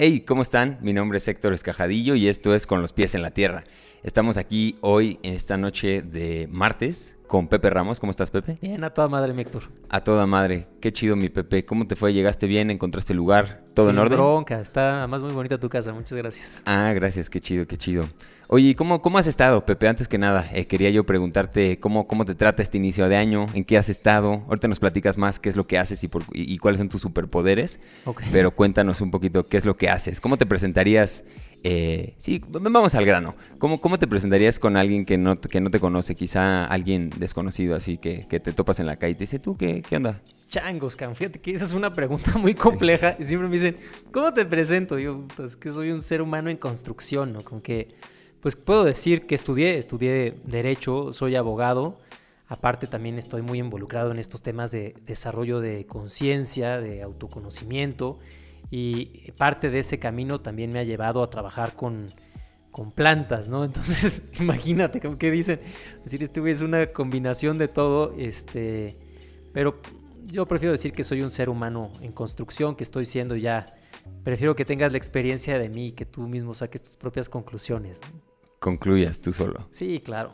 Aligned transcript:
Hey, 0.00 0.20
¿cómo 0.20 0.42
están? 0.42 0.78
Mi 0.80 0.92
nombre 0.92 1.18
es 1.18 1.26
Héctor 1.26 1.52
Escajadillo 1.52 2.14
y 2.14 2.28
esto 2.28 2.54
es 2.54 2.68
Con 2.68 2.82
los 2.82 2.92
pies 2.92 3.16
en 3.16 3.22
la 3.22 3.32
tierra. 3.32 3.64
Estamos 4.04 4.36
aquí 4.36 4.76
hoy, 4.80 5.18
en 5.24 5.34
esta 5.34 5.56
noche 5.56 6.02
de 6.02 6.46
martes, 6.52 7.17
con 7.28 7.46
Pepe 7.46 7.70
Ramos. 7.70 8.00
¿Cómo 8.00 8.10
estás, 8.10 8.32
Pepe? 8.32 8.58
Bien, 8.60 8.82
a 8.82 8.90
toda 8.90 9.06
madre, 9.06 9.32
mi 9.32 9.42
Héctor. 9.42 9.64
A 9.88 10.02
toda 10.02 10.26
madre. 10.26 10.66
Qué 10.80 10.92
chido, 10.92 11.14
mi 11.14 11.28
Pepe. 11.28 11.64
¿Cómo 11.64 11.86
te 11.86 11.94
fue? 11.94 12.12
¿Llegaste 12.12 12.48
bien? 12.48 12.72
¿Encontraste 12.72 13.14
lugar? 13.14 13.62
¿Todo 13.74 13.90
en 13.90 13.98
orden? 13.98 14.18
bronca. 14.18 14.60
Está 14.60 15.06
más 15.06 15.22
muy 15.22 15.32
bonita 15.32 15.60
tu 15.60 15.68
casa. 15.68 15.92
Muchas 15.92 16.18
gracias. 16.18 16.62
Ah, 16.66 16.92
gracias. 16.94 17.30
Qué 17.30 17.40
chido, 17.40 17.66
qué 17.68 17.76
chido. 17.76 18.08
Oye, 18.50 18.74
¿cómo, 18.74 19.02
cómo 19.02 19.18
has 19.18 19.26
estado, 19.26 19.66
Pepe? 19.66 19.88
Antes 19.88 20.08
que 20.08 20.16
nada, 20.16 20.42
eh, 20.54 20.66
quería 20.66 20.88
yo 20.88 21.04
preguntarte 21.04 21.78
cómo, 21.78 22.08
cómo 22.08 22.24
te 22.24 22.34
trata 22.34 22.62
este 22.62 22.78
inicio 22.78 23.06
de 23.06 23.14
año, 23.14 23.44
en 23.52 23.62
qué 23.62 23.76
has 23.76 23.90
estado. 23.90 24.42
Ahorita 24.48 24.68
nos 24.68 24.80
platicas 24.80 25.18
más 25.18 25.38
qué 25.38 25.50
es 25.50 25.56
lo 25.56 25.66
que 25.66 25.78
haces 25.78 26.02
y, 26.02 26.08
por, 26.08 26.24
y, 26.32 26.56
cuáles 26.56 26.78
son 26.78 26.88
tus 26.88 27.02
superpoderes. 27.02 27.78
Pero 28.32 28.52
cuéntanos 28.52 29.02
un 29.02 29.10
poquito 29.10 29.46
qué 29.48 29.58
es 29.58 29.66
lo 29.66 29.76
que 29.76 29.90
haces. 29.90 30.22
¿Cómo 30.22 30.38
te 30.38 30.46
presentarías? 30.46 31.24
Eh, 31.64 32.14
sí, 32.18 32.40
vamos 32.48 32.94
al 32.94 33.04
grano. 33.04 33.34
¿Cómo, 33.58 33.80
¿Cómo 33.80 33.98
te 33.98 34.06
presentarías 34.06 34.58
con 34.58 34.76
alguien 34.76 35.04
que 35.04 35.18
no, 35.18 35.36
que 35.36 35.60
no 35.60 35.70
te 35.70 35.80
conoce? 35.80 36.14
Quizá 36.14 36.64
alguien 36.64 37.10
desconocido 37.16 37.74
así 37.74 37.98
que, 37.98 38.26
te 38.28 38.52
topas 38.52 38.80
en 38.80 38.86
la 38.86 38.96
calle 38.96 39.12
y 39.12 39.14
te 39.14 39.24
dice, 39.24 39.38
¿tú 39.38 39.56
qué, 39.56 39.82
qué 39.82 39.96
onda? 39.96 40.20
Changos, 40.48 40.96
can. 40.96 41.14
Fíjate 41.14 41.40
que 41.40 41.52
esa 41.52 41.64
es 41.64 41.72
una 41.72 41.92
pregunta 41.92 42.38
muy 42.38 42.54
compleja 42.54 43.16
y 43.18 43.24
siempre 43.24 43.48
me 43.48 43.54
dicen, 43.54 43.76
¿cómo 44.12 44.32
te 44.32 44.44
presento? 44.44 44.96
Digo, 44.96 45.26
pues 45.36 45.56
que 45.56 45.70
soy 45.70 45.90
un 45.90 46.00
ser 46.00 46.22
humano 46.22 46.48
en 46.48 46.56
construcción, 46.56 47.32
¿no? 47.32 47.44
Con 47.44 47.60
que 47.60 47.88
pues 48.40 48.54
puedo 48.54 48.84
decir 48.84 49.26
que 49.26 49.34
estudié, 49.34 49.78
estudié 49.78 50.36
derecho, 50.44 51.12
soy 51.12 51.34
abogado, 51.34 51.98
aparte 52.46 52.86
también 52.86 53.18
estoy 53.18 53.42
muy 53.42 53.58
involucrado 53.58 54.12
en 54.12 54.18
estos 54.20 54.42
temas 54.42 54.70
de 54.70 54.94
desarrollo 55.04 55.60
de 55.60 55.86
conciencia, 55.86 56.80
de 56.80 57.02
autoconocimiento 57.02 58.20
y 58.70 59.30
parte 59.32 59.70
de 59.70 59.80
ese 59.80 59.98
camino 59.98 60.40
también 60.40 60.72
me 60.72 60.78
ha 60.78 60.84
llevado 60.84 61.22
a 61.22 61.30
trabajar 61.30 61.74
con, 61.74 62.12
con 62.70 62.92
plantas, 62.92 63.48
¿no? 63.48 63.64
Entonces, 63.64 64.30
imagínate, 64.40 65.00
como 65.00 65.18
que 65.18 65.30
dicen, 65.30 65.60
es 65.96 66.04
decir, 66.04 66.22
este 66.22 66.50
es 66.50 66.62
una 66.62 66.92
combinación 66.92 67.58
de 67.58 67.68
todo, 67.68 68.14
este, 68.18 68.98
pero 69.52 69.80
yo 70.24 70.46
prefiero 70.46 70.72
decir 70.72 70.92
que 70.92 71.04
soy 71.04 71.22
un 71.22 71.30
ser 71.30 71.48
humano 71.48 71.92
en 72.02 72.12
construcción, 72.12 72.76
que 72.76 72.84
estoy 72.84 73.06
siendo 73.06 73.36
ya 73.36 73.74
prefiero 74.22 74.54
que 74.54 74.64
tengas 74.64 74.92
la 74.92 74.98
experiencia 74.98 75.58
de 75.58 75.68
mí 75.68 75.92
que 75.92 76.04
tú 76.04 76.22
mismo 76.22 76.54
saques 76.54 76.82
tus 76.82 76.96
propias 76.96 77.28
conclusiones. 77.28 78.00
Concluyas 78.58 79.20
tú 79.20 79.32
solo. 79.32 79.68
Sí, 79.70 80.00
claro. 80.00 80.32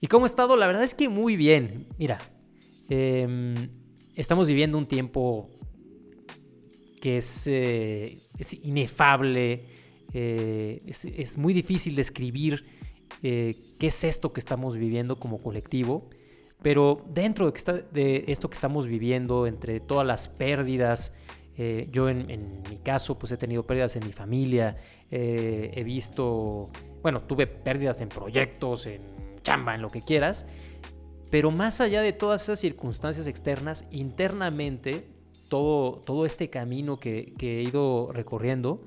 ¿Y 0.00 0.06
cómo 0.06 0.26
he 0.26 0.28
estado? 0.28 0.56
La 0.56 0.66
verdad 0.66 0.82
es 0.82 0.94
que 0.94 1.08
muy 1.08 1.36
bien. 1.36 1.88
Mira, 1.98 2.18
em, 2.88 3.70
estamos 4.14 4.48
viviendo 4.48 4.78
un 4.78 4.86
tiempo 4.86 5.50
que 7.00 7.16
es, 7.16 7.46
eh, 7.46 8.18
inefable, 8.62 9.64
eh, 10.12 10.80
es, 10.86 11.38
muy 11.38 11.52
difícil 11.52 11.94
describir 11.94 12.64
eh, 13.22 13.74
qué 13.78 13.88
es 13.88 14.04
esto 14.04 14.32
que 14.32 14.40
estamos 14.40 14.76
viviendo 14.76 15.18
como 15.18 15.38
colectivo, 15.38 16.10
pero 16.62 17.04
dentro 17.08 17.50
de, 17.50 17.84
de 17.92 18.24
esto 18.28 18.48
que 18.50 18.54
estamos 18.54 18.86
viviendo, 18.86 19.46
entre 19.46 19.80
todas 19.80 20.06
las 20.06 20.28
pérdidas, 20.28 21.14
yo 21.90 22.08
en, 22.08 22.62
mi 22.70 22.78
caso 22.78 23.18
pues 23.18 23.32
he 23.32 23.36
tenido 23.36 23.66
pérdidas 23.66 23.94
en 23.94 24.06
mi 24.06 24.12
familia, 24.12 24.78
he 25.10 25.82
visto, 25.84 26.70
bueno, 27.02 27.20
tuve 27.24 27.46
pérdidas 27.46 28.00
en 28.00 28.08
proyectos, 28.08 28.86
en 28.86 29.02
chamba, 29.42 29.74
en 29.74 29.82
lo 29.82 29.90
que 29.90 30.00
quieras, 30.00 30.46
pero 31.30 31.50
más 31.50 31.82
allá 31.82 32.00
de 32.00 32.14
todas 32.14 32.44
esas 32.44 32.60
circunstancias 32.60 33.26
externas, 33.26 33.86
internamente, 33.90 35.06
todo, 35.50 36.00
todo 36.00 36.24
este 36.24 36.48
camino 36.48 36.98
que, 36.98 37.34
he 37.38 37.62
ido 37.62 38.08
recorriendo 38.10 38.78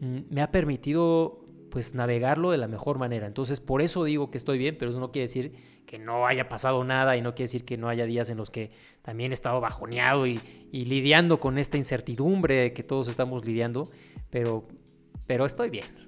mm, 0.00 0.18
me 0.28 0.42
ha 0.42 0.50
permitido 0.50 1.40
pues 1.70 1.94
navegarlo 1.94 2.50
de 2.50 2.58
la 2.58 2.68
mejor 2.68 2.98
manera. 2.98 3.26
Entonces, 3.26 3.60
por 3.60 3.80
eso 3.80 4.04
digo 4.04 4.30
que 4.30 4.38
estoy 4.38 4.58
bien, 4.58 4.76
pero 4.78 4.90
eso 4.90 5.00
no 5.00 5.10
quiere 5.10 5.24
decir 5.24 5.52
que 5.86 5.98
no 5.98 6.26
haya 6.26 6.48
pasado 6.48 6.84
nada 6.84 7.16
y 7.16 7.22
no 7.22 7.34
quiere 7.34 7.44
decir 7.44 7.64
que 7.64 7.76
no 7.76 7.88
haya 7.88 8.04
días 8.06 8.28
en 8.28 8.36
los 8.36 8.50
que 8.50 8.70
también 9.02 9.30
he 9.30 9.34
estado 9.34 9.60
bajoneado 9.60 10.26
y, 10.26 10.40
lidiando 10.72 11.40
con 11.40 11.58
esta 11.58 11.78
incertidumbre 11.78 12.72
que 12.74 12.82
todos 12.82 13.08
estamos 13.08 13.46
lidiando, 13.46 13.90
pero, 14.30 14.66
pero 15.26 15.46
estoy 15.46 15.70
bien. 15.70 16.05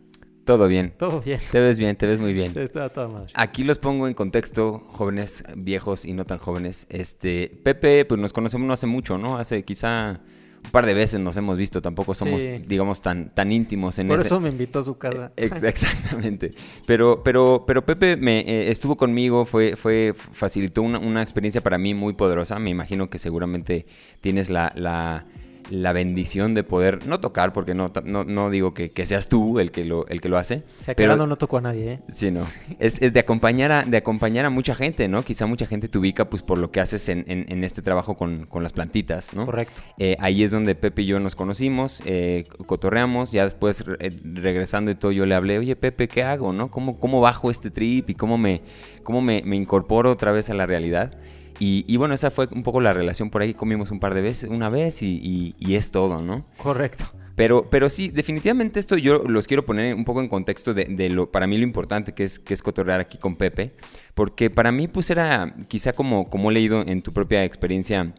Todo 0.48 0.66
bien. 0.66 0.94
Todo 0.96 1.20
bien. 1.20 1.38
Te 1.52 1.60
ves 1.60 1.78
bien, 1.78 1.94
te 1.94 2.06
ves 2.06 2.18
muy 2.18 2.32
bien. 2.32 2.56
Está 2.56 2.88
toda 2.88 3.06
madre. 3.06 3.30
Aquí 3.34 3.64
los 3.64 3.78
pongo 3.78 4.08
en 4.08 4.14
contexto, 4.14 4.82
jóvenes, 4.88 5.44
viejos 5.54 6.06
y 6.06 6.14
no 6.14 6.24
tan 6.24 6.38
jóvenes. 6.38 6.86
Este, 6.88 7.60
Pepe, 7.62 8.06
pues 8.06 8.18
nos 8.18 8.32
conocemos 8.32 8.66
no 8.66 8.72
hace 8.72 8.86
mucho, 8.86 9.18
¿no? 9.18 9.36
Hace 9.36 9.62
quizá 9.62 10.22
un 10.64 10.70
par 10.70 10.86
de 10.86 10.94
veces 10.94 11.20
nos 11.20 11.36
hemos 11.36 11.58
visto, 11.58 11.82
tampoco 11.82 12.14
somos, 12.14 12.42
digamos, 12.66 13.02
tan, 13.02 13.34
tan 13.34 13.52
íntimos 13.52 13.98
en 13.98 14.08
Por 14.08 14.20
eso 14.20 14.40
me 14.40 14.48
invitó 14.48 14.78
a 14.78 14.84
su 14.84 14.96
casa. 14.96 15.32
exactamente. 15.36 16.54
Pero, 16.86 17.22
pero, 17.22 17.64
pero 17.66 17.84
Pepe 17.84 18.16
me 18.16 18.38
eh, 18.40 18.70
estuvo 18.70 18.96
conmigo, 18.96 19.44
fue, 19.44 19.76
fue, 19.76 20.14
facilitó 20.16 20.80
una, 20.80 20.98
una, 20.98 21.20
experiencia 21.20 21.62
para 21.62 21.76
mí 21.76 21.92
muy 21.92 22.14
poderosa. 22.14 22.58
Me 22.58 22.70
imagino 22.70 23.10
que 23.10 23.18
seguramente 23.18 23.84
tienes 24.22 24.48
la, 24.48 24.72
la 24.74 25.26
la 25.70 25.92
bendición 25.92 26.54
de 26.54 26.64
poder, 26.64 27.06
no 27.06 27.20
tocar, 27.20 27.52
porque 27.52 27.74
no, 27.74 27.92
no, 28.04 28.50
digo 28.50 28.74
que, 28.74 28.90
seas 29.06 29.28
tú 29.28 29.58
el 29.60 29.70
que 29.70 29.84
lo, 29.84 30.06
el 30.08 30.20
que 30.20 30.28
lo 30.28 30.38
hace. 30.38 30.64
O 30.80 30.92
pero 30.96 31.16
no 31.26 31.36
tocó 31.36 31.58
a 31.58 31.60
nadie, 31.60 31.92
¿eh? 31.92 32.00
Sí, 32.12 32.30
no. 32.30 32.46
Es, 32.78 33.00
de, 33.00 33.20
acompañar 33.20 33.72
a, 33.72 33.82
de 33.84 33.96
acompañar 33.96 34.44
a 34.44 34.50
mucha 34.50 34.74
gente, 34.74 35.08
¿no? 35.08 35.22
Quizá 35.22 35.46
mucha 35.46 35.66
gente 35.66 35.88
te 35.88 35.98
ubica 35.98 36.28
pues 36.28 36.42
por 36.42 36.58
lo 36.58 36.70
que 36.70 36.80
haces 36.80 37.08
en, 37.08 37.24
en, 37.26 37.64
este 37.64 37.82
trabajo 37.82 38.16
con, 38.16 38.46
con, 38.46 38.62
las 38.62 38.72
plantitas, 38.72 39.34
¿no? 39.34 39.46
Correcto. 39.46 39.82
Eh, 39.98 40.16
ahí 40.20 40.42
es 40.42 40.50
donde 40.50 40.74
Pepe 40.74 41.02
y 41.02 41.06
yo 41.06 41.20
nos 41.20 41.34
conocimos, 41.34 42.02
eh, 42.04 42.46
cotorreamos, 42.66 43.32
ya 43.32 43.44
después 43.44 43.84
eh, 44.00 44.16
regresando 44.22 44.90
y 44.90 44.94
todo 44.94 45.12
yo 45.12 45.26
le 45.26 45.34
hablé, 45.34 45.58
oye 45.58 45.76
Pepe, 45.76 46.08
¿qué 46.08 46.22
hago, 46.22 46.52
no? 46.52 46.70
¿Cómo, 46.70 46.98
cómo 46.98 47.20
bajo 47.20 47.50
este 47.50 47.70
trip 47.70 48.10
y 48.10 48.14
cómo 48.14 48.38
me, 48.38 48.62
cómo 49.02 49.20
me, 49.20 49.42
me 49.44 49.56
incorporo 49.56 50.10
otra 50.10 50.32
vez 50.32 50.50
a 50.50 50.54
la 50.54 50.66
realidad? 50.66 51.18
Y, 51.60 51.96
bueno, 51.96 52.14
esa 52.14 52.30
fue 52.30 52.48
un 52.52 52.62
poco 52.62 52.80
la 52.80 52.92
relación 52.92 53.30
por 53.30 53.42
ahí. 53.42 53.52
Comimos 53.52 53.90
un 53.90 53.98
par 53.98 54.14
de 54.14 54.20
veces, 54.20 54.48
una 54.50 54.68
vez 54.68 55.02
y, 55.02 55.54
es 55.60 55.90
todo, 55.90 56.22
¿no? 56.22 56.46
Correcto. 56.56 57.04
Pero, 57.34 57.70
pero 57.70 57.88
sí, 57.88 58.10
definitivamente 58.10 58.80
esto 58.80 58.96
yo 58.96 59.22
los 59.24 59.46
quiero 59.46 59.64
poner 59.64 59.94
un 59.94 60.04
poco 60.04 60.20
en 60.20 60.28
contexto 60.28 60.74
de, 60.74 61.08
lo, 61.08 61.30
para 61.30 61.46
mí 61.46 61.56
lo 61.56 61.62
importante 61.62 62.12
que 62.12 62.24
es, 62.24 62.40
que 62.40 62.52
es 62.52 62.62
cotorrear 62.62 63.00
aquí 63.00 63.18
con 63.18 63.36
Pepe. 63.36 63.74
Porque 64.14 64.50
para 64.50 64.72
mí, 64.72 64.88
pues 64.88 65.10
era 65.10 65.54
quizá 65.68 65.92
como, 65.92 66.28
como 66.30 66.50
he 66.50 66.54
leído 66.54 66.82
en 66.86 67.02
tu 67.02 67.12
propia 67.12 67.44
experiencia, 67.44 68.12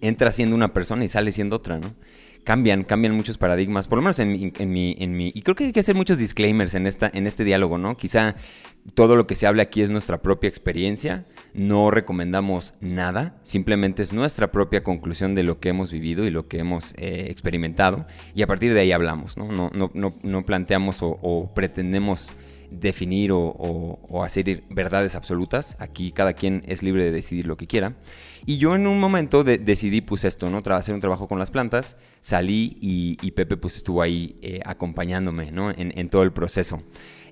entra 0.00 0.30
siendo 0.32 0.56
una 0.56 0.72
persona 0.72 1.04
y 1.04 1.08
sale 1.08 1.32
siendo 1.32 1.56
otra, 1.56 1.78
¿no? 1.78 1.94
Cambian, 2.46 2.84
cambian 2.84 3.12
muchos 3.12 3.38
paradigmas, 3.38 3.88
por 3.88 3.98
lo 3.98 4.02
menos 4.02 4.20
en 4.20 4.30
mi, 4.30 4.52
en 4.56 4.70
mi, 4.70 4.96
en 5.00 5.16
mi, 5.16 5.32
y 5.34 5.42
creo 5.42 5.56
que 5.56 5.64
hay 5.64 5.72
que 5.72 5.80
hacer 5.80 5.96
muchos 5.96 6.16
disclaimers 6.16 6.76
en, 6.76 6.86
esta, 6.86 7.10
en 7.12 7.26
este 7.26 7.42
diálogo, 7.42 7.76
¿no? 7.76 7.96
Quizá 7.96 8.36
todo 8.94 9.16
lo 9.16 9.26
que 9.26 9.34
se 9.34 9.48
habla 9.48 9.64
aquí 9.64 9.82
es 9.82 9.90
nuestra 9.90 10.22
propia 10.22 10.46
experiencia, 10.46 11.26
no 11.54 11.90
recomendamos 11.90 12.74
nada, 12.80 13.36
simplemente 13.42 14.04
es 14.04 14.12
nuestra 14.12 14.52
propia 14.52 14.84
conclusión 14.84 15.34
de 15.34 15.42
lo 15.42 15.58
que 15.58 15.70
hemos 15.70 15.90
vivido 15.90 16.24
y 16.24 16.30
lo 16.30 16.46
que 16.46 16.60
hemos 16.60 16.94
eh, 16.98 17.26
experimentado, 17.30 18.06
y 18.36 18.42
a 18.42 18.46
partir 18.46 18.74
de 18.74 18.80
ahí 18.80 18.92
hablamos, 18.92 19.36
¿no? 19.36 19.50
No, 19.50 19.72
no, 19.74 19.90
no, 19.92 20.14
no 20.22 20.46
planteamos 20.46 21.00
o 21.02 21.50
pretendemos 21.52 22.32
definir 22.70 23.30
o, 23.32 24.22
hacer 24.24 24.64
verdades 24.70 25.14
absolutas. 25.14 25.76
Aquí 25.78 26.12
cada 26.12 26.32
quien 26.32 26.62
es 26.66 26.82
libre 26.82 27.04
de 27.04 27.12
decidir 27.12 27.46
lo 27.46 27.56
que 27.56 27.66
quiera. 27.66 27.96
Y 28.44 28.58
yo 28.58 28.74
en 28.74 28.86
un 28.86 29.00
momento 29.00 29.44
decidí 29.44 30.00
pues 30.00 30.24
esto, 30.24 30.48
¿no? 30.50 30.62
hacer 30.74 30.94
un 30.94 31.00
trabajo 31.00 31.28
con 31.28 31.38
las 31.38 31.50
plantas, 31.50 31.96
salí 32.20 32.76
y, 32.80 33.30
Pepe 33.32 33.56
pues 33.56 33.76
estuvo 33.76 34.02
ahí 34.02 34.36
eh, 34.40 34.60
acompañándome, 34.64 35.50
¿no? 35.50 35.70
En, 35.70 36.08
todo 36.08 36.22
el 36.22 36.32
proceso. 36.32 36.82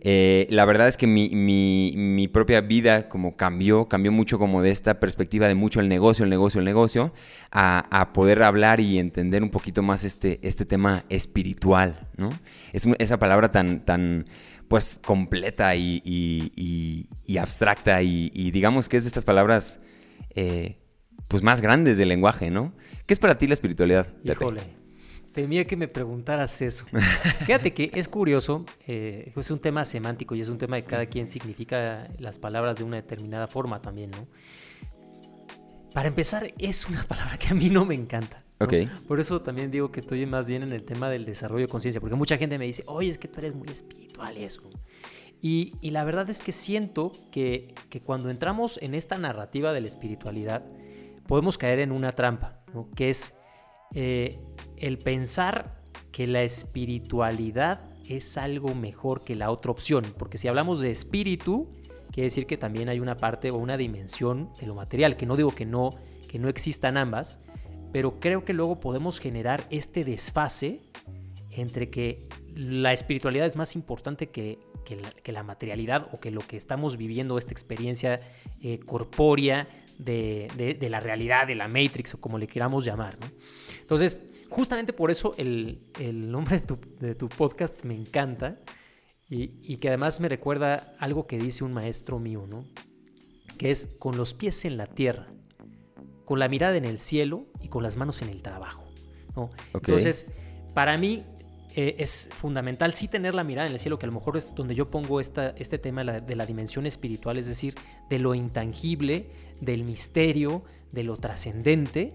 Eh, 0.07 0.47
la 0.51 0.67
verdad 0.67 0.87
es 0.87 0.99
que 0.99 1.07
mi, 1.07 2.29
propia 2.29 2.61
vida 2.61 3.09
como 3.09 3.37
cambió, 3.37 3.89
cambió 3.89 4.13
mucho 4.13 4.39
como 4.39 4.61
de 4.61 4.71
esta 4.71 5.01
perspectiva 5.01 5.49
de 5.49 5.55
mucho 5.55 5.81
el 5.81 5.89
negocio, 5.89 6.25
el 6.25 6.31
negocio, 6.31 6.59
el 6.59 6.67
negocio, 6.67 7.15
a, 7.51 8.11
poder 8.13 8.43
hablar 8.43 8.81
y 8.81 8.99
entender 8.99 9.43
un 9.43 9.51
poquito 9.51 9.83
más 9.83 10.05
este, 10.05 10.41
este 10.43 10.67
tema 10.67 11.05
espiritual, 11.09 12.09
¿no? 12.17 12.31
Es 12.73 12.87
esa 12.99 13.19
palabra 13.19 13.51
tan, 13.51 13.85
tan, 13.85 14.27
pues 14.69 15.01
completa 15.05 15.75
y, 15.77 17.09
abstracta 17.41 18.03
y, 18.03 18.51
digamos 18.51 18.89
que 18.89 18.97
es 18.97 19.05
de 19.05 19.09
estas 19.09 19.25
palabras 19.25 19.81
eh, 20.31 20.79
pues 21.29 21.43
más 21.43 21.61
grandes 21.61 21.99
del 21.99 22.09
lenguaje, 22.09 22.51
¿no? 22.51 22.75
¿Qué 23.07 23.15
es 23.15 23.21
para 23.21 23.39
ti 23.39 23.47
la 23.47 23.55
espiritualidad? 23.55 24.09
Híjole, 24.23 24.63
temía 25.33 25.67
que 25.67 25.77
me 25.77 25.89
preguntaras 25.89 26.63
eso. 26.63 26.87
Fíjate 27.47 27.73
que 27.73 27.91
es 27.95 28.09
curioso, 28.09 28.65
eh, 28.87 29.33
es 29.35 29.51
un 29.51 29.59
tema 29.59 29.85
semántico 29.85 30.35
y 30.35 30.41
es 30.41 30.49
un 30.49 30.59
tema 30.59 30.77
de 30.77 30.85
cada 30.85 31.07
quien 31.07 31.27
significa 31.29 32.09
las 32.19 32.39
palabras 32.39 32.79
de 32.79 32.85
una 32.85 32.97
determinada 32.97 33.47
forma 33.49 33.83
también, 33.83 34.11
¿no? 34.13 34.29
Para 35.93 36.09
empezar, 36.09 36.53
es 36.59 36.89
una 36.89 37.05
palabra 37.05 37.39
que 37.39 37.49
a 37.49 37.55
mí 37.55 37.71
no 37.71 37.85
me 37.85 37.95
encanta. 37.95 38.44
Por 39.09 39.21
eso 39.21 39.43
también 39.43 39.71
digo 39.71 39.91
que 39.91 40.01
estoy 40.01 40.25
más 40.27 40.49
bien 40.49 40.63
en 40.63 40.73
el 40.73 40.85
tema 40.85 41.11
del 41.11 41.25
desarrollo 41.25 41.67
de 41.67 41.69
conciencia, 41.69 42.01
porque 42.01 42.17
mucha 42.17 42.39
gente 42.39 42.59
me 42.59 42.67
dice, 42.67 42.85
oye, 42.87 43.11
es 43.11 43.19
que 43.19 43.29
tú 43.29 43.41
eres 43.41 43.55
muy 43.55 43.69
espiritual 43.69 44.37
eso. 44.37 44.63
Y, 45.43 45.75
la 45.83 46.05
verdad 46.05 46.31
es 46.31 46.41
que 46.41 46.53
siento 46.53 47.13
que, 47.31 47.75
que, 47.91 48.01
cuando 48.01 48.31
entramos 48.31 48.79
en 48.81 48.95
esta 48.95 49.19
narrativa 49.19 49.75
de 49.75 49.83
la 49.83 49.89
espiritualidad, 49.89 50.65
podemos 51.27 51.59
caer 51.59 51.81
en 51.81 51.93
una 51.93 52.13
trampa, 52.13 52.63
que 52.95 53.11
es 53.11 53.35
eh, 53.95 54.41
el 54.79 54.99
pensar 54.99 55.83
que 56.13 56.27
la 56.27 56.43
espiritualidad 56.43 57.91
es 58.07 58.39
algo 58.39 58.75
mejor 58.75 59.25
que 59.25 59.35
la 59.35 59.51
otra 59.51 59.71
opción, 59.71 60.15
porque 60.19 60.39
si 60.39 60.49
hablamos 60.49 60.81
de 60.81 60.91
espíritu, 60.91 61.69
quiere 62.11 62.27
decir 62.27 62.47
que 62.47 62.57
también 62.57 62.89
hay 62.89 63.01
una 63.01 63.17
parte 63.17 63.51
o 63.51 63.57
una 63.57 63.77
dimensión 63.77 64.51
de 64.59 64.67
lo 64.67 64.75
material, 64.75 65.17
que 65.17 65.27
no 65.27 65.37
digo 65.37 65.55
que 65.55 65.67
no, 65.67 65.95
que 66.29 66.39
no 66.39 66.49
existan 66.49 66.97
ambas, 66.97 67.44
pero 67.95 68.19
creo 68.19 68.45
que 68.45 68.53
luego 68.55 68.81
podemos 68.81 69.21
generar 69.21 69.69
este 69.71 70.05
desfase 70.05 70.81
entre 71.53 71.91
que 71.91 72.29
la 72.57 72.93
espiritualidad 72.93 73.47
es 73.47 73.55
más 73.55 73.77
importante 73.77 74.31
que, 74.31 74.59
la, 75.27 75.45
materialidad 75.45 76.09
o 76.11 76.19
que 76.19 76.33
lo 76.33 76.41
que 76.41 76.57
estamos 76.57 76.97
viviendo, 76.97 77.39
esta 77.39 77.53
experiencia 77.53 78.19
eh, 78.61 78.81
corpórea 78.81 79.69
de, 79.97 80.77
la 80.91 80.99
realidad, 80.99 81.47
de 81.47 81.55
la 81.55 81.69
Matrix 81.69 82.15
o 82.15 82.21
como 82.21 82.37
le 82.37 82.49
queramos 82.49 82.85
llamar. 82.85 83.17
Entonces, 83.81 84.29
justamente 84.51 84.93
por 84.93 85.13
eso 85.13 85.37
el, 85.39 85.79
nombre 86.33 86.65
de 86.99 87.15
tu, 87.15 87.29
podcast 87.29 87.85
me 87.85 87.95
encanta 87.95 88.59
y, 89.31 89.77
que 89.77 89.87
además 89.87 90.19
me 90.19 90.29
recuerda 90.29 90.97
algo 90.99 91.29
que 91.29 91.39
dice 91.39 91.63
un 91.63 91.73
maestro 91.73 92.19
mío, 92.19 92.45
¿no? 92.49 92.65
que 93.57 93.71
es 93.71 93.95
con 94.01 94.17
los 94.17 94.35
pies 94.35 94.65
en 94.65 94.79
la 94.79 94.89
tierra, 94.89 95.29
con 96.25 96.39
la 96.39 96.49
mirada 96.49 96.77
en 96.77 96.85
el 96.85 96.99
cielo 96.99 97.47
y 97.61 97.69
con 97.69 97.83
las 97.83 97.97
manos 97.97 98.23
en 98.23 98.29
el 98.29 98.43
trabajo. 98.43 98.85
¿no? 99.37 99.51
Entonces, 99.73 100.33
para 100.75 100.97
mí 100.99 101.25
eh, 101.77 101.97
es 101.99 102.31
fundamental 102.35 102.95
sí 102.95 103.09
tener 103.09 103.35
la 103.35 103.43
mirada 103.43 103.67
en 103.67 103.73
el 103.73 103.81
cielo, 103.81 103.99
que 103.99 104.07
a 104.07 104.09
lo 104.09 104.13
mejor 104.13 104.37
es 104.37 104.55
donde 104.55 104.75
yo 104.75 104.91
pongo 104.91 105.21
esta, 105.21 105.51
este 105.59 105.79
tema 105.79 106.05
de 106.05 106.37
la, 106.37 106.47
dimensión 106.47 106.87
espiritual, 106.87 107.37
es 107.37 107.47
decir, 107.47 107.75
de 108.09 108.21
lo 108.21 108.35
intangible, 108.35 109.27
del 109.61 109.83
misterio, 109.83 110.63
de 110.93 111.03
lo 111.03 111.17
trascendente, 111.17 112.13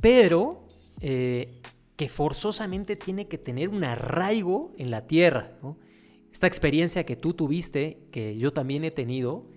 pero 0.00 0.64
eh, 1.00 1.60
que 1.96 2.08
forzosamente 2.08 2.96
tiene 2.96 3.28
que 3.28 3.36
tener 3.36 3.68
un 3.68 3.84
arraigo 3.84 4.72
en 4.78 4.90
la 4.90 5.06
tierra. 5.06 5.58
Esta 6.32 6.46
experiencia 6.46 7.04
que 7.04 7.16
tú 7.16 7.34
tuviste, 7.34 8.08
que 8.10 8.38
yo 8.38 8.54
también 8.54 8.84
he 8.84 8.90
tenido, 8.90 9.50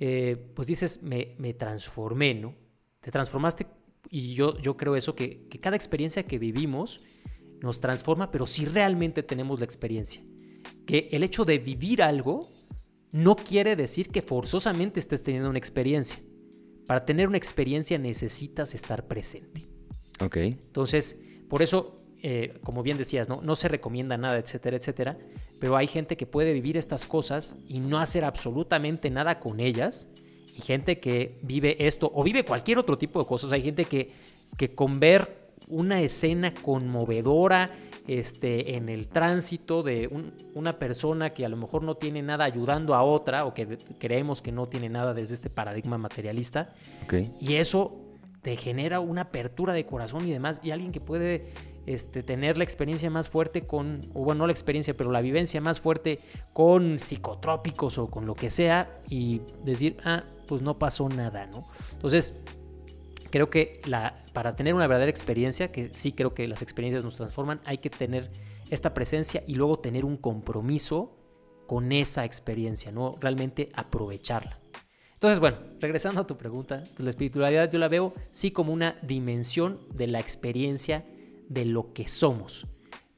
eh, 0.00 0.38
pues 0.54 0.68
dices, 0.68 1.02
me, 1.02 1.26
transformé, 1.52 2.32
¿no? 2.32 2.54
Te 3.04 3.10
transformaste 3.10 3.66
y 4.10 4.34
yo, 4.34 4.58
yo 4.58 4.76
creo 4.76 4.96
eso, 4.96 5.14
que, 5.14 5.46
que 5.48 5.60
cada 5.60 5.76
experiencia 5.76 6.24
que 6.24 6.38
vivimos, 6.38 7.02
nos 7.60 7.80
transforma, 7.80 8.30
pero 8.30 8.46
si 8.46 8.66
realmente 8.66 9.22
tenemos 9.22 9.58
la 9.58 9.64
experiencia. 9.64 10.22
Que 10.86 11.08
el 11.12 11.22
hecho 11.22 11.44
de 11.44 11.58
vivir 11.58 12.02
algo 12.02 12.50
no 13.10 13.36
quiere 13.36 13.74
decir 13.74 14.08
que 14.08 14.22
forzosamente 14.22 15.00
estés 15.00 15.22
teniendo 15.22 15.48
una 15.48 15.58
experiencia. 15.58 16.20
Para 16.86 17.04
tener 17.04 17.26
una 17.26 17.38
experiencia 17.38 17.98
necesitas 17.98 18.74
estar 18.74 19.08
presente. 19.08 19.66
Ok. 20.20 20.36
Entonces, 20.36 21.20
por 21.48 21.62
eso, 21.62 21.96
eh, 22.22 22.58
como 22.62 22.82
bien 22.82 22.98
decías, 22.98 23.28
¿no? 23.28 23.40
no 23.40 23.56
se 23.56 23.68
recomienda 23.68 24.18
nada, 24.18 24.38
etcétera, 24.38 24.76
etcétera. 24.76 25.18
Pero 25.58 25.76
hay 25.76 25.86
gente 25.86 26.16
que 26.16 26.26
puede 26.26 26.52
vivir 26.52 26.76
estas 26.76 27.06
cosas 27.06 27.56
y 27.66 27.80
no 27.80 27.98
hacer 27.98 28.24
absolutamente 28.24 29.08
nada 29.10 29.40
con 29.40 29.60
ellas. 29.60 30.10
Y 30.56 30.60
gente 30.60 31.00
que 31.00 31.38
vive 31.42 31.76
esto 31.86 32.10
o 32.14 32.22
vive 32.22 32.44
cualquier 32.44 32.78
otro 32.78 32.96
tipo 32.96 33.18
de 33.18 33.26
cosas. 33.26 33.52
Hay 33.52 33.62
gente 33.62 33.86
que, 33.86 34.12
que 34.56 34.74
con 34.74 35.00
ver 35.00 35.44
una 35.68 36.00
escena 36.00 36.54
conmovedora 36.54 37.70
este, 38.06 38.76
en 38.76 38.88
el 38.88 39.08
tránsito 39.08 39.82
de 39.82 40.10
una 40.54 40.78
persona 40.78 41.30
que 41.30 41.44
a 41.44 41.48
lo 41.48 41.56
mejor 41.56 41.82
no 41.82 41.96
tiene 41.96 42.22
nada 42.22 42.44
ayudando 42.44 42.94
a 42.94 43.02
otra 43.02 43.46
o 43.46 43.54
que 43.54 43.78
creemos 43.98 44.42
que 44.42 44.52
no 44.52 44.68
tiene 44.68 44.88
nada 44.88 45.14
desde 45.14 45.34
este 45.34 45.50
paradigma 45.50 45.98
materialista. 45.98 46.74
Y 47.40 47.54
eso 47.54 48.00
te 48.42 48.56
genera 48.56 49.00
una 49.00 49.22
apertura 49.22 49.72
de 49.72 49.86
corazón 49.86 50.28
y 50.28 50.30
demás. 50.30 50.60
Y 50.62 50.70
alguien 50.70 50.92
que 50.92 51.00
puede 51.00 51.46
este, 51.86 52.22
tener 52.22 52.58
la 52.58 52.64
experiencia 52.64 53.08
más 53.08 53.30
fuerte 53.30 53.66
con, 53.66 54.10
o 54.12 54.22
bueno, 54.22 54.40
no 54.40 54.46
la 54.46 54.52
experiencia, 54.52 54.94
pero 54.94 55.10
la 55.10 55.22
vivencia 55.22 55.62
más 55.62 55.80
fuerte 55.80 56.20
con 56.52 56.98
psicotrópicos 56.98 57.96
o 57.96 58.08
con 58.08 58.26
lo 58.26 58.34
que 58.34 58.50
sea 58.50 59.00
y 59.08 59.40
decir, 59.64 59.96
ah, 60.04 60.24
pues 60.44 60.62
no 60.62 60.78
pasó 60.78 61.08
nada, 61.08 61.46
¿no? 61.46 61.66
Entonces, 61.92 62.40
creo 63.30 63.50
que 63.50 63.80
la, 63.86 64.22
para 64.32 64.54
tener 64.56 64.74
una 64.74 64.86
verdadera 64.86 65.10
experiencia, 65.10 65.72
que 65.72 65.92
sí 65.92 66.12
creo 66.12 66.34
que 66.34 66.46
las 66.46 66.62
experiencias 66.62 67.04
nos 67.04 67.16
transforman, 67.16 67.60
hay 67.64 67.78
que 67.78 67.90
tener 67.90 68.30
esta 68.70 68.94
presencia 68.94 69.42
y 69.46 69.54
luego 69.54 69.78
tener 69.78 70.04
un 70.04 70.16
compromiso 70.16 71.16
con 71.66 71.92
esa 71.92 72.24
experiencia, 72.24 72.92
¿no? 72.92 73.16
Realmente 73.20 73.70
aprovecharla. 73.74 74.58
Entonces, 75.14 75.40
bueno, 75.40 75.56
regresando 75.80 76.20
a 76.20 76.26
tu 76.26 76.36
pregunta, 76.36 76.84
pues 76.94 77.00
la 77.00 77.10
espiritualidad 77.10 77.70
yo 77.70 77.78
la 77.78 77.88
veo 77.88 78.12
sí 78.30 78.50
como 78.50 78.72
una 78.72 78.98
dimensión 79.02 79.80
de 79.94 80.06
la 80.06 80.20
experiencia 80.20 81.04
de 81.48 81.64
lo 81.64 81.92
que 81.92 82.08
somos. 82.08 82.66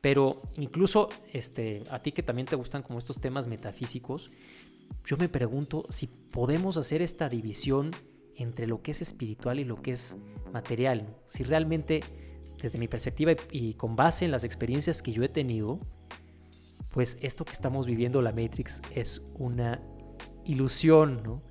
Pero 0.01 0.41
incluso 0.57 1.09
este, 1.33 1.83
a 1.91 2.01
ti 2.01 2.13
que 2.13 2.23
también 2.23 2.47
te 2.47 2.55
gustan 2.55 2.83
como 2.83 2.99
estos 2.99 3.21
temas 3.21 3.49
metafísicos, 3.49 4.31
yo 5.05 5.17
me 5.17 5.29
pregunto 5.29 5.87
si 5.89 6.07
podemos 6.07 6.77
hacer 6.77 7.03
esta 7.03 7.29
división 7.29 7.93
entre 8.37 8.67
lo 8.67 8.83
que 8.83 8.91
es 8.91 9.03
espiritual 9.03 9.61
y 9.61 9.65
lo 9.65 9.81
que 9.81 9.93
es 9.93 10.17
material. 10.53 11.17
Si 11.27 11.43
realmente, 11.43 12.01
desde 12.61 12.79
mi 12.79 12.89
perspectiva 12.89 13.33
y, 13.51 13.75
con 13.75 13.97
base 13.97 14.25
en 14.25 14.31
las 14.31 14.45
experiencias 14.45 15.03
que 15.03 15.13
yo 15.13 15.23
he 15.23 15.29
tenido, 15.29 15.79
pues 16.91 17.19
esto 17.21 17.45
que 17.45 17.53
estamos 17.53 17.87
viviendo, 17.87 18.23
la 18.23 18.33
Matrix, 18.33 18.83
es 18.95 19.23
una 19.35 19.81
ilusión, 20.45 21.23
¿no? 21.23 21.43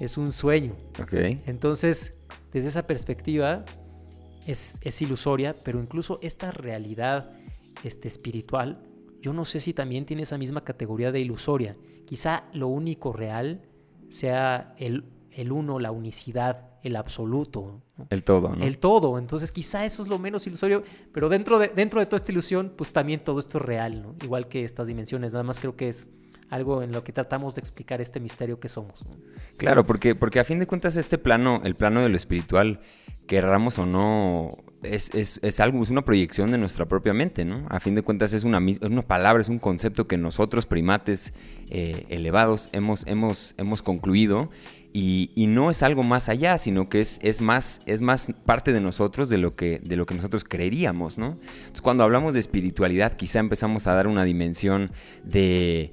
Es 0.00 0.16
un 0.16 0.32
sueño. 0.32 0.76
Okay. 1.00 1.42
Entonces, 1.46 2.20
desde 2.52 2.68
esa 2.68 2.86
perspectiva, 2.86 3.64
es, 4.46 4.80
es, 4.82 5.02
ilusoria, 5.02 5.56
pero 5.62 5.80
incluso 5.80 6.18
esta 6.22 6.50
realidad 6.50 7.32
este, 7.84 8.08
espiritual, 8.08 8.87
yo 9.20 9.32
no 9.32 9.44
sé 9.44 9.60
si 9.60 9.72
también 9.72 10.06
tiene 10.06 10.22
esa 10.22 10.38
misma 10.38 10.64
categoría 10.64 11.12
de 11.12 11.20
ilusoria. 11.20 11.76
Quizá 12.04 12.44
lo 12.52 12.68
único 12.68 13.12
real 13.12 13.62
sea 14.08 14.74
el 14.78 15.04
el 15.38 15.52
uno, 15.52 15.78
la 15.78 15.92
unicidad, 15.92 16.70
el 16.82 16.96
absoluto. 16.96 17.80
El 18.10 18.24
todo, 18.24 18.54
¿no? 18.54 18.64
El 18.64 18.78
todo. 18.78 19.18
Entonces, 19.18 19.52
quizá 19.52 19.84
eso 19.84 20.02
es 20.02 20.08
lo 20.08 20.18
menos 20.18 20.46
ilusorio, 20.46 20.82
pero 21.12 21.28
dentro 21.28 21.60
de, 21.60 21.68
dentro 21.68 22.00
de 22.00 22.06
toda 22.06 22.16
esta 22.16 22.32
ilusión, 22.32 22.72
pues 22.76 22.92
también 22.92 23.22
todo 23.22 23.38
esto 23.38 23.58
es 23.58 23.64
real, 23.64 24.02
¿no? 24.02 24.16
Igual 24.22 24.48
que 24.48 24.64
estas 24.64 24.88
dimensiones. 24.88 25.32
Nada 25.32 25.44
más 25.44 25.60
creo 25.60 25.76
que 25.76 25.88
es 25.88 26.08
algo 26.50 26.82
en 26.82 26.90
lo 26.90 27.04
que 27.04 27.12
tratamos 27.12 27.54
de 27.54 27.60
explicar 27.60 28.00
este 28.00 28.18
misterio 28.18 28.58
que 28.58 28.68
somos. 28.68 29.04
Claro, 29.58 29.84
porque, 29.84 30.16
porque 30.16 30.40
a 30.40 30.44
fin 30.44 30.58
de 30.58 30.66
cuentas 30.66 30.96
este 30.96 31.18
plano, 31.18 31.60
el 31.64 31.76
plano 31.76 32.02
de 32.02 32.08
lo 32.08 32.16
espiritual, 32.16 32.80
querramos 33.28 33.78
o 33.78 33.86
no, 33.86 34.56
es, 34.82 35.10
es, 35.14 35.40
es, 35.42 35.60
algo, 35.60 35.82
es 35.82 35.90
una 35.90 36.04
proyección 36.04 36.50
de 36.50 36.58
nuestra 36.58 36.86
propia 36.86 37.12
mente, 37.12 37.44
¿no? 37.44 37.66
A 37.68 37.80
fin 37.80 37.94
de 37.94 38.02
cuentas 38.02 38.32
es 38.32 38.44
una, 38.44 38.58
una 38.58 39.02
palabra, 39.02 39.40
es 39.40 39.48
un 39.48 39.58
concepto 39.58 40.06
que 40.06 40.16
nosotros, 40.16 40.66
primates 40.66 41.32
eh, 41.68 42.06
elevados, 42.08 42.70
hemos, 42.72 43.06
hemos, 43.06 43.54
hemos 43.58 43.82
concluido 43.82 44.50
y, 44.92 45.46
no 45.48 45.70
es 45.70 45.82
algo 45.82 46.02
más 46.02 46.28
allá, 46.28 46.58
sino 46.58 46.88
que 46.88 47.00
es, 47.00 47.20
es, 47.22 47.40
más, 47.40 47.80
es 47.86 48.02
más 48.02 48.28
parte 48.44 48.72
de 48.72 48.80
nosotros 48.80 49.28
de 49.28 49.38
lo, 49.38 49.54
que, 49.54 49.78
de 49.78 49.96
lo 49.96 50.06
que 50.06 50.14
nosotros 50.14 50.44
creeríamos, 50.44 51.18
¿no? 51.18 51.38
Entonces, 51.42 51.82
cuando 51.82 52.04
hablamos 52.04 52.34
de 52.34 52.40
espiritualidad, 52.40 53.14
quizá 53.14 53.38
empezamos 53.38 53.86
a 53.86 53.94
dar 53.94 54.06
una 54.06 54.24
dimensión 54.24 54.90
de... 55.24 55.92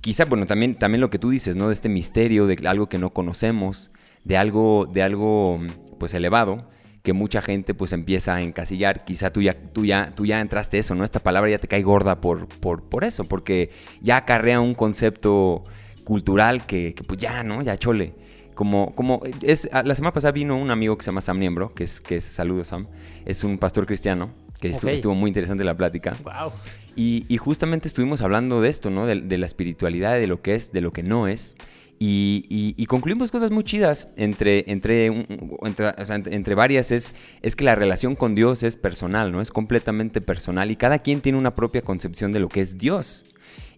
Quizá, 0.00 0.24
bueno, 0.26 0.46
también, 0.46 0.76
también 0.76 1.00
lo 1.00 1.10
que 1.10 1.18
tú 1.18 1.30
dices, 1.30 1.56
¿no? 1.56 1.68
De 1.68 1.74
este 1.74 1.88
misterio, 1.88 2.46
de 2.46 2.56
algo 2.68 2.88
que 2.88 2.98
no 2.98 3.12
conocemos, 3.12 3.90
de 4.24 4.36
algo, 4.36 4.86
de 4.92 5.02
algo 5.02 5.60
pues 5.98 6.14
elevado, 6.14 6.68
que 7.08 7.14
mucha 7.14 7.40
gente 7.40 7.72
pues 7.72 7.94
empieza 7.94 8.34
a 8.34 8.42
encasillar. 8.42 9.06
Quizá 9.06 9.30
tú 9.30 9.40
ya, 9.40 9.54
tú 9.54 9.86
ya, 9.86 10.12
tú 10.14 10.26
ya 10.26 10.42
entraste 10.42 10.78
eso, 10.78 10.94
¿no? 10.94 11.04
Esta 11.04 11.20
palabra 11.20 11.48
ya 11.48 11.58
te 11.58 11.66
cae 11.66 11.82
gorda 11.82 12.20
por, 12.20 12.48
por, 12.48 12.82
por 12.82 13.02
eso, 13.02 13.24
porque 13.24 13.70
ya 14.02 14.18
acarrea 14.18 14.60
un 14.60 14.74
concepto 14.74 15.64
cultural 16.04 16.66
que, 16.66 16.94
pues 17.06 17.18
ya, 17.18 17.42
¿no? 17.44 17.62
Ya 17.62 17.78
chole. 17.78 18.12
Como, 18.54 18.94
como 18.94 19.22
es, 19.40 19.70
la 19.72 19.94
semana 19.94 20.12
pasada 20.12 20.32
vino 20.32 20.58
un 20.58 20.70
amigo 20.70 20.98
que 20.98 21.02
se 21.02 21.08
llama 21.08 21.22
Sam 21.22 21.38
Niembro, 21.38 21.72
que 21.72 21.84
es, 21.84 22.02
que 22.02 22.16
es 22.16 22.24
saludos 22.24 22.68
Sam, 22.68 22.88
es 23.24 23.42
un 23.42 23.56
pastor 23.56 23.86
cristiano, 23.86 24.30
que 24.60 24.68
estuvo, 24.68 25.14
muy 25.14 25.28
interesante 25.28 25.64
la 25.64 25.78
plática. 25.78 26.14
Wow. 26.22 26.52
Y, 26.94 27.38
justamente 27.38 27.88
estuvimos 27.88 28.20
hablando 28.20 28.60
de 28.60 28.68
esto, 28.68 28.90
¿no? 28.90 29.06
De, 29.06 29.38
la 29.38 29.46
espiritualidad, 29.46 30.18
de 30.18 30.26
lo 30.26 30.42
que 30.42 30.54
es, 30.54 30.72
de 30.72 30.82
lo 30.82 30.92
que 30.92 31.02
no 31.02 31.26
es. 31.26 31.56
Y, 32.00 32.86
concluimos 32.86 33.30
cosas 33.30 33.50
muy 33.50 33.64
chidas 33.64 34.08
entre, 34.16 34.64
entre, 34.70 35.06
entre, 35.06 35.92
entre, 36.30 36.54
varias 36.54 36.92
es, 36.92 37.14
es 37.42 37.56
que 37.56 37.64
la 37.64 37.74
relación 37.74 38.14
con 38.14 38.34
Dios 38.34 38.62
es 38.62 38.76
personal, 38.76 39.32
¿no? 39.32 39.40
Es 39.40 39.50
completamente 39.50 40.20
personal 40.20 40.70
y 40.70 40.76
cada 40.76 41.00
quien 41.00 41.20
tiene 41.20 41.38
una 41.38 41.54
propia 41.54 41.82
concepción 41.82 42.30
de 42.30 42.40
lo 42.40 42.48
que 42.48 42.60
es 42.60 42.78
Dios. 42.78 43.24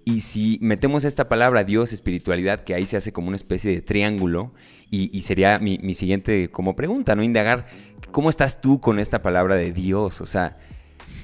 Y 0.05 0.21
si 0.21 0.59
metemos 0.61 1.05
esta 1.05 1.29
palabra 1.29 1.65
Dios, 1.65 1.93
espiritualidad, 1.93 2.65
que 2.65 2.75
ahí 2.75 2.87
se 2.87 2.97
hace 2.97 3.12
como 3.12 3.29
una 3.29 3.37
especie 3.37 3.71
de 3.71 3.81
triángulo, 3.81 4.53
y, 4.93 5.23
sería 5.23 5.61
mi, 5.61 5.95
siguiente 5.95 6.50
como 6.50 6.75
pregunta, 6.75 7.15
¿no? 7.15 7.23
Indagar, 7.23 7.67
¿cómo 8.11 8.29
estás 8.29 8.61
tú 8.61 8.81
con 8.81 8.99
esta 8.99 9.23
palabra 9.23 9.55
de 9.55 9.71
Dios? 9.71 10.21
O 10.21 10.27
sea, 10.27 10.59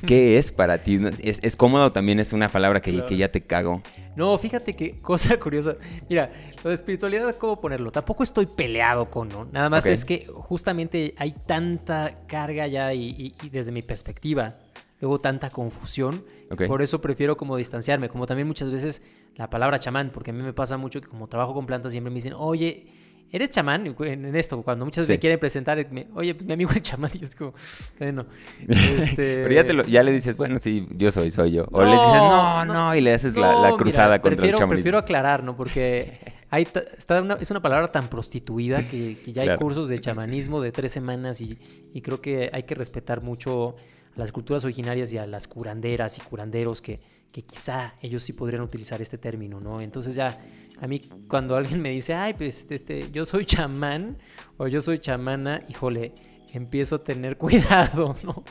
¿qué 0.07 0.39
es 0.39 0.53
para 0.53 0.79
ti? 0.79 1.01
¿Es, 1.21 1.41
es 1.43 1.57
cómodo 1.57 1.91
también 1.91 2.21
es 2.21 2.33
una 2.33 2.49
palabra 2.49 2.81
que, 2.81 3.05
que, 3.05 3.17
ya 3.17 3.33
te 3.33 3.41
cago? 3.41 3.83
No, 4.17 4.37
fíjate 4.39 4.75
que 4.75 5.01
cosa 5.03 5.39
curiosa. 5.39 5.77
Mira, 6.09 6.33
lo 6.65 6.71
de 6.71 6.75
espiritualidad, 6.75 7.37
¿cómo 7.37 7.61
ponerlo? 7.61 7.93
Tampoco 7.93 8.23
estoy 8.23 8.47
peleado 8.47 9.11
con, 9.11 9.29
¿no? 9.29 9.45
Nada 9.53 9.71
más 9.71 9.87
es 9.87 10.05
que 10.05 10.27
justamente 10.33 11.15
hay 11.19 11.33
tanta 11.33 12.27
carga 12.27 12.67
ya 12.67 12.93
y 12.93 13.35
desde 13.53 13.73
mi 13.73 13.83
perspectiva, 13.83 14.57
luego 15.01 15.19
tanta 15.19 15.51
confusión. 15.51 16.25
Por 16.67 16.83
eso 16.83 17.01
prefiero 17.01 17.37
como 17.37 17.57
distanciarme, 17.57 18.09
como 18.09 18.27
también 18.27 18.47
muchas 18.47 18.71
veces 18.71 19.03
la 19.35 19.51
palabra 19.51 19.79
chamán, 19.79 20.11
porque 20.11 20.31
a 20.31 20.35
mí 20.35 20.43
me 20.43 20.53
pasa 20.53 20.77
mucho 20.77 21.01
que 21.01 21.09
como 21.09 21.29
trabajo 21.29 21.55
con 21.55 21.67
plantas 21.67 21.93
siempre 21.93 22.11
me 22.11 22.17
dicen, 22.17 22.35
oye, 22.37 22.87
¿eres 23.33 23.51
chamán? 23.51 23.95
En 24.01 24.35
esto, 24.37 24.63
cuando 24.63 24.85
muchas 24.85 25.03
veces 25.03 25.09
Sí. 25.09 25.13
me 25.15 25.19
quieren 25.21 25.39
presentar, 25.39 25.87
me, 25.91 26.07
oye, 26.15 26.35
pues 26.35 26.47
mi 26.47 26.53
amigo 26.53 26.71
es 26.73 26.83
chamán, 26.83 27.11
y 27.15 27.19
yo 27.19 27.25
es 27.25 27.35
como, 27.37 27.55
bueno, 27.99 28.27
este... 28.69 29.43
Pero 29.43 29.53
ya, 29.53 29.67
te 29.67 29.73
lo- 29.73 29.85
ya 29.85 30.03
le 30.03 30.13
dices, 30.13 30.37
bueno, 30.37 30.59
sí, 30.61 30.87
yo 30.93 31.11
soy, 31.11 31.31
soy 31.31 31.53
yo. 31.53 31.67
O 31.73 31.85
le 31.85 31.93
dices, 31.93 32.09
no, 32.09 32.65
no, 32.65 32.73
no, 32.75 32.95
y 32.95 33.01
le 33.01 33.13
haces 33.13 33.37
la, 33.37 33.75
cruzada 33.77 34.09
mira, 34.09 34.23
contra 34.23 34.37
prefiero, 34.37 34.45
el 34.47 34.53
chamanismo. 34.61 34.69
Prefiero 34.69 34.99
aclarar, 34.99 35.43
¿no? 35.45 35.57
Porque 35.57 36.19
hay 36.51 36.67
está 36.97 37.21
una- 37.23 37.35
es 37.35 37.51
una 37.51 37.61
palabra 37.61 37.91
tan 37.91 38.09
prostituida 38.09 38.79
que, 38.89 39.17
que 39.25 39.33
ya 39.33 39.43
hay 39.43 39.49
Claro. 39.49 39.61
cursos 39.61 39.89
de 39.89 40.01
chamanismo 40.01 40.61
de 40.61 40.73
tres 40.73 40.93
semanas 40.93 41.41
y, 41.41 41.59
y 41.93 42.01
creo 42.03 42.21
que 42.21 42.51
hay 42.53 42.63
que 42.63 42.75
respetar 42.75 43.23
mucho 43.23 43.77
las 44.17 44.33
culturas 44.33 44.65
originarias 44.65 45.13
y 45.13 45.19
a 45.19 45.27
las 45.27 45.47
curanderas 45.47 46.19
y 46.19 46.21
curanderos 46.23 46.81
que, 46.81 47.01
que 47.33 47.43
quizá 47.43 47.95
ellos 48.01 48.23
sí 48.23 48.33
podrían 48.33 48.63
utilizar 48.63 49.01
este 49.03 49.19
término, 49.19 49.61
¿no? 49.61 49.81
Entonces 49.81 50.15
ya 50.15 50.41
a 50.81 50.87
mí 50.87 51.09
cuando 51.29 51.57
alguien 51.57 51.81
me 51.81 51.91
dice, 51.91 52.15
ay, 52.15 52.35
pues 52.35 52.71
este, 52.71 53.11
yo 53.13 53.25
soy 53.25 53.45
chamán 53.45 54.19
o 54.57 54.67
yo 54.67 54.81
soy 54.81 54.99
chamana, 54.99 55.63
híjole, 55.69 56.15
empiezo 56.53 56.97
a 56.97 57.05
tener 57.05 57.37
cuidado, 57.39 58.17
¿no? 58.23 58.43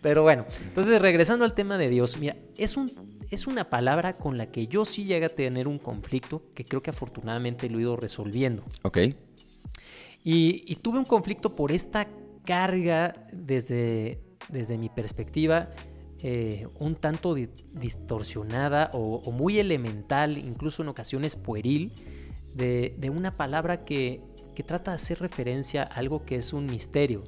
Pero 0.00 0.22
bueno, 0.22 0.46
entonces 0.68 1.02
regresando 1.02 1.44
al 1.44 1.54
tema 1.54 1.76
de 1.76 1.88
Dios, 1.88 2.16
mira, 2.18 2.36
es, 2.56 2.76
un, 2.76 3.18
es 3.30 3.46
una 3.46 3.68
palabra 3.68 4.16
con 4.16 4.38
la 4.38 4.46
que 4.46 4.68
yo 4.68 4.84
sí 4.84 5.04
llegué 5.04 5.26
a 5.26 5.34
tener 5.34 5.66
un 5.66 5.78
conflicto 5.78 6.42
que 6.54 6.64
creo 6.64 6.82
que 6.82 6.90
afortunadamente 6.90 7.68
lo 7.68 7.78
he 7.78 7.82
ido 7.82 7.96
resolviendo. 7.96 8.64
Ok, 8.82 8.98
Y, 10.22 10.64
y 10.66 10.76
tuve 10.76 10.98
un 10.98 11.04
conflicto 11.04 11.56
por 11.56 11.72
esta 11.72 12.06
carga 12.44 13.26
desde, 13.32 14.20
desde 14.50 14.76
mi 14.78 14.88
perspectiva 14.88 15.70
eh, 16.22 16.66
un 16.78 16.96
tanto 16.96 17.34
di- 17.34 17.48
distorsionada 17.72 18.90
o, 18.92 19.16
o 19.24 19.30
muy 19.32 19.58
elemental, 19.58 20.36
incluso 20.36 20.82
en 20.82 20.88
ocasiones 20.88 21.36
pueril, 21.36 21.92
de, 22.54 22.94
de 22.98 23.10
una 23.10 23.36
palabra 23.36 23.84
que, 23.84 24.20
que 24.54 24.62
trata 24.62 24.90
de 24.90 24.96
hacer 24.96 25.20
referencia 25.20 25.82
a 25.84 25.86
algo 25.86 26.24
que 26.24 26.36
es 26.36 26.52
un 26.52 26.66
misterio. 26.66 27.24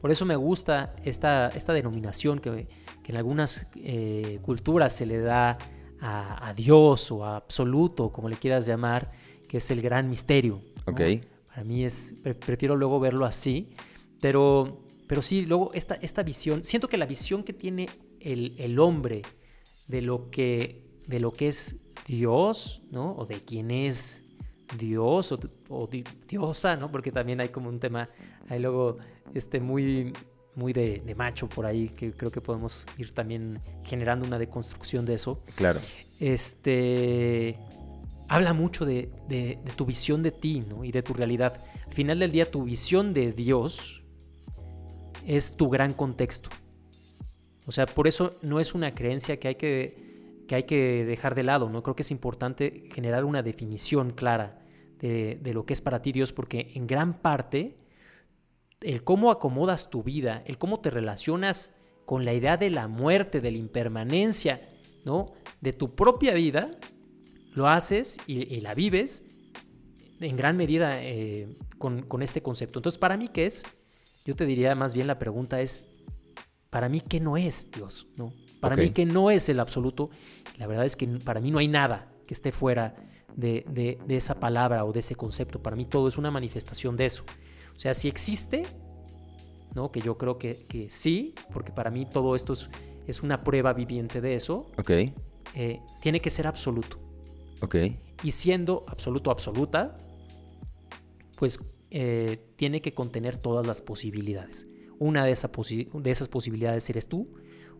Por 0.00 0.10
eso 0.10 0.24
me 0.24 0.36
gusta 0.36 0.94
esta, 1.04 1.48
esta 1.48 1.72
denominación 1.72 2.38
que, 2.38 2.68
que 3.02 3.12
en 3.12 3.16
algunas 3.18 3.66
eh, 3.76 4.38
culturas 4.42 4.94
se 4.94 5.06
le 5.06 5.20
da 5.20 5.58
a, 6.00 6.48
a 6.48 6.54
Dios 6.54 7.10
o 7.10 7.24
a 7.24 7.36
absoluto, 7.36 8.10
como 8.10 8.28
le 8.28 8.36
quieras 8.36 8.64
llamar, 8.66 9.10
que 9.48 9.58
es 9.58 9.70
el 9.70 9.80
gran 9.82 10.08
misterio. 10.08 10.62
¿no? 10.86 10.92
ok. 10.92 11.00
Para 11.48 11.64
mí 11.64 11.84
es, 11.84 12.14
pre- 12.22 12.34
prefiero 12.34 12.76
luego 12.76 13.00
verlo 13.00 13.26
así, 13.26 13.68
pero, 14.20 14.84
pero 15.10 15.22
sí, 15.22 15.44
luego 15.44 15.72
esta, 15.74 15.96
esta 15.96 16.22
visión, 16.22 16.62
siento 16.62 16.86
que 16.88 16.96
la 16.96 17.06
visión 17.06 17.42
que 17.42 17.52
tiene 17.52 17.88
el, 18.20 18.54
el 18.58 18.78
hombre 18.78 19.22
de 19.88 20.02
lo, 20.02 20.30
que, 20.30 20.84
de 21.08 21.18
lo 21.18 21.32
que 21.32 21.48
es 21.48 21.80
Dios, 22.06 22.82
¿no? 22.92 23.16
O 23.16 23.26
de 23.26 23.42
quién 23.44 23.72
es 23.72 24.22
Dios 24.78 25.32
o, 25.32 25.40
o 25.68 25.88
di- 25.88 26.04
diosa, 26.28 26.76
¿no? 26.76 26.92
Porque 26.92 27.10
también 27.10 27.40
hay 27.40 27.48
como 27.48 27.68
un 27.68 27.80
tema, 27.80 28.08
hay 28.48 28.60
luego 28.60 28.98
este 29.34 29.58
muy, 29.58 30.12
muy 30.54 30.72
de, 30.72 31.02
de 31.04 31.14
macho 31.16 31.48
por 31.48 31.66
ahí, 31.66 31.88
que 31.88 32.12
creo 32.12 32.30
que 32.30 32.40
podemos 32.40 32.86
ir 32.96 33.10
también 33.12 33.60
generando 33.84 34.24
una 34.24 34.38
deconstrucción 34.38 35.04
de 35.04 35.14
eso 35.14 35.42
Claro. 35.56 35.80
este 36.20 37.58
habla 38.28 38.52
mucho 38.52 38.84
de, 38.84 39.10
de- 39.28 39.58
de 39.64 39.72
tu 39.74 39.84
visión 39.86 40.22
de 40.22 40.30
ti 40.30 40.62
¿no? 40.68 40.84
y 40.84 40.92
de 40.92 41.02
tu 41.02 41.14
realidad. 41.14 41.60
Al 41.88 41.94
final 41.94 42.20
del 42.20 42.30
día, 42.30 42.48
tu 42.48 42.62
visión 42.62 43.12
de 43.12 43.32
Dios 43.32 43.99
es 45.26 45.56
tu 45.56 45.68
gran 45.68 45.94
contexto. 45.94 46.50
O 47.66 47.72
sea, 47.72 47.86
por 47.86 48.08
eso 48.08 48.38
no 48.42 48.58
es 48.60 48.74
una 48.74 48.94
creencia 48.94 49.38
que 49.38 49.48
hay 49.48 49.54
que, 49.54 50.44
que, 50.48 50.54
hay 50.54 50.62
que 50.64 51.04
dejar 51.04 51.34
de 51.34 51.44
lado. 51.44 51.68
¿no? 51.68 51.82
Creo 51.82 51.94
que 51.94 52.02
es 52.02 52.10
importante 52.10 52.88
generar 52.92 53.24
una 53.24 53.42
definición 53.42 54.12
clara 54.12 54.62
de, 54.98 55.38
de 55.40 55.54
lo 55.54 55.64
que 55.64 55.74
es 55.74 55.80
para 55.80 56.02
ti 56.02 56.12
Dios, 56.12 56.32
porque 56.32 56.72
en 56.74 56.86
gran 56.86 57.20
parte 57.20 57.76
el 58.80 59.04
cómo 59.04 59.30
acomodas 59.30 59.90
tu 59.90 60.02
vida, 60.02 60.42
el 60.46 60.58
cómo 60.58 60.80
te 60.80 60.90
relacionas 60.90 61.74
con 62.06 62.24
la 62.24 62.34
idea 62.34 62.56
de 62.56 62.70
la 62.70 62.88
muerte, 62.88 63.40
de 63.40 63.52
la 63.52 63.58
impermanencia, 63.58 64.68
¿no? 65.04 65.32
De 65.60 65.72
tu 65.72 65.94
propia 65.94 66.34
vida, 66.34 66.72
lo 67.54 67.68
haces 67.68 68.18
y, 68.26 68.60
la 68.60 68.74
vives 68.74 69.26
en 70.20 70.36
gran 70.36 70.56
medida 70.56 71.02
eh, 71.02 71.56
con, 71.78 72.02
con 72.02 72.22
este 72.22 72.42
concepto. 72.42 72.78
Entonces, 72.78 72.98
para 72.98 73.16
mí, 73.16 73.28
¿qué 73.28 73.46
es? 73.46 73.64
Yo 74.24 74.36
te 74.36 74.46
diría 74.46 74.74
más 74.74 74.94
bien 74.94 75.06
la 75.06 75.18
pregunta 75.18 75.60
es, 75.60 75.84
para 76.70 76.88
mí, 76.88 77.00
¿qué 77.00 77.20
no 77.20 77.36
es 77.36 77.70
Dios? 77.70 78.06
¿no? 78.16 78.32
Para 78.60 78.76
mí, 78.76 78.90
¿qué 78.90 79.06
no 79.06 79.30
es 79.30 79.48
el 79.48 79.58
absoluto? 79.60 80.10
La 80.58 80.66
verdad 80.66 80.84
es 80.84 80.94
que 80.96 81.06
para 81.06 81.40
mí 81.40 81.50
no 81.50 81.58
hay 81.58 81.68
nada 81.68 82.12
que 82.26 82.34
esté 82.34 82.52
fuera 82.52 82.94
de, 83.34 83.64
de- 83.70 83.98
de 84.06 84.16
esa 84.16 84.38
palabra 84.38 84.84
o 84.84 84.92
de 84.92 85.00
ese 85.00 85.14
concepto. 85.16 85.62
Para 85.62 85.76
mí 85.76 85.84
todo 85.86 86.08
es 86.08 86.18
una 86.18 86.30
manifestación 86.30 86.96
de 86.96 87.06
eso. 87.06 87.24
O 87.74 87.78
sea, 87.80 87.94
si 87.94 88.08
existe, 88.08 88.64
¿no? 89.74 89.90
que 89.90 90.00
yo 90.00 90.18
creo 90.18 90.38
que, 90.38 90.66
que 90.68 90.90
sí, 90.90 91.34
porque 91.52 91.72
para 91.72 91.90
mí 91.90 92.04
todo 92.06 92.36
esto 92.36 92.52
es, 92.52 92.68
es 93.06 93.22
una 93.22 93.42
prueba 93.42 93.72
viviente 93.72 94.20
de 94.20 94.34
eso, 94.34 94.70
Ok, 94.78 94.90
eh, 95.54 95.80
tiene 96.00 96.20
que 96.20 96.28
ser 96.30 96.46
absoluto. 96.46 96.98
ok. 97.62 97.76
Y 98.22 98.32
siendo 98.32 98.84
absoluto 98.86 99.30
absoluta, 99.30 99.94
pues 101.36 101.58
eh, 101.90 102.38
tiene 102.56 102.80
que 102.80 102.94
contener 102.94 103.36
todas 103.36 103.66
las 103.66 103.82
posibilidades. 103.82 104.68
Una 104.98 105.24
de, 105.24 105.30
de 105.32 106.10
esas 106.10 106.28
posibilidades 106.28 106.88
eres 106.90 107.08
tú, 107.08 107.26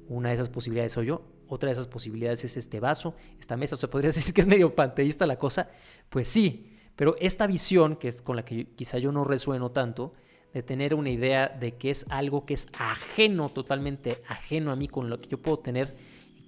una 0.08 0.30
de 0.30 0.34
esas 0.34 0.50
posibilidades 0.50 0.92
soy 0.92 1.06
yo, 1.06 1.22
otra 1.46 1.68
de 1.68 1.72
esas 1.72 1.86
posibilidades 1.86 2.44
es 2.44 2.56
este 2.56 2.80
vaso, 2.80 3.14
esta 3.38 3.56
mesa. 3.56 3.74
O 3.74 3.78
sea, 3.78 3.90
podrías 3.90 4.14
decir 4.14 4.34
que 4.34 4.40
es 4.40 4.46
medio 4.46 4.74
panteísta 4.74 5.26
la 5.26 5.38
cosa. 5.38 5.70
Pues 6.08 6.28
sí, 6.28 6.76
pero 6.96 7.16
esta 7.20 7.46
visión, 7.46 7.96
que 7.96 8.08
es 8.08 8.22
con 8.22 8.36
la 8.36 8.44
que 8.44 8.66
quizá 8.74 8.98
yo 8.98 9.12
no 9.12 9.24
resueno 9.24 9.70
tanto, 9.70 10.14
de 10.52 10.62
tener 10.62 10.94
una 10.94 11.10
idea 11.10 11.48
de 11.48 11.76
que 11.76 11.90
es 11.90 12.06
algo 12.08 12.44
que 12.44 12.54
es 12.54 12.68
ajeno, 12.78 13.50
totalmente 13.50 14.22
ajeno 14.28 14.72
a 14.72 14.76
mí, 14.76 14.88
con 14.88 15.08
lo 15.08 15.18
que 15.18 15.28
yo 15.28 15.40
puedo 15.40 15.60
tener 15.60 15.96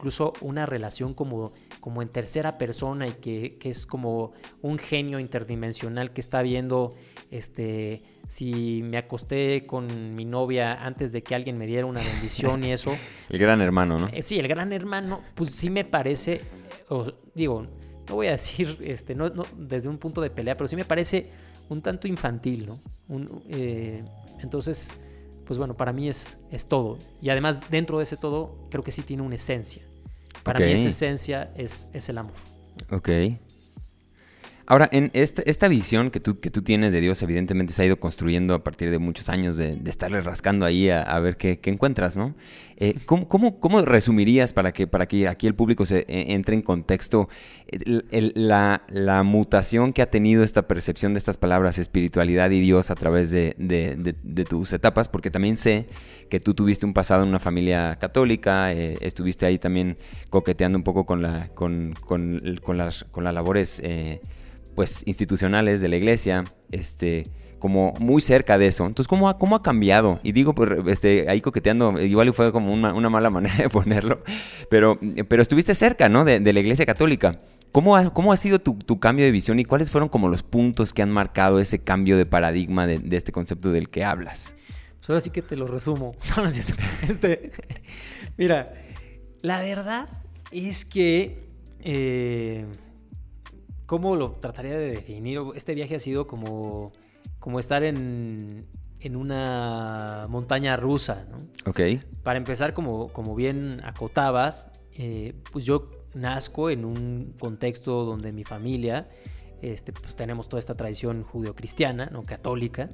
incluso 0.02 0.32
una 0.40 0.66
relación 0.66 1.14
como, 1.14 1.52
como 1.78 2.02
en 2.02 2.08
tercera 2.08 2.58
persona 2.58 3.06
y 3.06 3.12
que, 3.12 3.56
que 3.60 3.70
es 3.70 3.86
como 3.86 4.32
un 4.60 4.76
genio 4.78 5.20
interdimensional 5.20 6.12
que 6.12 6.20
está 6.20 6.42
viendo 6.42 6.96
este, 7.30 8.02
si 8.26 8.82
me 8.82 8.98
acosté 8.98 9.64
con 9.64 10.16
mi 10.16 10.24
novia 10.24 10.84
antes 10.84 11.12
de 11.12 11.22
que 11.22 11.36
alguien 11.36 11.56
me 11.56 11.68
diera 11.68 11.86
una 11.86 12.00
bendición 12.00 12.64
y 12.64 12.72
eso. 12.72 12.90
El 13.30 13.38
gran 13.38 13.60
hermano, 13.60 13.96
¿no? 13.96 14.08
Eh, 14.08 14.22
sí, 14.22 14.40
el 14.40 14.48
gran 14.48 14.72
hermano, 14.72 15.20
pues 15.36 15.50
sí 15.50 15.70
me 15.70 15.84
parece, 15.84 16.40
o, 16.88 17.12
digo, 17.32 17.68
no 18.08 18.14
voy 18.16 18.26
a 18.26 18.32
decir 18.32 18.78
este, 18.82 19.14
no, 19.14 19.28
no, 19.28 19.44
desde 19.56 19.88
un 19.88 19.98
punto 19.98 20.20
de 20.20 20.30
pelea, 20.30 20.56
pero 20.56 20.66
sí 20.66 20.74
me 20.74 20.84
parece 20.84 21.30
un 21.68 21.80
tanto 21.80 22.08
infantil, 22.08 22.66
¿no? 22.66 22.80
Un, 23.06 23.44
eh, 23.50 24.02
entonces, 24.40 24.92
pues 25.46 25.58
bueno, 25.58 25.76
para 25.76 25.92
mí 25.92 26.08
es, 26.08 26.38
es 26.50 26.66
todo. 26.66 26.98
Y 27.20 27.30
además, 27.30 27.70
dentro 27.70 27.98
de 27.98 28.02
ese 28.02 28.16
todo, 28.16 28.58
creo 28.68 28.82
que 28.82 28.90
sí 28.90 29.02
tiene 29.02 29.22
una 29.22 29.36
esencia. 29.36 29.82
Para 30.42 30.60
mí 30.60 30.72
esa 30.72 30.88
esencia 30.88 31.50
es, 31.56 31.88
es 31.92 32.08
el 32.08 32.18
amor. 32.18 32.34
Ok. 32.90 33.08
Ahora, 34.66 34.88
en 34.92 35.10
esta, 35.12 35.42
esta 35.42 35.66
visión 35.66 36.10
que 36.10 36.20
tú, 36.20 36.38
que 36.38 36.50
tú 36.50 36.62
tienes 36.62 36.92
de 36.92 37.00
Dios, 37.00 37.20
evidentemente 37.22 37.72
se 37.72 37.82
ha 37.82 37.86
ido 37.86 37.98
construyendo 37.98 38.54
a 38.54 38.62
partir 38.62 38.90
de 38.90 38.98
muchos 38.98 39.28
años 39.28 39.56
de, 39.56 39.78
estarle 39.86 40.20
rascando 40.20 40.64
ahí 40.64 40.88
a, 40.88 41.18
ver 41.18 41.36
qué, 41.36 41.58
encuentras, 41.64 42.16
¿no? 42.16 42.34
Eh, 42.76 42.94
¿cómo, 43.04 43.28
cómo, 43.28 43.58
cómo 43.60 43.82
resumirías 43.82 44.52
para 44.52 44.72
que, 44.72 44.86
para 44.86 45.06
que 45.06 45.28
aquí 45.28 45.46
el 45.46 45.54
público 45.54 45.84
se 45.84 46.00
eh, 46.00 46.32
entre 46.32 46.54
en 46.54 46.62
contexto 46.62 47.28
la, 48.34 49.22
mutación 49.24 49.92
que 49.92 50.02
ha 50.02 50.10
tenido 50.10 50.42
esta 50.42 50.66
percepción 50.68 51.12
de 51.14 51.18
estas 51.18 51.36
palabras 51.36 51.78
espiritualidad 51.78 52.50
y 52.50 52.60
Dios 52.60 52.90
a 52.90 52.94
través 52.94 53.30
de, 53.30 53.54
tus 54.48 54.72
etapas? 54.72 55.08
Porque 55.08 55.30
también 55.30 55.58
sé 55.58 55.88
que 56.30 56.38
tú 56.38 56.54
tuviste 56.54 56.86
un 56.86 56.94
pasado 56.94 57.24
en 57.24 57.28
una 57.28 57.40
familia 57.40 57.96
católica, 58.00 58.72
eh, 58.72 58.96
estuviste 59.00 59.44
ahí 59.44 59.58
también 59.58 59.98
coqueteando 60.30 60.78
un 60.78 60.84
poco 60.84 61.04
con, 61.04 61.20
la, 61.20 61.48
con, 61.48 61.94
las, 62.68 63.04
con 63.10 63.24
las 63.24 63.34
labores 63.34 63.82
pues, 64.74 65.02
institucionales 65.06 65.80
de 65.80 65.88
la 65.88 65.96
iglesia, 65.96 66.44
este, 66.70 67.30
como 67.58 67.92
muy 68.00 68.20
cerca 68.20 68.58
de 68.58 68.66
eso. 68.66 68.86
Entonces, 68.86 69.06
¿cómo 69.06 69.28
ha, 69.28 69.38
cómo 69.38 69.54
ha 69.54 69.62
cambiado? 69.62 70.18
Y 70.24 70.32
digo, 70.32 70.54
pues, 70.54 70.70
este, 70.88 71.30
ahí 71.30 71.40
coqueteando, 71.40 72.00
igual 72.02 72.32
fue 72.34 72.50
como 72.50 72.72
una, 72.72 73.08
mala 73.08 73.30
manera 73.30 73.54
de 73.56 73.68
ponerlo, 73.68 74.24
pero, 74.68 74.98
pero 75.28 75.42
estuviste 75.42 75.74
cerca, 75.74 76.08
¿no? 76.08 76.24
De, 76.24 76.52
la 76.52 76.60
iglesia 76.60 76.86
católica. 76.86 77.40
¿Cómo 77.70 77.96
ha, 77.96 78.12
cómo 78.12 78.32
ha 78.32 78.36
sido 78.36 78.58
tu, 78.58 78.74
tu 78.74 78.98
cambio 78.98 79.24
de 79.24 79.30
visión 79.30 79.58
y 79.58 79.64
cuáles 79.64 79.90
fueron 79.90 80.08
como 80.08 80.28
los 80.28 80.42
puntos 80.42 80.92
que 80.92 81.02
han 81.02 81.10
marcado 81.10 81.58
ese 81.58 81.78
cambio 81.78 82.18
de 82.18 82.26
paradigma 82.26 82.86
de, 82.86 83.00
este 83.16 83.32
concepto 83.32 83.70
del 83.70 83.88
que 83.88 84.04
hablas? 84.04 84.54
Pues 84.98 85.08
ahora 85.08 85.20
sí 85.20 85.30
que 85.30 85.40
te 85.40 85.56
lo 85.56 85.66
resumo. 85.66 86.16
Este, 87.08 87.52
mira, 88.36 88.74
la 89.40 89.60
verdad 89.60 90.08
es 90.50 90.84
que. 90.84 91.48
eh, 91.80 92.66
¿Cómo 93.92 94.16
lo 94.16 94.30
trataría 94.30 94.78
de 94.78 94.88
definir? 94.88 95.38
Este 95.54 95.74
viaje 95.74 95.96
ha 95.96 95.98
sido 95.98 96.26
como, 96.26 96.90
como 97.38 97.60
estar 97.60 97.82
en, 97.82 98.64
en 99.00 99.16
una 99.16 100.28
montaña 100.30 100.78
rusa, 100.78 101.26
¿no? 101.30 101.42
Ok. 101.70 101.78
Para 102.22 102.38
empezar, 102.38 102.72
como, 102.72 103.08
como 103.08 103.34
bien 103.34 103.82
acotabas, 103.84 104.70
eh, 104.94 105.34
pues 105.52 105.66
yo 105.66 105.90
nazco 106.14 106.70
en 106.70 106.86
un 106.86 107.34
contexto 107.38 108.06
donde 108.06 108.32
mi 108.32 108.44
familia, 108.44 109.10
este, 109.60 109.92
pues 109.92 110.16
tenemos 110.16 110.48
toda 110.48 110.60
esta 110.60 110.74
tradición 110.74 111.22
judeocristiana, 111.22 112.06
¿no? 112.06 112.22
Católica. 112.22 112.88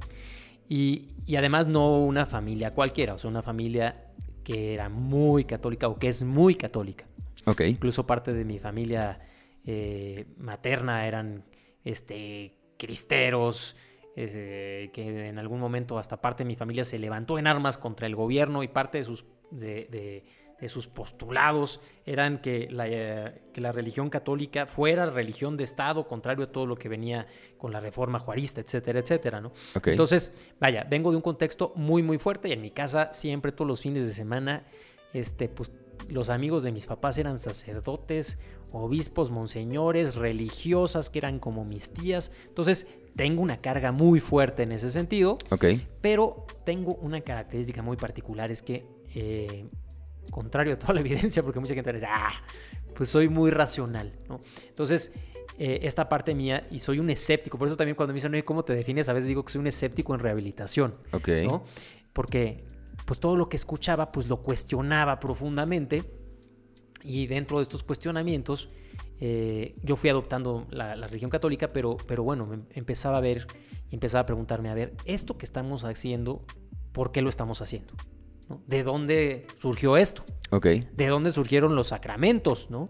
Y, 0.69 1.11
y 1.27 1.37
además 1.37 1.69
no 1.69 2.01
una 2.01 2.27
familia 2.27 2.75
cualquiera, 2.75 3.15
o 3.15 3.19
sea, 3.19 3.31
una 3.31 3.43
familia 3.43 4.09
que 4.43 4.75
era 4.75 4.89
muy 4.89 5.45
católica 5.45 5.87
o 5.87 5.97
que 5.97 6.09
es 6.09 6.25
muy 6.25 6.57
católica. 6.57 7.07
Ok. 7.45 7.61
Incluso 7.61 8.05
parte 8.05 8.35
de 8.35 8.45
mi 8.45 8.59
familia 8.59 9.21
eh, 9.65 10.27
materna 10.39 11.07
eran 11.07 11.45
este, 11.85 12.55
cristeros, 12.79 13.77
eh, 14.17 14.91
que 14.93 15.29
en 15.29 15.39
algún 15.39 15.61
momento 15.61 15.99
hasta 15.99 16.21
parte 16.21 16.43
de 16.43 16.49
mi 16.49 16.57
familia 16.57 16.85
se 16.85 16.99
levantó 16.99 17.39
en 17.39 17.47
armas 17.47 17.79
contra 17.79 18.07
el 18.07 18.17
gobierno 18.17 18.63
y 18.63 18.69
parte 18.69 18.99
de 18.99 19.05
sus, 19.05 19.25
de, 19.51 19.87
de- 19.91 20.25
de 20.59 20.69
sus 20.69 20.89
postulados 20.89 21.81
eran 22.05 22.41
que 22.41 22.67
la, 22.69 22.89
eh, 22.89 23.43
que 23.53 23.61
la 23.61 23.71
religión 23.71 24.11
católica 24.11 24.67
fuera 24.67 25.07
religión 25.07 25.57
de 25.57 25.63
Estado, 25.63 26.09
contrario 26.09 26.47
a 26.47 26.51
todo 26.51 26.67
lo 26.67 26.75
que 26.75 26.89
venía 26.89 27.29
con 27.59 27.71
la 27.71 27.79
reforma 27.79 28.19
juarista, 28.19 28.61
etcétera, 28.61 28.99
etcétera, 28.99 29.41
¿no? 29.41 29.53
Entonces, 29.93 30.53
vaya, 30.59 30.83
vengo 30.91 31.13
de 31.13 31.17
un 31.17 31.23
contexto 31.23 31.73
muy, 31.77 32.03
muy 32.03 32.19
fuerte 32.19 32.49
y 32.49 32.53
en 32.55 32.61
mi 32.61 32.73
casa 32.73 33.15
siempre 33.15 33.53
todos 33.53 33.69
los 33.69 33.81
fines 33.83 34.05
de 34.05 34.13
semana, 34.13 34.65
este, 35.13 35.49
pues 35.49 35.71
los 36.09 36.29
amigos 36.29 36.65
de 36.65 36.73
mis 36.73 36.87
papás 36.87 37.19
eran 37.19 37.39
sacerdotes, 37.39 38.41
obispos, 38.73 39.31
monseñores, 39.31 40.15
religiosas 40.17 41.11
que 41.11 41.19
eran 41.19 41.39
como 41.39 41.65
mis 41.65 41.91
tías. 41.93 42.33
Entonces, 42.49 42.87
tengo 43.17 43.43
una 43.43 43.61
carga 43.61 43.91
muy 43.93 44.21
fuerte 44.21 44.63
en 44.63 44.73
ese 44.73 44.91
sentido, 44.91 45.39
Ok. 45.51 45.65
pero 46.01 46.47
tengo 46.65 46.95
una 46.95 47.21
característica 47.21 47.83
muy 47.83 47.97
particular, 47.97 48.51
es 48.51 48.63
que, 48.63 48.85
eh, 49.15 49.67
contrario 50.31 50.75
a 50.75 50.79
toda 50.79 50.95
la 50.95 51.01
evidencia, 51.33 51.43
porque 51.43 51.59
mucha 51.61 51.75
gente 51.75 51.93
dice, 51.93 52.07
ah, 52.09 52.31
pues 52.95 53.09
soy 53.09 53.29
muy 53.29 53.51
racional, 53.51 54.13
¿no? 54.29 54.41
Entonces, 54.69 55.13
eh, 55.59 55.81
esta 55.83 56.09
parte 56.09 56.35
mía, 56.35 56.67
y 56.71 56.79
soy 56.81 57.01
un 57.01 57.11
escéptico, 57.11 57.59
por 57.59 57.67
eso 57.67 57.77
también 57.77 57.97
cuando 57.97 58.13
me 58.13 58.19
dicen, 58.19 58.33
"Oye, 58.33 58.45
¿cómo 58.45 58.65
te 58.65 58.75
defines? 58.75 59.09
A 59.09 59.13
veces 59.13 59.27
digo 59.29 59.45
que 59.45 59.53
soy 59.53 59.61
un 59.61 59.67
escéptico 59.67 60.15
en 60.15 60.21
rehabilitación, 60.21 60.95
Ok. 61.13 61.29
¿no? 61.45 61.65
Porque, 62.13 62.65
pues 63.05 63.19
todo 63.19 63.35
lo 63.37 63.49
que 63.49 63.57
escuchaba, 63.57 64.13
pues 64.13 64.29
lo 64.29 64.43
cuestionaba 64.43 65.19
profundamente, 65.19 66.03
y 67.09 67.27
dentro 67.27 67.59
de 67.59 67.63
estos 67.63 67.83
cuestionamientos, 67.83 68.69
eh, 69.21 69.75
yo 69.83 69.97
fui 69.97 70.11
adoptando 70.11 70.67
la, 70.71 70.95
la 70.95 71.07
religión 71.07 71.31
católica, 71.31 71.73
pero, 71.73 71.97
pero 72.07 72.23
bueno, 72.23 72.47
me 72.47 72.61
empezaba 72.71 73.17
a 73.17 73.21
ver 73.21 73.47
y 73.91 73.95
empezaba 73.95 74.23
a 74.23 74.27
preguntarme, 74.27 74.69
a 74.69 74.75
ver, 74.75 74.95
esto 75.07 75.39
que 75.39 75.47
estamos 75.47 75.85
haciendo, 75.85 76.45
¿por 76.93 77.11
qué 77.11 77.23
lo 77.23 77.29
estamos 77.29 77.63
haciendo? 77.63 77.95
¿No? 78.49 78.63
¿De 78.67 78.83
dónde 78.83 79.47
surgió 79.57 79.97
esto? 79.97 80.25
Ok. 80.51 80.67
¿De 80.67 81.07
dónde 81.07 81.33
surgieron 81.33 81.75
los 81.75 81.89
sacramentos? 81.89 82.71
¿no? 82.71 82.89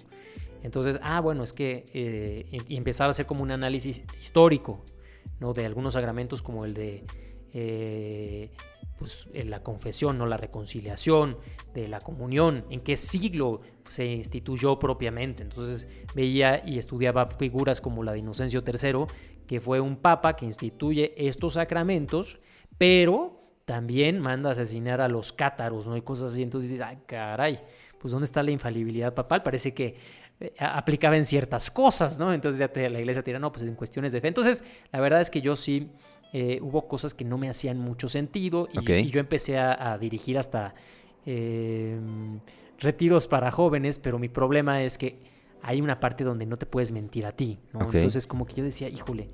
Entonces, 0.63 0.99
ah, 1.03 1.21
bueno, 1.21 1.45
es 1.45 1.53
que 1.53 1.87
eh, 1.95 2.59
y 2.67 2.77
empezaba 2.77 3.09
a 3.09 3.11
hacer 3.11 3.27
como 3.27 3.43
un 3.43 3.51
análisis 3.51 4.05
histórico, 4.21 4.85
¿no? 5.41 5.53
De 5.53 5.65
algunos 5.65 5.95
sacramentos 5.95 6.43
como 6.43 6.65
el 6.65 6.75
de 6.75 7.05
eh, 7.53 8.51
pues, 8.99 9.29
en 9.33 9.51
la 9.51 9.63
confesión, 9.63 10.19
¿no? 10.19 10.27
La 10.27 10.37
reconciliación, 10.37 11.39
de 11.75 11.89
la 11.89 12.01
comunión, 12.01 12.65
en 12.71 12.81
qué 12.81 12.97
siglo 12.97 13.61
se 13.89 14.07
instituyó 14.07 14.79
propiamente. 14.79 15.43
Entonces 15.43 15.89
veía 16.15 16.63
y 16.67 16.79
estudiaba 16.79 17.27
figuras 17.27 17.81
como 17.81 18.03
la 18.03 18.13
de 18.13 18.19
Inocencio 18.19 18.63
III, 18.63 19.05
que 19.47 19.61
fue 19.61 19.81
un 19.81 19.97
papa 19.97 20.37
que 20.37 20.45
instituye 20.45 21.15
estos 21.17 21.55
sacramentos, 21.55 22.39
pero 22.77 23.35
también 23.65 24.19
manda 24.21 24.49
a 24.49 24.53
asesinar 24.53 25.01
a 25.01 25.09
los 25.09 25.33
cátaros, 25.33 25.87
¿no? 25.87 25.97
Y 25.97 26.03
cosas 26.03 26.33
así. 26.33 26.43
Entonces 26.43 26.71
dices, 26.71 26.87
ay, 26.87 26.99
caray, 27.07 27.61
pues 27.99 28.13
¿dónde 28.13 28.25
está 28.25 28.43
la 28.43 28.51
infalibilidad 28.51 29.15
papal? 29.15 29.43
Parece 29.43 29.75
que 29.75 29.97
eh, 30.41 30.53
aplicaba 30.59 31.17
en 31.17 31.25
ciertas 31.25 31.71
cosas, 31.71 32.19
¿no? 32.19 32.33
Entonces 32.33 32.59
ya 32.59 32.69
te- 32.69 32.89
la 32.89 32.99
iglesia 33.01 33.23
tira, 33.23 33.39
no, 33.39 33.53
pues 33.53 33.65
en 33.65 33.75
cuestiones 33.75 34.13
de 34.13 34.21
fe. 34.21 34.29
Entonces, 34.29 34.65
la 34.91 35.01
verdad 35.01 35.21
es 35.21 35.29
que 35.31 35.41
yo 35.43 35.55
sí, 35.57 35.91
eh, 36.33 36.59
hubo 36.63 36.87
cosas 36.89 37.15
que 37.15 37.25
no 37.25 37.39
me 37.39 37.49
hacían 37.49 37.79
mucho 37.79 38.09
sentido 38.09 38.69
y, 38.73 39.11
yo 39.11 39.21
empecé 39.21 39.59
a, 39.59 39.93
a 39.93 39.99
dirigir 39.99 40.39
hasta 40.39 40.75
eh, 41.27 41.99
retiros 42.79 43.27
para 43.27 43.51
jóvenes, 43.51 43.99
pero 43.99 44.19
mi 44.19 44.29
problema 44.29 44.83
es 44.83 44.99
que 44.99 45.19
hay 45.63 45.81
una 45.81 46.01
parte 46.01 46.25
donde 46.25 46.47
no 46.47 46.57
te 46.57 46.67
puedes 46.67 46.93
mentir 46.93 47.27
a 47.27 47.33
ti, 47.33 47.59
¿no? 47.73 47.81
Entonces 47.93 48.27
como 48.27 48.47
que 48.47 48.55
yo 48.55 48.65
decía, 48.65 48.89
híjole, 48.89 49.31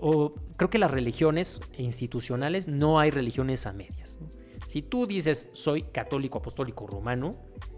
o 0.00 0.34
creo 0.56 0.70
que 0.70 0.78
las 0.78 0.90
religiones 0.90 1.60
institucionales 1.78 2.68
no 2.68 2.98
hay 2.98 3.10
religiones 3.10 3.66
a 3.66 3.72
medias. 3.72 4.18
¿no? 4.20 4.28
Si 4.66 4.82
tú 4.82 5.06
dices 5.06 5.48
soy 5.52 5.82
católico 5.82 6.38
apostólico 6.38 6.86
romano, 6.86 7.36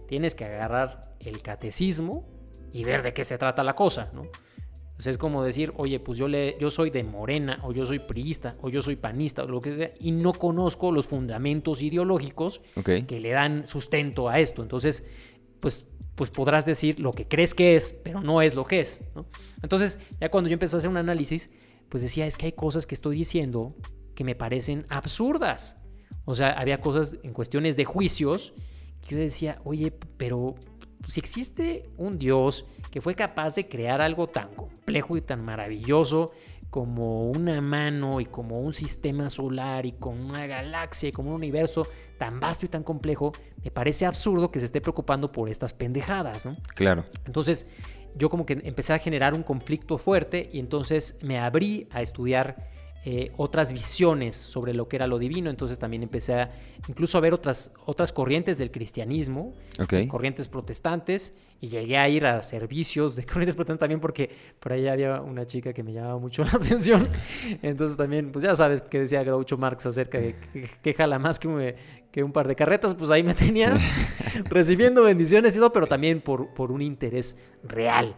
tienes 0.08 0.34
que 0.34 0.44
agarrar 0.44 1.14
el 1.20 1.42
catecismo 1.42 2.26
y 2.72 2.84
ver 2.84 3.02
de 3.02 3.12
qué 3.12 3.24
se 3.24 3.38
trata 3.38 3.62
la 3.62 3.74
cosa, 3.74 4.10
¿no? 4.12 4.26
Entonces 4.96 5.12
es 5.12 5.18
como 5.18 5.42
decir, 5.42 5.74
oye, 5.76 6.00
pues 6.00 6.16
yo, 6.16 6.26
le, 6.26 6.56
yo 6.58 6.70
soy 6.70 6.88
de 6.88 7.04
Morena, 7.04 7.60
o 7.62 7.72
yo 7.72 7.84
soy 7.84 7.98
priista, 7.98 8.56
o 8.62 8.70
yo 8.70 8.80
soy 8.80 8.96
panista, 8.96 9.44
o 9.44 9.46
lo 9.46 9.60
que 9.60 9.76
sea, 9.76 9.92
y 10.00 10.10
no 10.10 10.32
conozco 10.32 10.90
los 10.90 11.06
fundamentos 11.06 11.82
ideológicos 11.82 12.62
que 12.82 13.20
le 13.20 13.28
dan 13.28 13.66
sustento 13.66 14.30
a 14.30 14.40
esto. 14.40 14.62
Entonces, 14.62 15.06
pues, 15.60 15.86
pues 16.14 16.30
podrás 16.30 16.64
decir 16.64 16.98
lo 16.98 17.12
que 17.12 17.28
crees 17.28 17.54
que 17.54 17.76
es, 17.76 17.92
pero 17.92 18.22
no 18.22 18.40
es 18.40 18.54
lo 18.54 18.64
que 18.64 18.80
es. 18.80 19.02
¿no? 19.14 19.26
Entonces, 19.62 19.98
ya 20.18 20.30
cuando 20.30 20.48
yo 20.48 20.54
empecé 20.54 20.76
a 20.76 20.78
hacer 20.78 20.88
un 20.88 20.96
análisis, 20.96 21.52
pues 21.90 22.02
decía, 22.02 22.26
es 22.26 22.38
que 22.38 22.46
hay 22.46 22.52
cosas 22.52 22.86
que 22.86 22.94
estoy 22.94 23.16
diciendo 23.16 23.76
que 24.14 24.24
me 24.24 24.34
parecen 24.34 24.86
absurdas. 24.88 25.76
O 26.24 26.34
sea, 26.34 26.52
había 26.52 26.80
cosas 26.80 27.18
en 27.22 27.34
cuestiones 27.34 27.76
de 27.76 27.84
juicios 27.84 28.54
que 29.06 29.14
yo 29.14 29.20
decía, 29.20 29.60
oye, 29.64 29.92
pero 30.16 30.54
si 31.06 31.20
existe 31.20 31.88
un 31.96 32.18
Dios 32.18 32.66
que 32.90 33.00
fue 33.00 33.14
capaz 33.14 33.54
de 33.56 33.68
crear 33.68 34.00
algo 34.00 34.28
tan 34.28 34.54
complejo 34.54 35.16
y 35.16 35.20
tan 35.20 35.44
maravilloso 35.44 36.32
como 36.70 37.30
una 37.30 37.60
mano 37.60 38.20
y 38.20 38.26
como 38.26 38.60
un 38.60 38.74
sistema 38.74 39.30
solar 39.30 39.86
y 39.86 39.92
con 39.92 40.20
una 40.20 40.46
galaxia 40.46 41.08
y 41.08 41.12
como 41.12 41.30
un 41.30 41.36
universo 41.36 41.86
tan 42.18 42.40
vasto 42.40 42.66
y 42.66 42.68
tan 42.68 42.82
complejo, 42.82 43.32
me 43.64 43.70
parece 43.70 44.04
absurdo 44.04 44.50
que 44.50 44.58
se 44.58 44.66
esté 44.66 44.80
preocupando 44.80 45.32
por 45.32 45.48
estas 45.48 45.72
pendejadas, 45.72 46.46
¿no? 46.46 46.56
Claro. 46.74 47.04
Entonces, 47.24 47.68
yo 48.14 48.28
como 48.28 48.46
que 48.46 48.58
empecé 48.64 48.92
a 48.92 48.98
generar 48.98 49.34
un 49.34 49.42
conflicto 49.42 49.98
fuerte 49.98 50.48
y 50.52 50.58
entonces 50.58 51.18
me 51.22 51.38
abrí 51.38 51.88
a 51.90 52.02
estudiar 52.02 52.68
eh, 53.08 53.30
otras 53.36 53.72
visiones 53.72 54.34
sobre 54.34 54.74
lo 54.74 54.88
que 54.88 54.96
era 54.96 55.06
lo 55.06 55.20
divino. 55.20 55.48
Entonces 55.48 55.78
también 55.78 56.02
empecé 56.02 56.34
a 56.34 56.50
incluso 56.88 57.16
a 57.16 57.20
ver 57.20 57.34
otras, 57.34 57.70
otras 57.84 58.10
corrientes 58.10 58.58
del 58.58 58.72
cristianismo, 58.72 59.54
corrientes 60.08 60.48
protestantes, 60.48 61.32
y 61.60 61.68
llegué 61.68 61.96
a 61.98 62.08
ir 62.08 62.26
a 62.26 62.42
servicios 62.42 63.16
de 63.16 63.24
corrientes 63.26 63.56
también 63.78 64.00
porque 64.00 64.30
por 64.60 64.72
ahí 64.72 64.86
había 64.88 65.20
una 65.22 65.46
chica 65.46 65.72
que 65.72 65.82
me 65.82 65.92
llamaba 65.92 66.18
mucho 66.18 66.42
la 66.44 66.50
atención. 66.52 67.08
Entonces 67.62 67.96
también, 67.96 68.32
pues 68.32 68.44
ya 68.44 68.54
sabes 68.54 68.82
que 68.82 69.00
decía 69.00 69.22
Groucho 69.22 69.56
Marx 69.58 69.86
acerca 69.86 70.18
de 70.20 70.34
que, 70.52 70.68
que 70.82 70.94
jala 70.94 71.18
más 71.18 71.38
que, 71.38 71.48
me- 71.48 71.74
que 72.10 72.22
un 72.22 72.32
par 72.32 72.48
de 72.48 72.54
carretas, 72.56 72.94
pues 72.94 73.10
ahí 73.10 73.22
me 73.22 73.34
tenías 73.34 73.88
recibiendo 74.44 75.02
bendiciones 75.04 75.54
y 75.54 75.58
todo, 75.58 75.72
pero 75.72 75.86
también 75.86 76.20
por, 76.20 76.52
por 76.54 76.72
un 76.72 76.80
interés 76.82 77.38
real 77.62 78.14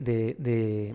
de, 0.00 0.36
de- 0.38 0.94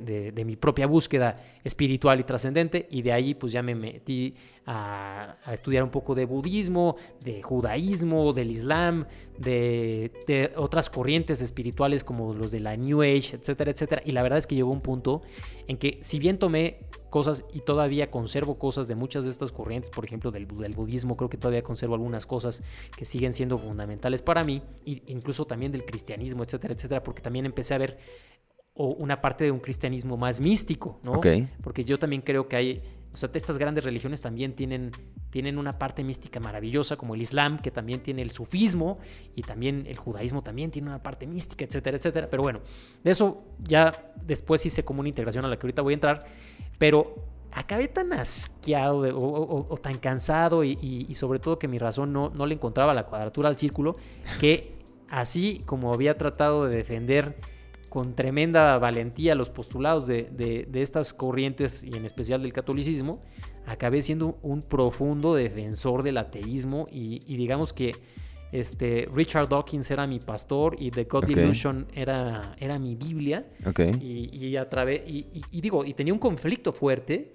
de- 0.00 0.32
de- 0.32 0.44
mi 0.44 0.56
propia 0.56 0.86
búsqueda 0.86 1.40
espiritual 1.64 2.18
y 2.20 2.24
trascendente. 2.24 2.86
Y 2.90 3.02
de 3.02 3.12
ahí 3.12 3.34
pues 3.34 3.52
ya 3.52 3.62
me 3.62 3.74
metí 3.74 4.34
a, 4.66 5.36
a 5.44 5.54
estudiar 5.54 5.82
un 5.84 5.90
poco 5.90 6.14
de 6.14 6.24
budismo, 6.24 6.96
de 7.20 7.42
judaísmo, 7.42 8.32
del 8.32 8.50
islam, 8.50 9.04
de, 9.36 10.10
de 10.26 10.52
otras 10.56 10.88
corrientes 10.90 11.07
espirituales 11.16 12.04
como 12.04 12.34
los 12.34 12.50
de 12.50 12.60
la 12.60 12.76
New 12.76 13.02
Age, 13.02 13.36
etcétera, 13.36 13.70
etcétera. 13.70 14.02
Y 14.04 14.12
la 14.12 14.22
verdad 14.22 14.38
es 14.38 14.46
que 14.46 14.54
llegó 14.54 14.70
un 14.70 14.80
punto 14.80 15.22
en 15.66 15.76
que 15.78 15.98
si 16.02 16.18
bien 16.18 16.38
tomé 16.38 16.80
cosas 17.10 17.44
y 17.54 17.60
todavía 17.60 18.10
conservo 18.10 18.58
cosas 18.58 18.86
de 18.88 18.94
muchas 18.94 19.24
de 19.24 19.30
estas 19.30 19.50
corrientes, 19.50 19.90
por 19.90 20.04
ejemplo 20.04 20.30
del, 20.30 20.46
bu- 20.46 20.58
del 20.60 20.74
budismo, 20.74 21.16
creo 21.16 21.30
que 21.30 21.38
todavía 21.38 21.62
conservo 21.62 21.94
algunas 21.94 22.26
cosas 22.26 22.62
que 22.96 23.04
siguen 23.04 23.32
siendo 23.32 23.56
fundamentales 23.58 24.20
para 24.22 24.44
mí, 24.44 24.62
e 24.84 25.02
incluso 25.06 25.46
también 25.46 25.72
del 25.72 25.84
cristianismo, 25.84 26.42
etcétera, 26.44 26.74
etcétera, 26.74 27.02
porque 27.02 27.22
también 27.22 27.46
empecé 27.46 27.74
a 27.74 27.78
ver 27.78 27.98
o 28.74 28.88
una 28.90 29.20
parte 29.20 29.42
de 29.44 29.50
un 29.50 29.58
cristianismo 29.58 30.16
más 30.16 30.40
místico, 30.40 31.00
¿no? 31.02 31.12
Ok. 31.14 31.26
Porque 31.62 31.84
yo 31.84 31.98
también 31.98 32.22
creo 32.22 32.46
que 32.46 32.56
hay, 32.56 32.82
o 33.12 33.16
sea, 33.16 33.30
estas 33.32 33.58
grandes 33.58 33.84
religiones 33.84 34.20
también 34.22 34.54
tienen, 34.54 34.90
tienen 35.30 35.58
una 35.58 35.78
parte 35.78 36.04
mística 36.04 36.40
maravillosa, 36.40 36.96
como 36.96 37.14
el 37.14 37.22
Islam, 37.22 37.58
que 37.58 37.70
también 37.70 38.02
tiene 38.02 38.22
el 38.22 38.30
sufismo, 38.30 38.98
y 39.34 39.42
también 39.42 39.86
el 39.86 39.96
judaísmo 39.96 40.42
también 40.42 40.70
tiene 40.70 40.88
una 40.88 41.02
parte 41.02 41.26
mística, 41.26 41.64
etcétera, 41.64 41.96
etcétera. 41.96 42.28
Pero 42.30 42.42
bueno, 42.42 42.60
de 43.02 43.10
eso 43.10 43.42
ya 43.62 43.92
después 44.24 44.64
hice 44.66 44.84
como 44.84 45.00
una 45.00 45.08
integración 45.08 45.44
a 45.44 45.48
la 45.48 45.58
que 45.58 45.66
ahorita 45.66 45.82
voy 45.82 45.92
a 45.92 45.94
entrar, 45.94 46.26
pero 46.78 47.14
acabé 47.50 47.88
tan 47.88 48.12
asqueado 48.12 49.02
de- 49.02 49.12
o, 49.14 49.76
tan 49.82 49.98
cansado 49.98 50.62
y, 50.64 50.78
y- 50.80 51.06
y 51.08 51.14
sobre 51.14 51.38
todo 51.38 51.58
que 51.58 51.66
mi 51.66 51.78
razón 51.78 52.12
no, 52.12 52.28
no 52.30 52.44
le 52.46 52.54
encontraba 52.54 52.92
la 52.92 53.06
cuadratura 53.06 53.48
al 53.48 53.56
círculo, 53.56 53.96
que 54.38 54.76
así 55.08 55.62
como 55.64 55.92
había 55.94 56.18
tratado 56.18 56.66
de 56.66 56.76
defender 56.76 57.36
con 57.88 58.14
tremenda 58.14 58.76
valentía 58.78 59.34
los 59.34 59.50
postulados 59.50 60.06
de, 60.06 60.24
de- 60.24 60.66
de 60.68 60.82
estas 60.82 61.12
corrientes 61.14 61.82
y 61.82 61.96
en 61.96 62.04
especial 62.04 62.42
del 62.42 62.52
catolicismo, 62.52 63.16
acabé 63.66 64.02
siendo 64.02 64.38
un 64.42 64.62
profundo 64.62 65.34
defensor 65.34 66.02
del 66.02 66.18
ateísmo 66.18 66.86
y, 66.90 67.18
digamos 67.36 67.72
que 67.72 67.92
este, 68.52 69.08
Richard 69.12 69.48
Dawkins 69.48 69.90
era 69.90 70.06
mi 70.06 70.20
pastor 70.20 70.74
y 70.78 70.90
The 70.90 71.04
God 71.04 71.24
Delusion 71.34 71.86
era, 71.94 72.54
era 72.58 72.78
mi 72.78 72.94
Biblia. 72.94 73.46
Y, 74.00 74.56
a 74.56 74.66
través, 74.68 75.02
y, 75.06 75.60
digo, 75.60 75.84
y 75.84 75.92
tenía 75.94 76.12
un 76.14 76.18
conflicto 76.18 76.72
fuerte 76.72 77.34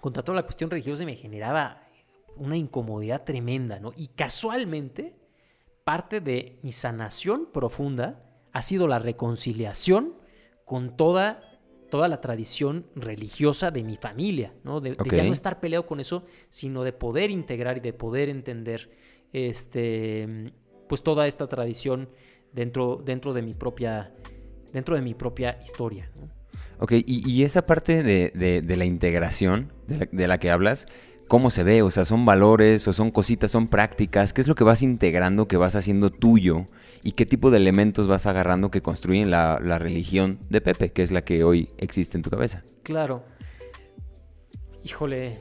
contra 0.00 0.22
toda 0.22 0.36
la 0.36 0.42
cuestión 0.42 0.70
religiosa 0.70 1.02
y 1.02 1.06
me 1.06 1.16
generaba 1.16 1.82
una 2.36 2.56
incomodidad 2.56 3.24
tremenda, 3.24 3.78
¿no? 3.78 3.92
Y 3.94 4.08
casualmente, 4.08 5.14
parte 5.84 6.20
de 6.20 6.58
mi 6.62 6.72
sanación 6.72 7.48
profunda 7.52 8.24
ha 8.52 8.62
sido 8.62 8.88
la 8.88 8.98
reconciliación 8.98 10.14
con 10.64 10.96
toda 10.96 11.52
toda 11.92 12.08
la 12.08 12.22
tradición 12.22 12.86
religiosa 12.94 13.70
de 13.70 13.84
mi 13.84 13.96
familia, 13.96 14.54
¿no? 14.64 14.80
De, 14.80 14.96
ya 15.14 15.24
no 15.24 15.32
estar 15.34 15.60
peleado 15.60 15.84
con 15.84 16.00
eso, 16.00 16.24
sino 16.48 16.84
de 16.84 16.94
poder 16.94 17.30
integrar 17.30 17.76
y 17.76 17.80
de 17.80 17.92
poder 17.92 18.30
entender 18.30 18.88
este, 19.34 20.54
pues 20.88 21.02
toda 21.02 21.26
esta 21.26 21.46
tradición 21.48 22.08
dentro, 22.50 23.02
dentro, 23.04 23.34
de, 23.34 23.42
mi 23.42 23.52
propia, 23.52 24.10
dentro 24.72 24.96
de 24.96 25.02
mi 25.02 25.12
propia 25.12 25.58
historia. 25.62 26.06
Ok, 26.78 26.92
y, 27.06 27.42
esa 27.42 27.66
parte 27.66 28.02
de, 28.02 28.76
la 28.76 28.84
integración 28.86 29.70
de 29.86 30.26
la, 30.28 30.38
que 30.38 30.50
hablas, 30.50 30.86
¿cómo 31.28 31.50
se 31.50 31.62
ve? 31.62 31.82
O 31.82 31.90
sea, 31.90 32.06
¿son 32.06 32.24
valores 32.24 32.88
o 32.88 32.94
son 32.94 33.10
cositas, 33.10 33.50
son 33.50 33.68
prácticas? 33.68 34.32
¿Qué 34.32 34.40
es 34.40 34.48
lo 34.48 34.54
que 34.54 34.64
vas 34.64 34.82
integrando, 34.82 35.46
que 35.46 35.58
vas 35.58 35.76
haciendo 35.76 36.08
tuyo? 36.08 36.68
Y 37.02 37.12
qué 37.12 37.26
tipo 37.26 37.50
de 37.50 37.56
elementos 37.56 38.06
vas 38.06 38.26
agarrando 38.26 38.70
que 38.70 38.80
construyen 38.80 39.30
la, 39.30 39.58
religión 39.78 40.38
de 40.48 40.60
Pepe, 40.60 40.92
que 40.92 41.02
es 41.02 41.10
la 41.10 41.22
que 41.24 41.42
hoy 41.42 41.70
existe 41.78 42.16
en 42.16 42.22
tu 42.22 42.30
cabeza. 42.30 42.64
Claro. 42.84 43.24
Híjole. 44.84 45.38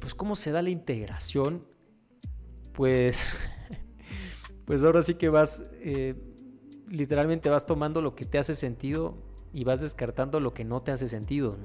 Pues 0.00 0.14
cómo 0.14 0.36
se 0.36 0.52
da 0.52 0.62
la 0.62 0.70
integración. 0.70 1.66
Pues, 2.72 3.36
pues 4.64 4.82
ahora 4.82 5.02
sí 5.02 5.14
que 5.14 5.28
vas, 5.28 5.64
eh, 5.80 6.14
literalmente 6.88 7.50
vas 7.50 7.66
tomando 7.66 8.00
lo 8.00 8.14
que 8.14 8.24
te 8.24 8.38
hace 8.38 8.54
sentido 8.54 9.18
y 9.52 9.64
vas 9.64 9.82
descartando 9.82 10.40
lo 10.40 10.54
que 10.54 10.64
no 10.64 10.80
te 10.80 10.92
hace 10.92 11.08
sentido. 11.08 11.58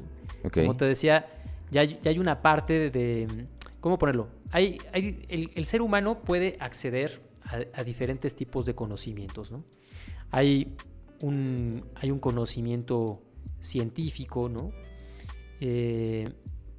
Como 0.54 0.76
te 0.76 0.84
decía, 0.84 1.26
ya, 1.72 1.86
ya 1.86 2.12
hay 2.12 2.20
una 2.20 2.41
parte 2.41 2.89
de 2.89 3.48
¿Cómo 3.79 3.97
ponerlo? 3.97 4.29
Hay, 4.51 4.77
el, 4.93 5.65
ser 5.65 5.81
humano 5.81 6.21
puede 6.23 6.57
acceder 6.59 7.21
a, 7.73 7.83
diferentes 7.83 8.35
tipos 8.35 8.65
de 8.65 8.75
conocimientos, 8.75 9.51
¿no? 9.51 9.63
Hay 10.31 10.75
un, 11.21 11.85
hay 11.95 12.11
un 12.11 12.19
conocimiento 12.19 13.21
científico, 13.59 14.49
¿no? 14.49 14.71
Eh, 15.59 16.27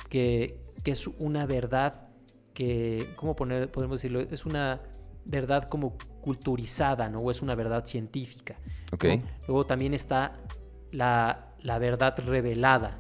que, 0.09 0.61
es 0.85 1.07
una 1.07 1.45
verdad 1.45 2.09
que, 2.55 3.13
¿cómo 3.17 3.37
poner, 3.37 3.71
podemos 3.71 4.01
decirlo? 4.01 4.21
Es 4.21 4.47
una 4.47 4.81
verdad 5.27 5.65
como 5.65 5.99
culturizada, 6.23 7.11
¿no? 7.11 7.21
O 7.21 7.31
es 7.31 7.43
una 7.43 7.55
verdad 7.55 7.85
científica. 7.85 8.59
Luego 9.47 9.67
también 9.67 9.93
está 9.93 10.41
la, 10.91 11.55
verdad 11.63 12.19
revelada, 12.19 12.99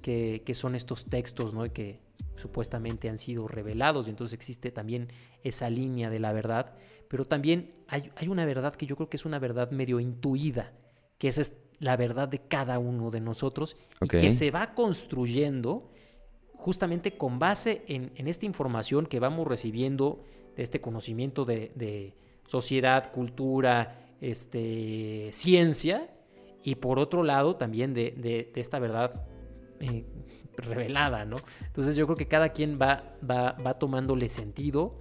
que, 0.00 0.42
que, 0.44 0.54
son 0.54 0.74
estos 0.74 1.04
textos, 1.04 1.52
¿no? 1.52 1.70
Que, 1.70 2.00
supuestamente 2.38 3.08
han 3.08 3.18
sido 3.18 3.48
revelados 3.48 4.06
y 4.06 4.10
entonces 4.10 4.34
existe 4.34 4.70
también 4.70 5.08
esa 5.42 5.68
línea 5.70 6.10
de 6.10 6.18
la 6.18 6.32
verdad, 6.32 6.74
pero 7.08 7.26
también 7.26 7.72
hay, 7.88 8.28
una 8.28 8.44
verdad 8.44 8.74
que 8.74 8.86
yo 8.86 8.96
creo 8.96 9.08
que 9.08 9.16
es 9.16 9.24
una 9.24 9.38
verdad 9.38 9.70
medio 9.70 10.00
intuida, 10.00 10.72
que 11.18 11.28
esa 11.28 11.40
es 11.40 11.58
la 11.80 11.96
verdad 11.96 12.28
de 12.28 12.40
cada 12.40 12.78
uno 12.78 13.10
de 13.10 13.20
nosotros 13.20 13.76
y 14.00 14.08
que 14.08 14.30
se 14.30 14.50
va 14.50 14.74
construyendo 14.74 15.90
justamente 16.54 17.16
con 17.16 17.38
base 17.38 17.84
en, 17.86 18.12
esta 18.28 18.46
información 18.46 19.06
que 19.06 19.20
vamos 19.20 19.46
recibiendo 19.46 20.24
de 20.56 20.62
este 20.62 20.80
conocimiento 20.80 21.44
de, 21.44 22.14
sociedad, 22.44 23.12
cultura, 23.12 24.08
este, 24.20 25.28
ciencia, 25.32 26.08
y 26.64 26.74
por 26.74 26.98
otro 26.98 27.22
lado 27.22 27.56
también 27.56 27.94
de, 27.94 28.50
esta 28.54 28.78
verdad 28.78 29.26
eh, 29.80 30.04
revelada, 30.62 31.24
¿no? 31.24 31.36
Entonces 31.66 31.96
yo 31.96 32.06
creo 32.06 32.16
que 32.16 32.28
cada 32.28 32.50
quien 32.50 32.78
va, 32.80 33.16
va, 33.28 33.52
va 33.52 33.78
tomándole 33.78 34.28
sentido. 34.28 34.94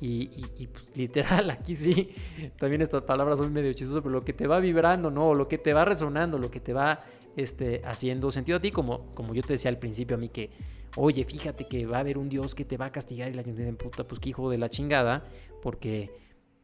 Y, 0.00 0.28
pues, 0.66 0.88
literal, 0.96 1.50
aquí 1.50 1.74
sí, 1.74 2.10
también 2.58 2.82
estas 2.82 3.02
palabras 3.02 3.38
son 3.38 3.52
medio 3.52 3.72
chistosas, 3.72 4.02
pero 4.02 4.12
lo 4.12 4.24
que 4.24 4.34
te 4.34 4.46
va 4.46 4.60
vibrando, 4.60 5.10
¿no? 5.10 5.34
Lo 5.34 5.48
que 5.48 5.56
te 5.56 5.72
va 5.72 5.84
resonando, 5.84 6.38
lo 6.38 6.50
que 6.50 6.60
te 6.60 6.74
va 6.74 7.04
este, 7.36 7.80
haciendo 7.84 8.30
sentido 8.30 8.58
a 8.58 8.60
ti, 8.60 8.70
como, 8.70 9.14
como 9.14 9.34
yo 9.34 9.42
te 9.42 9.54
decía 9.54 9.70
al 9.70 9.78
principio 9.78 10.16
a 10.16 10.18
mí 10.18 10.28
que, 10.28 10.50
oye, 10.96 11.24
fíjate 11.24 11.66
que 11.66 11.86
va 11.86 11.98
a 11.98 12.00
haber 12.00 12.18
un 12.18 12.28
Dios 12.28 12.54
que 12.54 12.64
te 12.64 12.76
va 12.76 12.86
a 12.86 12.92
castigar 12.92 13.30
y 13.30 13.34
la 13.34 13.42
gente 13.42 13.62
dice, 13.62 13.74
puta, 13.76 14.04
pues 14.04 14.20
qué 14.20 14.30
hijo 14.30 14.50
de 14.50 14.58
la 14.58 14.68
chingada, 14.68 15.24
porque 15.62 16.10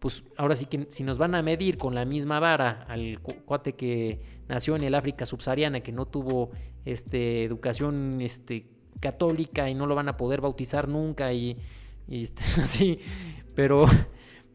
pues 0.00 0.24
ahora 0.36 0.56
sí 0.56 0.64
que 0.66 0.86
si 0.88 1.04
nos 1.04 1.18
van 1.18 1.34
a 1.34 1.42
medir 1.42 1.76
con 1.76 1.94
la 1.94 2.06
misma 2.06 2.40
vara 2.40 2.86
al 2.88 3.20
cuate 3.20 3.74
que 3.74 4.18
nació 4.48 4.74
en 4.74 4.82
el 4.82 4.94
África 4.94 5.26
subsahariana, 5.26 5.80
que 5.80 5.92
no 5.92 6.06
tuvo 6.06 6.50
este, 6.86 7.44
educación 7.44 8.20
este, 8.22 8.66
católica 8.98 9.68
y 9.68 9.74
no 9.74 9.86
lo 9.86 9.94
van 9.94 10.08
a 10.08 10.16
poder 10.16 10.40
bautizar 10.40 10.88
nunca 10.88 11.32
y, 11.34 11.58
este, 12.08 12.42
así, 12.62 12.98
pero 13.54 13.84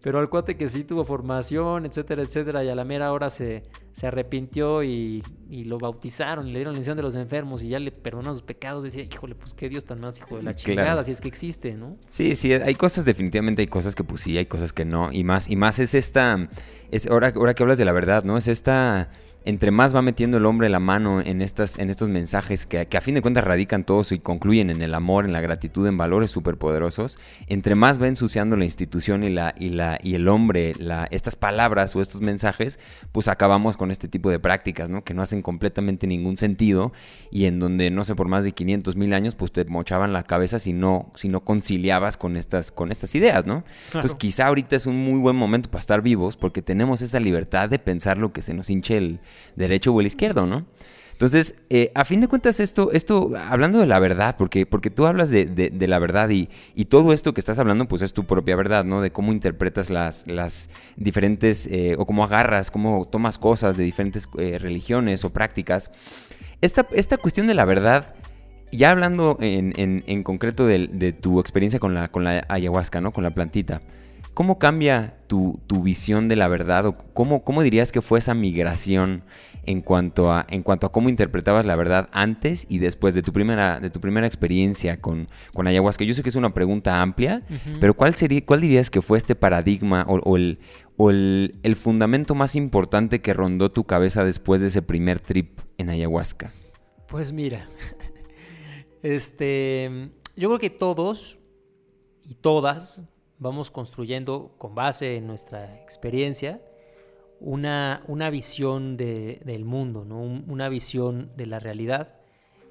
pero 0.06 0.20
al 0.20 0.30
cuate 0.30 0.56
que 0.56 0.68
sí 0.68 0.84
tuvo 0.84 1.04
formación, 1.04 1.88
etcétera, 1.88 2.22
etcétera, 2.22 2.64
y 2.64 2.70
a 2.70 2.76
la 2.76 2.86
mera 2.86 3.12
hora 3.12 3.32
se, 3.32 3.64
se 3.92 4.06
arrepintió 4.06 4.84
y, 4.84 5.24
lo 5.50 5.80
bautizaron 5.80 6.48
y 6.48 6.52
le 6.52 6.60
dieron 6.60 6.74
la 6.74 6.78
unción 6.78 6.96
de 6.96 7.02
los 7.02 7.16
enfermos 7.16 7.64
y 7.64 7.70
ya 7.70 7.80
le 7.80 7.92
perdonaron 7.92 8.36
sus 8.36 8.44
pecados, 8.44 8.84
decía, 8.84 9.02
híjole, 9.02 9.34
pues 9.34 9.56
qué 9.56 9.68
Dios 9.68 9.84
tan 9.84 10.00
más 10.00 10.20
hijo 10.20 10.38
de 10.38 10.44
la 10.44 10.54
chingada, 10.54 11.04
si 11.04 11.10
es 11.10 11.22
que 11.22 11.28
existe, 11.28 11.74
¿no? 11.74 11.98
Sí, 12.08 12.36
sí, 12.36 12.54
hay 12.54 12.76
cosas, 12.76 13.06
definitivamente 13.06 13.64
hay 13.64 13.68
cosas 13.68 13.96
que 13.96 14.04
pues 14.04 14.22
sí, 14.22 14.38
hay 14.38 14.46
cosas 14.46 14.74
que 14.74 14.86
no, 14.86 15.12
y 15.12 15.24
más, 15.24 15.50
y 15.50 15.56
más 15.56 15.80
es 15.80 15.96
esta, 15.96 16.50
es 16.92 17.08
ahora, 17.08 17.34
ahora 17.36 17.56
que 17.56 17.64
hablas 17.64 17.80
de 17.80 17.86
la 17.86 17.92
verdad, 17.92 18.24
¿no? 18.24 18.38
Es 18.38 18.48
esta 18.48 19.10
entre 19.46 19.70
más 19.70 19.96
va 19.96 20.02
metiendo 20.02 20.38
el 20.38 20.46
hombre 20.46 20.70
la 20.70 20.80
mano 20.80 21.22
en, 21.22 21.42
estas, 21.42 21.78
en 21.78 21.92
estos 21.92 22.10
mensajes 22.10 22.66
que, 22.66 22.80
a 22.80 23.02
fin 23.02 23.14
de 23.14 23.22
cuentas 23.22 23.44
radican 23.44 23.84
todos 23.84 24.12
y 24.12 24.20
concluyen 24.20 24.72
en 24.72 24.82
el 24.82 24.94
amor, 24.96 25.26
en 25.26 25.34
la 25.34 25.42
gratitud, 25.42 25.88
en 25.88 25.98
valores 25.98 26.32
superpoderosos, 26.32 27.20
entre 27.48 27.76
más 27.76 28.02
va 28.02 28.08
ensuciando 28.08 28.58
la 28.58 28.66
institución 28.66 29.24
y, 29.24 29.30
la, 29.30 29.54
y, 29.58 29.70
la, 29.70 30.00
y 30.02 30.16
el 30.16 30.28
hombre 30.28 30.74
la, 30.80 31.08
estas 31.12 31.36
palabras 31.36 31.96
o 31.96 32.02
estos 32.02 32.22
mensajes, 32.22 32.80
pues 33.12 33.28
acabamos 33.28 33.78
con 33.78 33.92
este 33.92 34.08
tipo 34.08 34.32
de 34.32 34.40
prácticas, 34.40 34.90
¿no? 34.90 35.04
Que 35.04 35.14
no 35.14 35.22
hacen 35.22 35.44
completamente 35.44 36.08
ningún 36.08 36.38
sentido 36.38 36.92
y 37.30 37.46
en 37.46 37.60
donde, 37.60 37.92
no 37.92 38.04
sé, 38.04 38.16
por 38.16 38.28
más 38.28 38.44
de 38.44 38.52
500 38.52 38.96
mil 38.96 39.14
años, 39.14 39.36
pues 39.36 39.52
te 39.52 39.64
mochaban 39.66 40.12
la 40.12 40.24
cabeza 40.24 40.58
si 40.58 40.74
no, 40.74 41.12
si 41.14 41.30
no 41.30 41.42
conciliabas 41.42 42.18
con 42.18 42.36
estas, 42.36 42.72
con 42.72 42.92
estas 42.92 43.14
ideas, 43.14 43.46
¿no? 43.46 43.64
Entonces 43.88 44.16
quizá 44.16 44.48
ahorita 44.48 44.76
es 44.76 44.88
un 44.88 44.96
muy 44.96 45.20
buen 45.20 45.36
momento 45.36 45.70
para 45.70 45.82
estar 45.82 46.02
vivos 46.02 46.36
porque 46.36 46.64
tenemos 46.64 47.04
esa 47.04 47.20
libertad 47.20 47.70
de 47.70 47.78
pensar 47.78 48.18
lo 48.18 48.34
que 48.34 48.42
se 48.42 48.56
nos 48.56 48.72
hinche 48.72 48.98
el 48.98 49.20
derecho 49.56 49.94
o 49.94 50.00
el 50.02 50.08
izquierdo, 50.08 50.46
¿no? 50.46 50.66
Entonces, 51.16 51.56
eh, 51.70 51.94
a 51.96 52.04
fin 52.04 52.20
de 52.20 52.28
cuentas, 52.28 52.60
esto, 52.60 52.92
esto, 52.92 53.32
hablando 53.48 53.80
de 53.80 53.86
la 53.86 54.00
verdad, 54.00 54.36
porque, 54.38 54.66
porque 54.66 54.90
tú 54.90 55.06
hablas 55.06 55.30
de, 55.30 55.72
la 55.88 55.98
verdad 55.98 56.30
y, 56.30 56.50
todo 56.90 57.14
esto 57.14 57.34
que 57.34 57.40
estás 57.40 57.58
hablando, 57.58 57.88
pues 57.88 58.02
es 58.02 58.12
tu 58.12 58.26
propia 58.26 58.58
verdad, 58.58 58.84
¿no? 58.84 59.00
De 59.00 59.12
cómo 59.12 59.32
interpretas 59.32 59.90
las, 59.90 60.28
las 60.28 60.70
diferentes, 60.98 61.68
eh, 61.68 61.96
o 61.98 62.06
cómo 62.06 62.26
agarras, 62.26 62.70
cómo 62.70 63.06
tomas 63.06 63.38
cosas 63.38 63.78
de 63.78 63.86
diferentes 63.86 64.28
eh, 64.38 64.60
religiones 64.60 65.24
o 65.24 65.32
prácticas. 65.32 65.90
Esta, 66.60 66.86
esta, 66.92 67.16
cuestión 67.16 67.48
de 67.48 67.54
la 67.54 67.64
verdad, 67.64 68.14
ya 68.74 68.92
hablando 68.92 69.38
en, 69.40 70.24
concreto 70.24 70.68
de, 70.68 71.14
tu 71.14 71.40
experiencia 71.40 71.80
con 71.80 71.94
la, 71.94 72.10
con 72.10 72.26
la 72.26 72.44
ayahuasca, 72.50 73.00
¿no? 73.00 73.14
Con 73.14 73.24
la 73.24 73.34
plantita. 73.34 73.80
¿Cómo 74.36 74.60
cambia 74.60 75.16
tu, 75.28 75.62
visión 75.82 76.28
de 76.28 76.36
la 76.36 76.50
verdad 76.50 76.86
o 76.86 76.98
cómo, 76.98 77.46
cómo, 77.46 77.64
dirías 77.64 77.94
que 77.94 78.02
fue 78.02 78.20
esa 78.20 78.34
migración 78.34 79.24
en 79.64 79.80
cuanto, 79.80 80.30
a, 80.30 80.46
en 80.50 80.62
cuanto 80.62 80.88
a 80.88 80.90
cómo 80.90 81.08
interpretabas 81.08 81.64
la 81.64 81.78
verdad 81.78 82.10
antes 82.12 82.68
y 82.68 82.80
después 82.80 83.16
de 83.16 83.22
tu 83.22 83.32
primera, 83.32 83.80
de 83.80 83.90
tu 83.90 84.02
primera 84.02 84.28
experiencia 84.28 85.00
con, 85.00 85.30
con 85.54 85.68
ayahuasca? 85.68 86.04
Yo 86.04 86.14
sé 86.14 86.22
que 86.22 86.28
es 86.28 86.36
una 86.36 86.54
pregunta 86.54 87.02
amplia, 87.02 87.44
pero 87.80 87.94
¿cuál, 87.94 88.14
sería, 88.14 88.46
¿cuál 88.46 88.60
dirías 88.60 88.90
que 88.90 89.02
fue 89.02 89.18
este 89.18 89.36
paradigma 89.36 90.06
o, 90.10 90.36
el, 90.36 90.60
o 90.98 91.12
el, 91.12 91.56
el 91.64 91.78
fundamento 91.78 92.36
más 92.36 92.58
importante 92.58 93.22
que 93.22 93.34
rondó 93.34 93.72
tu 93.72 93.86
cabeza 93.86 94.26
después 94.26 94.60
de 94.60 94.68
ese 94.68 94.82
primer 94.82 95.22
trip 95.22 95.62
en 95.78 95.90
ayahuasca? 95.90 96.54
Pues 97.08 97.32
mira, 97.32 97.70
este, 99.02 100.12
yo 100.36 100.50
creo 100.50 100.60
que 100.60 100.70
todos 100.70 101.40
y 102.28 102.36
todas 102.36 103.02
vamos 103.38 103.72
construyendo 103.72 104.56
con 104.58 104.76
base 104.76 105.18
en 105.18 105.28
nuestra 105.28 105.82
experiencia 105.82 106.62
una, 107.40 108.04
una 108.08 108.30
visión 108.30 108.98
del 108.98 109.66
mundo, 109.66 110.06
¿no? 110.06 110.22
una 110.22 110.70
visión 110.70 111.32
de 111.36 111.46
la 111.46 111.60
realidad 111.60 112.16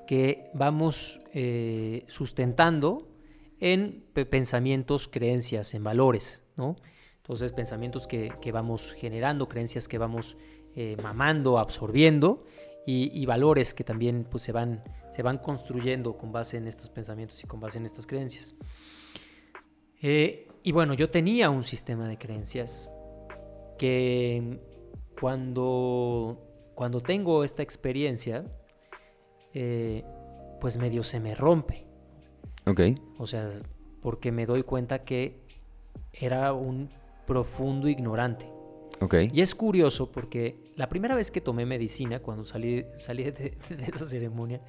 que 0.06 0.50
vamos 0.54 1.20
eh, 1.32 2.04
sustentando 2.08 3.08
en 3.60 4.04
pensamientos, 4.30 5.08
creencias, 5.08 5.74
en 5.74 5.84
valores. 5.84 6.46
¿no? 6.56 6.76
Entonces 7.16 7.52
pensamientos 7.52 8.06
que, 8.06 8.30
vamos 8.52 8.92
generando, 8.92 9.48
creencias 9.48 9.88
que 9.88 9.98
vamos 9.98 10.36
eh, 10.76 10.96
mamando, 11.02 11.58
absorbiendo 11.58 12.44
y, 12.86 13.24
valores 13.24 13.72
que 13.72 13.84
también 13.84 14.26
pues, 14.30 14.42
se, 14.42 14.52
van, 14.52 14.84
se 15.10 15.22
van 15.22 15.38
construyendo 15.38 16.18
con 16.18 16.32
base 16.32 16.58
en 16.58 16.68
estos 16.68 16.90
pensamientos 16.90 17.42
y 17.42 17.46
con 17.46 17.60
base 17.60 17.78
en 17.78 17.86
estas 17.86 18.06
creencias. 18.06 18.54
Eh, 20.02 20.48
y 20.66 20.72
bueno, 20.72 20.94
yo 20.94 21.10
tenía 21.10 21.50
un 21.50 21.62
sistema 21.62 22.08
de 22.08 22.16
creencias 22.16 22.88
que 23.78 24.58
cuando, 25.20 26.38
cuando 26.74 27.02
tengo 27.02 27.44
esta 27.44 27.62
experiencia, 27.62 28.46
eh, 29.52 30.02
pues 30.62 30.78
medio 30.78 31.04
se 31.04 31.20
me 31.20 31.34
rompe. 31.34 31.86
Ok. 32.64 32.80
O 33.18 33.26
sea, 33.26 33.50
porque 34.00 34.32
me 34.32 34.46
doy 34.46 34.62
cuenta 34.62 35.04
que 35.04 35.38
era 36.14 36.54
un 36.54 36.88
profundo 37.26 37.86
ignorante. 37.86 38.50
Ok. 39.02 39.16
Y 39.34 39.42
es 39.42 39.54
curioso 39.54 40.10
porque 40.10 40.72
la 40.76 40.88
primera 40.88 41.14
vez 41.14 41.30
que 41.30 41.42
tomé 41.42 41.66
medicina, 41.66 42.20
cuando 42.20 42.46
salí, 42.46 42.86
salí 42.96 43.24
de, 43.24 43.58
esa 43.94 44.06
ceremonia, 44.06 44.62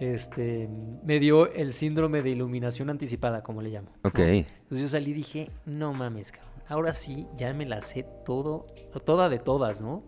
este, 0.00 0.68
me 1.04 1.18
dio 1.18 1.52
el 1.52 1.72
síndrome 1.72 2.22
de 2.22 2.30
iluminación 2.30 2.90
anticipada, 2.90 3.42
como 3.42 3.62
le 3.62 3.70
llamo. 3.70 3.90
Ok. 4.02 4.18
Entonces 4.18 4.78
yo 4.80 4.88
salí 4.88 5.10
y 5.10 5.14
dije, 5.14 5.50
no 5.64 5.92
mames, 5.92 6.32
cabrón. 6.32 6.52
Ahora 6.68 6.94
sí, 6.94 7.26
ya 7.36 7.52
me 7.54 7.64
la 7.64 7.82
sé 7.82 8.04
todo, 8.24 8.66
toda 9.04 9.28
de 9.28 9.38
todas, 9.38 9.82
¿no? 9.82 10.04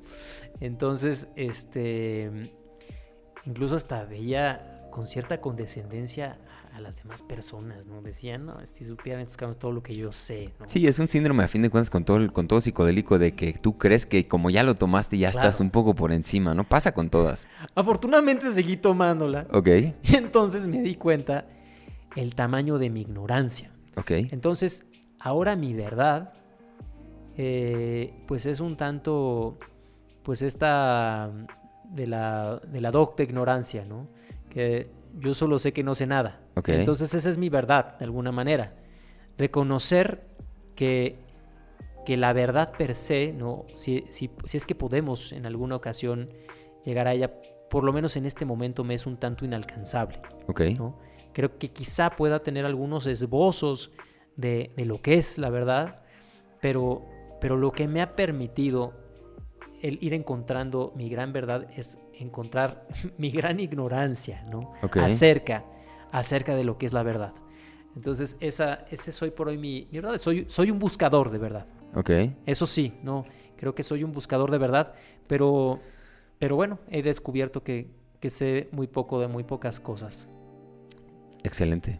Entonces, 0.60 1.28
este, 1.36 2.52
incluso 3.44 3.76
hasta 3.76 4.04
veía 4.04 4.88
con 4.90 5.06
cierta 5.06 5.40
condescendencia 5.40 6.38
a 6.78 6.80
las 6.80 7.02
demás 7.02 7.22
personas, 7.22 7.86
¿no? 7.86 8.00
Decían, 8.00 8.46
no, 8.46 8.64
si 8.64 8.84
supieran 8.84 9.22
estos 9.22 9.36
casos 9.36 9.58
todo 9.58 9.72
lo 9.72 9.82
que 9.82 9.94
yo 9.94 10.12
sé, 10.12 10.54
¿no? 10.58 10.68
Sí, 10.68 10.86
es 10.86 10.98
un 10.98 11.08
síndrome 11.08 11.44
a 11.44 11.48
fin 11.48 11.62
de 11.62 11.70
cuentas 11.70 11.90
con 11.90 12.04
todo, 12.04 12.32
con 12.32 12.48
todo 12.48 12.60
psicodélico 12.60 13.18
de 13.18 13.34
que 13.34 13.52
tú 13.52 13.76
crees 13.76 14.06
que 14.06 14.26
como 14.26 14.48
ya 14.50 14.62
lo 14.62 14.74
tomaste 14.74 15.18
ya 15.18 15.28
estás 15.28 15.60
un 15.60 15.70
poco 15.70 15.94
por 15.94 16.12
encima, 16.12 16.54
¿no? 16.54 16.64
Pasa 16.64 16.92
con 16.92 17.10
todas. 17.10 17.46
Afortunadamente 17.74 18.50
seguí 18.50 18.76
tomándola. 18.76 19.46
Ok. 19.52 19.68
Y 20.02 20.14
entonces 20.16 20.66
me 20.66 20.80
di 20.80 20.94
cuenta 20.94 21.46
el 22.16 22.34
tamaño 22.34 22.78
de 22.78 22.90
mi 22.90 23.02
ignorancia. 23.02 23.70
Ok. 23.96 24.12
Entonces, 24.30 24.86
ahora 25.18 25.56
mi 25.56 25.74
verdad, 25.74 26.32
eh, 27.36 28.14
pues 28.26 28.46
es 28.46 28.60
un 28.60 28.76
tanto, 28.76 29.58
pues 30.22 30.42
esta 30.42 31.30
de 31.90 32.06
la, 32.06 32.60
de 32.66 32.80
la 32.80 32.90
docta 32.90 33.22
ignorancia, 33.22 33.84
¿no? 33.84 34.08
Que 34.48 34.90
yo 35.18 35.34
solo 35.34 35.58
sé 35.58 35.72
que 35.72 35.82
no 35.82 35.94
sé 35.94 36.06
nada. 36.06 36.40
Entonces 36.66 37.14
esa 37.14 37.30
es 37.30 37.38
mi 37.38 37.48
verdad, 37.48 37.98
de 37.98 38.04
alguna 38.04 38.32
manera. 38.32 38.74
Reconocer 39.36 40.26
que, 40.74 41.18
que 42.04 42.16
la 42.16 42.32
verdad 42.32 42.72
per 42.76 42.94
se, 42.94 43.32
¿no? 43.32 43.66
Si, 43.74 44.04
si, 44.10 44.30
es 44.52 44.66
que 44.66 44.74
podemos 44.74 45.32
en 45.32 45.46
alguna 45.46 45.76
ocasión 45.76 46.30
llegar 46.84 47.08
a 47.08 47.14
ella, 47.14 47.32
por 47.70 47.84
lo 47.84 47.92
menos 47.92 48.16
en 48.16 48.26
este 48.26 48.44
momento 48.44 48.84
me 48.84 48.94
es 48.94 49.06
un 49.06 49.16
tanto 49.16 49.44
inalcanzable. 49.44 50.20
¿no? 50.76 50.98
Creo 51.32 51.58
que 51.58 51.70
quizá 51.70 52.10
pueda 52.10 52.42
tener 52.42 52.64
algunos 52.64 53.06
esbozos 53.06 53.92
de, 54.36 54.72
de, 54.76 54.84
lo 54.84 55.02
que 55.02 55.14
es 55.14 55.38
la 55.38 55.50
verdad, 55.50 56.02
pero, 56.60 57.04
pero 57.40 57.56
lo 57.56 57.72
que 57.72 57.86
me 57.88 58.00
ha 58.00 58.16
permitido 58.16 59.07
el 59.82 59.98
ir 60.02 60.14
encontrando 60.14 60.92
mi 60.96 61.08
gran 61.08 61.32
verdad 61.32 61.68
es 61.76 61.98
encontrar 62.14 62.86
mi 63.18 63.30
gran 63.30 63.60
ignorancia, 63.60 64.44
¿no? 64.50 64.72
Acerca, 65.00 65.64
acerca 66.10 66.54
de 66.54 66.64
lo 66.64 66.78
que 66.78 66.86
es 66.86 66.92
la 66.92 67.02
verdad. 67.02 67.32
Entonces, 67.96 68.36
esa, 68.40 68.86
ese 68.90 69.12
soy 69.12 69.30
por 69.30 69.48
hoy 69.48 69.58
mi, 69.58 69.88
verdad. 69.90 70.18
Soy, 70.18 70.44
soy 70.48 70.70
un 70.70 70.78
buscador 70.78 71.30
de 71.30 71.38
verdad. 71.38 71.66
Ok. 71.94 72.10
Eso 72.46 72.66
sí, 72.66 72.94
no, 73.02 73.24
creo 73.56 73.74
que 73.74 73.82
soy 73.82 74.04
un 74.04 74.12
buscador 74.12 74.50
de 74.50 74.58
verdad, 74.58 74.94
pero, 75.26 75.80
pero 76.38 76.54
bueno, 76.54 76.78
he 76.90 77.02
descubierto 77.02 77.62
que, 77.62 77.90
que 78.20 78.30
sé 78.30 78.68
muy 78.72 78.86
poco 78.86 79.20
de 79.20 79.28
muy 79.28 79.42
pocas 79.42 79.80
cosas. 79.80 80.28
Excelente. 81.42 81.98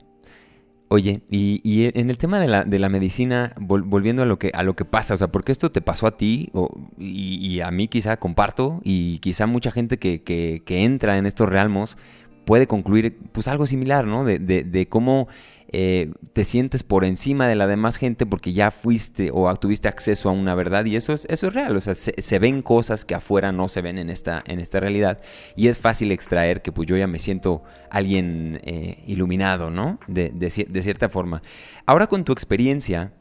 Oye, 0.91 1.21
y, 1.31 1.91
en 1.95 2.09
el 2.09 2.17
tema 2.17 2.41
de 2.41 2.49
la, 2.49 2.65
de 2.65 2.79
la 2.79 2.89
medicina, 2.89 3.53
volviendo 3.61 4.23
a 4.23 4.27
lo, 4.27 4.39
que, 4.39 4.51
a 4.55 4.63
lo 4.63 4.75
que 4.75 4.87
pasa, 4.87 5.13
o 5.13 5.17
sea, 5.19 5.29
porque 5.29 5.53
esto 5.53 5.71
te 5.71 5.83
pasó 5.83 6.07
a 6.07 6.17
ti 6.17 6.51
y, 6.99 7.61
a 7.61 7.71
mí 7.71 7.89
quizá 7.89 8.17
comparto 8.17 8.81
y 8.85 9.19
quizá 9.19 9.47
mucha 9.47 9.71
gente 9.71 9.99
que, 9.99 10.23
que, 10.23 10.63
que 10.65 10.85
entra 10.85 11.19
en 11.19 11.27
estos 11.27 11.47
realmos 11.47 11.99
puede 12.47 12.67
concluir 12.67 13.19
pues 13.33 13.49
algo 13.49 13.67
similar, 13.67 14.07
¿no? 14.07 14.25
De, 14.25 14.39
de, 14.39 14.65
de 14.65 14.89
cómo 14.89 15.29
eh, 15.71 16.13
te 16.33 16.45
sientes 16.45 16.83
por 16.83 17.05
encima 17.05 17.47
de 17.47 17.55
la 17.55 17.67
demás 17.67 17.97
gente 17.97 18.25
porque 18.25 18.55
ya 18.55 18.71
fuiste 18.71 19.31
o 19.33 19.55
tuviste 19.57 19.87
acceso 19.87 20.31
a 20.31 20.33
una 20.33 20.55
verdad 20.55 20.87
y 20.87 20.97
eso 20.97 21.13
es, 21.13 21.27
eso 21.29 21.49
es 21.49 21.55
real, 21.55 21.77
o 21.77 21.81
sea, 21.81 21.95
se, 21.95 22.39
ven 22.39 22.63
cosas 22.63 23.05
que 23.05 23.15
afuera 23.15 23.53
no 23.53 23.69
se 23.69 23.83
ven 23.83 23.99
en 23.99 24.09
esta, 24.09 24.43
en 24.47 24.61
esta 24.61 24.81
realidad 24.81 25.21
y 25.57 25.69
es 25.69 25.77
fácil 25.77 26.11
extraer 26.11 26.63
que 26.63 26.73
pues 26.73 26.89
yo 26.89 26.97
ya 26.97 27.07
me 27.07 27.19
siento 27.19 27.63
alguien 27.91 28.61
eh, 28.65 29.03
iluminado, 29.07 29.69
¿no? 29.69 29.99
De, 30.07 30.31
de, 30.31 30.83
cierta 30.83 31.11
forma. 31.11 31.43
Ahora 31.85 32.07
con 32.07 32.25
tu 32.25 32.33
experiencia, 32.33 33.13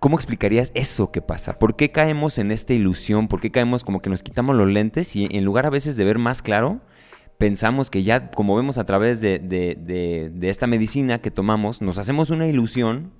¿Cómo 0.00 0.16
explicarías 0.16 0.70
eso 0.74 1.10
que 1.10 1.22
pasa? 1.22 1.58
¿Por 1.58 1.76
qué 1.76 1.90
caemos 1.90 2.36
en 2.36 2.50
esta 2.50 2.74
ilusión? 2.74 3.26
¿Por 3.26 3.40
qué 3.40 3.50
caemos 3.50 3.84
como 3.84 4.00
que 4.00 4.10
nos 4.10 4.22
quitamos 4.22 4.54
los 4.54 4.68
lentes 4.68 5.16
y 5.16 5.26
en 5.30 5.46
lugar 5.46 5.64
a 5.64 5.70
veces 5.70 5.96
de 5.96 6.04
ver 6.04 6.18
más 6.18 6.42
claro, 6.42 6.82
pensamos 7.38 7.90
que 7.90 8.02
ya, 8.02 8.30
como 8.30 8.56
vemos 8.56 8.78
a 8.78 8.84
través 8.84 9.20
de, 9.20 10.32
esta 10.42 10.66
medicina 10.66 11.20
que 11.20 11.30
tomamos, 11.30 11.82
nos 11.82 11.98
hacemos 11.98 12.30
una 12.30 12.46
ilusión 12.46 13.12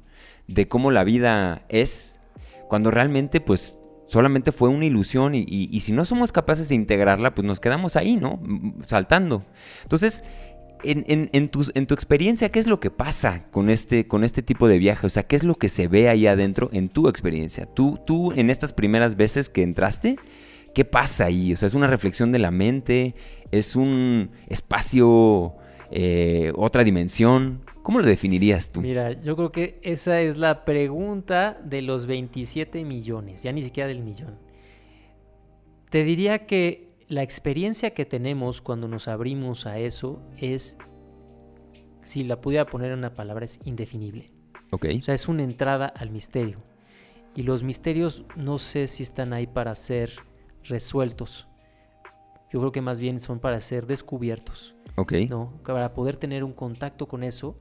de 0.46 0.68
cómo 0.68 0.90
la 0.90 1.05
vida 1.05 1.64
es, 1.68 2.20
cuando 2.68 2.90
realmente 2.90 3.40
pues 3.40 3.81
solamente 4.07 4.53
fue 4.53 4.68
una 4.68 4.85
ilusión 4.85 5.35
y, 5.35 5.81
si 5.81 5.92
no 5.92 6.05
somos 6.05 6.33
capaces 6.33 6.68
de 6.68 6.74
integrarla, 6.74 7.35
pues 7.35 7.46
nos 7.46 7.61
quedamos 7.61 7.96
ahí, 7.96 8.16
¿no? 8.16 8.40
Saltando. 8.87 9.44
Entonces, 9.83 10.22
en, 10.83 11.48
tu, 11.48 11.64
en, 11.74 11.87
tu, 11.87 11.94
experiencia, 11.94 12.50
¿qué 12.50 12.61
es 12.61 12.66
lo 12.66 12.79
que 12.79 12.90
pasa 12.90 13.42
con 13.50 13.70
este, 13.70 14.07
con 14.07 14.22
este 14.22 14.42
tipo 14.42 14.68
de 14.68 14.79
viaje? 14.79 15.07
O 15.07 15.11
sea, 15.11 15.22
¿qué 15.22 15.37
es 15.37 15.42
lo 15.42 15.55
que 15.55 15.68
se 15.68 15.88
ve 15.88 16.09
ahí 16.09 16.27
adentro 16.27 16.68
en 16.72 16.88
tu 16.88 17.09
experiencia? 17.09 17.66
Tú, 17.66 17.98
tú 18.07 18.33
en 18.33 18.50
estas 18.50 18.72
primeras 18.72 19.16
veces 19.16 19.48
que 19.48 19.62
entraste, 19.62 20.16
¿qué 20.75 20.85
pasa 20.85 21.27
ahí? 21.27 21.53
O 21.53 21.57
sea, 21.57 21.67
es 21.69 21.75
una 21.75 21.87
reflexión 21.87 22.33
de 22.33 22.39
la 22.39 22.51
mente, 22.51 23.15
es 23.51 23.77
un 23.77 24.31
espacio, 24.49 25.55
eh, 25.91 26.53
otra 26.57 26.85
dimensión. 26.85 27.63
¿Cómo 27.83 28.01
lo 28.01 28.07
definirías 28.07 28.71
tú? 28.71 28.83
Mira, 28.83 29.13
yo 29.23 29.37
creo 29.37 29.53
que 29.53 29.79
esa 29.83 30.21
es 30.21 30.37
la 30.37 30.65
pregunta 30.65 31.59
de 31.65 31.83
los 31.83 32.07
27 32.07 32.85
millones, 32.85 33.43
ya 33.43 33.53
ni 33.53 33.63
siquiera 33.63 33.89
del 33.89 34.03
millón. 34.03 34.39
Te 35.91 36.03
diría 36.03 36.47
que 36.47 36.89
la 37.09 37.23
experiencia 37.23 37.91
que 37.91 38.05
tenemos 38.05 38.61
cuando 38.61 38.89
nos 38.89 39.07
abrimos 39.07 39.67
a 39.67 39.79
eso 39.79 40.23
es, 40.39 40.77
si 42.03 42.25
la 42.25 42.41
pudiera 42.41 42.67
poner 42.67 42.93
en 42.93 42.99
una 42.99 43.15
palabra, 43.15 43.45
es 43.45 43.61
indefinible. 43.65 44.27
Ok. 44.71 44.87
O 44.99 45.03
sea, 45.03 45.15
es 45.15 45.29
una 45.29 45.45
entrada 45.45 45.87
al 45.87 46.11
misterio. 46.11 46.57
Y 47.37 47.43
los 47.43 47.63
misterios 47.63 48.25
no 48.37 48.59
sé 48.59 48.87
si 48.87 49.03
están 49.03 49.33
ahí 49.33 49.47
para 49.47 49.75
ser 49.75 50.13
resueltos. 50.64 51.48
Yo 52.50 52.61
creo 52.61 52.72
que 52.72 52.81
más 52.81 53.00
bien 53.00 53.20
son 53.20 53.40
para 53.40 53.61
ser 53.61 53.87
descubiertos. 53.87 54.77
Ok. 54.96 55.12
¿no? 55.29 55.61
Para 55.64 55.92
poder 55.92 56.16
tener 56.16 56.44
un 56.44 56.53
contacto 56.53 57.09
con 57.09 57.24
eso. 57.24 57.57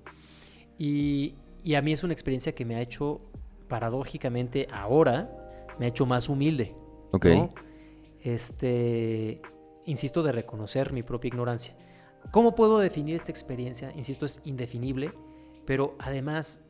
Y, 0.77 1.35
a 1.75 1.81
mí 1.81 1.91
es 1.91 2.03
una 2.03 2.13
experiencia 2.13 2.53
que 2.53 2.65
me 2.65 2.75
ha 2.75 2.81
hecho, 2.81 3.21
paradójicamente, 3.67 4.67
ahora, 4.71 5.29
me 5.79 5.85
ha 5.85 5.89
hecho 5.89 6.05
más 6.05 6.29
humilde. 6.29 6.75
Ok. 7.11 7.27
Este, 8.21 9.41
insisto, 9.85 10.23
de 10.23 10.31
reconocer 10.31 10.93
mi 10.93 11.03
propia 11.03 11.29
ignorancia. 11.29 11.75
¿Cómo 12.31 12.55
puedo 12.55 12.79
definir 12.79 13.15
esta 13.15 13.31
experiencia? 13.31 13.91
Insisto, 13.95 14.25
es 14.25 14.41
indefinible, 14.45 15.11
pero 15.65 15.95
además, 15.99 16.63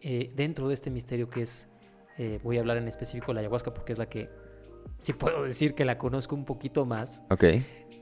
eh, 0.00 0.32
dentro 0.34 0.68
de 0.68 0.74
este 0.74 0.90
misterio 0.90 1.30
que 1.30 1.42
es, 1.42 1.72
eh, 2.18 2.40
voy 2.42 2.58
a 2.58 2.60
hablar 2.60 2.76
en 2.76 2.88
específico 2.88 3.28
de 3.28 3.34
la 3.34 3.40
ayahuasca 3.40 3.72
porque 3.72 3.92
es 3.92 3.98
la 3.98 4.08
que 4.08 4.28
si 4.98 5.12
puedo 5.12 5.44
decir 5.44 5.74
que 5.74 5.84
la 5.84 5.98
conozco 5.98 6.34
un 6.34 6.44
poquito 6.44 6.86
más. 6.86 7.24
Ok. 7.30 7.44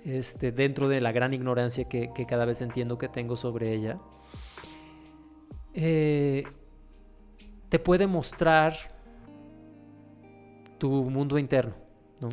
Este, 0.05 0.53
dentro 0.53 0.89
de 0.89 1.01
la 1.01 1.13
gran 1.13 1.33
ignorancia 1.33 1.85
que, 1.85 2.11
cada 2.29 2.45
vez 2.45 2.61
entiendo 2.61 2.99
que 2.99 3.09
tengo 3.09 3.37
sobre 3.37 3.73
ella. 3.73 3.99
Eh, 5.73 6.45
te 7.69 7.79
puede 7.79 8.07
mostrar 8.07 8.75
tu 10.79 10.91
mundo 10.91 11.39
interno, 11.39 11.75
¿no? 12.21 12.29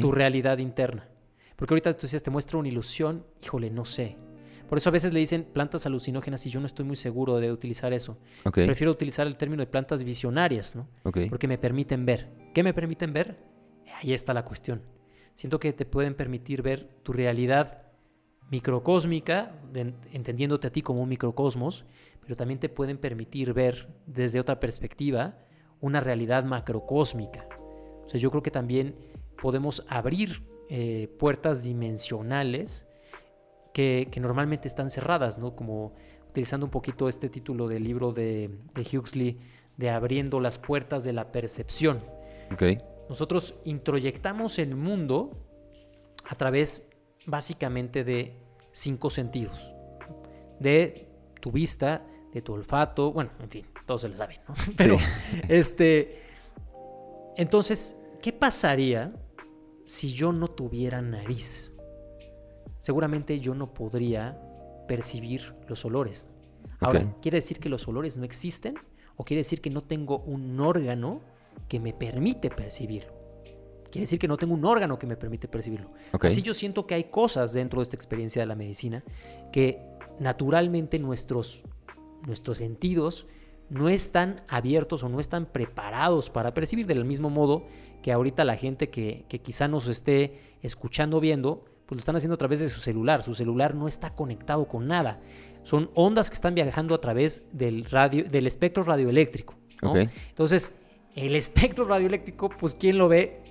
tu 0.00 0.12
realidad 0.12 0.58
interna. 0.58 1.08
Porque 1.56 1.74
ahorita 1.74 1.94
tú 1.94 2.02
dices, 2.06 2.22
te 2.22 2.30
muestra 2.30 2.58
una 2.58 2.68
ilusión, 2.68 3.24
híjole, 3.42 3.70
no 3.70 3.84
sé. 3.84 4.16
Por 4.70 4.78
eso 4.78 4.88
a 4.88 4.92
veces 4.92 5.12
le 5.12 5.20
dicen 5.20 5.44
plantas 5.44 5.84
alucinógenas 5.84 6.46
y 6.46 6.50
yo 6.50 6.60
no 6.60 6.66
estoy 6.66 6.86
muy 6.86 6.96
seguro 6.96 7.38
de 7.38 7.52
utilizar 7.52 7.92
eso. 7.92 8.16
Prefiero 8.52 8.92
utilizar 8.92 9.26
el 9.26 9.36
término 9.36 9.62
de 9.62 9.66
plantas 9.66 10.04
visionarias, 10.04 10.74
¿no? 10.76 10.88
Porque 11.02 11.48
me 11.48 11.58
permiten 11.58 12.06
ver. 12.06 12.30
¿Qué 12.54 12.62
me 12.62 12.72
permiten 12.72 13.12
ver? 13.12 13.36
Ahí 13.98 14.12
está 14.12 14.34
la 14.34 14.44
cuestión. 14.44 14.82
Siento 15.34 15.58
que 15.58 15.72
te 15.72 15.86
pueden 15.86 16.14
permitir 16.14 16.62
ver 16.62 16.88
tu 17.02 17.12
realidad 17.12 17.82
microcósmica, 18.50 19.52
entendiéndote 20.12 20.66
a 20.66 20.72
ti 20.72 20.82
como 20.82 21.02
un 21.02 21.08
microcosmos, 21.08 21.84
pero 22.20 22.36
también 22.36 22.60
te 22.60 22.68
pueden 22.68 22.98
permitir 22.98 23.52
ver 23.52 23.88
desde 24.06 24.40
otra 24.40 24.60
perspectiva 24.60 25.38
una 25.80 26.00
realidad 26.00 26.44
macrocósmica. 26.44 27.48
O 28.04 28.08
sea, 28.08 28.20
yo 28.20 28.30
creo 28.30 28.42
que 28.42 28.50
también 28.50 28.96
podemos 29.40 29.86
abrir 29.88 30.42
eh, 30.68 31.08
puertas 31.18 31.62
dimensionales 31.62 32.86
que, 33.72 34.10
normalmente 34.20 34.68
están 34.68 34.90
cerradas, 34.90 35.38
¿no? 35.38 35.54
Como 35.54 35.94
utilizando 36.28 36.66
un 36.66 36.70
poquito 36.70 37.08
este 37.08 37.28
título 37.28 37.66
del 37.66 37.84
libro 37.84 38.12
de, 38.12 38.50
de 38.74 38.98
Huxley, 38.98 39.38
de 39.76 39.90
abriendo 39.90 40.40
las 40.40 40.58
puertas 40.58 41.04
de 41.04 41.12
la 41.12 41.32
percepción. 41.32 42.00
Ok. 42.52 42.62
Nosotros 43.10 43.56
introyectamos 43.64 44.60
el 44.60 44.76
mundo 44.76 45.32
a 46.28 46.36
través 46.36 46.88
básicamente 47.26 48.04
de 48.04 48.36
cinco 48.70 49.10
sentidos. 49.10 49.74
De 50.60 51.08
tu 51.40 51.50
vista, 51.50 52.06
de 52.32 52.40
tu 52.40 52.52
olfato, 52.52 53.12
bueno, 53.12 53.32
en 53.40 53.50
fin, 53.50 53.66
todos 53.84 54.02
se 54.02 54.08
lo 54.10 54.16
saben, 54.16 54.38
¿no? 54.46 54.54
Pero, 54.76 54.96
este, 55.48 56.22
entonces, 57.36 57.98
¿qué 58.22 58.32
pasaría 58.32 59.08
si 59.86 60.12
yo 60.12 60.30
no 60.30 60.46
tuviera 60.46 61.02
nariz? 61.02 61.72
Seguramente 62.78 63.40
yo 63.40 63.56
no 63.56 63.74
podría 63.74 64.40
percibir 64.86 65.56
los 65.66 65.84
olores. 65.84 66.28
Ahora. 66.78 67.12
¿quiere 67.20 67.38
decir 67.38 67.58
que 67.58 67.70
los 67.70 67.88
olores 67.88 68.16
no 68.16 68.22
existen? 68.22 68.76
¿O 69.16 69.24
quiere 69.24 69.40
decir 69.40 69.60
que 69.60 69.68
no 69.68 69.82
tengo 69.82 70.20
un 70.20 70.60
órgano 70.60 71.22
que 71.68 71.80
me 71.80 71.92
permite 71.92 72.50
percibirlo? 72.50 73.20
Quiere 73.90 74.04
decir 74.04 74.18
que 74.18 74.28
no 74.28 74.36
tengo 74.36 74.54
un 74.54 74.64
órgano 74.64 74.98
que 74.98 75.06
me 75.06 75.16
permite 75.16 75.48
percibirlo. 75.48 75.88
Así 76.20 76.42
yo 76.42 76.54
siento 76.54 76.86
que 76.86 76.94
hay 76.94 77.04
cosas 77.04 77.52
dentro 77.52 77.80
de 77.80 77.84
esta 77.84 77.96
experiencia 77.96 78.40
de 78.40 78.46
la 78.46 78.54
medicina 78.54 79.02
que 79.52 79.82
naturalmente 80.20 80.98
nuestros, 80.98 81.64
nuestros 82.26 82.58
sentidos 82.58 83.26
no 83.68 83.88
están 83.88 84.42
abiertos 84.48 85.02
o 85.02 85.08
no 85.08 85.20
están 85.20 85.46
preparados 85.46 86.30
para 86.30 86.54
percibir 86.54 86.86
del 86.86 87.04
mismo 87.04 87.30
modo 87.30 87.66
que 88.02 88.12
ahorita 88.12 88.44
la 88.44 88.56
gente 88.56 88.90
que, 88.90 89.24
que 89.28 89.40
quizá 89.40 89.68
nos 89.68 89.86
esté 89.88 90.56
escuchando 90.62 91.18
o 91.18 91.20
viendo, 91.20 91.64
pues 91.86 91.96
lo 91.96 91.98
están 92.00 92.16
haciendo 92.16 92.34
a 92.34 92.38
través 92.38 92.60
de 92.60 92.68
su 92.68 92.80
celular. 92.80 93.22
Su 93.22 93.34
celular 93.34 93.74
no 93.74 93.88
está 93.88 94.14
conectado 94.14 94.68
con 94.68 94.86
nada. 94.86 95.20
Son 95.62 95.90
ondas 95.94 96.30
que 96.30 96.34
están 96.34 96.54
viajando 96.54 96.94
a 96.94 97.00
través 97.00 97.42
del, 97.52 97.84
radio, 97.84 98.24
del 98.24 98.46
espectro 98.46 98.82
radioeléctrico. 98.82 99.54
Entonces, 100.28 100.74
el 101.14 101.36
espectro 101.36 101.84
radioeléctrico, 101.84 102.48
pues 102.50 102.74
¿quién 102.74 102.98
lo 102.98 103.08
ve? 103.08 103.42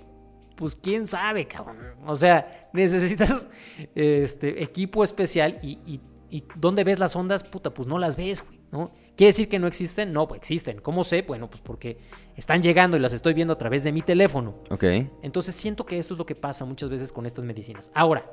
Pues 0.56 0.76
quién 0.76 1.08
sabe, 1.08 1.48
cabrón. 1.48 1.78
O 2.06 2.15
sea, 2.15 2.69
necesitas 2.74 3.48
este 3.95 4.62
equipo 4.63 5.04
especial 5.04 5.60
y, 5.62 5.80
y- 5.86 6.02
y 6.32 6.43
¿dónde 6.58 6.84
ves 6.84 7.00
las 7.00 7.15
ondas? 7.15 7.43
Puta, 7.43 7.74
pues 7.74 7.88
no 7.88 7.98
las 7.98 8.15
ves, 8.15 8.43
güey, 8.45 8.60
¿no? 8.72 8.91
¿Quiere 9.15 9.30
decir 9.30 9.50
que 9.50 9.58
no 9.58 9.65
existen? 9.65 10.13
No, 10.13 10.28
pues 10.28 10.38
existen. 10.39 10.80
¿Cómo 10.80 11.04
sé? 11.04 11.24
Bueno, 11.24 11.50
pues 11.50 11.60
porque 11.62 11.98
están 12.36 12.62
llegando 12.62 12.95
y 12.98 13.00
las 13.00 13.13
estoy 13.13 13.34
viendo 13.34 13.54
a 13.54 13.58
través 13.58 13.84
de 13.84 13.91
mi 13.91 14.04
teléfono. 14.04 14.56
Ok. 14.69 14.84
Entonces 15.24 15.56
siento 15.56 15.88
que 15.88 15.98
esto 15.98 16.13
es 16.13 16.17
lo 16.19 16.28
que 16.28 16.36
pasa 16.36 16.65
muchas 16.65 16.89
veces 16.91 17.12
con 17.12 17.26
estas 17.26 17.45
medicinas. 17.45 17.89
Ahora, 17.95 18.30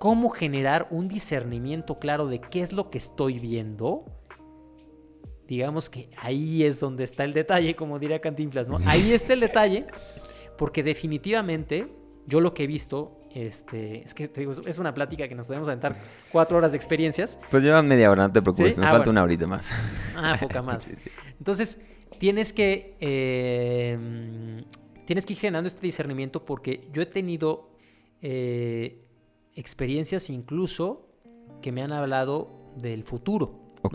¿cómo 0.00 0.30
generar 0.30 0.88
un 0.90 1.06
discernimiento 1.06 2.00
claro 2.00 2.26
de 2.26 2.40
qué 2.40 2.60
es 2.60 2.72
lo 2.72 2.90
que 2.90 2.98
estoy 2.98 3.38
viendo? 3.38 4.04
Digamos 5.52 5.90
que 5.90 6.08
ahí 6.16 6.64
es 6.64 6.80
donde 6.80 7.04
está 7.04 7.24
el 7.24 7.34
detalle, 7.34 7.76
como 7.76 7.98
diría 7.98 8.22
Cantinflas, 8.22 8.68
¿no? 8.68 8.78
Ahí 8.86 9.12
está 9.12 9.34
el 9.34 9.40
detalle, 9.40 9.84
porque 10.56 10.82
definitivamente 10.82 11.92
yo 12.26 12.40
lo 12.40 12.54
que 12.54 12.64
he 12.64 12.66
visto, 12.66 13.20
este, 13.34 14.02
es 14.02 14.14
que 14.14 14.28
te 14.28 14.40
digo, 14.40 14.52
es 14.64 14.78
una 14.78 14.94
plática 14.94 15.28
que 15.28 15.34
nos 15.34 15.44
podemos 15.44 15.68
aventar 15.68 15.94
cuatro 16.30 16.56
horas 16.56 16.72
de 16.72 16.76
experiencias. 16.76 17.38
Pues 17.50 17.62
llevan 17.62 17.86
media 17.86 18.10
hora, 18.10 18.28
no 18.28 18.32
te 18.32 18.40
preocupes. 18.40 18.76
¿Sí? 18.76 18.80
Nos 18.80 18.88
Ah, 18.88 18.92
falta 18.92 19.04
bueno. 19.04 19.10
una 19.10 19.22
horita 19.24 19.46
más. 19.46 19.70
Ah, 20.16 20.36
poca 20.40 20.62
más. 20.68 20.84
Sí, 20.84 20.92
sí. 20.96 21.10
Entonces, 21.38 21.82
tienes 22.18 22.54
que, 22.54 22.96
eh, 23.00 24.64
tienes 25.04 25.26
que 25.26 25.34
ir 25.34 25.38
generando 25.38 25.68
este 25.68 25.82
discernimiento 25.82 26.46
porque 26.46 26.88
yo 26.94 27.02
he 27.02 27.06
tenido 27.06 27.76
eh, 28.22 29.04
experiencias 29.54 30.30
incluso 30.30 31.08
que 31.60 31.72
me 31.72 31.82
han 31.82 31.92
hablado 31.92 32.72
del 32.76 33.04
futuro. 33.04 33.60
¿no? 33.82 33.90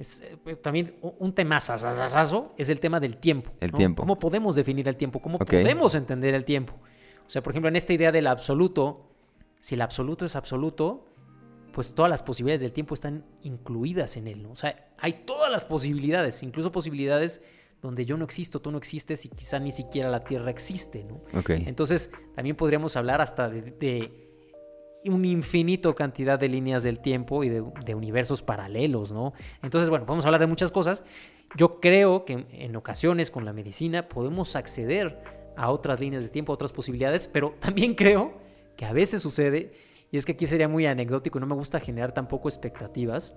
Es, 0.00 0.22
eh, 0.22 0.56
también 0.56 0.96
un- 1.02 1.34
tema 1.34 1.58
es 1.58 2.68
el 2.70 2.80
tema 2.80 2.98
del 3.00 3.18
tiempo. 3.18 3.50
El 3.60 3.70
¿no? 3.70 3.76
tiempo. 3.76 4.02
¿Cómo 4.02 4.18
podemos 4.18 4.54
definir 4.56 4.88
el 4.88 4.96
tiempo? 4.96 5.20
¿Cómo 5.20 5.38
podemos 5.38 5.94
entender 5.94 6.34
el 6.34 6.44
tiempo? 6.44 6.74
O 7.26 7.30
sea, 7.30 7.42
por 7.42 7.52
ejemplo, 7.52 7.68
en 7.68 7.76
esta 7.76 7.92
idea 7.92 8.10
del 8.10 8.26
absoluto, 8.26 9.10
si 9.60 9.74
el 9.74 9.82
absoluto 9.82 10.24
es 10.24 10.36
absoluto, 10.36 11.06
pues 11.72 11.94
todas 11.94 12.10
las 12.10 12.22
posibilidades 12.22 12.62
del 12.62 12.72
tiempo 12.72 12.94
están 12.94 13.24
incluidas 13.42 14.16
en 14.16 14.26
él, 14.26 14.42
¿no? 14.42 14.52
O 14.52 14.56
sea, 14.56 14.88
hay 14.98 15.24
todas 15.24 15.52
las 15.52 15.64
posibilidades, 15.64 16.42
incluso 16.42 16.72
posibilidades 16.72 17.42
donde 17.82 18.04
yo 18.04 18.16
no 18.16 18.24
existo, 18.24 18.60
tú 18.60 18.70
no 18.70 18.78
existes 18.78 19.24
y 19.26 19.28
quizá 19.28 19.58
ni 19.58 19.70
siquiera 19.70 20.08
la 20.10 20.24
Tierra 20.24 20.50
existe, 20.50 21.04
¿no? 21.04 21.20
Entonces, 21.66 22.10
también 22.34 22.56
podríamos 22.56 22.96
hablar 22.96 23.20
hasta 23.20 23.48
de, 23.48 23.62
de 23.62 24.29
un 25.06 25.24
infinito 25.24 25.94
cantidad 25.94 26.38
de 26.38 26.48
líneas 26.48 26.82
del 26.82 27.00
tiempo 27.00 27.42
y 27.44 27.48
de, 27.48 27.94
universos 27.94 28.42
paralelos, 28.42 29.12
¿no? 29.12 29.32
Entonces, 29.62 29.88
bueno, 29.88 30.06
podemos 30.06 30.26
hablar 30.26 30.40
de 30.40 30.46
muchas 30.46 30.70
cosas. 30.70 31.04
Yo 31.56 31.80
creo 31.80 32.24
que 32.24 32.46
en, 32.52 32.76
ocasiones 32.76 33.30
con 33.30 33.44
la 33.44 33.52
medicina 33.52 34.08
podemos 34.08 34.56
acceder 34.56 35.22
a 35.56 35.70
otras 35.70 36.00
líneas 36.00 36.24
de 36.24 36.28
tiempo, 36.30 36.52
a 36.52 36.54
otras 36.54 36.72
posibilidades, 36.72 37.28
pero 37.28 37.54
también 37.60 37.94
creo 37.94 38.38
que 38.76 38.84
a 38.84 38.92
veces 38.92 39.22
sucede, 39.22 39.72
y 40.10 40.16
es 40.16 40.26
que 40.26 40.32
aquí 40.32 40.46
sería 40.46 40.68
muy 40.68 40.86
anecdótico 40.86 41.38
no 41.38 41.46
me 41.46 41.54
gusta 41.54 41.80
generar 41.80 42.12
tampoco 42.12 42.48
expectativas, 42.48 43.34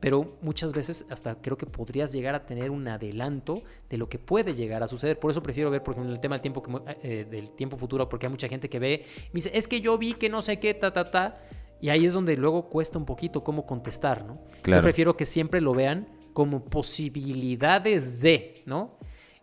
pero 0.00 0.38
muchas 0.40 0.72
veces 0.72 1.06
hasta 1.10 1.36
creo 1.36 1.56
que 1.56 1.66
podrías 1.66 2.12
llegar 2.12 2.34
a 2.34 2.46
tener 2.46 2.70
un 2.70 2.88
adelanto 2.88 3.62
de 3.88 3.98
lo 3.98 4.08
que 4.08 4.18
puede 4.18 4.54
llegar 4.54 4.82
a 4.82 4.88
suceder. 4.88 5.18
Por 5.18 5.30
eso 5.30 5.42
prefiero 5.42 5.70
ver, 5.70 5.82
por 5.82 5.94
ejemplo, 5.94 6.12
el 6.12 6.20
tema 6.20 6.36
del 6.36 6.42
tiempo, 6.42 6.62
como, 6.62 6.82
eh, 7.02 7.26
del 7.30 7.50
tiempo 7.50 7.76
futuro, 7.76 8.08
porque 8.08 8.26
hay 8.26 8.30
mucha 8.30 8.48
gente 8.48 8.68
que 8.68 8.78
ve, 8.78 9.04
me 9.26 9.38
dice, 9.38 9.50
es 9.54 9.68
que 9.68 9.80
yo 9.80 9.96
vi 9.98 10.14
que 10.14 10.28
no 10.30 10.40
sé 10.40 10.58
qué, 10.58 10.72
ta, 10.74 10.92
ta, 10.92 11.10
ta, 11.10 11.42
y 11.80 11.90
ahí 11.90 12.06
es 12.06 12.14
donde 12.14 12.36
luego 12.36 12.68
cuesta 12.68 12.98
un 12.98 13.04
poquito 13.04 13.44
cómo 13.44 13.66
contestar, 13.66 14.24
¿no? 14.24 14.40
Claro. 14.62 14.80
Yo 14.80 14.84
prefiero 14.84 15.16
que 15.16 15.26
siempre 15.26 15.60
lo 15.60 15.74
vean 15.74 16.08
como 16.32 16.64
posibilidades 16.64 18.20
de, 18.20 18.62
¿no? 18.66 18.98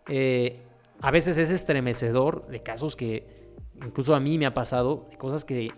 Eh, 0.08 0.62
a 1.00 1.10
veces 1.10 1.38
es 1.38 1.50
estremecedor 1.50 2.48
de 2.48 2.62
casos 2.62 2.96
que 2.96 3.54
incluso 3.84 4.14
a 4.14 4.20
mí 4.20 4.38
me 4.38 4.46
ha 4.46 4.54
pasado, 4.54 5.06
de 5.10 5.16
cosas 5.16 5.44
que, 5.44 5.70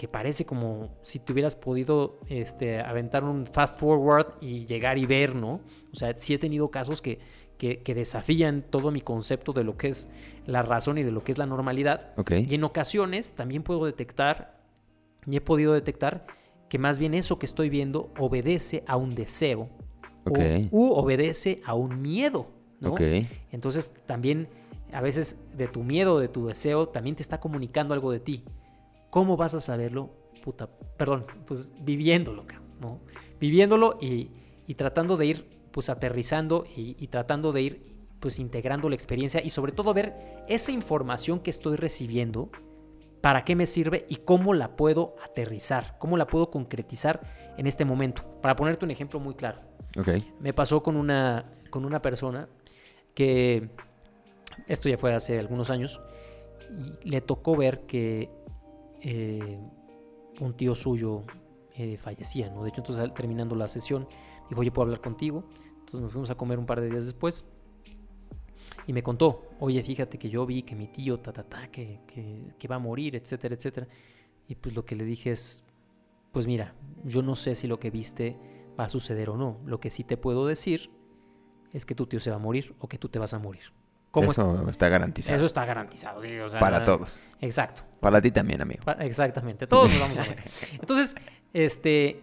que 0.00 0.08
parece 0.08 0.46
como 0.46 0.88
si 1.02 1.18
te 1.18 1.30
hubieras 1.30 1.54
podido 1.56 2.20
este, 2.26 2.80
aventar 2.80 3.22
un 3.22 3.44
fast 3.44 3.78
forward 3.78 4.28
y 4.40 4.64
llegar 4.64 4.96
y 4.96 5.04
ver, 5.04 5.34
¿no? 5.34 5.60
O 5.92 5.94
sea, 5.94 6.16
sí 6.16 6.32
he 6.32 6.38
tenido 6.38 6.70
casos 6.70 7.02
que, 7.02 7.18
que, 7.58 7.82
que 7.82 7.94
desafían 7.94 8.62
todo 8.70 8.90
mi 8.92 9.02
concepto 9.02 9.52
de 9.52 9.62
lo 9.62 9.76
que 9.76 9.88
es 9.88 10.08
la 10.46 10.62
razón 10.62 10.96
y 10.96 11.02
de 11.02 11.10
lo 11.12 11.22
que 11.22 11.32
es 11.32 11.36
la 11.36 11.44
normalidad. 11.44 12.14
Y 12.48 12.54
en 12.54 12.64
ocasiones 12.64 13.34
también 13.34 13.62
puedo 13.62 13.84
detectar, 13.84 14.58
y 15.26 15.36
he 15.36 15.42
podido 15.42 15.74
detectar, 15.74 16.26
que 16.70 16.78
más 16.78 16.98
bien 16.98 17.12
eso 17.12 17.38
que 17.38 17.44
estoy 17.44 17.68
viendo 17.68 18.10
obedece 18.18 18.82
a 18.86 18.96
un 18.96 19.14
deseo 19.14 19.68
o- 20.24 20.30
u 20.72 20.92
obedece 20.92 21.60
a 21.66 21.74
un 21.74 22.00
miedo, 22.00 22.46
¿no? 22.80 22.92
Entonces 23.52 23.92
también 24.06 24.48
a 24.94 25.02
veces 25.02 25.36
de 25.58 25.68
tu 25.68 25.82
miedo, 25.82 26.18
de 26.20 26.28
tu 26.28 26.46
deseo, 26.46 26.88
también 26.88 27.16
te 27.16 27.22
está 27.22 27.38
comunicando 27.38 27.92
algo 27.92 28.10
de 28.10 28.20
ti. 28.20 28.44
¿Cómo 29.10 29.36
vas 29.36 29.54
a 29.54 29.60
saberlo? 29.60 30.10
Puta, 30.42 30.68
perdón, 30.96 31.26
pues 31.46 31.72
viviéndolo, 31.80 32.44
¿no? 32.80 33.00
Viviéndolo 33.38 33.98
y, 34.00 34.30
y 34.66 34.74
tratando 34.74 35.16
de 35.16 35.26
ir 35.26 35.60
pues 35.72 35.90
aterrizando 35.90 36.64
y, 36.76 36.96
y 36.98 37.08
tratando 37.08 37.52
de 37.52 37.62
ir 37.62 37.90
pues 38.20 38.38
integrando 38.38 38.88
la 38.88 38.94
experiencia 38.94 39.42
y 39.42 39.50
sobre 39.50 39.72
todo 39.72 39.94
ver 39.94 40.42
esa 40.48 40.72
información 40.72 41.40
que 41.40 41.50
estoy 41.50 41.76
recibiendo, 41.76 42.50
para 43.20 43.44
qué 43.44 43.54
me 43.54 43.66
sirve 43.66 44.06
y 44.08 44.16
cómo 44.16 44.54
la 44.54 44.76
puedo 44.76 45.14
aterrizar, 45.24 45.96
cómo 45.98 46.16
la 46.16 46.26
puedo 46.26 46.50
concretizar 46.50 47.20
en 47.56 47.66
este 47.66 47.84
momento. 47.84 48.24
Para 48.40 48.56
ponerte 48.56 48.84
un 48.84 48.90
ejemplo 48.90 49.20
muy 49.20 49.34
claro. 49.34 49.60
Me 50.40 50.52
pasó 50.52 50.82
con 50.82 50.96
una, 50.96 51.44
con 51.70 51.84
una 51.84 52.00
persona 52.00 52.48
que, 53.14 53.70
esto 54.66 54.88
ya 54.88 54.96
fue 54.96 55.14
hace 55.14 55.38
algunos 55.38 55.70
años, 55.70 56.00
y 57.04 57.10
le 57.10 57.20
tocó 57.20 57.56
ver 57.56 57.80
que 57.86 58.30
eh, 59.02 59.58
un 60.40 60.56
tío 60.56 60.74
suyo 60.74 61.24
eh, 61.74 61.96
fallecía, 61.96 62.50
¿no? 62.50 62.62
De 62.62 62.70
hecho, 62.70 62.80
entonces 62.80 63.12
terminando 63.14 63.54
la 63.54 63.68
sesión, 63.68 64.08
dijo, 64.48 64.60
oye, 64.60 64.70
¿puedo 64.70 64.84
hablar 64.84 65.00
contigo? 65.00 65.44
Entonces 65.70 66.00
nos 66.00 66.12
fuimos 66.12 66.30
a 66.30 66.34
comer 66.34 66.58
un 66.58 66.66
par 66.66 66.80
de 66.80 66.88
días 66.88 67.06
después 67.06 67.44
y 68.86 68.92
me 68.92 69.02
contó, 69.02 69.50
oye, 69.60 69.82
fíjate 69.82 70.18
que 70.18 70.30
yo 70.30 70.46
vi 70.46 70.62
que 70.62 70.74
mi 70.74 70.88
tío, 70.88 71.20
ta, 71.20 71.32
ta, 71.32 71.44
ta, 71.44 71.70
que, 71.70 72.00
que, 72.06 72.54
que 72.58 72.68
va 72.68 72.76
a 72.76 72.78
morir, 72.78 73.16
etcétera, 73.16 73.54
etcétera. 73.54 73.88
Y 74.48 74.56
pues 74.56 74.74
lo 74.74 74.84
que 74.84 74.96
le 74.96 75.04
dije 75.04 75.30
es, 75.30 75.64
pues 76.32 76.46
mira, 76.46 76.74
yo 77.04 77.22
no 77.22 77.36
sé 77.36 77.54
si 77.54 77.66
lo 77.66 77.78
que 77.78 77.90
viste 77.90 78.36
va 78.78 78.84
a 78.84 78.88
suceder 78.88 79.30
o 79.30 79.36
no. 79.36 79.60
Lo 79.64 79.80
que 79.80 79.90
sí 79.90 80.04
te 80.04 80.16
puedo 80.16 80.46
decir 80.46 80.90
es 81.72 81.86
que 81.86 81.94
tu 81.94 82.06
tío 82.06 82.20
se 82.20 82.30
va 82.30 82.36
a 82.36 82.40
morir 82.40 82.74
o 82.78 82.88
que 82.88 82.98
tú 82.98 83.08
te 83.08 83.18
vas 83.18 83.34
a 83.34 83.38
morir. 83.38 83.72
¿Cómo 84.10 84.30
Eso 84.30 84.68
está 84.68 84.86
es? 84.86 84.92
garantizado. 84.92 85.36
Eso 85.36 85.46
está 85.46 85.64
garantizado. 85.64 86.22
sí, 86.22 86.38
o 86.38 86.48
sea, 86.48 86.58
Para 86.58 86.82
todos. 86.82 87.20
Exacto. 87.40 87.82
Para 88.00 88.20
ti 88.20 88.30
también, 88.30 88.60
amigo. 88.60 88.82
Exactamente. 88.98 89.66
Todos 89.66 89.90
nos 89.90 90.00
vamos 90.00 90.18
a 90.18 90.22
ver. 90.22 90.38
Entonces, 90.80 91.14
este, 91.52 92.20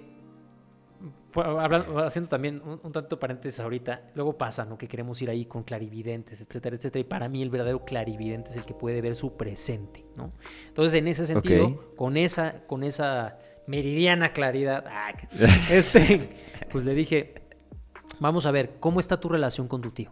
haciendo 2.06 2.30
también 2.30 2.62
un, 2.84 2.92
tanto 2.92 3.20
paréntesis 3.20 3.60
ahorita, 3.60 4.02
luego 4.16 4.38
pasa, 4.38 4.66
¿no? 4.66 4.78
Que 4.78 4.88
queremos 4.88 5.22
ir 5.22 5.30
ahí 5.30 5.46
con 5.46 5.64
clarividentes, 5.64 6.42
etcétera, 6.42 6.76
etcétera. 6.76 7.02
Y 7.02 7.04
para 7.06 7.30
mí 7.30 7.42
el 7.42 7.50
verdadero 7.50 7.86
clarividente 7.86 8.50
es 8.50 8.58
el 8.58 8.66
que 8.66 8.74
puede 8.74 9.02
ver 9.02 9.16
su 9.16 9.38
presente, 9.38 10.06
¿no? 10.16 10.34
Entonces, 10.68 10.98
en 11.00 11.08
ese 11.08 11.26
sentido, 11.26 11.94
con 11.96 12.18
esa, 12.18 12.66
con 12.68 12.84
esa 12.84 13.38
meridiana 13.68 14.34
claridad, 14.34 14.86
ah, 14.88 15.14
este, 15.72 16.30
pues 16.70 16.84
le 16.86 16.94
dije, 16.94 17.36
vamos 18.20 18.46
a 18.46 18.52
ver, 18.52 18.78
¿cómo 18.80 19.00
está 19.00 19.20
tu 19.20 19.30
relación 19.30 19.68
con 19.68 19.82
tu 19.82 19.92
tío? 19.92 20.12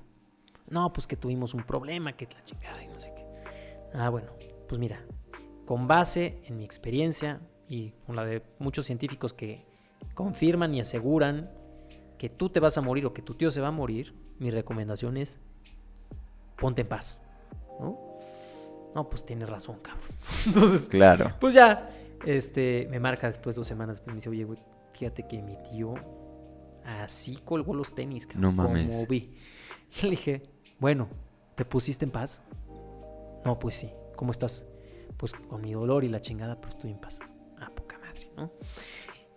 No, 0.70 0.91
pues 0.91 1.07
que 1.07 1.16
tuvimos 1.16 1.53
un 1.53 1.63
problema, 1.63 2.13
que 2.13 2.28
la 2.34 2.43
chingada 2.43 2.84
y 2.84 2.88
no 2.88 2.99
sé 2.99 3.13
qué. 3.16 3.26
Ah, 3.93 4.09
bueno, 4.09 4.32
pues 4.68 4.80
mira, 4.80 5.05
con 5.66 5.88
base 5.88 6.41
en 6.45 6.57
mi 6.57 6.63
experiencia 6.63 7.39
y 7.68 7.91
con 8.05 8.16
la 8.16 8.26
de 8.26 8.43
muchos 8.59 8.86
científicos 8.86 9.34
que 9.34 9.66
confirman 10.13 10.74
y 10.74 10.82
aseguran 10.82 11.51
que 12.18 12.30
tú 12.30 12.49
te 12.49 12.59
vas 12.59 12.78
a 12.78 12.82
morir 12.82 13.05
o 13.05 13.13
que 13.13 13.22
tu 13.22 13.36
tío 13.36 13.51
se 13.51 13.61
va 13.61 13.68
a 13.70 13.72
morir, 13.72 14.16
mi 14.39 14.51
recomendación 14.51 15.18
es 15.18 15.39
ponte 16.57 16.82
en 16.82 16.88
paz, 16.88 17.22
¿no? 17.80 17.99
No, 18.95 19.09
pues 19.09 19.26
tienes 19.26 19.49
razón, 19.49 19.78
cabrón. 19.82 20.07
Entonces, 20.45 20.88
claro. 20.88 21.34
Pues 21.39 21.53
ya, 21.53 21.89
este, 22.26 22.88
me 22.89 22.99
marca 22.99 23.28
después 23.28 23.55
dos 23.55 23.68
semanas, 23.68 23.99
pues 23.99 24.07
me 24.07 24.16
dice, 24.16 24.30
oye, 24.30 24.45
güey, 24.45 24.59
fíjate 24.93 25.28
que 25.28 25.41
mi 25.41 25.57
tío 25.70 25.95
así 26.86 27.39
colgó 27.43 27.74
los 27.74 27.93
tenis, 27.93 28.26
cabrón. 28.26 28.41
No 28.41 28.63
mames. 28.63 28.95
Como 28.95 29.07
vi. 29.07 29.36
Le 30.03 30.09
dije, 30.11 30.43
bueno, 30.80 31.07
¿te 31.55 31.65
pusiste 31.65 32.05
en 32.05 32.11
paz? 32.11 32.41
No, 33.43 33.59
pues 33.59 33.78
sí. 33.78 33.91
¿Cómo 34.15 34.32
estás? 34.32 34.65
Pues 35.17 35.34
con 35.34 35.61
mi 35.61 35.73
dolor 35.73 36.03
y 36.03 36.09
la 36.09 36.21
chingada, 36.21 36.59
pero 36.59 36.69
estoy 36.69 36.91
en 36.91 36.99
paz. 36.99 37.19
Ah, 37.59 37.71
poca 37.73 37.97
madre, 37.99 38.32
¿no? 38.36 38.51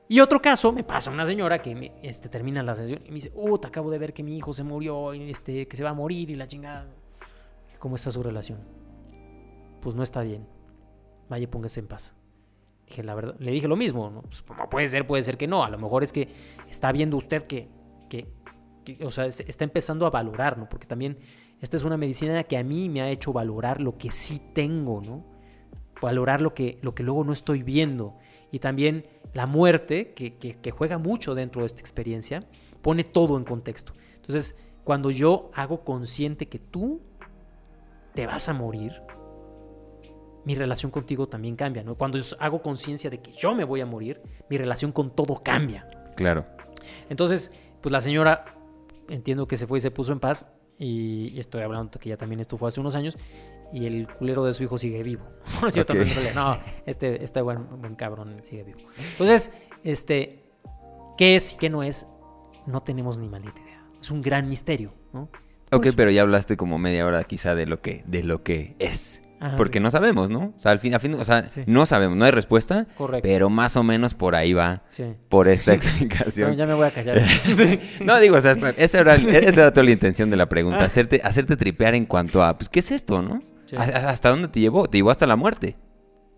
Y 0.09 0.21
otro 0.21 0.41
caso, 0.41 0.73
me 0.73 0.85
pasa 0.85 1.11
una 1.11 1.27
señora 1.27 1.61
que 1.61 1.75
me, 1.75 1.93
este, 2.03 2.31
termina 2.31 2.63
la 2.63 2.75
sesión 2.75 3.03
y 3.05 3.11
me 3.11 3.17
dice, 3.17 3.33
oh, 3.37 3.61
te 3.61 3.69
acabo 3.69 3.91
de 3.91 3.99
ver 3.99 4.15
que 4.15 4.23
mi 4.23 4.39
hijo 4.39 4.55
se 4.55 4.65
murió, 4.65 5.13
este, 5.13 5.69
que 5.69 5.77
se 5.77 5.85
va 5.85 5.91
a 5.91 5.95
morir 5.95 6.31
y 6.31 6.35
la 6.35 6.47
chingada. 6.47 6.87
¿Cómo 7.79 7.97
está 7.97 8.11
su 8.11 8.23
relación? 8.23 8.59
Pues 9.83 9.95
no 9.95 10.03
está 10.03 10.23
bien. 10.23 10.47
Vaya, 11.29 11.49
póngase 11.51 11.81
en 11.81 11.89
paz. 11.89 12.15
Dije, 12.87 13.03
la 13.03 13.15
verdad, 13.15 13.37
le 13.39 13.51
dije 13.51 13.69
lo 13.69 13.77
mismo, 13.77 14.09
¿no? 14.09 14.23
Pues, 14.23 14.43
puede 14.71 14.89
ser, 14.89 15.07
puede 15.07 15.23
ser 15.23 15.37
que 15.37 15.47
no. 15.47 15.63
A 15.63 15.69
lo 15.69 15.79
mejor 15.79 16.03
es 16.03 16.11
que 16.11 16.29
está 16.71 16.91
viendo 16.91 17.19
usted 17.19 17.43
que, 17.43 17.69
que, 18.09 18.27
o 19.03 19.11
sea, 19.11 19.27
está 19.27 19.65
empezando 19.65 20.07
a 20.07 20.11
valorar, 20.11 20.59
¿no? 20.59 20.69
Porque 20.69 20.87
también 20.87 21.19
esta 21.61 21.77
es 21.77 21.85
una 21.85 21.97
medicina 21.97 22.45
que 22.45 22.57
a 22.57 22.63
mí 22.63 22.89
me 22.89 23.01
ha 23.01 23.11
hecho 23.11 23.33
valorar 23.33 23.81
lo 23.81 23.99
que 23.99 24.13
sí 24.13 24.41
tengo, 24.55 25.01
¿no? 25.01 25.25
Valorar 26.01 26.41
lo 26.41 26.55
que, 26.55 26.79
lo 26.83 26.95
que 26.95 27.03
luego 27.03 27.25
no 27.25 27.33
estoy 27.33 27.63
viendo. 27.63 28.17
Y 28.53 28.61
también 28.61 29.07
la 29.35 29.47
muerte, 29.47 30.13
que, 30.15 30.71
juega 30.71 30.99
mucho 30.99 31.35
dentro 31.35 31.63
de 31.63 31.67
esta 31.67 31.81
experiencia, 31.81 32.45
pone 32.83 33.05
todo 33.05 33.37
en 33.37 33.45
contexto. 33.45 33.93
Entonces, 34.17 34.57
cuando 34.85 35.11
yo 35.11 35.51
hago 35.55 35.85
consciente 35.85 36.49
que 36.49 36.59
tú 36.59 37.01
te 38.15 38.27
vas 38.27 38.49
a 38.49 38.55
morir, 38.55 38.93
mi 40.45 40.55
relación 40.55 40.91
contigo 40.91 41.29
también 41.29 41.57
cambia, 41.57 41.83
¿no? 41.83 41.97
Cuando 41.97 42.19
hago 42.39 42.63
conciencia 42.63 43.11
de 43.11 43.21
que 43.21 43.33
yo 43.33 43.55
me 43.55 43.65
voy 43.65 43.81
a 43.81 43.87
morir, 43.87 44.23
mi 44.49 44.57
relación 44.57 44.93
con 44.93 45.15
todo 45.15 45.43
cambia. 45.43 45.89
Claro. 46.17 46.47
Entonces, 47.11 47.53
pues 47.83 47.93
la 47.93 48.01
señora, 48.01 48.58
entiendo 49.09 49.47
que 49.47 49.57
se 49.57 49.67
fue 49.67 49.79
y 49.79 49.81
se 49.81 49.91
puso 49.91 50.13
en 50.13 50.21
paz, 50.21 50.47
y, 50.79 51.39
estoy 51.39 51.63
hablando 51.63 51.99
que 51.99 52.09
ya 52.09 52.17
también 52.17 52.41
esto 52.41 52.57
fue 52.57 52.69
hace 52.69 52.81
unos 52.81 52.95
años, 52.95 53.17
y 53.73 53.87
el 53.87 54.09
culero 54.09 54.45
de 54.45 54.55
su 54.55 54.63
hijo 54.63 54.79
sigue 54.79 55.03
vivo. 55.03 55.25
No, 55.63 55.71
cierto, 55.71 55.95
no, 56.35 56.59
este, 56.87 57.23
este 57.25 57.41
buen, 57.43 57.81
buen 57.81 57.97
cabrón 57.97 58.37
sigue 58.43 58.65
vivo. 58.65 58.79
Entonces, 59.13 59.53
este, 59.83 60.45
¿qué 61.17 61.37
es 61.37 61.55
y 61.55 61.57
qué 61.57 61.69
no 61.71 61.83
es? 61.83 62.07
No 62.67 62.83
tenemos 62.83 63.19
ni 63.19 63.29
maldita 63.29 63.61
idea. 63.61 63.85
Es 64.01 64.11
un 64.11 64.23
gran 64.23 64.49
misterio, 64.49 64.93
¿no? 65.13 65.29
ok, 65.71 65.83
pues 65.83 65.95
pero 65.95 66.11
ya 66.11 66.23
hablaste 66.23 66.57
como 66.57 66.79
media 66.79 67.05
hora 67.07 67.25
quizá 67.25 67.55
de 67.55 67.67
lo 67.67 67.79
que, 67.79 68.05
de 68.07 68.23
lo 68.23 68.43
que 68.43 68.77
es. 68.79 69.23
Porque 69.57 69.81
no 69.81 69.91
sabemos, 69.91 70.31
¿no? 70.31 70.53
O 70.57 70.59
sea, 70.59 70.73
al 70.73 70.81
fin, 70.81 70.95
al 70.95 71.01
fin 71.01 71.15
o 71.15 71.25
sea, 71.25 71.47
no 71.67 71.87
sabemos, 71.87 72.17
no 72.17 72.25
hay 72.25 72.31
respuesta. 72.31 72.87
Correcto. 72.97 73.27
Pero 73.27 73.51
más 73.51 73.77
o 73.77 73.83
menos 73.83 74.15
por 74.15 74.35
ahí 74.35 74.53
va. 74.53 74.83
Por 75.29 75.49
esta 75.49 75.75
explicación. 75.75 76.55
ya 76.55 76.67
me 76.67 76.75
voy 76.75 76.87
a 76.87 76.91
callar. 76.91 77.21
no, 78.05 78.19
digo, 78.19 78.37
o 78.37 78.41
sea, 78.41 78.53
esa 78.77 79.01
era, 79.01 79.15
esa 79.15 79.61
era 79.61 79.73
toda 79.73 79.85
la 79.85 79.91
intención 79.93 80.31
de 80.31 80.37
la 80.37 80.49
pregunta. 80.49 80.85
Hacerte, 80.85 81.21
hacerte 81.23 81.57
tripear 81.57 81.95
en 81.95 82.07
cuanto 82.07 82.43
a, 82.43 82.57
pues, 82.57 82.69
¿qué 82.69 82.81
es 82.81 82.91
esto, 82.91 83.23
no? 83.23 83.43
¿Hasta 83.77 84.31
dónde 84.31 84.49
te 84.49 84.61
llevó? 84.61 84.89
Te 84.89 84.99
llevó 84.99 85.11
hasta 85.11 85.27
la 85.27 85.37
muerte. 85.37 85.77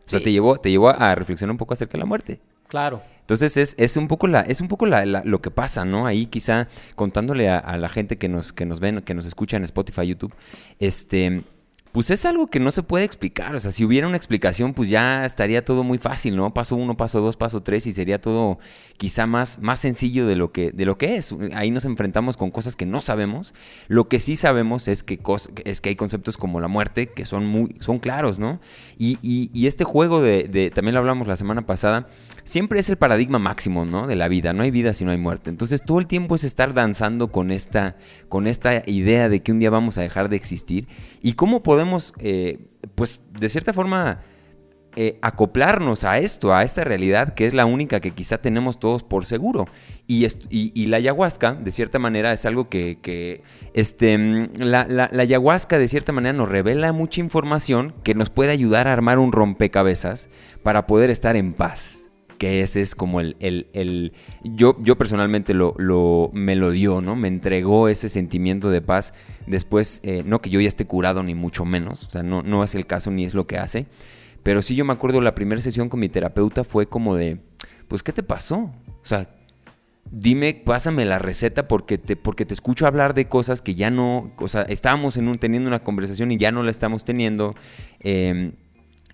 O 0.06 0.10
sea, 0.10 0.20
te 0.20 0.32
llevó, 0.32 0.58
te 0.58 0.70
llevó 0.70 0.90
a 0.90 1.14
reflexionar 1.14 1.52
un 1.52 1.58
poco 1.58 1.74
acerca 1.74 1.92
de 1.92 1.98
la 1.98 2.06
muerte. 2.06 2.40
Claro. 2.66 3.02
Entonces 3.20 3.56
es, 3.56 3.76
es 3.78 3.96
un 3.96 4.08
poco 4.08 4.26
la, 4.26 4.40
es 4.40 4.60
un 4.60 4.66
poco 4.66 4.86
la, 4.86 5.06
lo 5.06 5.40
que 5.40 5.52
pasa, 5.52 5.84
¿no? 5.84 6.06
Ahí 6.06 6.26
quizá 6.26 6.66
contándole 6.96 7.48
a, 7.48 7.58
a, 7.58 7.78
la 7.78 7.88
gente 7.88 8.16
que 8.16 8.28
nos, 8.28 8.52
que 8.52 8.66
nos 8.66 8.80
ven, 8.80 9.02
que 9.02 9.14
nos 9.14 9.24
escucha 9.24 9.56
en 9.56 9.62
Spotify, 9.62 10.08
YouTube, 10.08 10.34
este 10.80 11.44
pues 11.92 12.10
es 12.10 12.24
algo 12.24 12.46
que 12.46 12.60
no 12.60 12.70
se 12.70 12.82
puede 12.82 13.04
explicar. 13.04 13.54
O 13.54 13.60
sea, 13.60 13.72
si 13.72 13.84
hubiera 13.84 14.06
una 14.06 14.16
explicación, 14.16 14.74
pues 14.74 14.88
ya 14.88 15.24
estaría 15.24 15.64
todo 15.64 15.82
muy 15.82 15.98
fácil, 15.98 16.36
¿no? 16.36 16.54
Paso 16.54 16.76
uno, 16.76 16.96
paso 16.96 17.20
dos, 17.20 17.36
paso 17.36 17.62
tres, 17.62 17.86
y 17.86 17.92
sería 17.92 18.20
todo 18.20 18.58
quizá 18.96 19.26
más, 19.26 19.58
más 19.60 19.80
sencillo 19.80 20.26
de 20.26 20.36
lo, 20.36 20.52
que, 20.52 20.70
de 20.70 20.84
lo 20.84 20.98
que 20.98 21.16
es. 21.16 21.34
Ahí 21.54 21.70
nos 21.70 21.84
enfrentamos 21.84 22.36
con 22.36 22.50
cosas 22.50 22.76
que 22.76 22.86
no 22.86 23.00
sabemos. 23.00 23.54
Lo 23.88 24.08
que 24.08 24.20
sí 24.20 24.36
sabemos 24.36 24.86
es 24.88 25.02
que, 25.02 25.18
es 25.64 25.80
que 25.80 25.88
hay 25.88 25.96
conceptos 25.96 26.36
como 26.36 26.60
la 26.60 26.68
muerte 26.68 27.08
que 27.08 27.26
son 27.26 27.46
muy, 27.46 27.74
son 27.80 27.98
claros, 27.98 28.38
¿no? 28.38 28.60
Y, 28.96 29.18
y, 29.22 29.66
este 29.66 29.84
juego 29.84 30.20
de, 30.20 30.44
de, 30.44 30.70
también 30.70 30.94
lo 30.94 31.00
hablamos 31.00 31.26
la 31.26 31.36
semana 31.36 31.66
pasada, 31.66 32.08
siempre 32.50 32.80
es 32.80 32.90
el 32.90 32.96
paradigma 32.96 33.38
máximo, 33.38 33.84
¿no? 33.84 34.06
De 34.06 34.16
la 34.16 34.28
vida. 34.28 34.52
No 34.52 34.62
hay 34.62 34.70
vida 34.70 34.92
si 34.92 35.04
no 35.04 35.10
hay 35.10 35.18
muerte. 35.18 35.50
Entonces 35.50 35.82
todo 35.84 35.98
el 35.98 36.06
tiempo 36.06 36.34
es 36.34 36.44
estar 36.44 36.74
danzando 36.74 37.30
con 37.32 37.50
esta, 37.50 37.96
con 38.28 38.46
esta 38.46 38.82
idea 38.86 39.28
de 39.28 39.40
que 39.40 39.52
un 39.52 39.58
día 39.58 39.70
vamos 39.70 39.98
a 39.98 40.02
dejar 40.02 40.28
de 40.28 40.36
existir. 40.36 40.88
¿Y 41.22 41.34
cómo 41.34 41.62
podemos 41.62 42.12
eh, 42.18 42.58
pues, 42.94 43.22
de 43.38 43.48
cierta 43.48 43.72
forma, 43.72 44.20
eh, 44.96 45.18
acoplarnos 45.22 46.02
a 46.02 46.18
esto, 46.18 46.52
a 46.52 46.64
esta 46.64 46.82
realidad 46.82 47.34
que 47.34 47.46
es 47.46 47.54
la 47.54 47.64
única 47.64 48.00
que 48.00 48.10
quizá 48.10 48.38
tenemos 48.38 48.80
todos 48.80 49.04
por 49.04 49.24
seguro. 49.24 49.66
Y, 50.08 50.26
la 50.86 50.96
ayahuasca, 50.96 51.54
de 51.54 51.70
cierta 51.70 52.00
manera, 52.00 52.32
es 52.32 52.44
algo 52.44 52.68
que, 52.68 53.42
este, 53.72 54.18
la, 54.58 54.86
la, 54.88 55.08
ayahuasca, 55.16 55.78
de 55.78 55.86
cierta 55.86 56.12
manera, 56.12 56.32
nos 56.32 56.48
revela 56.48 56.92
mucha 56.92 57.20
información 57.20 57.94
que 58.02 58.16
nos 58.16 58.30
puede 58.30 58.50
ayudar 58.50 58.88
a 58.88 58.92
armar 58.92 59.20
un 59.20 59.30
rompecabezas 59.30 60.28
para 60.64 60.88
poder 60.88 61.10
estar 61.10 61.36
en 61.36 61.52
paz 61.52 62.09
que 62.40 62.62
ese 62.62 62.80
es 62.80 62.94
como 62.94 63.20
el, 63.20 63.36
el, 63.38 64.14
yo, 64.42 64.74
yo 64.80 64.96
personalmente 64.96 65.52
lo, 65.52 65.74
lo, 65.76 66.30
me 66.32 66.56
lo 66.56 66.70
dio, 66.70 67.02
¿no? 67.02 67.14
Me 67.14 67.28
entregó 67.28 67.88
ese 67.88 68.08
sentimiento 68.08 68.70
de 68.70 68.80
paz 68.80 69.12
después, 69.46 70.00
eh, 70.04 70.22
no 70.24 70.40
que 70.40 70.48
yo 70.48 70.58
ya 70.58 70.68
esté 70.68 70.86
curado 70.86 71.22
ni 71.22 71.34
mucho 71.34 71.66
menos, 71.66 72.06
o 72.06 72.10
sea, 72.10 72.22
no, 72.22 72.42
no 72.42 72.64
es 72.64 72.74
el 72.74 72.86
caso 72.86 73.10
ni 73.10 73.26
es 73.26 73.34
lo 73.34 73.46
que 73.46 73.58
hace, 73.58 73.84
pero 74.42 74.62
sí 74.62 74.74
yo 74.74 74.86
me 74.86 74.94
acuerdo 74.94 75.20
la 75.20 75.34
primera 75.34 75.60
sesión 75.60 75.90
con 75.90 76.00
mi 76.00 76.08
terapeuta 76.08 76.64
fue 76.64 76.88
como 76.88 77.14
de, 77.14 77.42
pues, 77.88 78.02
¿qué 78.02 78.14
te 78.14 78.22
pasó? 78.22 78.72
O 78.86 79.04
sea, 79.04 79.28
dime, 80.10 80.54
pásame 80.54 81.04
la 81.04 81.18
receta 81.18 81.68
porque 81.68 81.98
te, 81.98 82.16
porque 82.16 82.46
te 82.46 82.54
escucho 82.54 82.86
hablar 82.86 83.12
de 83.12 83.28
cosas 83.28 83.60
que 83.60 83.74
ya 83.74 83.90
no, 83.90 84.32
o 84.38 84.48
sea, 84.48 84.62
estábamos 84.62 85.18
en 85.18 85.28
un, 85.28 85.38
teniendo 85.38 85.68
una 85.68 85.80
conversación 85.80 86.32
y 86.32 86.38
ya 86.38 86.52
no 86.52 86.62
la 86.62 86.70
estamos 86.70 87.04
teniendo. 87.04 87.54
Eh, 88.00 88.54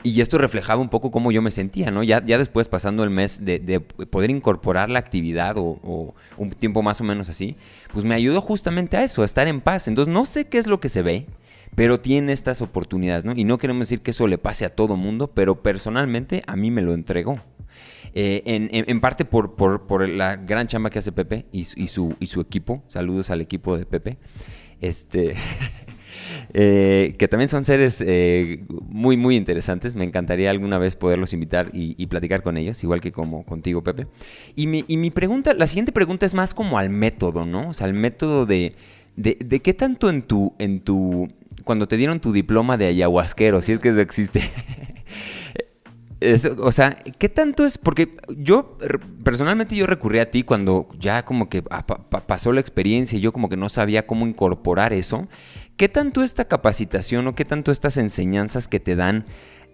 y 0.07 0.20
esto 0.20 0.38
reflejaba 0.38 0.80
un 0.80 0.88
poco 0.88 1.11
cómo 1.11 1.32
yo 1.32 1.42
me 1.42 1.50
sentía, 1.50 1.90
¿no? 1.90 2.04
Ya, 2.04 2.24
ya 2.24 2.38
después, 2.38 2.68
pasando 2.68 3.02
el 3.02 3.11
mes 3.11 3.44
de, 3.44 3.80
poder 3.80 4.30
incorporar 4.30 4.88
la 4.88 5.00
actividad 5.00 5.57
o, 5.59 6.14
un 6.36 6.50
tiempo 6.50 6.82
más 6.82 7.00
o 7.00 7.04
menos 7.04 7.28
así, 7.28 7.57
pues 7.92 8.04
me 8.04 8.14
ayudó 8.14 8.40
justamente 8.40 8.96
a 8.96 9.02
eso, 9.02 9.22
a 9.22 9.24
estar 9.24 9.48
en 9.48 9.61
paz. 9.61 9.88
Entonces, 9.88 10.12
no 10.12 10.24
sé 10.24 10.46
qué 10.46 10.59
es 10.59 10.68
lo 10.68 10.78
que 10.78 10.88
se 10.88 11.02
ve, 11.02 11.26
pero 11.74 11.98
tiene 11.98 12.32
estas 12.32 12.62
oportunidades, 12.62 13.24
¿no? 13.24 13.32
Y 13.34 13.42
no 13.42 13.59
queremos 13.59 13.88
decir 13.88 14.00
que 14.00 14.12
eso 14.12 14.28
le 14.28 14.38
pase 14.38 14.64
a 14.64 14.70
todo 14.70 14.96
mundo, 14.96 15.32
pero 15.34 15.62
personalmente 15.62 16.44
a 16.46 16.54
mí 16.54 16.70
me 16.70 16.82
lo 16.82 16.94
entregó. 16.94 17.40
Eh, 18.14 18.42
en, 18.46 19.00
parte 19.00 19.24
por, 19.24 19.57
por, 19.57 20.09
la 20.09 20.36
gran 20.36 20.66
chamba 20.66 20.88
que 20.88 21.00
hace 21.00 21.12
Pepe 21.12 21.46
y, 21.52 21.66
y, 21.76 21.88
su, 21.88 22.16
y 22.20 22.28
su 22.28 22.40
equipo. 22.40 22.82
Saludos 22.86 23.30
al 23.30 23.40
equipo 23.40 23.76
de 23.76 23.86
Pepe. 23.86 24.18
Este. 24.80 25.34
Eh, 26.55 27.14
que 27.18 27.28
también 27.28 27.49
son 27.49 27.64
seres 27.64 28.03
eh, 28.07 28.64
muy, 28.88 29.16
muy 29.16 29.36
interesantes. 29.36 29.97
Me 29.97 30.05
encantaría 30.05 30.51
alguna 30.51 30.78
vez 30.78 30.97
poderlos 30.97 31.32
invitar 31.32 31.70
y, 31.72 32.07
platicar 32.07 32.42
con 32.42 32.57
ellos, 32.57 32.82
igual 32.82 33.01
que 33.01 33.12
como 33.12 33.44
contigo, 33.44 33.82
Pepe. 33.82 34.07
Y 34.55 34.66
mi, 34.66 34.84
y 34.88 34.97
mi, 34.97 35.11
pregunta, 35.11 35.55
la 35.55 35.66
siguiente 35.66 35.92
pregunta 35.92 36.26
es 36.26 36.34
más 36.34 36.55
como 36.55 36.78
al 36.78 36.90
método, 36.90 37.44
¿no? 37.44 37.70
O 37.70 37.74
sea, 37.74 37.86
al 37.86 37.94
método 37.94 38.47
de, 38.47 38.72
de, 39.16 39.61
qué 39.61 39.74
tanto 39.74 40.09
en 40.09 40.22
tu, 40.22 40.55
en 40.59 40.80
tu, 40.80 41.28
cuando 41.64 41.88
te 41.88 41.97
dieron 41.97 42.20
tu 42.20 42.32
diploma 42.32 42.76
de 42.76 42.86
ayahuasquero, 42.86 43.61
si 43.62 43.72
es 43.72 43.78
que 43.80 43.88
eso 43.90 44.01
existe. 44.01 44.42
o 46.59 46.72
sea, 46.72 46.97
¿qué 47.18 47.28
tanto 47.28 47.64
es? 47.64 47.78
Porque 47.78 48.16
yo, 48.36 48.78
personalmente 49.22 49.76
yo 49.76 49.86
recurrí 49.86 50.18
a 50.18 50.30
ti 50.30 50.42
cuando 50.42 50.88
ya 50.99 51.24
como 51.24 51.49
que 51.49 51.62
pasó 51.62 52.53
la 52.53 52.61
experiencia 52.61 53.18
y 53.18 53.20
yo 53.20 53.32
como 53.32 53.49
que 53.49 53.57
no 53.57 53.68
sabía 53.68 54.07
cómo 54.07 54.26
incorporar 54.26 54.92
eso. 54.92 55.28
¿Qué 55.77 55.89
tanto 55.89 56.22
esta 56.22 56.47
capacitación 56.47 57.27
o 57.27 57.35
qué 57.35 57.45
tanto 57.45 57.70
estas 57.70 57.97
enseñanzas 57.99 58.66
que 58.68 58.81
te 58.81 58.97
dan 58.97 59.27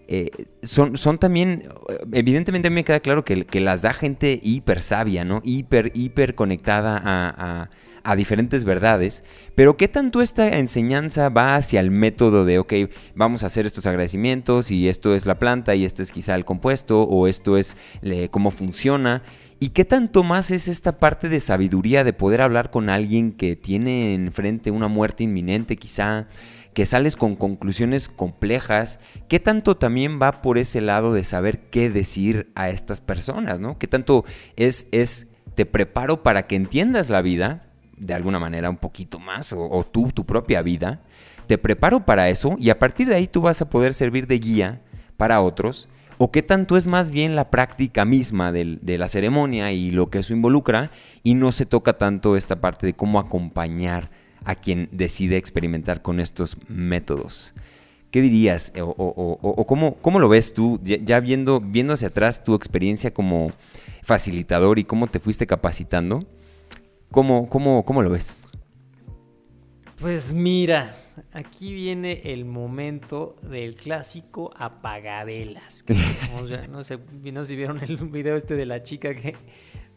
eh, 0.08 0.30
son, 0.62 0.96
son 0.96 1.18
también, 1.18 1.68
evidentemente 2.12 2.68
a 2.68 2.70
mí 2.70 2.74
me 2.74 2.84
queda 2.84 3.00
claro 3.00 3.24
que, 3.24 3.46
las 3.60 3.82
da 3.82 3.94
gente 3.94 4.40
hiper 4.42 4.82
sabia, 4.82 5.24
¿no? 5.24 5.40
Hiper, 5.44 5.92
hiper 5.94 6.34
conectada 6.34 7.00
a, 7.02 7.70
a, 8.02 8.16
diferentes 8.16 8.64
verdades, 8.64 9.24
pero 9.54 9.76
¿qué 9.76 9.86
tanto 9.86 10.20
esta 10.20 10.48
enseñanza 10.58 11.28
va 11.28 11.54
hacia 11.54 11.78
el 11.80 11.90
método 11.92 12.44
de, 12.44 12.58
ok, 12.58 12.72
vamos 13.14 13.44
a 13.44 13.46
hacer 13.46 13.64
estos 13.64 13.86
agradecimientos 13.86 14.72
y 14.72 14.88
esto 14.88 15.14
es 15.14 15.24
la 15.24 15.38
planta 15.38 15.76
y 15.76 15.84
este 15.84 16.02
es 16.02 16.10
quizá 16.10 16.34
el 16.34 16.44
compuesto 16.44 17.02
o 17.02 17.28
esto 17.28 17.56
es 17.56 17.76
cómo 18.30 18.50
funciona? 18.50 19.22
¿Y 19.62 19.68
qué 19.68 19.84
tanto 19.84 20.24
más 20.24 20.50
es 20.50 20.66
esta 20.66 20.98
parte 20.98 21.28
de 21.28 21.38
sabiduría 21.38 22.02
de 22.02 22.12
poder 22.12 22.40
hablar 22.40 22.72
con 22.72 22.90
alguien 22.90 23.30
que 23.30 23.54
tiene 23.54 24.12
enfrente 24.12 24.72
una 24.72 24.88
muerte 24.88 25.22
inminente 25.22 25.76
quizá? 25.76 26.26
que 26.74 26.84
sales 26.84 27.14
con 27.14 27.36
conclusiones 27.36 28.08
complejas, 28.08 28.98
¿qué 29.28 29.38
tanto 29.38 29.76
también 29.76 30.18
va 30.20 30.42
por 30.42 30.58
ese 30.58 30.80
lado 30.80 31.12
de 31.12 31.22
saber 31.22 31.68
qué 31.70 31.90
decir 31.90 32.50
a 32.56 32.70
estas 32.70 33.00
personas, 33.00 33.60
¿no? 33.60 33.78
¿Qué 33.78 33.86
tanto 33.86 34.24
es, 34.56 34.88
es 34.90 35.28
te 35.54 35.64
preparo 35.64 36.24
para 36.24 36.48
que 36.48 36.56
entiendas 36.56 37.08
la 37.08 37.22
vida 37.22 37.68
de 37.96 38.14
alguna 38.14 38.40
manera 38.40 38.68
un 38.68 38.78
poquito 38.78 39.20
más, 39.20 39.54
o, 39.56 39.84
tú, 39.84 40.10
tu 40.10 40.26
propia 40.26 40.62
vida, 40.62 41.02
te 41.46 41.56
preparo 41.56 42.04
para 42.04 42.30
eso 42.30 42.56
y 42.58 42.70
a 42.70 42.80
partir 42.80 43.06
de 43.06 43.14
ahí 43.14 43.28
tú 43.28 43.42
vas 43.42 43.62
a 43.62 43.70
poder 43.70 43.94
servir 43.94 44.26
de 44.26 44.38
guía 44.40 44.82
para 45.16 45.40
otros, 45.40 45.88
o 46.24 46.30
qué 46.30 46.40
tanto 46.40 46.76
es 46.76 46.86
más 46.86 47.10
bien 47.10 47.34
la 47.34 47.50
práctica 47.50 48.04
misma 48.04 48.52
de, 48.52 48.78
la 48.96 49.08
ceremonia 49.08 49.72
y 49.72 49.90
lo 49.90 50.08
que 50.08 50.20
eso 50.20 50.32
involucra, 50.32 50.92
y 51.24 51.34
no 51.34 51.50
se 51.50 51.66
toca 51.66 51.94
tanto 51.94 52.36
esta 52.36 52.60
parte 52.60 52.86
de 52.86 52.94
cómo 52.94 53.18
acompañar 53.18 54.08
a 54.44 54.54
quien 54.54 54.88
decide 54.92 55.36
experimentar 55.36 56.00
con 56.00 56.20
estos 56.20 56.58
métodos. 56.68 57.54
¿Qué 58.12 58.20
dirías 58.20 58.72
o, 58.78 59.66
cómo, 59.66 60.20
lo 60.20 60.28
ves 60.28 60.54
tú, 60.54 60.78
ya 60.84 61.18
viendo, 61.18 61.60
viendo 61.60 61.94
hacia 61.94 62.06
atrás 62.06 62.44
tu 62.44 62.54
experiencia 62.54 63.12
como 63.12 63.50
facilitador 64.04 64.78
y 64.78 64.84
cómo 64.84 65.08
te 65.08 65.18
fuiste 65.18 65.48
capacitando? 65.48 66.24
¿Cómo, 67.10 67.48
cómo, 67.48 67.84
cómo 67.84 68.00
lo 68.00 68.10
ves? 68.10 68.42
Pues 69.96 70.32
mira, 70.32 70.94
aquí 71.32 71.72
viene 71.72 72.22
el 72.24 72.44
momento 72.44 73.36
del 73.42 73.76
clásico 73.76 74.52
apagadelas. 74.56 75.84
no 76.32 76.46
sé, 76.48 76.68
no 76.68 76.82
sé 77.44 77.48
si 77.50 77.56
vieron 77.56 77.82
el 77.82 77.96
video 77.96 78.36
este 78.36 78.54
de 78.54 78.66
la 78.66 78.82
chica 78.82 79.14
que 79.14 79.36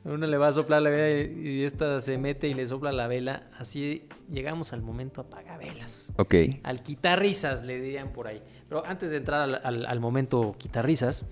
uno 0.05 0.27
le 0.27 0.37
va 0.37 0.49
a 0.49 0.53
soplar 0.53 0.83
la 0.83 0.91
vela 0.91 1.33
y 1.35 1.63
esta 1.63 1.99
se 1.99 2.19
mete 2.19 2.47
y 2.47 2.53
le 2.53 2.67
sopla 2.67 2.91
la 2.91 3.07
vela. 3.07 3.49
Así 3.57 4.07
llegamos 4.31 4.71
al 4.71 4.83
momento 4.83 5.21
apagavelas. 5.21 6.11
Ok. 6.17 6.35
Al 6.61 6.83
quitarrisas, 6.83 7.65
le 7.65 7.81
dirían 7.81 8.13
por 8.13 8.27
ahí. 8.27 8.41
Pero 8.69 8.85
antes 8.85 9.09
de 9.09 9.17
entrar 9.17 9.61
al, 9.63 9.99
momento 9.99 10.55
quitarrisas, 10.59 11.25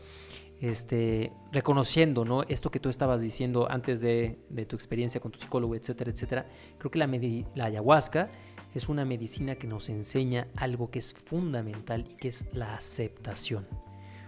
este, 0.59 1.31
reconociendo 1.51 2.25
¿no? 2.25 2.41
esto 2.43 2.71
que 2.71 2.79
tú 2.79 2.89
estabas 2.89 3.21
diciendo 3.21 3.67
antes 3.69 4.01
de, 4.01 4.39
tu 4.67 4.75
experiencia 4.75 5.21
con 5.21 5.31
tu 5.31 5.37
psicólogo, 5.37 5.75
etcétera, 5.75 6.09
etcétera, 6.09 6.47
creo 6.79 6.89
que 6.89 6.97
la, 6.97 7.07
la 7.53 7.65
ayahuasca 7.65 8.29
es 8.73 8.89
una 8.89 9.05
medicina 9.05 9.55
que 9.55 9.67
nos 9.67 9.89
enseña 9.89 10.47
algo 10.55 10.89
que 10.89 10.99
es 10.99 11.13
fundamental 11.13 12.05
y 12.09 12.15
que 12.15 12.27
es 12.27 12.53
la 12.53 12.75
aceptación. 12.75 13.67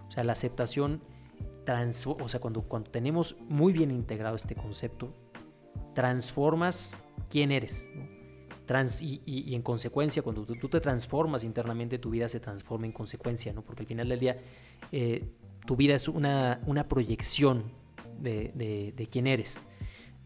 O 0.07 0.11
sea, 0.11 0.23
la 0.23 0.33
aceptación 0.33 1.01
o 2.19 2.27
sea, 2.27 2.39
cuando, 2.39 2.61
cuando 2.61 2.91
tenemos 2.91 3.37
muy 3.49 3.73
bien 3.73 3.91
integrado 3.91 4.35
este 4.35 4.55
concepto, 4.55 5.09
transformas 5.93 7.01
quién 7.29 7.51
eres. 7.51 7.89
Trans, 8.65 9.01
y, 9.01 9.53
en 9.53 9.61
consecuencia, 9.61 10.23
cuando 10.23 10.45
tú, 10.45 10.69
te 10.69 10.79
transformas 10.79 11.43
internamente, 11.43 11.99
tu 11.99 12.09
vida 12.09 12.27
se 12.27 12.39
transforma 12.39 12.85
en 12.87 12.91
consecuencia, 12.91 13.53
¿no? 13.53 13.61
Porque 13.61 13.83
al 13.83 13.87
final 13.87 14.09
del 14.09 14.19
día, 14.19 14.37
eh, 14.91 15.23
tu 15.65 15.75
vida 15.75 15.95
es 15.95 16.07
una, 16.07 16.59
una 16.65 16.87
proyección 16.87 17.63
de, 18.19 18.93
de, 18.95 19.07
quién 19.07 19.27
eres. 19.27 19.63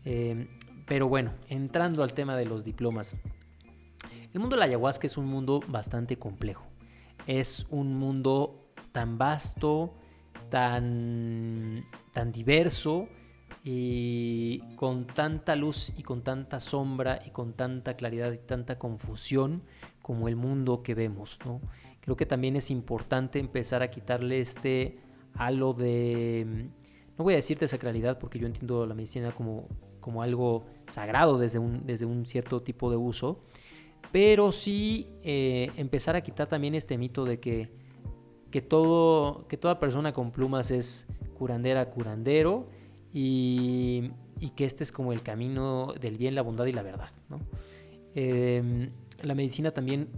Eh, 0.05 0.47
pero 0.88 1.07
bueno, 1.07 1.34
entrando 1.49 2.01
al 2.01 2.13
tema 2.13 2.38
de 2.38 2.45
los 2.45 2.63
diplomas. 2.63 3.15
El 4.32 4.41
mundo 4.41 4.55
de 4.55 4.59
la 4.59 4.65
ayahuasca 4.65 5.07
es 5.07 5.17
un 5.17 5.25
mundo 5.25 5.59
bastante 5.67 6.19
complejo. 6.19 6.67
Es 7.25 7.65
un 7.71 7.97
mundo 7.97 8.69
tan 8.91 9.17
vasto, 9.17 9.95
tan, 10.49 11.86
tan 12.13 12.32
diverso 12.32 13.07
y 13.63 14.59
con 14.75 15.07
tanta 15.07 15.55
luz 15.55 15.91
y 15.97 16.03
con 16.03 16.23
tanta 16.23 16.59
sombra 16.59 17.21
y 17.25 17.32
con 17.32 17.53
tanta 17.53 17.95
claridad 17.95 18.32
y 18.32 18.38
tanta 18.38 18.77
confusión 18.77 19.63
como 20.01 20.27
el 20.27 20.36
mundo 20.36 20.84
que 20.84 20.93
vemos. 20.93 21.39
¿no? 21.43 21.59
Creo 21.99 22.15
que 22.15 22.27
también 22.27 22.55
es 22.55 22.69
importante 22.69 23.39
empezar 23.39 23.82
a 23.82 23.89
quitarle 23.89 24.41
este 24.41 24.99
halo 25.34 25.73
de, 25.73 26.69
no 27.17 27.23
voy 27.23 27.34
a 27.34 27.38
decirte 27.38 27.67
sacralidad 27.67 28.19
porque 28.19 28.38
yo 28.38 28.45
entiendo 28.45 28.86
la 28.86 28.93
medicina 28.93 29.32
como, 29.32 29.67
como 29.99 30.21
algo 30.21 30.65
sagrado 30.88 31.38
desde 31.38 31.59
un, 31.59 31.86
desde 31.86 32.05
un 32.05 32.25
cierto 32.25 32.61
tipo 32.61 32.89
de 32.91 32.97
uso, 32.97 33.41
pero 34.11 34.51
sí 34.51 35.07
eh, 35.23 35.71
empezar 35.77 36.15
a 36.15 36.21
quitar 36.21 36.47
también 36.47 36.75
este 36.75 36.97
mito 36.97 37.25
de 37.25 37.39
que 37.39 37.79
que, 38.51 38.61
todo, 38.61 39.47
que 39.47 39.57
toda 39.57 39.79
persona 39.79 40.13
con 40.13 40.31
plumas 40.31 40.71
es 40.71 41.07
curandera, 41.37 41.89
curandero 41.89 42.67
y, 43.13 44.11
que 44.55 44.65
este 44.65 44.83
es 44.83 44.91
como 44.91 45.13
el 45.13 45.21
camino 45.21 45.93
del 45.99 46.17
bien, 46.17 46.35
la 46.35 46.41
bondad 46.41 46.65
y 46.65 46.71
la 46.71 46.81
verdad. 46.81 47.09
Em, 48.15 48.89
la 49.21 49.35
medicina 49.35 49.71
también 49.71 50.09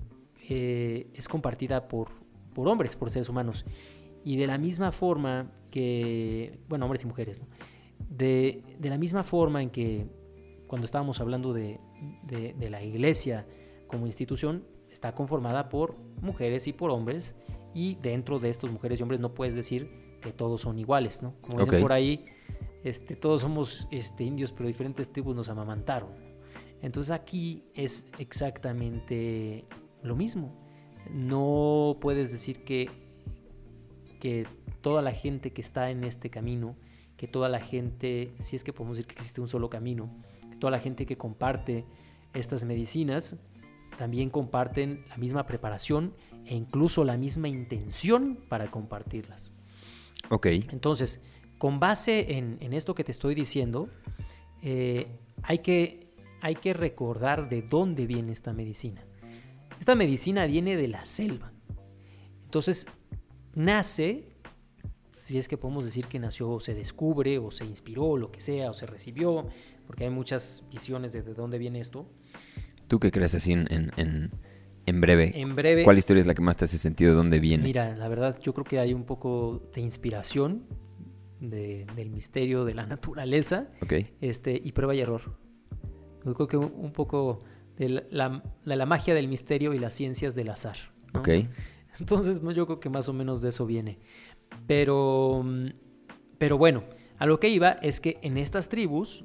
eh, 0.50 1.08
es 1.14 1.28
compartida 1.28 1.88
por, 1.88 2.10
por 2.54 2.68
hombres, 2.68 2.96
por 2.96 3.10
seres 3.12 3.30
humanos. 3.30 3.66
Y 4.24 4.38
de 4.38 4.48
la 4.48 4.58
misma 4.58 4.92
forma 4.92 5.52
que, 5.72 6.60
bueno, 6.70 6.86
hombres 6.86 7.04
y 7.04 7.08
mujeres, 7.08 7.42
de, 8.10 8.64
la 8.82 8.98
misma 8.98 9.24
forma 9.24 9.62
en 9.62 9.70
que 9.70 10.08
cuando 10.68 10.86
estábamos 10.86 11.20
hablando 11.20 11.54
de, 11.54 11.80
de, 12.24 12.70
la 12.70 12.84
iglesia 12.84 13.46
como 13.92 14.08
institución, 14.08 14.66
está 14.90 15.14
conformada 15.14 15.70
por 15.70 15.98
mujeres 16.22 16.68
y 16.68 16.74
por 16.74 16.90
hombres 16.90 17.36
y 17.74 17.96
dentro 17.96 18.40
de 18.40 18.50
estos 18.50 18.72
mujeres 18.72 19.00
y 19.00 19.04
hombres 19.04 19.20
no 19.20 19.34
puedes 19.34 19.54
decir 19.54 20.18
que 20.22 20.32
todos 20.32 20.62
son 20.62 20.80
iguales, 20.80 21.22
¿no? 21.22 21.36
Como 21.42 21.60
dicen 21.60 21.82
por 21.82 21.94
ahí, 21.94 22.26
este, 22.84 23.16
todos 23.16 23.42
somos 23.42 23.88
este, 23.92 24.24
indios, 24.24 24.52
pero 24.52 24.68
diferentes 24.68 25.12
tribus 25.12 25.36
nos 25.36 25.50
amamantaron. 25.50 26.10
Entonces 26.82 27.12
aquí 27.12 27.64
es 27.74 28.10
exactamente 28.18 29.66
lo 30.02 30.16
mismo. 30.16 30.56
No 31.12 31.98
puedes 32.00 32.32
decir 32.32 32.64
que, 32.64 32.90
que 34.20 34.48
toda 34.82 35.02
la 35.02 35.12
gente 35.12 35.54
que 35.54 35.62
está 35.62 35.92
en 35.92 36.04
este 36.04 36.30
camino, 36.30 36.76
que 37.18 37.28
toda 37.28 37.50
la 37.50 37.60
gente, 37.60 38.34
si 38.40 38.56
es 38.56 38.64
que 38.64 38.74
podemos 38.74 38.98
decir 38.98 39.08
que 39.08 39.16
existe 39.16 39.42
un 39.42 39.48
solo 39.48 39.70
camino, 39.70 40.12
que 40.50 40.56
toda 40.58 40.72
la 40.72 40.80
gente 40.80 41.06
que 41.06 41.18
comparte 41.18 41.86
estas 42.34 42.66
medicinas, 42.66 43.40
también 43.98 44.30
comparten 44.30 45.06
la 45.10 45.18
misma 45.18 45.46
preparación 45.46 46.14
e 46.46 46.56
incluso 46.56 47.04
la 47.04 47.18
misma 47.18 47.48
intención 47.48 48.38
para 48.50 48.70
compartirlas. 48.72 49.54
Ok. 50.30 50.48
Entonces, 50.48 51.22
con 51.58 51.80
base 51.80 52.38
en, 52.38 52.74
esto 52.74 52.96
que 52.96 53.04
te 53.04 53.12
estoy 53.12 53.36
diciendo, 53.36 53.90
eh, 54.62 55.08
hay, 55.44 55.60
que, 55.60 56.16
hay 56.42 56.56
que 56.56 56.74
recordar 56.74 57.50
de 57.50 57.62
dónde 57.62 58.08
viene 58.08 58.32
esta 58.32 58.54
medicina. 58.54 59.06
Esta 59.80 59.96
medicina 59.96 60.46
viene 60.46 60.76
de 60.76 60.88
la 60.88 61.06
selva. 61.06 61.52
Entonces, 62.46 62.88
nace, 63.54 64.30
si 65.16 65.38
es 65.38 65.48
que 65.48 65.58
podemos 65.58 65.86
decir 65.86 66.08
que 66.08 66.20
nació 66.20 66.50
o 66.50 66.60
se 66.60 66.74
descubre 66.74 67.38
o 67.38 67.52
se 67.52 67.66
inspiró, 67.66 68.06
o 68.06 68.18
lo 68.18 68.32
que 68.32 68.42
sea, 68.42 68.70
o 68.70 68.74
se 68.74 68.86
recibió, 68.86 69.48
porque 69.86 70.06
hay 70.06 70.10
muchas 70.10 70.64
visiones 70.72 71.12
de, 71.14 71.22
de 71.22 71.34
dónde 71.34 71.58
viene 71.58 71.80
esto. 71.80 72.08
¿Tú 72.92 73.00
qué 73.00 73.10
crees 73.10 73.36
así 73.36 73.54
en, 73.54 73.68
en 74.86 75.02
breve. 75.02 75.32
En 75.40 75.56
breve. 75.56 75.84
¿Cuál 75.86 75.98
historia 75.98 76.20
es 76.20 76.28
la 76.28 76.34
que 76.34 76.42
más 76.42 76.58
te 76.58 76.66
hace 76.66 76.78
sentido? 76.78 77.12
¿De 77.12 77.16
dónde 77.16 77.40
viene? 77.40 77.64
Mira, 77.64 77.96
la 77.96 78.10
verdad 78.10 78.38
yo 78.42 78.54
creo 78.54 78.66
que 78.66 78.80
hay 78.80 78.94
un 78.94 79.06
poco 79.06 79.70
de 79.74 79.80
inspiración 79.80 80.66
del 81.40 82.10
misterio 82.10 82.66
de 82.66 82.74
la 82.74 82.86
naturaleza. 82.86 83.70
Ok. 83.82 83.94
Este, 84.20 84.60
y 84.62 84.74
prueba 84.74 84.94
y 84.94 85.00
error. 85.00 85.38
Yo 86.26 86.34
creo 86.34 86.48
que 86.48 86.58
un, 86.58 86.92
poco 86.92 87.40
de 87.78 88.06
la, 88.12 88.86
magia 88.86 89.16
del 89.16 89.28
misterio 89.28 89.74
y 89.74 89.80
las 89.80 89.94
ciencias 89.94 90.36
del 90.36 90.50
azar. 90.50 90.78
Ok. 91.14 91.30
Entonces 92.00 92.42
yo 92.42 92.66
creo 92.66 92.80
que 92.82 92.90
más 92.90 93.08
o 93.10 93.14
menos 93.14 93.42
de 93.42 93.50
eso 93.50 93.66
viene. 93.66 94.00
Pero, 94.68 95.46
pero 96.38 96.58
bueno, 96.58 96.84
a 97.18 97.26
lo 97.26 97.40
que 97.40 97.48
iba 97.48 97.72
es 97.72 98.02
que 98.02 98.18
en 98.22 98.38
estas 98.38 98.68
tribus, 98.68 99.24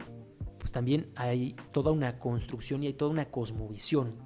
pues 0.66 0.72
también 0.72 1.12
hay 1.14 1.54
toda 1.70 1.92
una 1.92 2.18
construcción 2.18 2.82
y 2.82 2.88
hay 2.88 2.92
toda 2.92 3.12
una 3.12 3.30
cosmovisión 3.30 4.16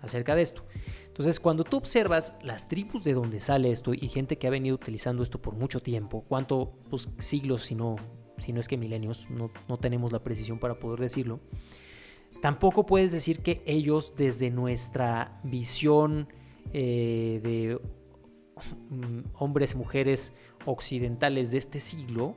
acerca 0.00 0.34
de 0.34 0.40
esto. 0.40 0.64
Entonces, 1.08 1.38
cuando 1.38 1.62
tú 1.62 1.76
observas 1.76 2.38
las 2.42 2.68
tribus 2.68 3.04
de 3.04 3.12
donde 3.12 3.38
sale 3.38 3.70
esto 3.70 3.92
y 3.92 4.08
gente 4.08 4.38
que 4.38 4.46
ha 4.46 4.50
venido 4.50 4.76
utilizando 4.76 5.22
esto 5.22 5.42
por 5.42 5.56
mucho 5.56 5.80
tiempo, 5.80 6.24
cuánto 6.26 6.72
pues, 6.88 7.10
siglos, 7.18 7.64
si 7.64 7.74
no, 7.74 7.96
si 8.38 8.54
no 8.54 8.60
es 8.60 8.66
que 8.66 8.78
milenios, 8.78 9.28
no, 9.28 9.50
tenemos 9.76 10.10
la 10.10 10.24
precisión 10.24 10.58
para 10.58 10.78
poder 10.80 11.00
decirlo, 11.00 11.40
tampoco 12.40 12.86
puedes 12.86 13.12
decir 13.12 13.40
que 13.40 13.62
ellos 13.66 14.14
desde 14.16 14.50
nuestra 14.50 15.38
visión 15.44 16.28
eh, 16.72 17.40
de 17.42 17.78
hombres, 19.34 19.76
mujeres 19.76 20.34
occidentales 20.64 21.50
de 21.50 21.58
este 21.58 21.78
siglo, 21.78 22.36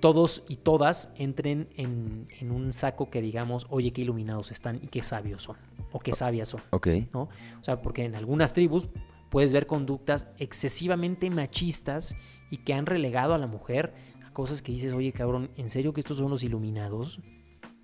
todos 0.00 0.42
y 0.48 0.56
todas 0.56 1.12
entren 1.16 1.68
en, 1.76 2.26
en, 2.40 2.50
un 2.50 2.72
saco 2.72 3.10
que 3.10 3.20
digamos, 3.20 3.66
oye, 3.70 3.92
qué 3.92 4.02
iluminados 4.02 4.50
están 4.50 4.76
y 4.82 4.88
qué 4.88 5.02
sabios 5.02 5.42
son, 5.42 5.56
o 5.92 5.98
qué 5.98 6.12
sabias 6.12 6.48
son. 6.48 6.62
Ok. 6.70 6.88
¿no? 7.12 7.22
O 7.60 7.64
sea, 7.64 7.82
porque 7.82 8.04
en 8.04 8.14
algunas 8.14 8.52
tribus 8.52 8.88
puedes 9.28 9.52
ver 9.52 9.66
conductas 9.66 10.26
excesivamente 10.38 11.30
machistas 11.30 12.16
y 12.50 12.58
que 12.58 12.74
han 12.74 12.86
relegado 12.86 13.34
a 13.34 13.38
la 13.38 13.46
mujer 13.46 13.94
a 14.26 14.32
cosas 14.32 14.62
que 14.62 14.72
dices, 14.72 14.92
oye, 14.92 15.12
cabrón, 15.12 15.50
¿en 15.56 15.70
serio 15.70 15.92
que 15.92 16.00
estos 16.00 16.18
son 16.18 16.30
los 16.30 16.42
iluminados? 16.42 17.20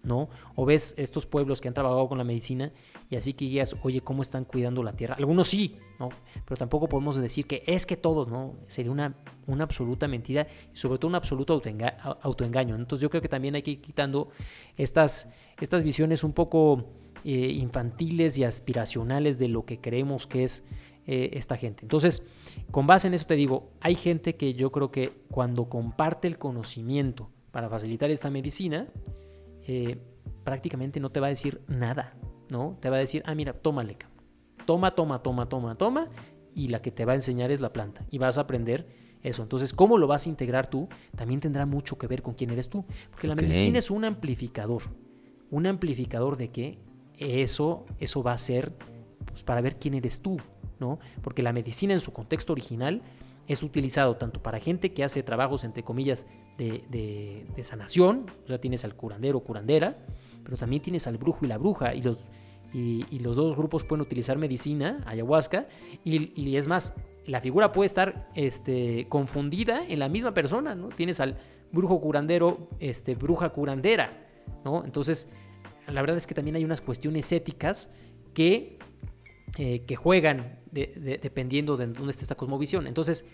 ¿No? 0.07 0.30
O 0.54 0.64
ves 0.64 0.94
estos 0.96 1.26
pueblos 1.26 1.61
que 1.61 1.68
han 1.68 1.74
trabajado 1.74 2.09
con 2.09 2.16
la 2.16 2.24
medicina 2.24 2.72
y 3.11 3.16
así 3.16 3.34
que 3.34 3.44
digas, 3.44 3.76
oye, 3.82 4.00
¿cómo 4.00 4.22
están 4.22 4.44
cuidando 4.44 4.82
la 4.82 4.92
tierra? 4.92 5.16
Algunos 5.16 5.48
sí, 5.48 5.76
¿no? 5.98 6.11
Pero 6.44 6.57
tampoco 6.57 6.88
podemos 6.88 7.16
decir 7.16 7.46
que 7.46 7.62
es 7.66 7.84
que 7.84 7.96
todos, 7.96 8.28
¿no? 8.28 8.54
Sería 8.68 8.92
una, 8.92 9.16
una 9.46 9.64
absoluta 9.64 10.09
mentira 10.09 10.46
y 10.72 10.76
sobre 10.76 10.98
todo 10.98 11.09
un 11.09 11.16
absoluto 11.16 11.61
autoengaño. 12.22 12.76
Entonces 12.76 13.02
yo 13.02 13.11
creo 13.11 13.20
que 13.20 13.28
también 13.28 13.57
hay 13.57 13.62
que 13.62 13.72
ir 13.72 13.80
quitando 13.80 14.30
estas, 14.76 15.28
estas 15.61 15.82
visiones 15.82 16.22
un 16.22 16.32
poco 16.32 16.84
eh, 17.24 17.50
infantiles 17.52 18.38
y 18.38 18.44
aspiracionales 18.44 19.38
de 19.40 19.48
lo 19.48 19.64
que 19.64 19.80
creemos 19.80 20.28
que 20.28 20.44
es 20.44 20.64
eh, 21.09 21.30
esta 21.32 21.57
gente. 21.57 21.84
Entonces, 21.84 22.26
con 22.70 22.86
base 22.86 23.09
en 23.09 23.14
eso 23.14 23.26
te 23.26 23.34
digo, 23.34 23.70
hay 23.80 23.96
gente 23.96 24.36
que 24.36 24.54
yo 24.54 24.70
creo 24.70 24.92
que 24.92 25.12
cuando 25.30 25.68
comparte 25.68 26.28
el 26.28 26.38
conocimiento 26.38 27.28
para 27.50 27.68
facilitar 27.68 28.11
esta 28.11 28.30
medicina, 28.30 28.86
eh, 29.67 29.99
prácticamente 30.45 31.01
no 31.01 31.11
te 31.11 31.21
va 31.21 31.27
a 31.27 31.31
decir 31.31 31.62
nada, 31.67 32.14
¿no? 32.49 32.79
Te 32.81 32.89
va 32.89 32.97
a 32.97 33.01
decir, 33.01 33.23
ah, 33.27 33.35
mira, 33.35 33.53
tómale, 33.53 33.97
toma, 34.64 34.95
toma, 34.95 35.23
toma, 35.23 35.49
toma, 35.49 35.77
toma, 35.77 36.09
y 36.55 36.69
la 36.69 36.81
que 36.81 36.91
te 36.91 37.05
va 37.05 37.12
a 37.12 37.17
enseñar 37.17 37.51
es 37.51 37.61
la 37.61 37.73
planta, 37.73 38.07
y 38.11 38.19
vas 38.19 38.39
a 38.39 38.43
aprender 38.43 38.87
eso. 39.23 39.43
Entonces, 39.43 39.73
¿cómo 39.73 39.99
lo 39.99 40.07
vas 40.07 40.27
a 40.27 40.29
integrar 40.29 40.69
tú? 40.69 40.89
También 41.17 41.41
tendrá 41.41 41.67
mucho 41.67 41.99
que 41.99 42.07
ver 42.07 42.23
con 42.23 42.35
quién 42.35 42.51
eres 42.51 42.69
tú, 42.69 42.85
porque 43.11 43.27
la 43.27 43.35
medicina 43.35 43.79
es 43.79 43.91
un 43.91 44.05
amplificador, 44.05 44.83
un 45.51 45.67
amplificador 45.67 46.37
de 46.37 46.51
que 46.51 46.79
eso, 47.19 47.87
eso 47.99 48.23
va 48.23 48.33
a 48.33 48.39
ser 48.39 48.73
pues, 49.25 49.43
para 49.43 49.61
ver 49.61 49.79
quién 49.79 49.95
eres 49.95 50.23
tú, 50.23 50.39
¿no? 50.79 50.99
Porque 51.23 51.43
la 51.43 51.53
medicina 51.53 51.93
en 51.93 52.01
su 52.01 52.12
contexto 52.12 52.53
original 52.53 53.03
es 53.49 53.62
utilizado 53.62 54.16
tanto 54.16 54.42
para 54.42 54.59
gente 54.61 54.92
que 54.92 55.05
hace 55.05 55.22
trabajos, 55.22 55.64
entre 55.64 55.82
comillas, 55.82 56.26
de, 56.59 57.47
sanación, 57.62 58.30
o 58.44 58.47
sea, 58.49 58.61
tienes 58.61 58.84
al 58.84 58.94
curandero 58.94 59.38
o 59.38 59.44
curandera, 59.44 59.99
pero 60.44 60.57
también 60.57 60.82
tienes 60.82 61.07
al 61.07 61.18
brujo 61.18 61.44
y 61.44 61.49
la 61.49 61.59
bruja, 61.59 61.94
y 61.94 62.03
los, 62.03 62.18
y, 62.72 63.18
los 63.20 63.36
dos 63.36 63.57
grupos 63.57 63.84
pueden 63.84 64.03
utilizar 64.03 64.38
medicina, 64.38 65.03
ayahuasca, 65.07 65.68
y, 66.05 66.57
es 66.57 66.68
más, 66.68 66.94
la 67.26 67.40
figura 67.40 67.72
puede 67.72 67.86
estar 67.86 68.28
este, 68.34 69.07
confundida 69.09 69.84
en 69.86 69.99
la 69.99 70.09
misma 70.09 70.34
persona, 70.34 70.74
¿no? 70.74 70.88
Tienes 70.88 71.20
al 71.20 71.36
brujo 71.72 72.01
curandero, 72.01 72.68
este, 72.80 73.14
bruja 73.14 73.51
curandera, 73.51 74.26
¿no? 74.64 74.84
Entonces, 74.84 75.32
la 75.86 76.01
verdad 76.01 76.16
es 76.16 76.26
que 76.26 76.34
también 76.34 76.57
hay 76.57 76.64
unas 76.64 76.80
cuestiones 76.80 77.30
éticas 77.32 77.90
que, 78.34 78.78
eh, 79.59 79.84
que 79.86 79.97
juegan 79.97 80.61
dependiendo 80.77 81.77
de 81.77 81.87
dónde 81.87 82.11
esté 82.11 82.24
esta 82.24 82.35
cosmovisión. 82.35 82.87
Entonces, 82.87 83.24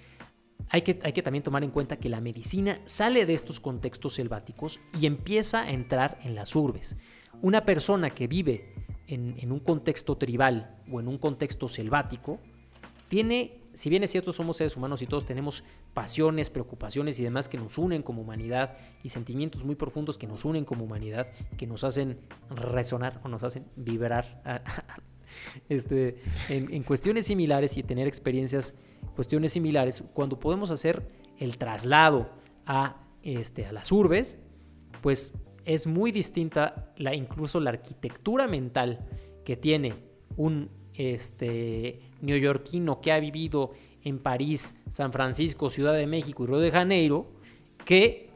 hay 0.68 0.82
que, 0.82 0.98
hay 1.02 1.12
que, 1.12 1.22
también 1.22 1.42
tomar 1.42 1.64
en 1.64 1.70
cuenta 1.70 1.98
que 1.98 2.08
la 2.08 2.20
medicina 2.20 2.80
sale 2.84 3.26
de 3.26 3.34
estos 3.34 3.60
contextos 3.60 4.14
selváticos 4.14 4.80
y 4.98 5.06
empieza 5.06 5.62
a 5.62 5.72
entrar 5.72 6.18
en 6.22 6.34
las 6.34 6.54
urbes. 6.56 6.96
Una 7.40 7.64
persona 7.64 8.10
que 8.10 8.26
vive 8.26 8.74
en, 9.06 9.34
en, 9.38 9.52
un 9.52 9.60
contexto 9.60 10.16
tribal 10.16 10.78
o 10.90 11.00
en 11.00 11.08
un 11.08 11.18
contexto 11.18 11.68
selvático 11.68 12.40
tiene, 13.08 13.60
si 13.74 13.90
bien 13.90 14.02
es 14.04 14.10
cierto, 14.10 14.32
somos 14.32 14.56
seres 14.56 14.76
humanos 14.76 15.02
y 15.02 15.06
todos 15.06 15.26
tenemos 15.26 15.64
pasiones, 15.92 16.48
preocupaciones 16.48 17.18
y 17.20 17.24
demás 17.24 17.48
que 17.48 17.58
nos 17.58 17.76
unen 17.76 18.02
como 18.02 18.22
humanidad 18.22 18.76
y 19.02 19.10
sentimientos 19.10 19.64
muy 19.64 19.74
profundos 19.74 20.16
que 20.16 20.26
nos 20.26 20.44
unen 20.44 20.64
como 20.64 20.84
humanidad, 20.84 21.30
que 21.58 21.66
nos 21.66 21.84
hacen 21.84 22.20
resonar 22.48 23.20
o 23.24 23.28
nos 23.28 23.42
hacen 23.42 23.66
vibrar 23.76 24.42
este, 25.68 26.16
en, 26.48 26.82
cuestiones 26.82 27.26
similares 27.26 27.76
y 27.76 27.82
tener 27.82 28.06
experiencias, 28.06 28.74
cuestiones 29.14 29.52
similares, 29.52 30.02
cuando 30.14 30.38
podemos 30.38 30.70
hacer 30.70 31.06
el 31.38 31.58
traslado 31.58 32.30
a, 32.66 33.04
este, 33.22 33.66
a 33.66 33.72
las 33.72 33.90
urbes, 33.92 34.38
pues 35.00 35.34
es 35.64 35.86
muy 35.86 36.12
distinta 36.12 36.92
la, 36.96 37.14
incluso 37.14 37.60
la 37.60 37.70
arquitectura 37.70 38.46
mental 38.46 39.06
que 39.44 39.56
tiene 39.56 39.94
un 40.36 40.70
este, 40.94 42.00
neoyorquino 42.20 43.00
que 43.00 43.12
ha 43.12 43.20
vivido 43.20 43.72
en 44.02 44.18
París, 44.18 44.80
San 44.90 45.12
Francisco, 45.12 45.70
Ciudad 45.70 45.94
de 45.94 46.06
México 46.06 46.44
y 46.44 46.46
Río 46.46 46.58
de 46.58 46.70
Janeiro, 46.70 47.32
que 47.84 48.30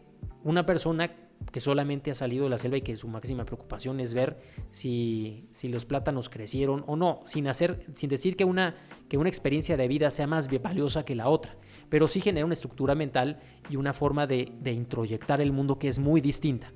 una 0.44 0.64
persona 0.64 1.10
que 1.56 1.60
solamente 1.62 2.10
ha 2.10 2.14
salido 2.14 2.44
de 2.44 2.50
la 2.50 2.58
selva 2.58 2.76
y 2.76 2.82
que 2.82 2.94
su 2.96 3.08
máxima 3.08 3.46
preocupación 3.46 3.98
es 3.98 4.12
ver 4.12 4.36
si, 4.72 5.48
si 5.52 5.68
los 5.68 5.86
plátanos 5.86 6.28
crecieron 6.28 6.84
o 6.86 6.96
no, 6.96 7.22
sin, 7.24 7.48
hacer, 7.48 7.86
sin 7.94 8.10
decir 8.10 8.36
que 8.36 8.44
una, 8.44 8.74
que 9.08 9.16
una 9.16 9.30
experiencia 9.30 9.78
de 9.78 9.88
vida 9.88 10.10
sea 10.10 10.26
más 10.26 10.50
valiosa 10.60 11.06
que 11.06 11.14
la 11.14 11.30
otra, 11.30 11.56
pero 11.88 12.08
sí 12.08 12.20
genera 12.20 12.44
una 12.44 12.52
estructura 12.52 12.94
mental 12.94 13.40
y 13.70 13.76
una 13.76 13.94
forma 13.94 14.26
de, 14.26 14.52
de 14.60 14.72
introyectar 14.72 15.40
el 15.40 15.50
mundo 15.50 15.78
que 15.78 15.88
es 15.88 15.98
muy 15.98 16.20
distinta. 16.20 16.70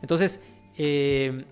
Entonces, 0.00 0.42
eh, 0.76 1.44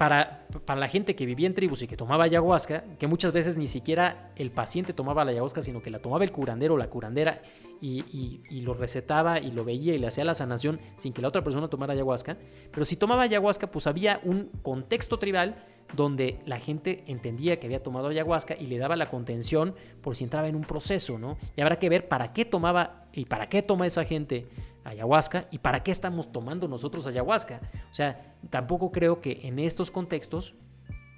para, 0.00 0.46
para, 0.64 0.80
la 0.80 0.88
gente 0.88 1.14
que 1.14 1.26
vivía 1.26 1.46
en 1.46 1.52
tribus 1.52 1.82
y 1.82 1.86
que 1.86 1.94
tomaba 1.94 2.24
ayahuasca, 2.24 2.84
que 2.98 3.06
muchas 3.06 3.34
veces 3.34 3.58
ni 3.58 3.66
siquiera 3.66 4.32
el 4.34 4.50
paciente 4.50 4.94
tomaba 4.94 5.26
la 5.26 5.32
ayahuasca, 5.32 5.60
sino 5.60 5.82
que 5.82 5.90
la 5.90 5.98
tomaba 5.98 6.24
el 6.24 6.32
curandero 6.32 6.72
o 6.72 6.78
la 6.78 6.88
curandera 6.88 7.42
y, 7.82 8.62
lo 8.62 8.72
recetaba 8.72 9.40
y 9.40 9.50
lo 9.50 9.62
veía 9.62 9.94
y 9.94 9.98
le 9.98 10.06
hacía 10.06 10.24
la 10.24 10.32
sanación 10.32 10.80
sin 10.96 11.12
que 11.12 11.20
la 11.20 11.28
otra 11.28 11.44
persona 11.44 11.68
tomara 11.68 11.92
ayahuasca. 11.92 12.38
Pero 12.72 12.86
si 12.86 12.96
tomaba 12.96 13.24
ayahuasca, 13.24 13.70
pues 13.70 13.86
había 13.86 14.22
un 14.24 14.48
contexto 14.62 15.18
tribal 15.18 15.62
donde 15.94 16.40
la 16.46 16.58
gente 16.58 17.04
entendía 17.06 17.58
que 17.58 17.66
había 17.66 17.82
tomado 17.82 18.08
ayahuasca 18.08 18.56
y 18.58 18.66
le 18.66 18.78
daba 18.78 18.96
la 18.96 19.08
contención 19.08 19.74
por 20.00 20.16
si 20.16 20.24
entraba 20.24 20.48
en 20.48 20.56
un 20.56 20.62
proceso, 20.62 21.18
¿no? 21.18 21.38
Y 21.56 21.60
habrá 21.60 21.78
que 21.78 21.88
ver 21.88 22.08
para 22.08 22.32
qué 22.32 22.44
tomaba 22.44 23.06
y 23.12 23.24
para 23.24 23.48
qué 23.48 23.62
toma 23.62 23.86
esa 23.86 24.04
gente 24.04 24.48
ayahuasca 24.84 25.46
y 25.50 25.58
para 25.58 25.82
qué 25.82 25.90
estamos 25.90 26.32
tomando 26.32 26.68
nosotros 26.68 27.06
ayahuasca. 27.06 27.60
O 27.90 27.94
sea, 27.94 28.36
tampoco 28.50 28.92
creo 28.92 29.20
que 29.20 29.40
en 29.44 29.58
estos 29.58 29.90
contextos 29.90 30.54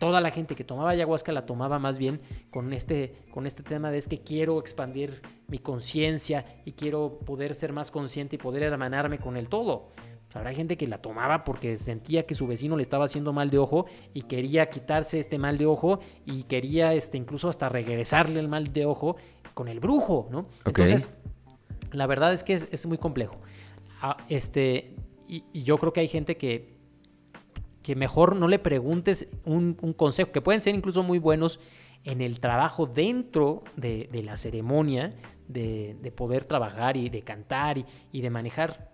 toda 0.03 0.21
la 0.21 0.33
gente 0.33 0.57
que 0.57 0.65
tomaba 0.65 0.91
ayahuasca 0.91 1.31
la 1.31 1.47
tomaba 1.47 1.79
más 1.79 1.97
bien 1.97 2.21
con 2.51 2.73
este, 2.73 3.15
con 3.31 3.47
este 3.47 3.63
tema 3.63 3.93
de 3.93 3.99
es 3.99 4.09
que 4.09 4.21
quiero 4.21 4.59
expandir 4.59 5.23
mi 5.47 5.59
conciencia 5.59 6.45
y 6.65 6.73
quiero 6.73 7.21
poder 7.25 7.55
ser 7.55 7.73
más 7.73 7.93
consciente 7.93 8.35
y 8.35 8.39
poder 8.41 8.65
hermanarme 8.65 9.19
con 9.19 9.37
el 9.37 9.49
todo. 9.49 9.91
Habrá 10.35 10.53
gente 10.55 10.77
que 10.77 10.87
la 10.87 10.99
tomaba 10.99 11.45
porque 11.45 11.79
sentía 11.79 12.27
que 12.27 12.35
su 12.35 12.47
vecino 12.47 12.77
le 12.77 12.83
estaba 12.83 13.05
haciendo 13.05 13.33
mal 13.33 13.51
de 13.51 13.59
ojo 13.59 13.87
y 14.15 14.23
quería 14.23 14.71
quitarse 14.71 15.19
este 15.19 15.39
mal 15.39 15.59
de 15.59 15.67
ojo 15.67 16.01
y 16.25 16.45
quería 16.45 16.95
este, 16.95 17.19
incluso 17.19 17.49
hasta 17.49 17.69
regresarle 17.69 18.41
el 18.41 18.49
mal 18.49 18.73
de 18.73 18.87
ojo 18.87 19.17
con 19.55 19.69
el 19.69 19.81
brujo, 19.81 20.29
¿no? 20.31 20.47
Entonces, 20.65 21.21
la 21.91 22.07
verdad 22.07 22.33
es 22.33 22.45
que 22.45 22.55
es, 22.55 22.87
muy 22.87 22.99
complejo. 22.99 23.35
Ah, 24.01 24.17
este, 24.29 24.97
y 25.29 25.63
yo 25.63 25.79
creo 25.79 25.93
que 25.93 26.01
hay 26.01 26.09
gente 26.09 26.37
que 26.37 26.73
que 27.83 27.97
mejor 27.97 28.37
no 28.37 28.49
le 28.49 28.59
preguntes 28.59 29.29
un, 29.45 29.75
consejo, 29.75 30.33
que 30.33 30.41
pueden 30.41 30.61
ser 30.61 30.75
incluso 30.75 31.03
muy 31.03 31.19
buenos 31.19 31.61
en 32.05 32.21
el 32.21 32.41
trabajo 32.41 32.87
dentro 32.87 33.63
de, 33.77 34.09
la 34.25 34.37
ceremonia, 34.37 35.15
de, 35.49 36.13
poder 36.17 36.45
trabajar 36.45 36.97
y 36.97 37.09
de 37.09 37.23
cantar 37.23 37.79
y, 37.79 38.21
de 38.21 38.31
manejar 38.31 38.92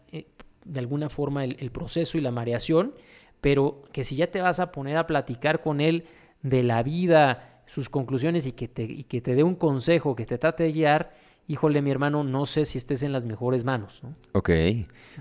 de 0.69 0.81
alguna 0.81 1.09
forma 1.09 1.45
el, 1.45 1.71
proceso 1.71 2.19
y 2.19 2.21
la 2.21 2.31
mareación, 2.31 2.95
pero 3.41 3.83
que 3.93 4.05
si 4.05 4.17
ya 4.17 4.31
te 4.31 4.41
vas 4.41 4.61
a 4.61 4.71
poner 4.73 4.97
a 4.97 5.07
platicar 5.07 5.61
con 5.61 5.81
él 5.81 6.05
de 6.43 6.63
la 6.63 6.83
vida, 6.83 7.63
sus 7.67 7.89
conclusiones 7.89 8.47
y 8.47 8.53
que 8.53 8.69
te, 8.69 8.85
y 8.85 9.05
que 9.05 9.21
te 9.21 9.35
dé 9.35 9.43
un 9.43 9.55
consejo, 9.55 10.15
que 10.15 10.27
te 10.27 10.39
trate 10.39 10.65
de 10.65 10.73
guiar, 10.73 11.13
híjole, 11.49 11.81
mi 11.81 11.91
hermano, 11.91 12.23
no 12.25 12.45
sé 12.45 12.67
si 12.67 12.77
estés 12.77 13.03
en 13.03 13.13
las 13.13 13.25
mejores 13.25 13.65
manos. 13.65 14.03
¿no? 14.03 14.15
Ok, 14.33 14.51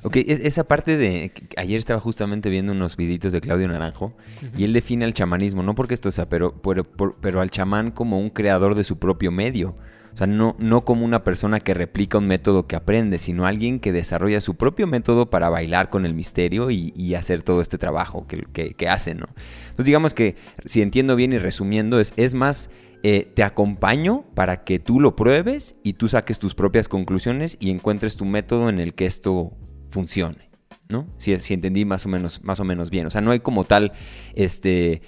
ok, 0.04 0.18
esa 0.18 0.66
parte 0.66 0.98
de, 0.98 1.32
ayer 1.56 1.78
estaba 1.78 2.00
justamente 2.00 2.50
viendo 2.50 2.74
unos 2.74 2.98
viditos 2.98 3.32
de 3.32 3.42
Claudio 3.42 3.68
Naranjo 3.68 4.14
y 4.56 4.66
él 4.66 4.74
define 4.74 5.06
al 5.06 5.14
chamanismo, 5.14 5.64
no 5.64 5.74
porque 5.74 5.94
esto 5.94 6.12
sea, 6.12 6.28
pero, 6.28 6.62
pero, 6.62 6.84
pero, 7.22 7.42
al 7.42 7.50
chamán 7.50 7.92
como 7.92 8.20
un 8.20 8.30
creador 8.30 8.76
de 8.76 8.84
su 8.84 9.00
propio 9.00 9.32
medio. 9.32 9.76
O 10.18 10.20
sea, 10.20 10.26
no, 10.26 10.56
no 10.58 10.84
como 10.84 11.06
una 11.06 11.24
persona 11.24 11.60
que 11.60 11.76
replica 11.76 12.18
un 12.18 12.26
método 12.26 12.66
que 12.66 12.76
aprende, 12.76 13.20
sino 13.20 13.46
alguien 13.46 13.80
que 13.80 13.92
desarrolla 13.92 14.42
su 14.42 14.56
propio 14.56 14.88
método 14.88 15.30
para 15.30 15.50
bailar 15.50 15.92
con 15.92 16.08
el 16.08 16.16
misterio 16.16 16.72
y, 16.72 17.14
hacer 17.14 17.44
todo 17.44 17.62
este 17.62 17.78
trabajo 17.78 18.26
que, 18.26 18.42
que, 18.52 18.88
¿no? 19.14 19.28
Entonces 19.28 19.86
digamos 19.86 20.16
que, 20.16 20.36
si 20.66 20.82
entiendo 20.82 21.16
bien 21.16 21.34
y 21.34 21.38
resumiendo, 21.38 22.00
es, 22.00 22.16
es 22.18 22.34
más 22.34 22.72
eh, 23.04 23.32
te 23.32 23.44
acompaño 23.44 24.26
para 24.34 24.64
que 24.64 24.80
tú 24.80 25.00
lo 25.00 25.16
pruebes 25.16 25.76
y 25.84 25.94
tú 25.94 26.08
saques 26.08 26.40
tus 26.40 26.56
propias 26.56 26.88
conclusiones 26.88 27.56
y 27.60 27.70
encuentres 27.70 28.18
tu 28.18 28.26
método 28.26 28.70
en 28.70 28.80
el 28.80 28.96
que 28.96 29.06
esto 29.06 29.54
funcione, 29.92 30.50
¿no? 30.90 31.08
Si, 31.20 31.38
si 31.38 31.54
entendí 31.54 31.86
más 31.86 32.08
o 32.08 32.10
menos, 32.10 32.44
más 32.44 32.60
o 32.60 32.64
menos 32.64 32.90
bien. 32.90 33.06
O 33.06 33.12
sea, 33.12 33.22
no 33.22 33.30
hay 33.30 33.42
como 33.42 33.66
tal, 33.66 33.92
este, 34.34 35.04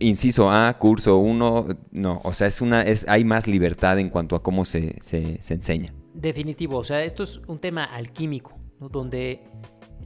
inciso 0.00 0.50
A, 0.50 0.76
curso 0.78 1.18
1, 1.18 1.66
no, 1.92 2.20
o 2.24 2.32
sea, 2.34 2.46
es 2.46 2.60
una, 2.60 2.82
es, 2.82 3.06
hay 3.08 3.24
más 3.24 3.46
libertad 3.46 3.98
en 3.98 4.10
cuanto 4.10 4.36
a 4.36 4.42
cómo 4.42 4.64
se, 4.64 4.96
se, 5.00 5.38
enseña. 5.52 5.92
Definitivo, 6.14 6.78
o 6.78 6.84
sea, 6.84 7.02
esto 7.04 7.22
es 7.22 7.40
un 7.46 7.58
tema 7.58 7.84
alquímico, 7.84 8.52
donde 8.78 9.44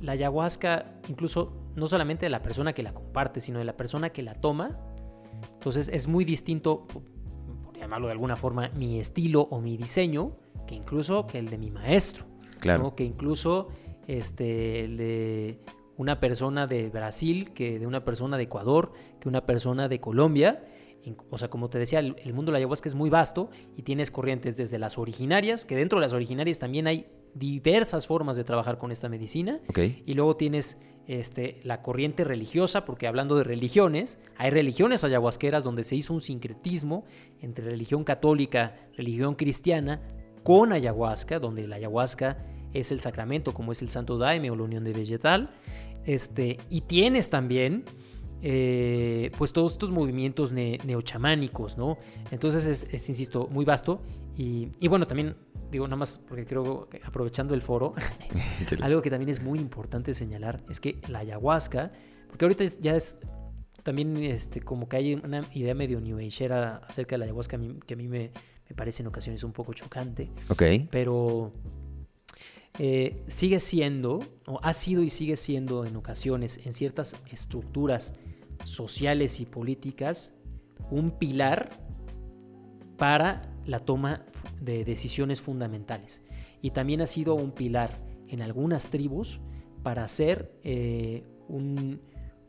la 0.00 0.12
ayahuasca, 0.12 1.00
incluso 1.08 1.52
no 1.76 1.86
solamente 1.86 2.26
de 2.26 2.30
la 2.30 2.42
persona 2.42 2.72
que 2.72 2.82
la 2.82 2.94
comparte, 2.94 3.40
sino 3.40 3.58
de 3.58 3.64
la 3.64 3.76
persona 3.76 4.10
que 4.10 4.22
la 4.22 4.34
toma, 4.34 4.78
entonces 5.54 5.88
es 5.92 6.08
muy 6.08 6.24
distinto, 6.24 6.86
por 6.86 7.76
llamarlo 7.78 8.06
de 8.06 8.12
alguna 8.12 8.36
forma, 8.36 8.70
mi 8.70 8.98
estilo 8.98 9.42
o 9.50 9.60
mi 9.60 9.76
diseño, 9.76 10.36
que 10.66 10.74
incluso 10.74 11.26
que 11.26 11.38
el 11.38 11.48
de 11.48 11.58
mi 11.58 11.70
maestro. 11.70 12.26
Claro. 12.60 12.94
Que 12.94 13.04
incluso 13.04 13.68
este, 14.06 14.84
el 14.84 14.96
de 14.96 15.60
una 16.00 16.18
persona 16.18 16.66
de 16.66 16.88
Brasil, 16.88 17.50
que 17.52 17.78
de 17.78 17.86
una 17.86 18.06
persona 18.06 18.38
de 18.38 18.44
Ecuador, 18.44 18.90
que 19.20 19.28
una 19.28 19.44
persona 19.44 19.86
de 19.86 20.00
Colombia. 20.00 20.64
O 21.28 21.36
sea, 21.36 21.50
como 21.50 21.68
te 21.68 21.78
decía, 21.78 21.98
el, 21.98 22.32
mundo 22.32 22.50
de 22.50 22.52
la 22.52 22.58
ayahuasca 22.58 22.88
es 22.88 22.94
muy 22.94 23.10
vasto 23.10 23.50
y 23.76 23.82
tienes 23.82 24.10
corrientes 24.10 24.56
desde 24.56 24.78
las 24.78 24.96
originarias, 24.96 25.66
que 25.66 25.76
dentro 25.76 25.98
de 25.98 26.06
las 26.06 26.14
originarias 26.14 26.58
también 26.58 26.86
hay 26.86 27.06
diversas 27.34 28.06
formas 28.06 28.38
de 28.38 28.44
trabajar 28.44 28.78
con 28.78 28.92
esta 28.92 29.10
medicina. 29.10 29.60
Y 30.06 30.14
luego 30.14 30.36
tienes 30.36 30.80
este, 31.06 31.60
la 31.64 31.82
corriente 31.82 32.24
religiosa, 32.24 32.86
porque 32.86 33.06
hablando 33.06 33.36
de 33.36 33.44
religiones, 33.44 34.18
hay 34.38 34.48
religiones 34.48 35.04
ayahuasqueras 35.04 35.64
donde 35.64 35.84
se 35.84 35.96
hizo 35.96 36.14
un 36.14 36.22
sincretismo 36.22 37.04
entre 37.42 37.66
religión 37.66 38.04
católica, 38.04 38.74
religión 38.96 39.34
cristiana, 39.34 40.00
con 40.44 40.72
ayahuasca, 40.72 41.38
donde 41.40 41.68
la 41.68 41.76
ayahuasca 41.76 42.38
es 42.72 42.92
el 42.92 43.00
sacramento, 43.00 43.52
como 43.52 43.72
es 43.72 43.82
el 43.82 43.88
Santo 43.88 44.18
Daime 44.18 44.50
o 44.50 44.56
la 44.56 44.62
unión 44.62 44.84
de 44.84 44.92
vegetal. 44.92 45.50
Este, 46.04 46.58
y 46.68 46.82
tienes 46.82 47.30
también 47.30 47.84
eh, 48.42 49.30
pues 49.36 49.52
todos 49.52 49.72
estos 49.72 49.90
movimientos 49.90 50.52
neochamánicos, 50.52 51.76
¿no? 51.76 51.98
Entonces 52.30 52.86
es, 52.90 53.08
insisto, 53.08 53.48
muy 53.48 53.64
vasto. 53.64 54.02
Y, 54.36 54.88
bueno, 54.88 55.06
también 55.06 55.36
digo 55.70 55.86
nada 55.86 55.96
más 55.96 56.18
porque 56.26 56.46
creo 56.46 56.88
que 56.88 57.00
aprovechando 57.04 57.52
el 57.54 57.60
foro, 57.60 57.94
algo 58.80 59.02
que 59.02 59.10
también 59.10 59.28
es 59.28 59.42
muy 59.42 59.58
importante 59.58 60.14
señalar 60.14 60.64
es 60.70 60.80
que 60.80 60.98
la 61.08 61.18
ayahuasca, 61.18 61.92
porque 62.28 62.46
ahorita 62.46 62.64
ya 62.80 62.96
es 62.96 63.20
también 63.82 64.16
este, 64.16 64.60
como 64.60 64.88
que 64.88 64.96
hay 64.96 65.14
una 65.14 65.44
idea 65.52 65.74
medio 65.74 66.00
new 66.00 66.18
acerca 66.18 67.14
de 67.14 67.18
la 67.18 67.24
ayahuasca 67.26 67.58
que 67.86 67.94
a 67.94 67.96
mí 67.96 68.08
me, 68.08 68.30
me 68.68 68.74
parece 68.74 69.02
en 69.02 69.08
ocasiones 69.08 69.44
un 69.44 69.52
poco 69.52 69.74
chocante. 69.74 70.30
Ok. 70.48 70.62
Pero 70.90 71.52
eh, 72.78 73.22
sigue 73.26 73.60
siendo, 73.60 74.20
o 74.46 74.60
ha 74.62 74.74
sido 74.74 75.02
y 75.02 75.10
sigue 75.10 75.36
siendo 75.36 75.84
en 75.84 75.96
ocasiones, 75.96 76.60
en 76.64 76.72
ciertas 76.72 77.16
estructuras 77.30 78.14
sociales 78.64 79.40
y 79.40 79.46
políticas, 79.46 80.34
un 80.90 81.10
pilar 81.10 81.70
para 82.96 83.50
la 83.66 83.80
toma 83.80 84.24
de 84.60 84.84
decisiones 84.84 85.40
fundamentales. 85.40 86.22
Y 86.62 86.70
también 86.70 87.00
ha 87.00 87.06
sido 87.06 87.34
un 87.34 87.52
pilar 87.52 87.98
en 88.28 88.42
algunas 88.42 88.90
tribus 88.90 89.40
para 89.82 90.04
hacer 90.04 90.52
eh, 90.62 91.24
un, 91.48 92.00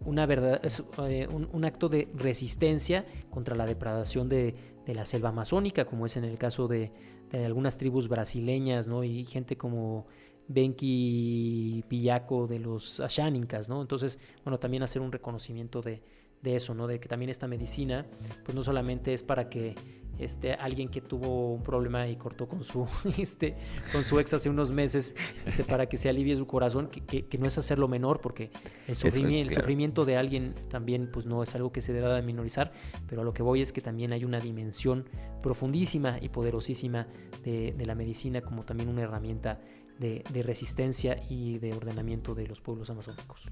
una 0.05 0.25
verdad, 0.25 0.61
eh, 1.07 1.27
un, 1.27 1.65
acto 1.65 1.89
de 1.89 2.09
resistencia 2.13 3.05
contra 3.29 3.55
la 3.55 3.65
depredación 3.65 4.29
de, 4.29 4.55
de, 4.85 4.95
la 4.95 5.05
selva 5.05 5.29
amazónica, 5.29 5.85
como 5.85 6.05
es 6.05 6.17
en 6.17 6.25
el 6.25 6.37
caso 6.37 6.67
de, 6.67 6.91
de 7.39 7.45
algunas 7.45 7.77
tribus 7.77 8.07
brasileñas, 8.07 8.87
¿no? 8.87 9.03
Y 9.03 9.25
gente 9.25 9.57
como 9.57 10.05
Benki 10.47 11.83
Pillaco 11.87 12.47
de 12.47 12.59
los 12.59 12.99
Ashánicas, 12.99 13.69
¿no? 13.69 13.81
Entonces, 13.81 14.19
bueno, 14.43 14.59
también 14.59 14.83
hacer 14.83 15.01
un 15.01 15.11
reconocimiento 15.11 15.81
de, 15.81 16.01
de, 16.41 16.55
eso, 16.55 16.73
¿no? 16.73 16.87
De 16.87 16.99
que 16.99 17.07
también 17.07 17.29
esta 17.29 17.47
medicina, 17.47 18.05
pues 18.43 18.55
no 18.55 18.61
solamente 18.61 19.13
es 19.13 19.23
para 19.23 19.49
que 19.49 19.75
este, 20.21 20.53
alguien 20.53 20.89
que 20.89 21.01
tuvo 21.01 21.53
un 21.53 21.63
problema 21.63 22.07
y 22.07 22.15
cortó 22.15 22.47
con 22.47 22.63
su, 22.63 22.87
este, 23.17 23.55
con 23.91 24.03
su 24.03 24.19
ex 24.19 24.33
hace 24.33 24.49
unos 24.49 24.71
meses, 24.71 25.15
este, 25.45 25.63
para 25.63 25.87
que 25.87 25.97
se 25.97 26.09
alivie 26.09 26.35
su 26.35 26.45
corazón, 26.45 26.89
que, 26.89 27.25
que, 27.25 27.37
no 27.37 27.47
es 27.47 27.57
hacerlo 27.57 27.87
menor, 27.87 28.21
porque 28.21 28.51
el, 28.87 28.95
sufrimiento, 28.95 29.51
el 29.51 29.55
sufrimiento 29.55 30.05
de 30.05 30.17
alguien 30.17 30.53
también 30.69 31.09
pues 31.11 31.25
no 31.25 31.41
es 31.41 31.55
algo 31.55 31.71
que 31.71 31.81
se 31.81 31.93
deba 31.93 32.13
de 32.13 32.21
minorizar, 32.21 32.71
pero 33.07 33.21
a 33.21 33.23
lo 33.25 33.33
que 33.33 33.41
voy 33.41 33.61
es 33.61 33.71
que 33.71 33.81
también 33.81 34.13
hay 34.13 34.23
una 34.23 34.39
dimensión 34.39 35.05
profundísima 35.41 36.19
y 36.21 36.29
poderosísima 36.29 37.07
de, 37.43 37.73
de 37.75 37.85
la 37.85 37.95
medicina 37.95 38.41
como 38.41 38.63
también 38.63 38.89
una 38.89 39.01
herramienta 39.01 39.59
de, 39.99 40.23
de 40.31 40.43
resistencia 40.43 41.21
y 41.29 41.57
de 41.57 41.73
ordenamiento 41.73 42.35
de 42.35 42.47
los 42.47 42.61
pueblos 42.61 42.89
amazónicos. 42.89 43.47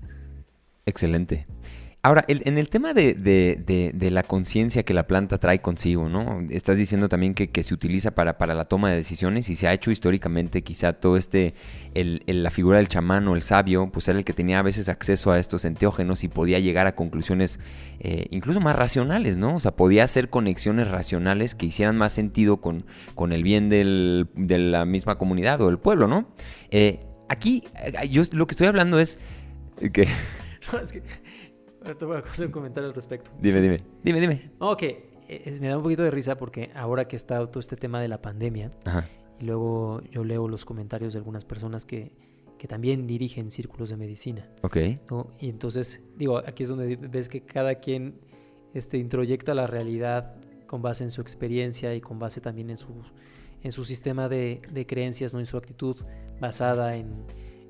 Excelente. 0.85 1.47
Ahora, 2.01 2.23
en 2.29 2.57
el 2.57 2.69
tema 2.69 2.93
de, 2.93 4.09
la 4.09 4.23
conciencia 4.23 4.83
que 4.83 4.93
la 4.93 5.05
planta 5.05 5.37
trae 5.37 5.59
consigo, 5.59 6.07
¿no? 6.07 6.39
Estás 6.49 6.77
diciendo 6.77 7.09
también 7.09 7.33
que, 7.33 7.61
se 7.61 7.73
utiliza 7.73 8.11
para, 8.11 8.37
la 8.53 8.63
toma 8.63 8.89
de 8.89 8.95
decisiones 8.95 9.49
y 9.49 9.55
se 9.55 9.67
ha 9.67 9.73
hecho 9.73 9.91
históricamente 9.91 10.61
quizá 10.61 10.93
todo 10.93 11.17
este, 11.17 11.55
la 11.93 12.51
figura 12.51 12.77
del 12.77 12.87
chamán 12.87 13.27
o 13.27 13.35
el 13.35 13.41
sabio, 13.41 13.91
pues 13.91 14.07
era 14.07 14.17
el 14.17 14.23
que 14.23 14.31
tenía 14.31 14.59
a 14.59 14.61
veces 14.61 14.87
acceso 14.87 15.33
a 15.33 15.39
estos 15.39 15.65
enteógenos 15.65 16.23
y 16.23 16.29
podía 16.29 16.59
llegar 16.59 16.87
a 16.87 16.95
conclusiones 16.95 17.59
eh, 17.99 18.27
incluso 18.29 18.61
más 18.61 18.77
racionales, 18.77 19.37
¿no? 19.37 19.55
O 19.55 19.59
sea, 19.59 19.75
podía 19.75 20.05
hacer 20.05 20.29
conexiones 20.29 20.87
racionales 20.87 21.53
que 21.53 21.65
hicieran 21.65 21.97
más 21.97 22.13
sentido 22.13 22.61
con, 22.61 22.85
con 23.13 23.33
el 23.33 23.43
bien 23.43 23.67
de 23.67 24.57
la 24.57 24.85
misma 24.85 25.17
comunidad 25.17 25.59
o 25.59 25.65
del 25.65 25.79
pueblo, 25.79 26.07
¿no? 26.07 26.33
Eh, 26.71 27.01
aquí, 27.27 27.65
eh, 27.75 28.07
yo 28.07 28.23
lo 28.31 28.47
que 28.47 28.53
estoy 28.53 28.67
hablando 28.67 29.01
es 29.01 29.19
que... 29.91 30.07
No, 30.71 30.77
es 30.77 30.91
que 30.91 31.01
te 31.95 32.05
voy 32.05 32.17
a 32.17 32.19
hacer 32.19 32.47
un 32.47 32.51
comentario 32.51 32.87
al 32.89 32.95
respecto. 32.95 33.31
Dime, 33.39 33.61
dime. 33.61 33.83
Dime, 34.03 34.19
dime. 34.19 34.51
Ok, 34.59 34.83
eh, 34.83 35.57
me 35.61 35.67
da 35.67 35.77
un 35.77 35.83
poquito 35.83 36.03
de 36.03 36.11
risa 36.11 36.37
porque 36.37 36.71
ahora 36.75 37.07
que 37.07 37.15
está 37.15 37.45
todo 37.47 37.59
este 37.59 37.75
tema 37.75 38.01
de 38.01 38.07
la 38.07 38.21
pandemia, 38.21 38.71
y 39.39 39.45
luego 39.45 40.01
yo 40.11 40.23
leo 40.23 40.47
los 40.47 40.65
comentarios 40.65 41.13
de 41.13 41.19
algunas 41.19 41.45
personas 41.45 41.85
que, 41.85 42.11
que 42.57 42.67
también 42.67 43.07
dirigen 43.07 43.51
círculos 43.51 43.89
de 43.89 43.97
medicina. 43.97 44.49
Ok. 44.61 44.77
Y 45.39 45.49
entonces, 45.49 46.01
digo, 46.17 46.37
aquí 46.39 46.63
es 46.63 46.69
donde 46.69 46.95
ves 46.95 47.29
que 47.29 47.41
cada 47.41 47.75
quien 47.75 48.19
este, 48.73 48.97
introyecta 48.97 49.53
la 49.53 49.67
realidad 49.67 50.35
con 50.67 50.81
base 50.81 51.03
en 51.03 51.11
su 51.11 51.21
experiencia 51.21 51.95
y 51.95 52.01
con 52.01 52.19
base 52.19 52.41
también 52.41 52.69
en 52.69 52.77
su, 52.77 52.93
en 53.63 53.71
su 53.71 53.83
sistema 53.83 54.29
de, 54.29 54.61
de 54.71 54.85
creencias, 54.85 55.33
¿no? 55.33 55.39
en 55.39 55.45
su 55.45 55.57
actitud 55.57 55.95
basada 56.39 56.95
en, 56.95 57.25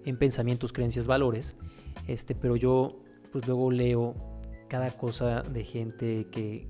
en 0.06 0.18
pensamientos, 0.18 0.74
creencias, 0.74 1.08
valores. 1.08 1.56
Este, 2.08 2.36
pero 2.36 2.56
yo 2.56 3.00
pues 3.32 3.48
luego 3.48 3.72
leo 3.72 4.16
cada 4.68 4.92
cosa 4.92 5.42
de 5.42 5.64
gente 5.64 6.28
que, 6.32 6.68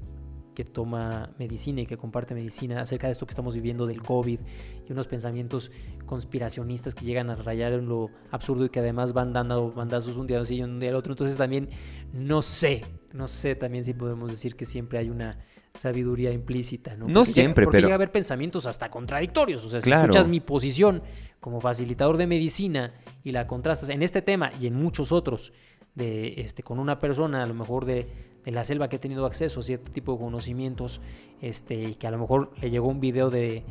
que 0.55 0.66
toma 0.66 1.32
medicina 1.38 1.82
y 1.82 1.86
que 1.86 1.97
comparte 1.97 2.34
medicina 2.34 2.82
acerca 2.82 3.07
de 3.07 3.14
esto 3.14 3.26
que 3.26 3.32
estamos 3.32 3.55
viviendo 3.55 3.86
del 3.86 4.01
COVID 4.01 4.39
y 4.88 4.91
unos 4.91 5.07
pensamientos 5.07 5.72
conspiracionistas 6.05 6.95
que 6.95 7.05
llegan 7.05 7.30
a 7.30 7.36
rayar 7.36 7.74
en 7.74 7.88
lo 7.88 8.10
absurdo 8.32 8.66
y 8.66 8.70
que 8.70 8.80
además 8.80 9.14
van 9.14 9.32
dando 9.32 9.72
bandazos 9.72 10.18
un 10.18 10.28
día 10.28 10.41
y 10.49 10.62
un 10.62 10.80
día 10.80 10.89
al 10.89 10.95
otro. 10.95 11.14
Entonces 11.14 11.38
también 11.38 11.70
no 12.12 12.41
sé, 12.41 12.84
no 13.14 13.28
sé 13.28 13.55
también 13.55 13.86
si 13.86 13.93
podemos 13.93 14.30
decir 14.30 14.55
que 14.55 14.66
siempre 14.66 14.97
hay 14.99 15.10
una 15.10 15.38
sabiduría 15.74 16.32
implícita, 16.32 16.95
¿no? 16.95 17.07
no 17.07 17.26
siempre, 17.26 17.66
porque 17.66 17.78
pero... 17.78 17.88
llega 17.88 17.93
a 17.93 17.95
haber 17.95 18.12
pensamientos 18.12 18.66
hasta 18.66 18.89
contradictorios. 18.89 19.64
O 19.64 19.70
sea, 19.70 19.82
si 19.82 19.91
escuchas 19.91 20.28
mi 20.28 20.39
posición 20.39 21.03
como 21.39 21.62
facilitador 21.62 22.18
de 22.18 22.28
medicina 22.28 22.93
y 23.24 23.32
la 23.32 23.47
contrastas 23.47 23.89
en 23.89 24.03
este 24.03 24.22
tema 24.22 24.51
y 24.60 24.68
en 24.68 24.76
muchos 24.76 25.12
otros 25.12 25.53
de, 25.95 26.41
este, 26.41 26.63
con 26.63 26.79
una 26.79 26.99
persona, 26.99 27.43
a 27.43 27.45
lo 27.45 27.53
mejor 27.53 27.85
de, 27.85 28.07
de, 28.43 28.51
la 28.51 28.63
selva 28.63 28.89
que 28.89 28.97
ha 28.97 28.99
tenido 28.99 29.25
acceso 29.25 29.59
a 29.59 29.63
cierto 29.63 29.91
tipo 29.91 30.13
de 30.13 30.19
conocimientos, 30.19 31.01
este, 31.41 31.75
y 31.75 31.95
que 31.95 32.07
a 32.07 32.11
lo 32.11 32.17
mejor 32.17 32.51
le 32.61 32.69
llegó 32.69 32.87
un 32.87 32.99
video 32.99 33.29
de, 33.29 33.63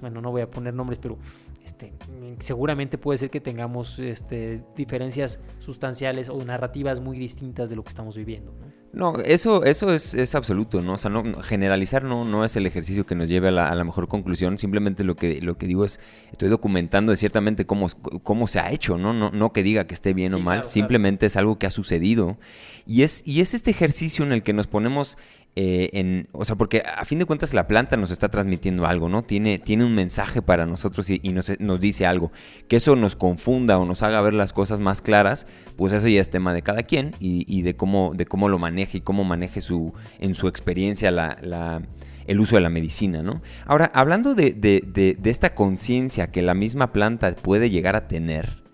bueno, 0.00 0.20
no 0.20 0.30
voy 0.30 0.42
a 0.42 0.50
poner 0.50 0.74
nombres, 0.74 0.98
pero 0.98 1.16
este, 1.66 1.92
seguramente 2.38 2.96
puede 2.96 3.18
ser 3.18 3.28
que 3.28 3.40
tengamos 3.40 3.98
este, 3.98 4.62
diferencias 4.76 5.40
sustanciales 5.58 6.28
o 6.28 6.42
narrativas 6.44 7.00
muy 7.00 7.18
distintas 7.18 7.68
de 7.70 7.74
lo 7.74 7.82
que 7.82 7.88
estamos 7.88 8.16
viviendo. 8.16 8.54
No, 8.92 9.16
eso, 9.18 9.64
eso 9.64 9.92
es, 9.92 10.34
absoluto, 10.36 10.80
¿no? 10.80 10.94
O 10.94 10.96
sea, 10.96 11.10
no, 11.10 11.42
generalizar 11.42 12.04
no, 12.04 12.24
no 12.24 12.44
es 12.44 12.56
el 12.56 12.66
ejercicio 12.66 13.04
que 13.04 13.16
nos 13.16 13.28
lleve 13.28 13.48
a 13.48 13.50
la, 13.50 13.84
mejor 13.84 14.06
conclusión. 14.06 14.58
Simplemente 14.58 15.02
lo 15.02 15.16
que, 15.16 15.42
lo 15.42 15.58
que 15.58 15.66
digo 15.66 15.84
es, 15.84 15.98
estoy 16.30 16.48
documentando 16.48 17.14
ciertamente 17.16 17.66
cómo, 17.66 17.88
cómo 18.22 18.46
se 18.46 18.60
ha 18.60 18.70
hecho, 18.70 18.96
¿no? 18.96 19.12
No, 19.12 19.32
no 19.32 19.52
que 19.52 19.64
diga 19.64 19.88
que 19.88 19.94
esté 19.94 20.14
bien 20.14 20.34
o 20.34 20.38
mal, 20.38 20.64
simplemente 20.64 21.26
es 21.26 21.36
algo 21.36 21.58
que 21.58 21.66
ha 21.66 21.70
sucedido. 21.70 22.38
Y 22.86 23.02
es, 23.02 23.22
y 23.26 23.40
es 23.40 23.54
este 23.54 23.72
ejercicio 23.72 24.24
en 24.24 24.32
el 24.32 24.44
que 24.44 24.52
nos 24.52 24.68
ponemos 24.68 25.18
eh, 25.58 26.26
o 26.32 26.44
sea, 26.44 26.54
porque 26.56 26.82
a 26.84 27.06
fin 27.06 27.18
de 27.18 27.24
cuentas 27.24 27.54
la 27.54 27.66
planta 27.66 27.96
nos 27.96 28.10
está 28.10 28.28
transmitiendo 28.28 28.86
algo, 28.86 29.08
¿no? 29.08 29.24
Tiene, 29.24 29.58
tiene 29.58 29.86
un 29.86 29.94
mensaje 29.94 30.42
para 30.42 30.66
nosotros 30.66 31.08
y, 31.08 31.18
nos, 31.30 31.80
dice 31.80 32.04
algo. 32.04 32.30
Que 32.68 32.76
eso 32.76 32.94
nos 32.94 33.16
confunda 33.16 33.78
o 33.78 33.86
nos 33.86 34.02
haga 34.02 34.20
ver 34.20 34.34
las 34.34 34.52
cosas 34.52 34.80
más 34.80 35.00
claras, 35.00 35.46
pues 35.76 35.94
eso 35.94 36.08
ya 36.08 36.20
es 36.20 36.28
tema 36.28 36.52
de 36.52 36.60
cada 36.60 36.82
quien 36.82 37.14
y, 37.20 37.62
de, 37.62 37.74
cómo, 37.74 38.12
de 38.14 38.26
cómo 38.26 38.50
lo 38.50 38.58
maneje 38.58 38.98
y 38.98 39.00
cómo 39.00 39.24
maneje 39.24 39.62
su, 39.62 39.94
en 40.18 40.34
su 40.34 40.46
experiencia 40.46 41.08
el 42.26 42.40
uso 42.40 42.56
de 42.56 42.60
la 42.60 42.68
medicina, 42.68 43.22
¿no? 43.22 43.40
Ahora, 43.64 43.90
hablando 43.94 44.34
de, 44.34 44.52
de 44.52 45.30
esta 45.30 45.54
conciencia 45.54 46.30
que 46.30 46.42
la 46.42 46.52
misma 46.52 46.92
planta 46.92 47.34
puede 47.34 47.70
llegar 47.70 47.96
a 47.96 48.08
tener, 48.08 48.65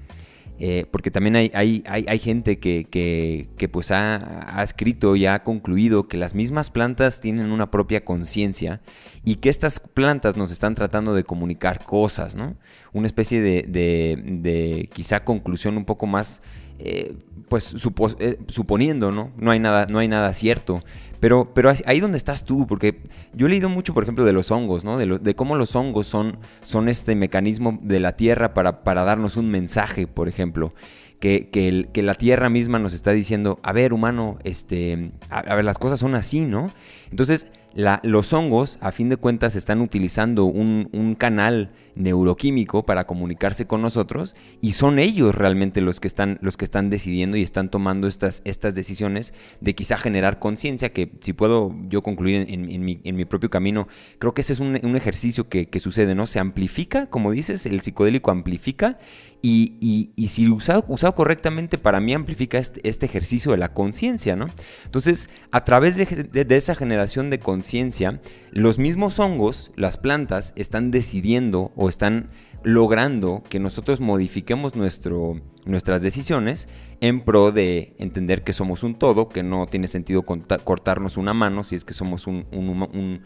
eh, 0.59 0.87
porque 0.91 1.11
también 1.11 1.35
hay, 1.35 1.51
hay, 1.55 1.83
hay, 1.87 2.19
gente 2.19 2.59
que, 2.59 2.87
que, 2.89 3.69
pues 3.69 3.91
ha, 3.91 4.59
ha, 4.59 4.63
escrito 4.63 5.17
y 5.17 5.27
ha 5.27 5.43
concluido 5.43 6.07
que 6.07 6.17
las 6.17 6.35
mismas 6.35 6.71
plantas 6.71 7.21
tienen 7.21 7.51
una 7.51 7.71
propia 7.71 8.05
conciencia 8.05 8.81
y 9.25 9.37
que 9.37 9.49
estas 9.49 9.81
plantas 9.81 10.37
nos 10.37 10.53
están 10.53 10.75
tratando 10.75 11.15
de 11.15 11.25
comunicar 11.25 11.85
cosas, 11.85 12.37
¿no? 12.37 12.55
Una 12.93 13.07
especie 13.07 13.41
de, 13.41 13.63
de, 13.63 14.23
de 14.25 14.89
quizá 14.93 15.25
conclusión 15.25 15.77
un 15.77 15.85
poco 15.85 16.07
más 16.07 16.43
eh, 16.79 17.15
pues 17.49 17.75
eh, 18.19 18.39
suponiendo, 18.49 19.13
¿no? 19.13 19.31
No 19.37 19.51
hay 19.51 19.59
nada, 19.59 19.87
no 19.87 19.99
hay 19.99 20.09
nada 20.09 20.33
cierto. 20.33 20.83
Pero, 21.23 21.55
pero 21.55 21.71
ahí 21.87 22.01
donde 22.01 22.19
estás 22.19 22.45
tú, 22.45 22.67
porque 22.67 23.01
yo 23.33 23.47
he 23.47 23.51
leído 23.51 23.69
mucho, 23.69 23.95
por 23.95 24.03
ejemplo, 24.03 24.25
de 24.25 24.33
los 24.33 24.51
hongos, 24.51 24.83
¿no? 24.83 24.99
De, 24.99 25.35
cómo 25.37 25.55
los 25.55 25.77
hongos 25.77 26.09
son, 26.09 26.37
son 26.63 26.89
este 26.89 27.15
mecanismo 27.15 27.79
de 27.81 28.01
la 28.01 28.17
tierra 28.17 28.55
para, 28.55 28.83
para 28.83 29.05
darnos 29.05 29.37
un 29.37 29.49
mensaje, 29.49 30.09
por 30.09 30.27
ejemplo. 30.27 30.75
Que, 31.21 31.49
que, 31.49 32.03
la 32.03 32.15
tierra 32.15 32.51
misma 32.51 32.81
nos 32.81 32.93
está 32.93 33.13
diciendo, 33.13 33.61
a 33.63 33.73
ver, 33.73 33.93
humano, 33.93 34.37
este, 34.43 35.13
a 35.31 35.55
ver, 35.55 35.65
las 35.65 35.79
cosas 35.79 36.01
son 36.01 36.17
así, 36.17 36.41
¿no? 36.41 36.73
Entonces, 37.13 37.53
los 37.75 38.33
hongos, 38.33 38.79
a 38.81 38.91
fin 38.91 39.09
de 39.09 39.17
cuentas, 39.17 39.57
están 39.57 39.81
utilizando 39.81 40.45
un, 40.45 41.15
canal 41.17 41.71
neuroquímico 41.95 42.85
para 42.85 43.07
comunicarse 43.07 43.67
con 43.67 43.83
nosotros 43.83 44.37
y 44.61 44.73
son 44.73 44.99
ellos 44.99 45.35
realmente 45.35 45.81
los 45.81 46.01
que 46.01 46.09
están, 46.09 46.39
los 46.43 46.57
que 46.57 46.65
están 46.65 46.91
decidiendo 46.91 47.37
y 47.37 47.43
están 47.43 47.71
tomando 47.71 48.07
estas, 48.07 48.43
estas 48.45 48.75
decisiones 48.75 49.35
de 49.61 49.75
quizá 49.75 49.97
generar 49.97 50.39
conciencia, 50.39 50.93
que 50.93 51.13
si 51.21 51.33
puedo 51.33 51.75
yo 51.89 52.03
concluir 52.03 52.47
en, 52.49 52.85
mi, 52.85 53.25
propio 53.25 53.51
camino, 53.51 53.89
creo 54.19 54.35
que 54.35 54.43
ese 54.43 54.53
es 54.53 54.61
un, 54.61 54.77
ejercicio 54.97 55.49
que, 55.49 55.81
sucede, 55.81 56.15
¿no? 56.15 56.27
Se 56.27 56.39
amplifica, 56.39 57.07
como 57.07 57.33
dices, 57.33 57.67
el 57.67 57.81
psicodélico 57.81 58.31
amplifica 58.31 58.99
y, 59.41 60.11
si 60.29 60.49
usado, 60.49 60.85
usado 60.89 61.15
correctamente, 61.15 61.79
para 61.79 62.01
mí 62.01 62.15
amplifica 62.15 62.59
este, 62.59 62.87
este 62.89 63.07
ejercicio 63.07 63.53
de 63.53 63.59
la 63.59 63.73
conciencia, 63.73 64.37
¿no? 64.37 64.49
Entonces, 64.85 65.31
a 65.51 65.65
través 65.65 65.97
de, 65.97 66.05
de 66.45 66.57
esa 66.57 66.75
generación 66.75 67.31
de 67.31 67.39
conciencia, 67.41 67.63
ciencia, 67.63 68.21
los 68.53 68.79
mismos 68.79 69.19
hongos, 69.19 69.73
las 69.77 69.97
plantas, 69.97 70.53
están 70.57 70.91
decidiendo 70.91 71.73
o 71.75 71.89
están 71.89 72.29
logrando 72.63 73.43
que 73.49 73.59
nosotros 73.59 74.01
modifiquemos 74.01 74.77
nuestro, 74.77 75.41
nuestras 75.65 76.03
decisiones 76.03 76.69
en 77.01 77.23
pro 77.23 77.51
de 77.51 77.97
entender 77.99 78.45
que 78.45 78.53
somos 78.53 78.83
un 78.83 78.95
todo, 78.99 79.31
que 79.31 79.43
no 79.43 79.67
tiene 79.67 79.89
sentido 79.89 80.23
cortarnos 80.23 81.17
una 81.17 81.33
mano 81.33 81.65
si 81.65 81.77
es 81.77 81.85
que 81.85 81.95
somos 81.95 82.27
un, 82.27 82.47
un 82.53 83.23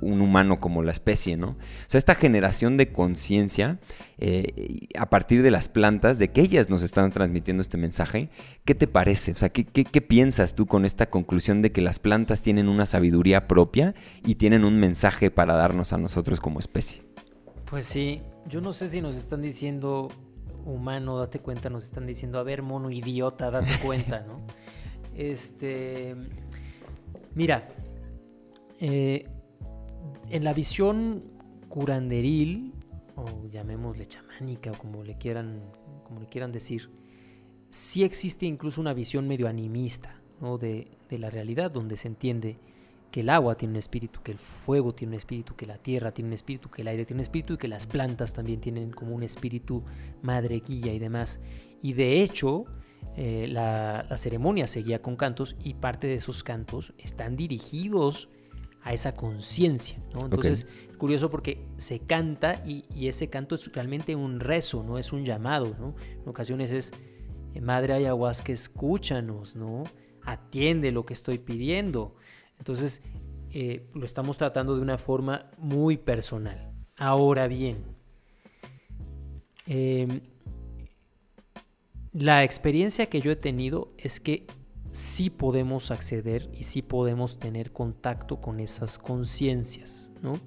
humano 0.00 0.60
como 0.60 0.82
la 0.82 0.92
especie, 0.92 1.36
¿no? 1.36 1.50
O 1.50 1.56
sea, 1.86 1.98
esta 1.98 2.14
generación 2.14 2.76
de 2.76 2.92
conciencia 2.92 3.80
eh, 4.18 4.88
a 4.98 5.08
partir 5.08 5.42
de 5.42 5.50
las 5.50 5.68
plantas, 5.68 6.18
de 6.18 6.30
que 6.30 6.40
ellas 6.42 6.68
nos 6.68 6.82
están 6.82 7.10
transmitiendo 7.12 7.60
este 7.62 7.78
mensaje, 7.78 8.30
¿qué 8.64 8.74
te 8.74 8.86
parece? 8.86 9.32
O 9.32 9.36
sea, 9.36 9.48
¿qué, 9.48 9.64
qué, 9.64 10.02
piensas 10.02 10.54
tú 10.54 10.66
con 10.66 10.84
esta 10.84 11.08
conclusión 11.08 11.62
de 11.62 11.72
que 11.72 11.80
las 11.80 11.98
plantas 11.98 12.42
tienen 12.42 12.68
una 12.68 12.86
sabiduría 12.86 13.48
propia 13.48 13.94
y 14.24 14.34
tienen 14.34 14.64
un 14.64 14.78
mensaje 14.78 15.30
para 15.30 15.54
darnos 15.54 15.92
a 15.92 15.98
nosotros 15.98 16.40
como 16.40 16.58
especie? 16.58 17.02
Pues 17.64 17.86
sí, 17.86 18.20
yo 18.46 18.60
no 18.60 18.72
sé 18.72 18.88
si 18.88 19.00
nos 19.00 19.16
están 19.16 19.40
diciendo 19.40 20.10
humano, 20.64 21.18
date 21.18 21.38
cuenta, 21.38 21.70
nos 21.70 21.84
están 21.84 22.06
diciendo, 22.06 22.38
a 22.38 22.42
ver, 22.42 22.62
mono 22.62 22.90
idiota, 22.90 23.50
date 23.50 23.72
cuenta, 23.84 24.20
¿no? 24.20 24.40
Este, 25.14 26.16
mira, 27.34 27.68
eh, 28.80 29.26
en 30.30 30.44
la 30.44 30.52
visión 30.52 31.24
curanderil, 31.68 32.72
o 33.16 33.46
llamémosle 33.48 34.06
chamánica, 34.06 34.70
o 34.72 34.78
como 34.78 35.02
le 35.02 35.16
quieran, 35.16 35.60
como 36.04 36.20
le 36.20 36.26
quieran 36.26 36.52
decir, 36.52 36.90
sí 37.68 38.04
existe 38.04 38.46
incluso 38.46 38.80
una 38.80 38.94
visión 38.94 39.26
medio 39.26 39.48
animista 39.48 40.20
de, 40.60 40.90
de 41.08 41.18
la 41.18 41.30
realidad, 41.30 41.70
donde 41.70 41.96
se 41.96 42.08
entiende 42.08 42.58
que 43.12 43.20
el 43.20 43.28
agua 43.28 43.56
tiene 43.56 43.72
un 43.72 43.78
espíritu, 43.78 44.20
que 44.22 44.32
el 44.32 44.38
fuego 44.38 44.94
tiene 44.94 45.12
un 45.12 45.18
espíritu, 45.18 45.54
que 45.54 45.66
la 45.66 45.78
tierra 45.78 46.12
tiene 46.12 46.28
un 46.28 46.32
espíritu, 46.32 46.70
que 46.70 46.82
el 46.82 46.88
aire 46.88 47.04
tiene 47.04 47.20
un 47.20 47.22
espíritu 47.22 47.54
y 47.54 47.58
que 47.58 47.68
las 47.68 47.86
plantas 47.86 48.32
también 48.32 48.60
tienen 48.60 48.90
como 48.90 49.14
un 49.14 49.22
espíritu 49.22 49.84
madre 50.22 50.62
y 50.66 50.98
demás. 50.98 51.40
Y 51.82 51.92
de 51.92 52.22
hecho, 52.22 52.64
eh, 53.16 53.46
la, 53.48 54.06
la, 54.08 54.18
ceremonia 54.18 54.66
seguía 54.66 55.02
con 55.02 55.16
cantos 55.16 55.56
y 55.62 55.74
parte 55.74 56.06
de 56.06 56.14
esos 56.14 56.42
cantos 56.42 56.94
están 56.96 57.36
dirigidos 57.36 58.30
a 58.82 58.92
esa 58.92 59.14
conciencia, 59.14 59.98
¿no? 60.12 60.24
Entonces, 60.24 60.66
curioso 60.98 61.30
porque 61.30 61.64
se 61.76 62.00
canta 62.00 62.62
y, 62.66 62.84
ese 63.06 63.28
canto 63.28 63.54
es 63.54 63.72
realmente 63.72 64.16
un 64.16 64.40
rezo, 64.40 64.82
no 64.82 64.98
es 64.98 65.12
un 65.12 65.24
llamado, 65.24 65.76
¿no? 65.78 65.94
En 66.22 66.28
ocasiones 66.28 66.72
es, 66.72 66.92
eh, 67.54 67.60
Madre 67.60 67.94
Ayahuasca, 67.94 68.52
escúchanos, 68.52 69.54
¿no? 69.54 69.84
Atiende 70.24 70.90
lo 70.90 71.06
que 71.06 71.14
estoy 71.14 71.38
pidiendo. 71.38 72.16
Entonces, 72.58 73.02
eh, 73.50 73.88
lo 73.94 74.04
estamos 74.04 74.38
tratando 74.38 74.74
de 74.74 74.82
una 74.82 74.98
forma 74.98 75.50
muy 75.58 75.96
personal. 75.96 76.72
Ahora 76.96 77.46
bien, 77.46 77.84
em, 79.66 80.20
la 82.12 82.42
experiencia 82.42 83.06
que 83.06 83.20
yo 83.20 83.30
he 83.30 83.36
tenido 83.36 83.92
es 83.96 84.20
que 84.20 84.46
sí 84.92 85.30
podemos 85.30 85.90
acceder 85.90 86.48
y 86.52 86.64
sí 86.64 86.82
podemos 86.82 87.38
tener 87.38 87.72
contacto 87.72 88.40
con 88.40 88.60
esas 88.60 88.98
conciencias, 88.98 90.12
¿no? 90.22 90.38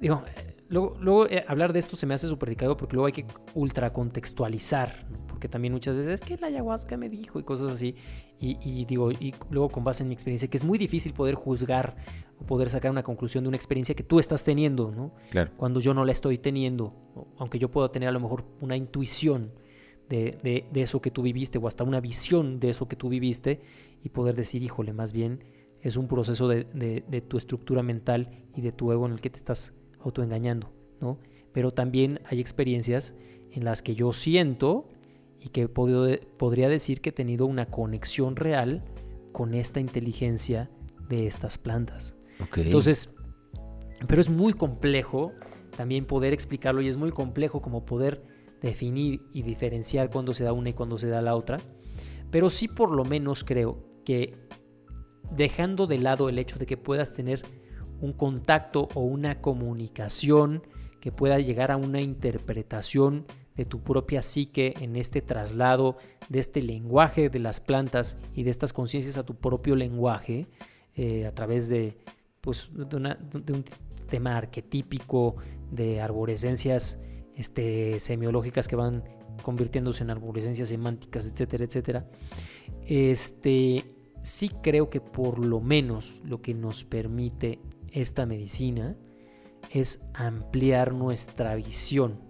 Digo, 0.00 0.22
luego, 0.68 1.26
eh, 1.26 1.44
hablar 1.48 1.72
de 1.72 1.80
esto 1.80 1.96
se 1.96 2.06
me 2.06 2.14
hace 2.14 2.28
súper 2.28 2.50
delicado 2.50 2.76
porque 2.76 2.94
luego 2.94 3.06
hay 3.06 3.12
que 3.12 3.26
ultracontextualizar, 3.54 5.06
¿no? 5.10 5.26
porque 5.26 5.48
también 5.48 5.72
muchas 5.72 5.96
veces 5.96 6.20
es 6.20 6.20
que 6.20 6.36
la 6.36 6.48
ayahuasca 6.48 6.96
me 6.96 7.08
dijo 7.08 7.38
y 7.38 7.44
cosas 7.44 7.70
así, 7.70 7.94
y, 8.40 8.84
digo, 8.86 9.12
y 9.12 9.34
luego 9.50 9.68
con 9.68 9.84
base 9.84 10.02
en 10.02 10.08
mi 10.08 10.14
experiencia, 10.14 10.48
que 10.48 10.56
es 10.56 10.64
muy 10.64 10.78
difícil 10.78 11.12
poder 11.12 11.36
juzgar 11.36 11.96
o 12.40 12.44
poder 12.44 12.70
sacar 12.70 12.90
una 12.90 13.04
conclusión 13.04 13.44
de 13.44 13.48
una 13.48 13.56
experiencia 13.56 13.94
que 13.94 14.02
tú 14.02 14.18
estás 14.18 14.42
teniendo, 14.44 14.90
¿no? 14.90 15.14
Claro. 15.30 15.52
Cuando 15.56 15.78
yo 15.78 15.94
no 15.94 16.04
la 16.04 16.10
estoy 16.10 16.38
teniendo, 16.38 16.92
aunque 17.38 17.60
yo 17.60 17.70
pueda 17.70 17.90
tener 17.90 18.08
a 18.08 18.12
lo 18.12 18.18
mejor 18.18 18.44
una 18.60 18.76
intuición, 18.76 19.52
de, 20.08 20.66
eso 20.74 21.00
que 21.00 21.10
tú 21.10 21.22
viviste 21.22 21.58
o 21.58 21.68
hasta 21.68 21.84
una 21.84 22.00
visión 22.00 22.60
de 22.60 22.70
eso 22.70 22.88
que 22.88 22.96
tú 22.96 23.08
viviste 23.08 23.60
y 24.02 24.08
poder 24.08 24.34
decir, 24.34 24.62
híjole, 24.62 24.92
más 24.92 25.12
bien 25.12 25.44
es 25.80 25.96
un 25.96 26.08
proceso 26.08 26.48
de, 26.48 27.24
tu 27.28 27.36
estructura 27.36 27.82
mental 27.82 28.44
y 28.54 28.62
de 28.62 28.72
tu 28.72 28.90
ego 28.92 29.06
en 29.06 29.12
el 29.12 29.20
que 29.20 29.30
te 29.30 29.36
estás 29.36 29.74
autoengañando, 30.00 30.72
¿no? 31.00 31.18
Pero 31.52 31.72
también 31.72 32.20
hay 32.26 32.40
experiencias 32.40 33.14
en 33.52 33.64
las 33.64 33.82
que 33.82 33.94
yo 33.94 34.12
siento 34.12 34.88
y 35.40 35.48
que 35.50 35.68
podría 35.68 36.68
decir 36.68 37.00
que 37.00 37.10
he 37.10 37.12
tenido 37.12 37.46
una 37.46 37.66
conexión 37.66 38.36
real 38.36 38.84
con 39.32 39.54
esta 39.54 39.80
inteligencia 39.80 40.70
de 41.08 41.26
estas 41.26 41.58
plantas. 41.58 42.16
Entonces, 42.56 43.14
pero 44.06 44.20
es 44.20 44.30
muy 44.30 44.52
complejo 44.52 45.32
también 45.76 46.06
poder 46.06 46.32
explicarlo 46.32 46.80
y 46.82 46.88
es 46.88 46.96
muy 46.96 47.10
complejo 47.10 47.60
como 47.62 47.84
poder 47.84 48.22
definir 48.60 49.22
y 49.32 49.42
diferenciar 49.42 50.10
cuándo 50.10 50.34
se 50.34 50.44
da 50.44 50.52
una 50.52 50.70
y 50.70 50.74
cuándo 50.74 50.98
se 50.98 51.08
da 51.08 51.22
la 51.22 51.36
otra, 51.36 51.58
pero 52.30 52.50
sí 52.50 52.68
por 52.68 52.94
lo 52.94 53.04
menos 53.04 53.44
creo 53.44 53.84
que 54.04 54.36
dejando 55.30 55.86
de 55.86 55.98
lado 55.98 56.28
el 56.28 56.38
hecho 56.38 56.58
de 56.58 56.66
que 56.66 56.76
puedas 56.76 57.14
tener 57.14 57.42
un 58.00 58.12
contacto 58.12 58.88
o 58.94 59.00
una 59.00 59.40
comunicación 59.40 60.62
que 61.00 61.12
pueda 61.12 61.38
llegar 61.38 61.70
a 61.70 61.76
una 61.76 62.00
interpretación 62.00 63.26
de 63.56 63.64
tu 63.64 63.82
propia 63.82 64.22
psique 64.22 64.74
en 64.80 64.96
este 64.96 65.20
traslado 65.20 65.96
de 66.28 66.38
este 66.38 66.62
lenguaje 66.62 67.28
de 67.28 67.38
las 67.38 67.60
plantas 67.60 68.16
y 68.34 68.44
de 68.44 68.50
estas 68.50 68.72
conciencias 68.72 69.18
a 69.18 69.24
tu 69.24 69.34
propio 69.34 69.74
lenguaje 69.74 70.46
eh, 70.94 71.26
a 71.26 71.34
través 71.34 71.68
de, 71.68 71.96
pues, 72.40 72.70
de 72.72 72.96
un 73.52 73.64
tema 74.08 74.36
arquetípico 74.36 75.36
de 75.70 76.00
arborescencias 76.00 77.00
este, 77.38 78.00
semiológicas 78.00 78.66
que 78.66 78.74
van 78.76 79.04
convirtiéndose 79.42 80.02
en 80.02 80.10
arborescencias 80.10 80.68
semánticas, 80.68 81.24
etcétera, 81.24 81.64
etcétera. 81.64 82.06
Este, 82.84 83.84
sí 84.22 84.50
creo 84.60 84.90
que 84.90 85.00
por 85.00 85.38
lo 85.38 85.60
menos 85.60 86.20
lo 86.24 86.42
que 86.42 86.52
nos 86.52 86.84
permite 86.84 87.60
esta 87.92 88.26
medicina 88.26 88.96
es 89.70 90.04
ampliar 90.14 90.92
nuestra 90.92 91.54
visión, 91.54 92.20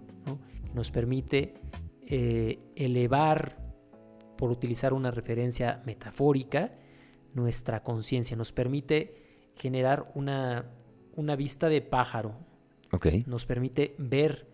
nos 0.75 0.91
permite 0.91 1.55
eh, 2.05 2.59
elevar, 2.75 3.57
por 4.37 4.51
utilizar 4.51 4.93
una 4.93 5.11
referencia 5.11 5.81
metafórica, 5.85 6.77
nuestra 7.33 7.83
conciencia, 7.83 8.37
nos 8.37 8.53
permite 8.53 9.51
generar 9.55 10.11
una, 10.15 10.71
una 11.15 11.35
vista 11.35 11.67
de 11.67 11.81
pájaro, 11.81 12.35
okay. 12.91 13.23
nos 13.27 13.45
permite 13.45 13.95
ver 13.97 14.48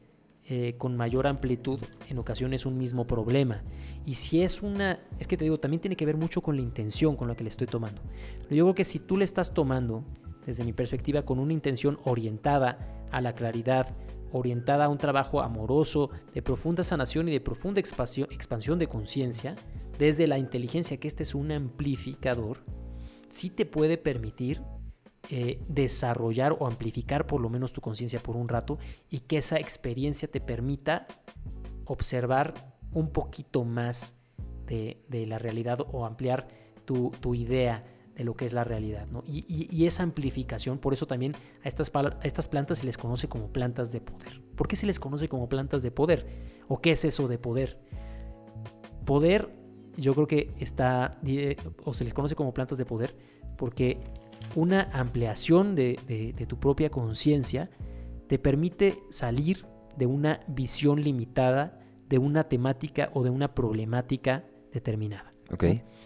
eh, 0.47 0.75
con 0.77 0.95
mayor 0.95 1.25
amplitud 1.25 1.79
en 2.07 2.19
ocasiones 2.19 2.65
un 2.65 2.77
mismo 2.77 3.07
problema. 3.07 3.63
Y 4.05 4.15
si 4.15 4.43
es 4.43 4.61
una, 4.61 4.99
es 5.19 5.27
que 5.27 5.37
te 5.37 5.43
digo, 5.43 5.59
también 5.59 5.81
tiene 5.81 5.95
que 5.95 6.05
ver 6.05 6.17
mucho 6.17 6.41
con 6.41 6.55
la 6.55 6.61
intención 6.61 7.15
con 7.15 7.27
la 7.27 7.35
que 7.35 7.43
le 7.43 7.49
estoy 7.49 7.67
tomando. 7.67 8.01
Yo 8.49 8.65
creo 8.65 8.75
que 8.75 8.85
si 8.85 8.99
tú 8.99 9.17
le 9.17 9.25
estás 9.25 9.53
tomando, 9.53 10.03
desde 10.45 10.63
mi 10.63 10.71
perspectiva, 10.71 11.23
con 11.23 11.39
una 11.39 11.53
intención 11.53 11.97
orientada 12.03 13.05
a 13.11 13.21
la 13.21 13.33
claridad 13.33 13.95
orientada 14.31 14.85
a 14.85 14.89
un 14.89 14.97
trabajo 14.97 15.41
amoroso, 15.41 16.09
de 16.33 16.41
profunda 16.41 16.83
sanación 16.83 17.29
y 17.29 17.31
de 17.31 17.39
profunda 17.39 17.79
expansión 17.79 18.79
de 18.79 18.87
conciencia, 18.87 19.55
desde 19.97 20.27
la 20.27 20.37
inteligencia, 20.37 20.97
que 20.97 21.07
este 21.07 21.23
es 21.23 21.33
un 21.35 21.51
amplificador, 21.51 22.57
sí 23.29 23.49
te 23.49 23.65
puede 23.65 23.97
permitir 23.97 24.61
eh, 25.29 25.59
desarrollar 25.67 26.55
o 26.59 26.67
amplificar 26.67 27.25
por 27.25 27.41
lo 27.41 27.49
menos 27.49 27.73
tu 27.73 27.81
conciencia 27.81 28.19
por 28.19 28.35
un 28.35 28.47
rato 28.47 28.77
y 29.09 29.21
que 29.21 29.37
esa 29.37 29.59
experiencia 29.59 30.29
te 30.29 30.39
permita 30.39 31.07
observar 31.85 32.53
un 32.91 33.09
poquito 33.09 33.63
más 33.63 34.15
de, 34.67 35.25
la 35.27 35.39
realidad 35.39 35.79
o 35.91 36.05
ampliar 36.05 36.47
tu, 36.85 37.11
idea 37.33 37.83
de 38.15 38.23
lo 38.23 38.35
que 38.35 38.45
es 38.45 38.53
la 38.53 38.63
realidad. 38.63 39.07
Y, 39.25 39.85
esa 39.85 40.03
amplificación, 40.03 40.77
por 40.77 40.93
eso 40.93 41.07
también 41.07 41.33
a 41.63 41.67
estas, 41.67 41.91
a 41.95 42.19
estas 42.23 42.47
plantas 42.47 42.79
se 42.79 42.85
les 42.85 42.97
conoce 42.97 43.27
como 43.27 43.47
plantas 43.47 43.91
de 43.91 44.01
poder. 44.01 44.41
¿Por 44.55 44.67
qué 44.67 44.75
se 44.75 44.85
les 44.85 44.99
conoce 44.99 45.27
como 45.27 45.49
plantas 45.49 45.81
de 45.81 45.91
poder? 45.91 46.27
¿O 46.67 46.81
qué 46.81 46.91
es 46.91 47.03
eso 47.03 47.27
de 47.27 47.37
poder? 47.39 47.79
Poder, 49.05 49.49
yo 49.97 50.13
creo 50.13 50.27
que 50.27 50.53
está, 50.59 51.19
o 51.83 51.93
se 51.93 52.03
les 52.03 52.13
conoce 52.13 52.35
como 52.35 52.53
plantas 52.53 52.77
de 52.77 52.85
poder, 52.85 53.15
porque 53.57 53.99
una 54.55 54.89
ampliación 54.93 55.75
de, 55.75 56.45
tu 56.47 56.59
propia 56.59 56.89
conciencia 56.89 57.69
te 58.27 58.39
permite 58.39 59.03
salir 59.09 59.65
de 59.97 60.05
una 60.05 60.41
visión 60.47 61.01
limitada 61.01 61.79
de 62.09 62.17
una 62.17 62.47
temática 62.47 63.09
o 63.13 63.23
de 63.23 63.29
una 63.29 63.53
problemática 63.53 64.45
determinada. 64.71 65.33
Ok. 65.51 65.63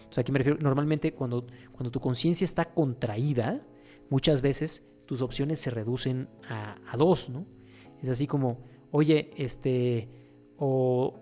O 0.08 0.12
sea, 0.12 0.22
aquí 0.22 0.32
me 0.32 0.38
refiero, 0.38 0.58
normalmente 0.60 1.14
cuando, 1.14 1.46
cuando 1.72 1.90
tu 1.90 2.00
conciencia 2.00 2.44
está 2.44 2.72
contraída, 2.72 3.64
muchas 4.08 4.42
veces 4.42 4.88
tus 5.06 5.22
opciones 5.22 5.60
se 5.60 5.70
reducen 5.70 6.28
a, 6.48 6.76
dos, 6.96 7.30
¿no? 7.30 7.46
Es 8.02 8.08
así 8.08 8.26
como, 8.26 8.58
oye, 8.90 9.30
este, 9.36 10.08
o, 10.56 11.14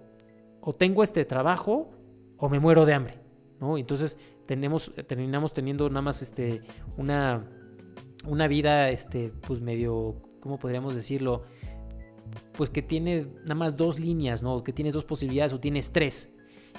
o 0.61 0.75
tengo 0.75 1.03
este 1.03 1.25
trabajo 1.25 1.91
o 2.39 2.49
me 2.49 2.61
muero 2.61 2.87
de 2.87 2.95
hambre, 2.95 3.21
¿no? 3.61 3.77
Entonces 3.77 4.19
tenemos, 4.49 4.91
terminamos 5.07 5.53
teniendo 5.53 5.91
nada 5.91 6.01
más 6.01 6.23
este, 6.23 6.63
una, 6.97 7.47
una 8.25 8.49
vida, 8.49 8.89
este, 8.89 9.31
pues 9.47 9.61
medio, 9.61 10.23
¿cómo 10.41 10.59
podríamos 10.59 10.95
decirlo? 10.95 11.45
Pues 12.55 12.71
que 12.71 12.81
tiene 12.81 13.27
nada 13.43 13.55
más 13.55 13.77
dos 13.77 14.01
líneas, 14.01 14.43
¿no? 14.43 14.65
Que 14.65 14.73
tienes 14.73 14.95
dos 14.95 15.05
posibilidades 15.05 15.53
o 15.53 15.61
tienes 15.61 15.93
tres. 15.93 16.35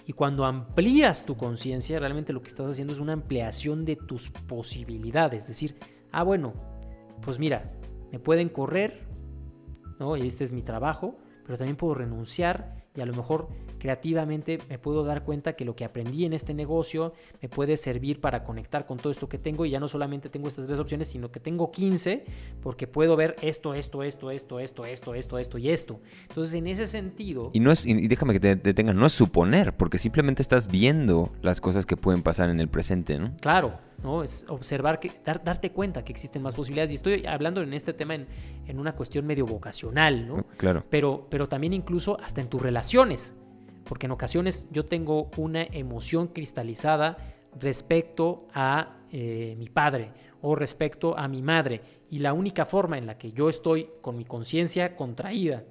Y 0.07 0.13
cuando 0.13 0.45
amplías 0.45 1.27
tu 1.27 1.37
conciencia, 1.37 1.99
realmente 1.99 2.33
lo 2.33 2.41
que 2.41 2.47
estás 2.47 2.67
haciendo 2.67 2.91
es 2.91 2.99
una 2.99 3.13
ampliación 3.13 3.85
de 3.85 3.97
tus 3.97 4.31
posibilidades. 4.31 5.43
Es 5.43 5.49
decir, 5.49 5.75
ah, 6.11 6.23
bueno, 6.23 6.53
pues 7.21 7.37
mira, 7.37 7.71
me 8.11 8.17
pueden 8.17 8.49
correr, 8.49 9.07
¿no? 9.99 10.17
Y 10.17 10.25
este 10.25 10.43
es 10.43 10.51
mi 10.51 10.63
trabajo, 10.63 11.19
pero 11.45 11.55
también 11.59 11.77
puedo 11.77 11.93
renunciar 11.93 12.87
y 12.95 13.01
a 13.01 13.05
lo 13.05 13.13
mejor 13.13 13.49
creativamente 13.79 14.59
me 14.69 14.77
puedo 14.77 15.03
dar 15.03 15.23
cuenta 15.23 15.53
que 15.53 15.65
lo 15.65 15.75
que 15.75 15.85
aprendí 15.85 16.25
en 16.25 16.33
este 16.33 16.53
negocio 16.53 17.13
me 17.41 17.49
puede 17.49 17.77
servir 17.77 18.21
para 18.21 18.43
conectar 18.43 18.85
con 18.85 18.97
todo 18.97 19.11
esto 19.11 19.27
que 19.27 19.37
tengo 19.37 19.65
y 19.65 19.71
ya 19.71 19.79
no 19.79 19.87
solamente 19.87 20.29
tengo 20.29 20.47
estas 20.47 20.67
tres 20.67 20.79
opciones, 20.79 21.07
sino 21.07 21.31
que 21.31 21.39
tengo 21.39 21.71
15 21.71 22.25
porque 22.61 22.87
puedo 22.87 23.15
ver 23.15 23.35
esto, 23.41 23.73
esto, 23.73 24.03
esto, 24.03 24.31
esto, 24.31 24.59
esto, 24.59 24.85
esto, 24.85 25.15
esto, 25.15 25.39
esto 25.39 25.57
y 25.57 25.69
esto. 25.69 25.99
Entonces, 26.27 26.53
en 26.55 26.67
ese 26.67 26.87
sentido... 26.87 27.49
Y 27.53 27.59
no 27.59 27.71
es, 27.71 27.85
y 27.85 28.07
déjame 28.07 28.33
que 28.33 28.39
te 28.39 28.55
detenga, 28.55 28.93
no 28.93 29.05
es 29.05 29.13
suponer, 29.13 29.75
porque 29.75 29.97
simplemente 29.97 30.41
estás 30.41 30.67
viendo 30.67 31.31
las 31.41 31.61
cosas 31.61 31.85
que 31.85 31.97
pueden 31.97 32.21
pasar 32.21 32.49
en 32.49 32.59
el 32.59 32.67
presente, 32.67 33.17
¿no? 33.17 33.35
Claro, 33.41 33.79
¿no? 34.03 34.23
Es 34.23 34.45
observar, 34.49 34.99
que, 34.99 35.11
darte 35.23 35.71
cuenta 35.71 36.03
que 36.03 36.11
existen 36.11 36.41
más 36.41 36.55
posibilidades. 36.55 36.91
Y 36.91 36.95
estoy 36.95 37.25
hablando 37.25 37.61
en 37.61 37.73
este 37.73 37.93
tema 37.93 38.15
en, 38.15 38.27
en 38.67 38.79
una 38.79 38.95
cuestión 38.95 39.25
medio 39.25 39.45
vocacional, 39.45 40.27
¿no? 40.27 40.45
Claro. 40.57 40.83
Pero, 40.89 41.27
pero 41.29 41.47
también 41.47 41.73
incluso 41.73 42.19
hasta 42.21 42.41
en 42.41 42.47
tus 42.47 42.61
relaciones. 42.61 43.35
Porque 43.89 44.05
en 44.05 44.11
ocasiones 44.11 44.67
yo 44.69 44.85
tengo 44.85 45.31
una 45.35 45.63
emoción 45.63 46.27
cristalizada 46.27 47.17
respecto 47.59 48.45
a 48.53 48.99
eh, 49.11 49.55
mi 49.57 49.67
padre 49.67 50.11
o 50.43 50.53
respecto 50.53 51.17
a 51.17 51.27
mi 51.27 51.41
madre. 51.41 51.81
Y 52.11 52.19
la 52.19 52.33
única 52.33 52.67
forma 52.67 52.99
en 52.99 53.07
la 53.07 53.17
que 53.17 53.31
yo 53.31 53.49
estoy 53.49 53.89
con 54.01 54.15
mi 54.15 54.25
conciencia 54.25 54.95
contraída, 54.95 55.63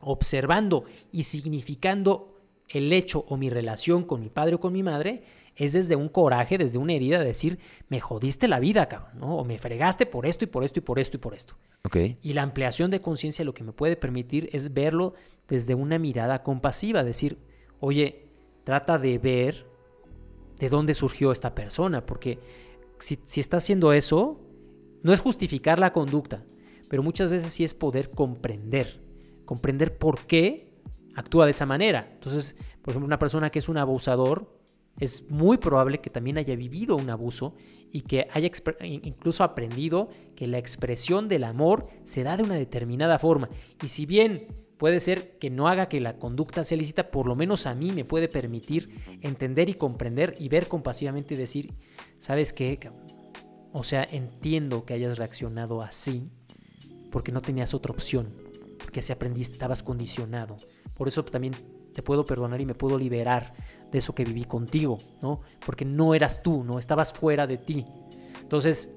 observando 0.00 0.86
y 1.12 1.22
significando 1.22 2.40
el 2.68 2.92
hecho 2.92 3.24
o 3.28 3.36
mi 3.36 3.50
relación 3.50 4.02
con 4.02 4.20
mi 4.20 4.30
padre 4.30 4.56
o 4.56 4.60
con 4.60 4.72
mi 4.72 4.82
madre, 4.82 5.22
es 5.58 5.72
desde 5.72 5.96
un 5.96 6.08
coraje, 6.08 6.56
desde 6.56 6.78
una 6.78 6.92
herida 6.92 7.18
de 7.18 7.26
decir, 7.26 7.58
me 7.88 8.00
jodiste 8.00 8.46
la 8.46 8.60
vida, 8.60 8.88
cabrón, 8.88 9.18
¿no? 9.18 9.36
O 9.36 9.44
me 9.44 9.58
fregaste 9.58 10.06
por 10.06 10.24
esto 10.24 10.44
y 10.44 10.46
por 10.46 10.64
esto 10.64 10.78
y 10.78 10.82
por 10.82 10.98
esto 11.00 11.16
y 11.16 11.20
por 11.20 11.34
esto. 11.34 11.56
Okay. 11.84 12.16
Y 12.22 12.32
la 12.32 12.42
ampliación 12.42 12.90
de 12.90 13.02
conciencia 13.02 13.44
lo 13.44 13.54
que 13.54 13.64
me 13.64 13.72
puede 13.72 13.96
permitir 13.96 14.48
es 14.52 14.72
verlo 14.72 15.14
desde 15.48 15.74
una 15.74 15.98
mirada 15.98 16.44
compasiva, 16.44 17.02
decir, 17.02 17.38
oye, 17.80 18.28
trata 18.62 18.98
de 18.98 19.18
ver 19.18 19.66
de 20.60 20.68
dónde 20.68 20.94
surgió 20.94 21.32
esta 21.32 21.54
persona, 21.54 22.06
porque 22.06 22.38
si, 23.00 23.18
si 23.24 23.40
está 23.40 23.56
haciendo 23.56 23.92
eso, 23.92 24.40
no 25.02 25.12
es 25.12 25.20
justificar 25.20 25.80
la 25.80 25.92
conducta, 25.92 26.44
pero 26.88 27.02
muchas 27.02 27.32
veces 27.32 27.52
sí 27.52 27.64
es 27.64 27.74
poder 27.74 28.10
comprender, 28.10 29.02
comprender 29.44 29.98
por 29.98 30.24
qué 30.26 30.72
actúa 31.16 31.46
de 31.46 31.50
esa 31.50 31.66
manera. 31.66 32.08
Entonces, 32.12 32.56
por 32.82 32.92
ejemplo, 32.92 33.06
una 33.06 33.18
persona 33.18 33.50
que 33.50 33.58
es 33.58 33.68
un 33.68 33.76
abusador, 33.76 34.57
es 35.00 35.30
muy 35.30 35.58
probable 35.58 36.00
que 36.00 36.10
también 36.10 36.38
haya 36.38 36.56
vivido 36.56 36.96
un 36.96 37.10
abuso 37.10 37.54
y 37.92 38.02
que 38.02 38.28
haya 38.32 38.50
incluso 38.82 39.44
aprendido 39.44 40.08
que 40.34 40.46
la 40.46 40.58
expresión 40.58 41.28
del 41.28 41.44
amor 41.44 41.88
se 42.04 42.22
da 42.22 42.36
de 42.36 42.42
una 42.42 42.56
determinada 42.56 43.18
forma. 43.18 43.48
Y 43.82 43.88
si 43.88 44.06
bien 44.06 44.48
puede 44.76 45.00
ser 45.00 45.38
que 45.38 45.50
no 45.50 45.68
haga 45.68 45.88
que 45.88 46.00
la 46.00 46.18
conducta 46.18 46.64
sea 46.64 46.78
lícita, 46.78 47.10
por 47.10 47.26
lo 47.26 47.36
menos 47.36 47.66
a 47.66 47.74
mí 47.74 47.92
me 47.92 48.04
puede 48.04 48.28
permitir 48.28 49.18
entender 49.22 49.68
y 49.68 49.74
comprender 49.74 50.34
y 50.38 50.48
ver 50.48 50.68
compasivamente 50.68 51.34
y 51.34 51.36
decir, 51.36 51.74
¿sabes 52.18 52.52
qué? 52.52 52.78
O 53.72 53.82
sea, 53.82 54.02
entiendo 54.04 54.84
que 54.84 54.94
hayas 54.94 55.18
reaccionado 55.18 55.82
así 55.82 56.30
porque 57.10 57.32
no 57.32 57.42
tenías 57.42 57.74
otra 57.74 57.92
opción, 57.92 58.34
porque 58.78 59.00
así 59.00 59.12
aprendiste, 59.12 59.54
estabas 59.54 59.82
condicionado. 59.82 60.56
Por 60.94 61.08
eso 61.08 61.24
también 61.24 61.54
te 61.92 62.02
puedo 62.02 62.26
perdonar 62.26 62.60
y 62.60 62.66
me 62.66 62.74
puedo 62.74 62.98
liberar 62.98 63.52
de 63.90 63.98
eso 63.98 64.14
que 64.14 64.24
viví 64.24 64.44
contigo, 64.44 64.98
¿no? 65.22 65.40
Porque 65.64 65.84
no 65.84 66.14
eras 66.14 66.42
tú, 66.42 66.64
¿no? 66.64 66.78
Estabas 66.78 67.12
fuera 67.12 67.46
de 67.46 67.56
ti. 67.56 67.86
Entonces, 68.42 68.94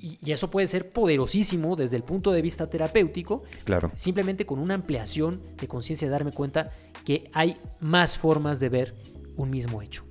y, 0.00 0.32
eso 0.32 0.50
puede 0.50 0.66
ser 0.66 0.92
poderosísimo 0.92 1.76
desde 1.76 1.96
el 1.96 2.02
punto 2.02 2.32
de 2.32 2.42
vista 2.42 2.68
terapéutico. 2.68 3.42
Claro. 3.64 3.90
Simplemente 3.94 4.46
con 4.46 4.58
una 4.58 4.74
ampliación 4.74 5.42
de 5.58 5.68
conciencia, 5.68 6.08
de 6.08 6.12
darme 6.12 6.32
cuenta 6.32 6.70
que 7.04 7.30
hay 7.32 7.56
más 7.80 8.16
formas 8.16 8.60
de 8.60 8.68
ver 8.68 8.94
un 9.36 9.50
mismo 9.50 9.82
hecho. 9.82 10.04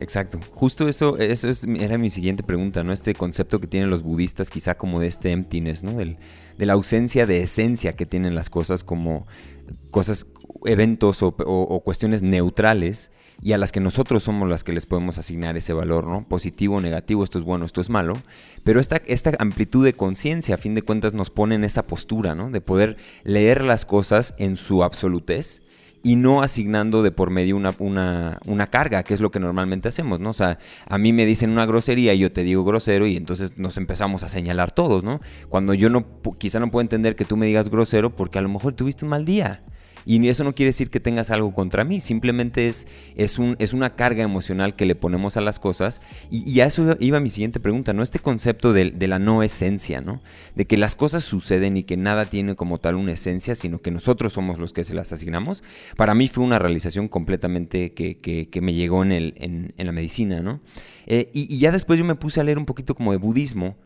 Exacto. 0.00 0.38
Justo 0.52 0.88
eso, 0.88 1.18
eso 1.18 1.48
era 1.76 1.98
mi 1.98 2.08
siguiente 2.08 2.44
pregunta, 2.44 2.84
¿no? 2.84 2.92
Este 2.92 3.14
concepto 3.14 3.60
que 3.60 3.66
tienen 3.66 3.90
los 3.90 4.02
budistas, 4.02 4.48
quizá 4.48 4.76
como 4.76 5.00
de 5.00 5.08
este 5.08 5.32
emptiness, 5.32 5.82
¿no? 5.82 5.92
Del, 5.94 6.18
de 6.56 6.66
la 6.66 6.74
ausencia 6.74 7.26
de 7.26 7.42
esencia 7.42 7.94
que 7.94 8.06
tienen 8.06 8.36
las 8.36 8.48
cosas 8.48 8.84
como 8.84 9.26
cosas, 9.90 10.26
eventos 10.64 11.22
o, 11.22 11.34
o 11.36 11.80
cuestiones 11.80 12.22
neutrales 12.22 13.10
y 13.40 13.52
a 13.52 13.58
las 13.58 13.70
que 13.70 13.80
nosotros 13.80 14.24
somos 14.24 14.48
las 14.48 14.64
que 14.64 14.72
les 14.72 14.86
podemos 14.86 15.18
asignar 15.18 15.56
ese 15.56 15.72
valor, 15.72 16.06
¿no? 16.06 16.26
Positivo, 16.26 16.80
negativo, 16.80 17.22
esto 17.22 17.38
es 17.38 17.44
bueno, 17.44 17.64
esto 17.64 17.80
es 17.80 17.88
malo. 17.88 18.14
Pero 18.64 18.80
esta, 18.80 18.96
esta 19.06 19.32
amplitud 19.38 19.84
de 19.84 19.92
conciencia, 19.92 20.56
a 20.56 20.58
fin 20.58 20.74
de 20.74 20.82
cuentas, 20.82 21.14
nos 21.14 21.30
pone 21.30 21.54
en 21.54 21.64
esa 21.64 21.86
postura, 21.86 22.34
¿no? 22.34 22.50
De 22.50 22.60
poder 22.60 22.96
leer 23.22 23.62
las 23.62 23.84
cosas 23.84 24.34
en 24.38 24.56
su 24.56 24.82
absolutez 24.82 25.62
y 26.02 26.16
no 26.16 26.42
asignando 26.42 27.02
de 27.02 27.10
por 27.10 27.30
medio 27.30 27.56
una, 27.56 27.74
una, 27.78 28.38
una, 28.44 28.66
carga, 28.66 29.02
que 29.02 29.14
es 29.14 29.20
lo 29.20 29.30
que 29.30 29.40
normalmente 29.40 29.88
hacemos, 29.88 30.20
¿no? 30.20 30.30
O 30.30 30.34
sea, 30.34 30.58
a 30.86 30.98
mí 30.98 31.12
me 31.12 31.26
dicen 31.26 31.50
una 31.50 31.66
grosería 31.66 32.14
y 32.14 32.18
yo 32.18 32.32
te 32.32 32.42
digo 32.42 32.64
grosero 32.64 33.06
y 33.06 33.16
entonces 33.16 33.52
nos 33.56 33.76
empezamos 33.76 34.22
a 34.24 34.28
señalar 34.28 34.72
todos, 34.72 35.04
¿no? 35.04 35.20
Cuando 35.48 35.74
yo 35.74 35.90
no, 35.90 36.06
quizá 36.38 36.60
no 36.60 36.70
puedo 36.70 36.82
entender 36.82 37.16
que 37.16 37.24
tú 37.24 37.36
me 37.36 37.46
digas 37.46 37.68
grosero 37.68 38.14
porque 38.14 38.38
a 38.38 38.42
lo 38.42 38.48
mejor 38.48 38.74
tuviste 38.74 39.04
un 39.04 39.10
mal 39.10 39.24
día. 39.24 39.62
Y 40.08 40.26
eso 40.26 40.42
no 40.42 40.54
quiere 40.54 40.68
decir 40.70 40.88
que 40.88 41.00
tengas 41.00 41.30
algo 41.30 41.52
contra 41.52 41.84
mí, 41.84 42.00
simplemente 42.00 42.66
es, 42.66 42.88
es, 43.14 43.38
un, 43.38 43.56
es 43.58 43.74
una 43.74 43.94
carga 43.94 44.22
emocional 44.22 44.74
que 44.74 44.86
le 44.86 44.94
ponemos 44.94 45.36
a 45.36 45.42
las 45.42 45.58
cosas. 45.58 46.00
Y, 46.30 46.60
a 46.60 46.64
eso 46.64 46.96
iba 46.98 47.20
mi 47.20 47.28
siguiente 47.28 47.60
pregunta, 47.60 47.92
¿no? 47.92 48.02
Este 48.02 48.18
concepto 48.18 48.72
de, 48.72 48.94
la 49.06 49.18
no 49.18 49.42
esencia, 49.42 50.00
¿no? 50.00 50.22
De 50.54 50.66
que 50.66 50.78
las 50.78 50.96
cosas 50.96 51.24
suceden 51.24 51.76
y 51.76 51.82
que 51.82 51.98
nada 51.98 52.24
tiene 52.24 52.54
como 52.54 52.78
tal 52.78 52.94
una 52.94 53.12
esencia, 53.12 53.54
sino 53.54 53.82
que 53.82 53.90
nosotros 53.90 54.32
somos 54.32 54.58
los 54.58 54.72
que 54.72 54.82
se 54.82 54.94
las 54.94 55.12
asignamos. 55.12 55.62
Para 55.94 56.14
mí 56.14 56.26
fue 56.26 56.42
una 56.42 56.58
realización 56.58 57.08
completamente 57.08 57.92
que, 57.92 58.60
me 58.62 58.72
llegó 58.72 59.02
en, 59.02 59.12
el, 59.12 59.34
en, 59.36 59.74
la 59.76 59.92
medicina, 59.92 60.40
¿no? 60.40 60.62
Eh, 61.04 61.30
y, 61.34 61.54
y 61.54 61.58
ya 61.58 61.70
después 61.70 61.98
yo 61.98 62.06
me 62.06 62.14
puse 62.14 62.40
a 62.40 62.44
leer 62.44 62.56
un 62.56 62.64
poquito 62.64 62.94
como 62.94 63.12
de 63.12 63.18
budismo 63.18 63.76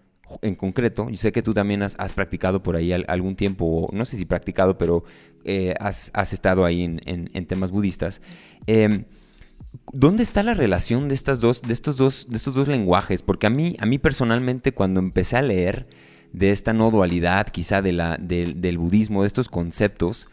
en 0.43 0.55
concreto, 0.55 1.09
yo 1.11 1.17
sé 1.17 1.33
que 1.33 1.43
tú 1.43 1.55
también 1.55 1.83
has, 1.83 1.97
practicado 2.15 2.63
por 2.63 2.77
ahí 2.77 2.93
algún 2.93 3.37
tiempo, 3.37 3.89
no 3.93 4.05
sé 4.05 4.17
si 4.17 4.25
practicado, 4.25 4.79
pero 4.79 5.05
eh, 5.45 5.75
has, 5.81 6.33
estado 6.33 6.65
ahí 6.65 6.83
en, 6.83 7.47
temas 7.47 7.71
budistas. 7.71 8.23
Em, 8.67 9.05
¿Dónde 9.93 10.23
está 10.23 10.43
la 10.43 10.55
relación 10.55 11.09
de, 11.09 11.15
estas 11.15 11.41
dos, 11.41 11.63
de, 11.63 11.73
estos 11.73 11.97
dos, 11.97 12.29
de 12.29 12.37
estos 12.37 12.55
dos 12.55 12.69
lenguajes? 12.69 13.23
Porque 13.23 13.47
a 13.47 13.51
mí, 13.51 13.77
a 13.79 13.87
mí 13.87 13.99
personalmente 13.99 14.73
cuando 14.73 15.01
empecé 15.01 15.37
a 15.37 15.43
leer 15.43 15.87
de 16.33 16.51
esta 16.51 16.73
no 16.73 16.91
dualidad, 16.91 17.49
quizá 17.49 17.83
de 17.83 17.93
la, 17.93 18.17
del 18.19 18.79
budismo, 18.79 19.23
de 19.23 19.27
estos 19.27 19.49
conceptos, 19.49 20.29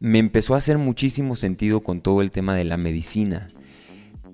me 0.00 0.18
empezó 0.18 0.54
a 0.54 0.58
hacer 0.58 0.78
muchísimo 0.78 1.36
sentido 1.36 1.82
con 1.82 2.00
todo 2.00 2.22
el 2.22 2.30
tema 2.30 2.54
de 2.54 2.64
la 2.64 2.76
medicina. 2.76 3.48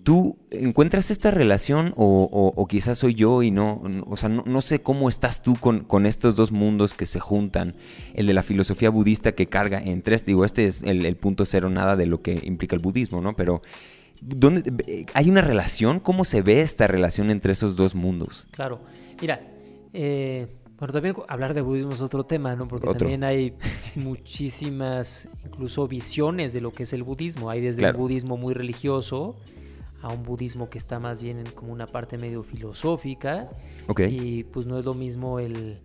¿Tú 0.05 0.39
encuentras 0.51 1.11
esta 1.11 1.31
relación 1.31 1.95
o, 1.97 2.67
quizás 2.69 2.99
soy 2.99 3.15
yo 3.15 3.43
y 3.43 3.51
no, 3.51 3.81
o 4.07 4.17
sea, 4.19 4.29
no, 4.29 4.61
sé 4.61 4.83
cómo 4.83 5.09
estás 5.09 5.43
tú 5.43 5.57
con, 5.57 6.07
estos 6.07 6.37
dos 6.37 6.53
mundos 6.53 6.93
que 6.93 7.07
se 7.07 7.21
juntan, 7.21 7.75
el 8.13 8.27
de 8.27 8.35
la 8.35 8.43
filosofía 8.43 8.91
budista 8.91 9.33
que 9.33 9.47
carga 9.47 9.83
en 9.83 10.03
tres, 10.03 10.27
digo, 10.27 10.45
este 10.45 10.67
es 10.67 10.83
el, 10.83 11.17
punto 11.17 11.47
cero 11.47 11.71
nada 11.71 11.97
de 11.97 12.05
lo 12.05 12.21
que 12.21 12.39
implica 12.45 12.77
el 12.77 12.83
budismo, 12.83 13.23
¿no? 13.23 13.35
Pero 13.35 13.63
¿dónde, 14.21 15.07
¿hay 15.15 15.31
una 15.31 15.41
relación? 15.41 16.01
¿Cómo 16.01 16.27
se 16.27 16.43
ve 16.43 16.61
esta 16.61 16.87
relación 16.87 17.31
entre 17.31 17.53
esos 17.53 17.75
dos 17.75 17.95
mundos? 17.95 18.47
Claro, 18.51 18.81
mira, 19.23 19.41
eh, 19.95 20.49
bueno, 20.79 20.93
también 20.93 21.17
hablar 21.29 21.55
de 21.55 21.63
budismo 21.63 21.93
es 21.93 22.03
otro 22.03 22.25
tema, 22.25 22.55
¿no? 22.57 22.69
Porque 22.69 22.93
también 22.93 23.25
hay 23.25 23.55
muchísimas, 23.95 25.31
incluso 25.47 25.89
visiones 25.89 26.53
de 26.53 26.61
lo 26.61 26.73
que 26.73 26.83
es 26.83 26.93
el 26.93 27.05
budismo. 27.05 27.49
Hay 27.49 27.63
desde 27.63 27.87
el 27.87 27.95
budismo 27.95 28.37
muy 28.37 28.53
religioso, 28.53 29.37
a 30.05 30.13
un 30.13 30.23
budismo 30.23 30.69
que 30.69 30.77
está 30.77 31.01
más 31.01 31.23
bien 31.23 31.39
en 31.39 31.51
como 31.53 31.73
una 31.73 31.87
parte 31.87 32.19
medio 32.19 32.43
filosófica. 32.43 33.49
Y 34.11 34.45
pues 34.45 34.67
no 34.67 34.79
es 34.79 34.85
lo 34.85 34.93
mismo 34.93 35.39
el, 35.39 35.81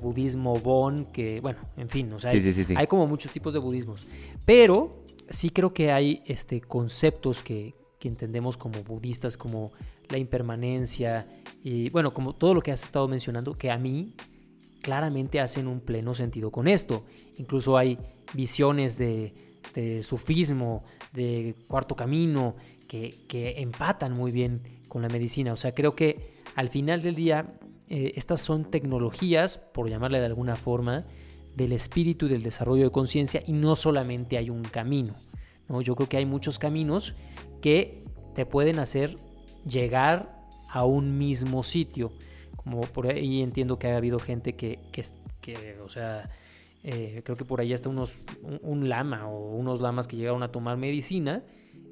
budismo 0.00 0.58
Bon 0.58 1.04
que, 1.04 1.40
bueno, 1.42 1.58
en 1.76 1.90
fin, 1.90 2.10
o 2.14 2.18
sea, 2.18 2.30
hay, 2.76 2.86
como 2.86 3.06
muchos 3.06 3.30
tipos 3.30 3.52
de 3.52 3.60
budismos. 3.60 4.06
Pero 4.46 5.04
sí 5.28 5.50
creo 5.50 5.74
que 5.74 5.92
hay 5.92 6.22
este, 6.24 6.62
conceptos 6.62 7.42
que, 7.42 7.74
que 7.98 8.08
entendemos 8.08 8.56
como 8.56 8.82
budistas, 8.82 9.36
como 9.36 9.72
la 10.08 10.16
impermanencia 10.16 11.26
y, 11.62 11.90
bueno, 11.90 12.14
como 12.14 12.34
todo 12.34 12.54
lo 12.54 12.62
que 12.62 12.72
has 12.72 12.82
estado 12.82 13.06
mencionando, 13.06 13.52
que 13.52 13.70
a 13.70 13.76
mí 13.76 14.14
claramente 14.80 15.40
hacen 15.40 15.66
un 15.66 15.80
pleno 15.80 16.14
sentido 16.14 16.50
con 16.50 16.68
esto. 16.68 17.04
Incluso 17.36 17.76
hay 17.76 17.98
visiones 18.32 18.96
de, 18.96 19.34
de 19.74 20.02
sufismo, 20.02 20.84
de 21.12 21.54
cuarto 21.68 21.94
camino, 21.94 22.56
que, 22.88 23.54
empatan 23.58 24.14
muy 24.14 24.32
bien 24.32 24.62
con 24.88 25.02
la 25.02 25.08
medicina. 25.08 25.52
O 25.52 25.56
sea, 25.56 25.74
creo 25.74 25.94
que 25.94 26.32
al 26.56 26.70
final 26.70 27.02
del 27.02 27.14
día, 27.14 27.54
eh, 27.88 28.12
estas 28.16 28.40
son 28.40 28.64
tecnologías, 28.64 29.58
por 29.58 29.88
llamarle 29.88 30.18
de 30.18 30.26
alguna 30.26 30.56
forma, 30.56 31.06
del 31.54 31.72
espíritu 31.72 32.26
y 32.26 32.30
del 32.30 32.42
desarrollo 32.42 32.84
de 32.84 32.90
conciencia 32.90 33.42
y 33.46 33.52
no 33.52 33.76
solamente 33.76 34.38
hay 34.38 34.50
un 34.50 34.62
camino. 34.62 35.14
¿no? 35.68 35.82
Yo 35.82 35.94
creo 35.94 36.08
que 36.08 36.16
hay 36.16 36.26
muchos 36.26 36.58
caminos 36.58 37.14
que 37.60 38.04
te 38.34 38.46
pueden 38.46 38.78
hacer 38.78 39.16
llegar 39.68 40.46
a 40.68 40.84
un 40.84 41.18
mismo 41.18 41.62
sitio. 41.62 42.12
Como 42.56 42.80
por 42.82 43.06
ahí 43.06 43.42
entiendo 43.42 43.78
que 43.78 43.88
ha 43.88 43.96
habido 43.96 44.18
gente 44.18 44.54
que, 44.54 44.78
que, 44.92 45.78
o 45.84 45.88
sea, 45.88 46.30
eh, 46.84 47.22
creo 47.24 47.36
que 47.36 47.44
por 47.44 47.60
ahí 47.60 47.72
está 47.72 47.88
unos, 47.88 48.18
un, 48.62 48.88
lama 48.88 49.28
o 49.28 49.56
unos 49.56 49.80
lamas 49.80 50.06
que 50.06 50.16
llegaron 50.16 50.42
a 50.42 50.52
tomar 50.52 50.76
medicina 50.76 51.42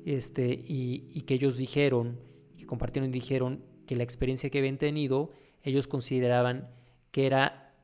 este, 0.06 0.64
y, 0.66 1.20
que 1.22 1.34
ellos 1.34 1.56
dijeron, 1.56 2.20
que 2.56 2.64
compartieron 2.64 3.10
y 3.10 3.12
dijeron 3.12 3.64
que 3.86 3.96
la 3.96 4.04
experiencia 4.04 4.48
que 4.50 4.60
habían 4.60 4.78
tenido, 4.78 5.32
ellos 5.64 5.88
consideraban 5.88 6.70
que 7.10 7.26
era 7.26 7.74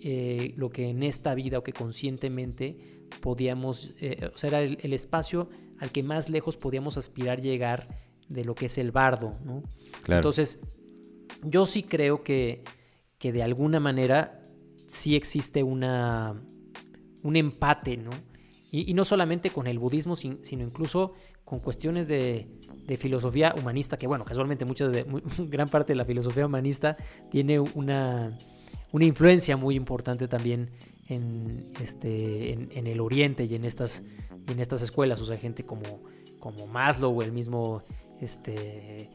eh, 0.00 0.54
lo 0.56 0.70
que 0.70 0.88
en 0.88 1.02
esta 1.02 1.34
vida 1.34 1.58
o 1.58 1.64
que 1.64 1.72
conscientemente 1.72 3.08
podíamos, 3.20 3.92
eh, 4.00 4.30
o 4.32 4.38
sea, 4.38 4.48
era 4.50 4.62
el, 4.62 4.92
espacio 4.92 5.48
al 5.80 5.90
que 5.90 6.04
más 6.04 6.30
lejos 6.30 6.56
podíamos 6.56 6.96
aspirar 6.96 7.40
llegar 7.40 7.88
de 8.28 8.44
lo 8.44 8.54
que 8.54 8.66
es 8.66 8.78
el 8.78 8.92
bardo, 8.92 9.36
¿no? 9.44 9.64
Entonces, 10.06 10.64
yo 11.42 11.66
sí 11.66 11.82
creo 11.82 12.22
que, 12.22 12.62
que 13.18 13.32
de 13.32 13.42
alguna 13.42 13.80
manera 13.80 14.40
sí 14.86 15.16
existe 15.16 15.64
una, 15.64 16.40
un 17.24 17.34
empate, 17.34 17.96
¿no? 17.96 18.10
Y, 18.76 18.92
no 18.92 19.04
solamente 19.04 19.50
con 19.50 19.68
el 19.68 19.78
budismo, 19.78 20.16
sino 20.16 20.64
incluso 20.64 21.12
con 21.44 21.60
cuestiones 21.60 22.08
de, 22.08 22.48
filosofía 22.98 23.54
humanista, 23.56 23.96
que 23.96 24.08
bueno, 24.08 24.24
casualmente 24.24 24.64
muchas 24.64 24.90
de, 24.90 25.06
gran 25.48 25.68
parte 25.68 25.92
de 25.92 25.96
la 25.96 26.04
filosofía 26.04 26.44
humanista 26.44 26.96
tiene 27.30 27.60
una, 27.60 28.36
una 28.90 29.04
influencia 29.04 29.56
muy 29.56 29.76
importante 29.76 30.26
también 30.26 30.70
en, 31.06 31.70
este, 31.80 32.52
en, 32.52 32.86
el 32.88 32.98
Oriente 32.98 33.44
y 33.44 33.54
en 33.54 33.64
estas, 33.64 34.02
en 34.48 34.58
estas 34.58 34.82
escuelas, 34.82 35.20
o 35.20 35.24
sea, 35.24 35.38
gente 35.38 35.64
como, 35.64 36.02
como 36.40 36.66
Maslow 36.66 37.22
el 37.22 37.30
mismo 37.30 37.84
este, 38.20 39.08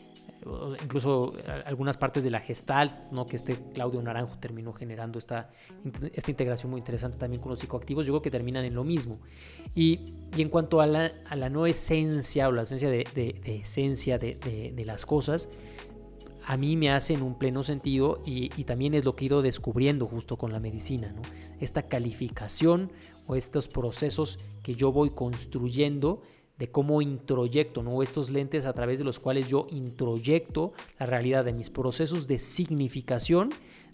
incluso 0.84 1.34
algunas 1.66 1.98
partes 1.98 2.24
de 2.24 2.30
la 2.30 2.40
Gestalt, 2.40 2.94
¿no? 3.12 3.26
que 3.26 3.36
este 3.36 3.58
Claudio 3.74 4.02
Naranjo 4.02 4.38
terminó 4.38 4.74
generando 4.74 5.20
esta, 5.20 5.50
esta 6.14 6.32
integración 6.32 6.72
muy 6.72 6.80
interesante 6.80 7.18
también 7.18 7.42
con 7.42 7.50
los 7.50 7.60
psicoactivos, 7.60 8.06
yo 8.06 8.14
creo 8.14 8.22
que 8.22 8.32
terminan 8.32 8.64
en 8.66 8.74
lo 8.74 8.84
mismo. 8.84 9.20
Y, 9.76 10.14
en 10.38 10.50
cuanto 10.50 10.80
a 10.80 10.86
la, 10.86 11.12
a 11.28 11.36
la, 11.36 11.50
no 11.50 11.66
esencia 11.66 12.48
o 12.48 12.52
la 12.52 12.62
esencia 12.62 12.90
de, 12.90 13.04
esencia 13.46 14.20
de, 14.20 14.84
las 14.86 15.06
cosas, 15.06 15.50
a 16.46 16.56
mí 16.56 16.78
me 16.78 16.92
hacen 16.92 17.22
un 17.22 17.38
pleno 17.38 17.64
sentido 17.64 18.22
y, 18.26 18.52
y, 18.56 18.64
también 18.64 18.94
es 18.94 19.06
lo 19.06 19.16
que 19.16 19.26
he 19.26 19.28
ido 19.28 19.42
descubriendo 19.42 20.08
justo 20.08 20.38
con 20.38 20.52
la 20.52 20.60
medicina, 20.60 21.12
¿no? 21.12 21.22
Esta 21.60 21.84
calificación 21.84 22.92
o 23.28 23.36
estos 23.36 23.68
procesos 23.68 24.40
que 24.64 24.76
yo 24.76 24.92
voy 24.92 25.10
construyendo 25.10 26.22
de 26.60 26.70
cómo 26.70 27.02
introyecto, 27.02 27.82
¿no? 27.82 28.04
Estos 28.04 28.30
lentes 28.30 28.66
a 28.66 28.74
través 28.74 29.00
de 29.00 29.06
los 29.06 29.18
cuales 29.18 29.48
yo 29.48 29.66
introyecto 29.72 30.74
la 31.00 31.06
realidad 31.06 31.46
de 31.46 31.54
mis 31.54 31.70
procesos 31.70 32.28
de 32.28 32.38
significación 32.38 33.50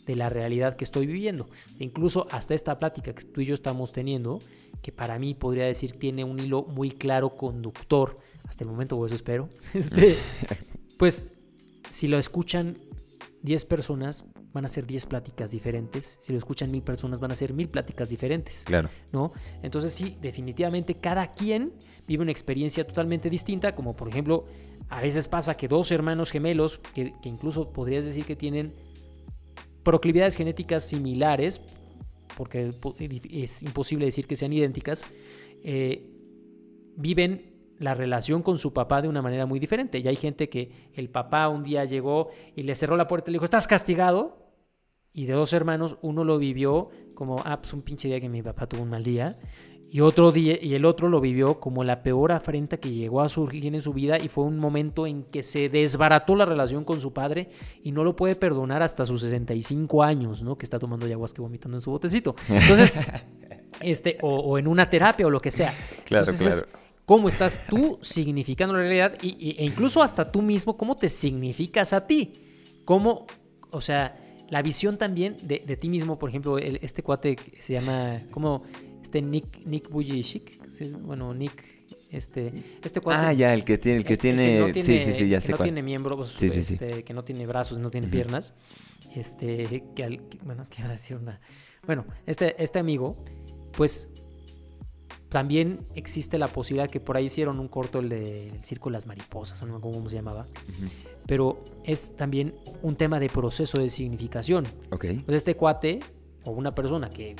de 0.05 0.15
la 0.15 0.29
realidad 0.29 0.75
que 0.75 0.83
estoy 0.83 1.05
viviendo. 1.05 1.47
E 1.79 1.83
incluso 1.83 2.27
hasta 2.31 2.55
esta 2.55 2.77
plática 2.79 3.13
que 3.13 3.23
tú 3.23 3.41
y 3.41 3.45
yo 3.45 3.53
estamos 3.53 3.91
teniendo, 3.91 4.41
que 4.81 4.91
para 4.91 5.19
mí 5.19 5.35
podría 5.35 5.65
decir 5.65 5.93
tiene 5.93 6.23
un 6.23 6.39
hilo 6.39 6.63
muy 6.63 6.89
claro 6.91 7.35
conductor, 7.35 8.15
hasta 8.47 8.63
el 8.63 8.69
momento, 8.69 8.97
o 8.97 9.05
eso 9.05 9.15
espero, 9.15 9.47
este, 9.73 10.17
pues 10.97 11.33
si 11.91 12.07
lo 12.07 12.17
escuchan 12.17 12.77
10 13.43 13.65
personas, 13.65 14.25
van 14.53 14.65
a 14.65 14.69
ser 14.69 14.87
10 14.87 15.05
pláticas 15.05 15.51
diferentes. 15.51 16.17
Si 16.21 16.31
lo 16.31 16.39
escuchan 16.39 16.71
mil 16.71 16.81
personas, 16.81 17.19
van 17.19 17.31
a 17.31 17.35
ser 17.35 17.53
mil 17.53 17.67
pláticas 17.67 18.09
diferentes. 18.09 18.63
Claro. 18.65 18.89
¿No? 19.11 19.33
Entonces 19.61 19.93
sí, 19.93 20.17
definitivamente 20.21 20.95
cada 20.95 21.33
quien 21.33 21.73
vive 22.07 22.23
una 22.23 22.31
experiencia 22.31 22.85
totalmente 22.85 23.29
distinta, 23.29 23.75
como 23.75 23.95
por 23.95 24.07
ejemplo, 24.07 24.45
a 24.89 25.01
veces 25.01 25.27
pasa 25.27 25.57
que 25.57 25.67
dos 25.67 25.91
hermanos 25.91 26.31
gemelos, 26.31 26.79
que, 26.93 27.13
incluso 27.23 27.71
podrías 27.71 28.05
decir 28.05 28.25
que 28.25 28.35
tienen 28.35 28.73
proclividades 29.83 30.35
genéticas 30.35 30.83
similares, 30.83 31.61
porque 32.37 32.71
es 33.31 33.63
imposible 33.63 34.05
decir 34.05 34.27
que 34.27 34.35
sean 34.35 34.53
idénticas, 34.53 35.05
eh, 35.63 36.11
viven 36.95 37.55
la 37.77 37.93
relación 37.93 38.41
con 38.41 38.57
su 38.57 38.73
papá 38.73 39.01
de 39.01 39.07
una 39.07 39.21
manera 39.21 39.45
muy 39.45 39.59
diferente. 39.59 39.99
Y 39.99 40.07
hay 40.07 40.15
gente 40.15 40.49
que 40.49 40.89
el 40.93 41.09
papá 41.09 41.49
un 41.49 41.63
día 41.63 41.85
llegó 41.85 42.29
y 42.55 42.63
le 42.63 42.75
cerró 42.75 42.95
la 42.97 43.07
puerta 43.07 43.29
y 43.29 43.33
le 43.33 43.35
dijo, 43.35 43.45
¿estás 43.45 43.67
castigado? 43.67 44.45
Y 45.13 45.25
de 45.25 45.33
dos 45.33 45.53
hermanos, 45.53 45.97
uno 46.01 46.23
lo 46.23 46.37
vivió 46.37 46.89
como, 47.15 47.41
ah, 47.45 47.61
pues 47.61 47.73
un 47.73 47.81
pinche 47.81 48.07
día 48.07 48.19
que 48.19 48.29
mi 48.29 48.41
papá 48.41 48.67
tuvo 48.67 48.81
un 48.83 48.89
mal 48.89 49.03
día. 49.03 49.39
Y, 49.95 50.01
otro 50.01 50.33
día, 50.33 50.59
y 50.61 50.73
el 50.73 50.83
otro 50.83 51.07
lo 51.07 51.21
vivió 51.21 51.61
como 51.61 51.85
la 51.85 52.03
peor 52.03 52.33
afrenta 52.33 52.75
que 52.75 52.91
llegó 52.91 53.21
a 53.21 53.29
surgir 53.29 53.65
en 53.65 53.81
su 53.81 53.93
vida 53.93 54.19
y 54.19 54.27
fue 54.27 54.43
un 54.43 54.59
momento 54.59 55.07
en 55.07 55.23
que 55.23 55.41
se 55.41 55.69
desbarató 55.69 56.35
la 56.35 56.43
relación 56.45 56.83
con 56.83 56.99
su 56.99 57.13
padre 57.13 57.49
y 57.81 57.93
no 57.93 58.03
lo 58.03 58.13
puede 58.13 58.35
perdonar 58.35 58.83
hasta 58.83 59.05
sus 59.05 59.21
65 59.21 60.03
años, 60.03 60.41
¿no? 60.41 60.57
Que 60.57 60.65
está 60.65 60.79
tomando 60.79 61.05
ayahuasca 61.05 61.41
vomitando 61.41 61.77
en 61.77 61.81
su 61.81 61.91
botecito. 61.91 62.35
Entonces, 62.49 62.99
este, 63.79 64.17
o, 64.21 64.59
en 64.59 64.67
una 64.67 64.89
terapia 64.89 65.27
o 65.27 65.29
lo 65.29 65.39
que 65.39 65.49
sea. 65.49 65.73
Claro, 66.03 66.29
claro. 66.37 66.57
cómo 67.05 67.29
estás 67.29 67.65
tú 67.65 67.97
significando 68.01 68.73
la 68.73 68.81
realidad 68.81 69.13
y, 69.21 69.55
e 69.57 69.63
incluso 69.63 70.03
hasta 70.03 70.29
tú 70.29 70.41
mismo, 70.41 70.75
cómo 70.75 70.97
te 70.97 71.07
significas 71.07 71.93
a 71.93 72.05
ti. 72.05 72.33
Cómo, 72.83 73.27
o 73.71 73.79
sea, 73.79 74.43
la 74.49 74.61
visión 74.61 74.97
también 74.97 75.37
de, 75.41 75.63
de 75.65 75.77
ti 75.77 75.87
mismo, 75.87 76.19
por 76.19 76.27
ejemplo, 76.27 76.57
este 76.57 77.01
cuate 77.01 77.37
se 77.61 77.71
llama, 77.71 78.23
¿cómo? 78.29 78.63
Este 79.05 79.21
Nick, 79.21 79.63
Nick 79.65 79.89
Bujicic, 79.89 80.59
bueno, 81.03 81.31
Nick, 81.33 81.63
este, 82.09 82.51
este 82.83 83.01
cuate. 83.01 83.25
Ah, 83.25 83.33
ya, 83.33 83.53
el 83.53 83.63
que 83.63 83.77
tiene, 83.77 83.99
el 83.99 84.03
que, 84.03 84.17
tiene, 84.17 84.73
sí, 84.73 84.99
sí, 84.99 85.13
sí, 85.13 85.29
ya 85.29 85.39
sé 85.39 85.53
que 85.53 85.59
no 85.59 85.63
tiene 85.63 85.83
miembros, 85.83 86.41
este, 86.41 87.03
que 87.03 87.13
no 87.13 87.23
tiene 87.23 87.45
brazos, 87.45 87.77
no 87.77 87.91
tiene 87.91 88.07
piernas, 88.07 88.55
este, 89.15 89.83
que, 89.95 90.03
al, 90.03 90.21
bueno, 90.43 90.63
que 90.67 90.81
iba 90.81 90.89
a 90.89 90.93
decir 90.93 91.17
una, 91.17 91.39
bueno, 91.85 92.05
este, 92.25 92.61
este 92.61 92.79
amigo, 92.79 93.23
pues 93.73 94.09
también 95.29 95.85
existe 95.93 96.39
la 96.39 96.47
posibilidad 96.47 96.89
que 96.89 96.99
por 96.99 97.15
ahí 97.15 97.25
hicieron 97.25 97.59
un 97.59 97.67
corto 97.67 97.99
el 97.99 98.09
de 98.09 98.47
el 98.47 98.63
Circo 98.63 98.89
de 98.89 98.93
las 98.93 99.05
Mariposas, 99.05 99.61
no 99.61 99.75
sé 99.75 99.81
cómo 99.81 100.09
se 100.09 100.15
llamaba. 100.15 100.47
Pero 101.27 101.63
es 101.83 102.15
también 102.15 102.55
un 102.81 102.95
tema 102.95 103.19
de 103.19 103.29
proceso 103.29 103.77
de 103.77 103.89
significación. 103.89 104.65
Ok. 104.89 105.05
Pues 105.25 105.37
este 105.37 105.55
cuate, 105.55 105.99
o 106.43 106.51
una 106.51 106.73
persona 106.73 107.09
que 107.09 107.35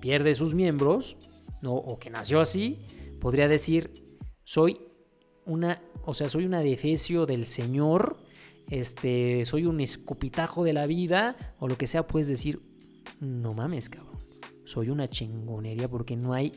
pierde 0.00 0.34
sus 0.34 0.54
miembros, 0.54 1.16
¿no? 1.62 1.74
o 1.74 1.98
que 1.98 2.10
nació 2.10 2.40
así, 2.40 2.86
podría 3.20 3.48
decir, 3.48 4.18
soy 4.44 4.80
una, 5.44 5.82
o 6.04 6.14
sea, 6.14 6.28
soy 6.28 6.46
una 6.46 6.60
defecio 6.60 7.26
del 7.26 7.46
Señor, 7.46 8.18
este, 8.68 9.44
soy 9.44 9.66
un 9.66 9.80
escupitajo 9.80 10.64
de 10.64 10.72
la 10.72 10.86
vida, 10.86 11.54
o 11.58 11.68
lo 11.68 11.76
que 11.76 11.86
sea, 11.86 12.06
puedes 12.06 12.28
decir, 12.28 12.62
no 13.20 13.52
mames, 13.54 13.90
cabrón. 13.90 14.18
Soy 14.64 14.90
una 14.90 15.08
chingonería 15.08 15.88
porque 15.88 16.16
no 16.16 16.32
hay 16.32 16.52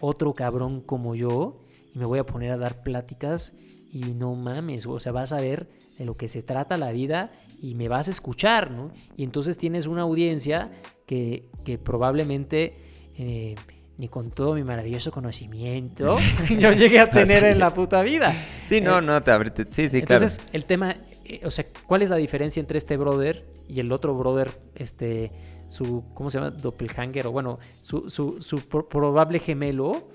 otro 0.00 0.34
cabrón 0.34 0.82
como 0.82 1.14
yo 1.14 1.60
y 1.94 1.98
me 1.98 2.04
voy 2.04 2.18
a 2.18 2.26
poner 2.26 2.52
a 2.52 2.58
dar 2.58 2.82
pláticas 2.82 3.56
y 3.90 4.14
no 4.14 4.34
mames, 4.34 4.86
o 4.86 5.00
sea, 5.00 5.12
vas 5.12 5.32
a 5.32 5.40
ver 5.40 5.68
de 5.96 6.04
lo 6.04 6.16
que 6.16 6.28
se 6.28 6.42
trata 6.42 6.76
la 6.76 6.92
vida 6.92 7.32
y 7.60 7.74
me 7.74 7.88
vas 7.88 8.08
a 8.08 8.10
escuchar, 8.12 8.70
¿no? 8.70 8.92
Y 9.16 9.24
entonces 9.24 9.58
tienes 9.58 9.86
una 9.86 10.02
audiencia 10.02 10.70
que, 11.06 11.48
que 11.64 11.78
probablemente... 11.78 12.76
Eh, 13.18 13.54
ni 13.96 14.06
con 14.06 14.30
todo 14.30 14.54
mi 14.54 14.62
maravilloso 14.62 15.10
conocimiento 15.10 16.16
yo 16.56 16.72
llegué 16.72 17.00
a 17.00 17.10
tener 17.10 17.42
en 17.42 17.58
la 17.58 17.74
puta 17.74 18.00
vida. 18.02 18.32
Sí, 18.64 18.80
no, 18.80 19.00
Eh, 19.00 19.02
no, 19.02 19.20
te 19.24 19.32
abre- 19.32 19.50
te- 19.50 19.64
sí, 19.64 19.90
sí, 19.90 20.02
claro. 20.02 20.22
Entonces, 20.22 20.40
el 20.52 20.66
tema, 20.66 20.96
eh, 21.24 21.40
o 21.42 21.50
sea, 21.50 21.66
¿cuál 21.84 22.02
es 22.02 22.08
la 22.08 22.14
diferencia 22.14 22.60
entre 22.60 22.78
este 22.78 22.96
brother 22.96 23.44
y 23.68 23.80
el 23.80 23.90
otro 23.90 24.14
brother, 24.16 24.60
este, 24.76 25.32
su, 25.66 26.04
¿cómo 26.14 26.30
se 26.30 26.38
llama? 26.38 26.50
Doppelhanger, 26.52 27.26
o 27.26 27.32
bueno, 27.32 27.58
su, 27.82 28.08
su, 28.08 28.40
su 28.40 28.60
pro- 28.68 28.88
probable 28.88 29.40
gemelo, 29.40 30.08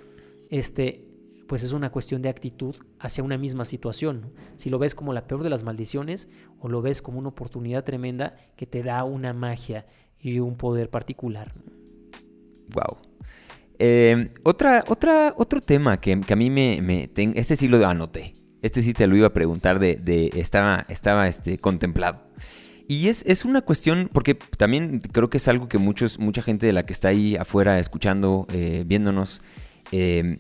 este, 0.50 1.04
pues 1.48 1.64
es 1.64 1.74
una 1.74 1.92
cuestión 1.92 2.22
de 2.22 2.30
actitud 2.30 2.76
hacia 3.00 3.24
una 3.24 3.38
misma 3.38 3.66
situación. 3.66 4.34
Si 4.56 4.70
lo 4.70 4.80
ves 4.80 4.96
como 4.96 5.14
la 5.14 5.28
peor 5.28 5.44
de 5.44 5.50
las 5.50 5.64
maldiciones 5.64 6.30
o 6.60 6.70
lo 6.70 6.82
ves 6.82 7.02
como 7.02 7.20
una 7.20 7.30
oportunidad 7.30 7.84
tremenda 7.84 8.36
que 8.56 8.66
te 8.66 8.84
da 8.84 9.04
una 9.04 9.34
magia 9.34 9.86
y 10.20 10.40
un 10.40 10.56
poder 10.56 10.90
particular. 10.90 11.54
Wow. 12.74 12.98
Eh, 13.80 14.32
otra, 14.44 14.84
otra, 14.88 15.34
otro 15.38 15.60
tema 15.60 16.00
que, 16.00 16.20
que 16.22 16.34
a 16.34 16.36
mí 16.36 16.50
me, 16.50 16.82
me 16.82 17.08
ten- 17.08 17.34
este 17.36 17.56
sí 17.56 17.68
lo 17.68 17.86
anoté. 17.86 18.36
Este 18.62 18.82
sí 18.82 18.94
te 18.94 19.08
lo 19.08 19.18
iba 19.18 19.28
a 19.28 19.34
preguntar 19.34 19.78
de, 19.80 20.32
estaba, 20.36 20.86
estaba 20.88 21.28
este, 21.28 21.58
contemplado. 21.58 22.22
Y 22.88 23.10
es, 23.10 23.24
es 23.26 23.44
una 23.44 23.62
cuestión, 23.62 24.10
porque 24.12 24.36
también 24.36 25.00
creo 25.00 25.30
que 25.30 25.38
es 25.38 25.48
algo 25.50 25.68
que 25.68 25.78
muchos, 25.78 26.18
mucha 26.20 26.42
gente 26.42 26.66
de 26.66 26.74
la 26.74 26.86
que 26.86 26.94
está 26.94 27.10
ahí 27.10 27.36
afuera 27.36 27.80
escuchando, 27.80 28.48
eh, 28.54 28.84
viéndonos, 28.88 29.42
eh, 29.92 30.38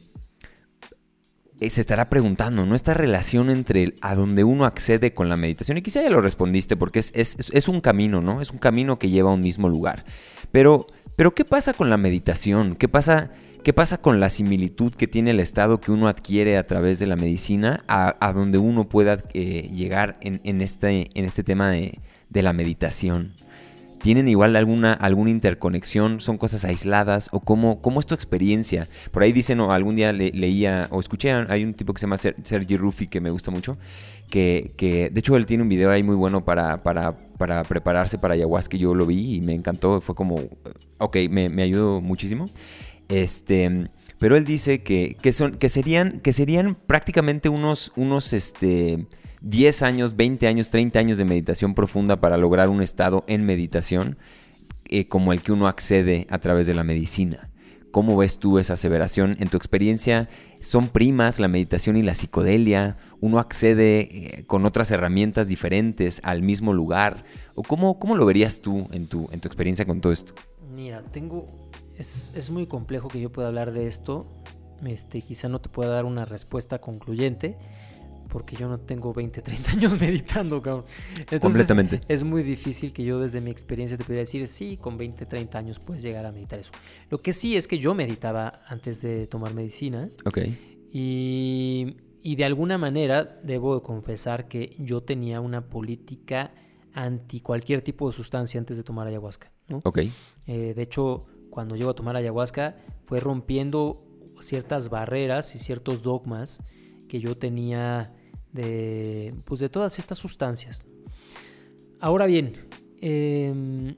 se 1.61 1.79
estará 1.81 2.09
preguntando, 2.09 2.65
¿no? 2.65 2.75
Esta 2.75 2.93
relación 2.93 3.49
entre 3.49 3.93
a 4.01 4.15
donde 4.15 4.43
uno 4.43 4.65
accede 4.65 5.13
con 5.13 5.29
la 5.29 5.37
meditación. 5.37 5.77
Y 5.77 5.81
quizá 5.81 6.01
ya 6.01 6.09
lo 6.09 6.19
respondiste, 6.21 6.75
porque 6.75 6.99
es, 6.99 7.11
es- 7.15 7.35
es- 7.39 7.51
es 7.53 7.67
un 7.67 7.79
camino, 7.81 8.21
¿no? 8.21 8.41
Es 8.41 8.51
un 8.51 8.57
camino 8.57 8.99
que 8.99 9.09
lleva 9.09 9.29
a 9.31 9.33
un 9.33 9.41
mismo 9.41 9.69
lugar. 9.69 10.03
Pero, 10.51 10.87
pero 11.15 11.33
¿qué 11.33 11.45
pasa 11.45 11.73
con 11.73 11.89
la 11.89 11.97
meditación? 11.97 12.75
¿Qué 12.75 12.89
pasa, 12.89 13.31
¿Qué 13.63 13.71
pasa 13.71 13.97
con 14.01 14.19
la 14.19 14.29
similitud 14.29 14.93
que 14.93 15.07
tiene 15.07 15.31
el 15.31 15.39
estado 15.39 15.79
que 15.79 15.91
uno 15.93 16.09
adquiere 16.09 16.57
a 16.57 16.67
través 16.67 16.99
de 16.99 17.05
la 17.07 17.15
medicina 17.15 17.85
a, 17.87 18.13
a 18.19 18.33
donde 18.33 18.57
uno 18.57 18.89
pueda 18.89 19.23
eh, 19.33 19.69
llegar 19.73 20.17
en, 20.21 20.41
en 20.43 20.61
este, 20.61 21.09
en 21.13 21.23
este 21.25 21.43
tema 21.43 21.69
de, 21.71 21.99
de 22.29 22.41
la 22.41 22.51
meditación? 22.51 23.35
¿Tienen 24.03 24.27
igual 24.27 24.57
alguna, 24.57 24.91
alguna 24.91 25.29
interconexión? 25.29 26.19
¿Son 26.19 26.37
cosas 26.37 26.65
aisladas? 26.65 27.29
¿O 27.31 27.39
cómo, 27.39 27.81
cómo 27.81 28.01
es 28.01 28.05
tu 28.05 28.13
experiencia? 28.13 28.89
Por 29.11 29.23
ahí 29.23 29.31
dicen, 29.31 29.61
o 29.61 29.71
algún 29.71 29.95
día 29.95 30.11
le- 30.11 30.31
leía 30.31 30.87
o 30.91 30.99
escuché, 30.99 31.31
hay 31.31 31.63
un 31.63 31.73
tipo 31.73 31.93
que 31.93 31.99
se 32.01 32.05
llama 32.05 32.17
Ser- 32.17 32.35
Sergi 32.43 32.75
Ruffi 32.75 33.07
que 33.07 33.21
me 33.21 33.29
gusta 33.29 33.49
mucho, 33.49 33.77
que, 34.29 34.73
que 34.75 35.09
de 35.09 35.19
hecho 35.19 35.37
él 35.37 35.45
tiene 35.45 35.63
un 35.63 35.69
video 35.69 35.89
ahí 35.89 36.03
muy 36.03 36.15
bueno 36.15 36.43
para, 36.43 36.83
para, 36.83 37.17
para 37.37 37.63
prepararse 37.63 38.17
para 38.17 38.33
ayahuasca, 38.33 38.75
yo 38.75 38.93
lo 38.93 39.05
vi 39.05 39.35
y 39.35 39.39
me 39.41 39.53
encantó, 39.53 40.01
fue 40.01 40.15
como, 40.15 40.35
ok, 40.97 41.15
me, 41.29 41.47
me 41.47 41.63
ayudó 41.63 42.01
muchísimo. 42.01 42.49
Este, 43.07 43.89
pero 44.19 44.35
él 44.35 44.43
dice 44.43 44.83
que, 44.83 45.15
que, 45.21 45.31
son, 45.31 45.53
que, 45.53 45.69
serían, 45.69 46.19
que 46.19 46.33
serían 46.33 46.75
prácticamente 46.87 47.47
unos, 47.47 47.93
unos 47.95 48.33
este, 48.33 49.05
10 49.43 49.83
años, 49.83 50.15
20 50.15 50.47
años, 50.47 50.69
30 50.69 50.99
años 50.99 51.17
de 51.17 51.25
meditación 51.25 51.75
profunda 51.75 52.21
para 52.21 52.37
lograr 52.37 52.69
un 52.69 52.81
estado 52.81 53.25
en 53.27 53.45
meditación 53.45 54.17
eh, 54.85 55.09
como 55.09 55.33
el 55.33 55.41
que 55.41 55.51
uno 55.51 55.67
accede 55.67 56.25
a 56.29 56.39
través 56.39 56.65
de 56.65 56.73
la 56.73 56.85
medicina. 56.85 57.49
¿Cómo 57.91 58.15
ves 58.15 58.39
tú 58.39 58.57
esa 58.57 58.73
aseveración? 58.73 59.35
En 59.39 59.49
tu 59.49 59.57
experiencia, 59.57 60.29
¿son 60.61 60.87
primas 60.87 61.39
la 61.39 61.49
meditación 61.49 61.97
y 61.97 62.03
la 62.03 62.15
psicodelia? 62.15 62.97
¿Uno 63.19 63.37
accede 63.37 63.99
eh, 63.99 64.45
con 64.47 64.65
otras 64.65 64.91
herramientas 64.91 65.49
diferentes 65.49 66.21
al 66.23 66.41
mismo 66.41 66.71
lugar? 66.71 67.25
¿O 67.53 67.63
cómo, 67.63 67.99
cómo 67.99 68.15
lo 68.15 68.25
verías 68.25 68.61
tú 68.61 68.87
en 68.91 69.07
tu, 69.07 69.27
en 69.31 69.41
tu 69.41 69.49
experiencia 69.49 69.85
con 69.85 69.99
todo 69.99 70.13
esto? 70.13 70.33
Mira, 70.73 71.03
tengo. 71.11 71.69
Es, 71.97 72.31
es 72.33 72.49
muy 72.49 72.65
complejo 72.65 73.09
que 73.09 73.19
yo 73.19 73.29
pueda 73.31 73.49
hablar 73.49 73.73
de 73.73 73.87
esto. 73.87 74.25
Este, 74.85 75.21
quizá 75.21 75.49
no 75.49 75.59
te 75.59 75.69
pueda 75.69 75.91
dar 75.91 76.05
una 76.05 76.25
respuesta 76.25 76.79
concluyente. 76.79 77.57
Porque 78.33 78.55
yo 78.55 78.67
no 78.67 78.79
tengo 78.79 79.13
20, 79.13 79.43
30 79.43 79.71
años 79.73 80.01
meditando, 80.01 80.59
cabrón. 80.59 80.85
Entonces, 81.11 81.39
Completamente. 81.39 82.01
Es 82.07 82.23
muy 82.23 82.41
difícil 82.41 82.91
que 82.91 83.05
yo 83.05 83.19
desde 83.19 83.39
mi 83.41 83.51
experiencia 83.51 83.95
te 83.95 84.03
pudiera 84.03 84.21
decir, 84.21 84.47
sí, 84.47 84.77
con 84.77 84.97
20, 84.97 85.27
30 85.27 85.57
años 85.59 85.77
puedes 85.77 86.01
llegar 86.01 86.25
a 86.25 86.31
meditar 86.31 86.57
eso. 86.57 86.71
Lo 87.11 87.19
que 87.19 87.31
sí 87.31 87.55
es 87.55 87.67
que 87.67 87.77
yo 87.77 87.93
meditaba 87.93 88.63
antes 88.65 89.03
de 89.03 89.27
tomar 89.27 89.53
medicina. 89.53 90.09
Ok. 90.25 90.39
Y, 90.91 91.97
y 92.23 92.35
de 92.35 92.43
alguna 92.43 92.79
manera 92.79 93.39
debo 93.43 93.75
de 93.75 93.81
confesar 93.81 94.47
que 94.47 94.75
yo 94.79 95.01
tenía 95.03 95.39
una 95.39 95.69
política 95.69 96.55
anti 96.93 97.39
cualquier 97.39 97.83
tipo 97.83 98.07
de 98.07 98.13
sustancia 98.13 98.59
antes 98.59 98.77
de 98.77 98.83
tomar 98.83 99.07
ayahuasca. 99.07 99.51
¿no? 99.67 99.79
Ok. 99.83 99.99
Eh, 100.47 100.73
de 100.73 100.81
hecho, 100.81 101.27
cuando 101.51 101.75
llego 101.75 101.91
a 101.91 101.93
tomar 101.93 102.15
ayahuasca 102.15 102.77
fue 103.05 103.19
rompiendo 103.19 104.07
ciertas 104.39 104.89
barreras 104.89 105.53
y 105.53 105.59
ciertos 105.59 106.01
dogmas 106.01 106.63
que 107.07 107.19
yo 107.19 107.37
tenía 107.37 108.11
de, 108.53 109.33
pues 109.45 109.59
de 109.59 109.69
todas 109.69 109.99
estas 109.99 110.17
sustancias. 110.17 110.87
Ahora 111.99 112.25
bien, 112.25 112.67
em, 113.01 113.95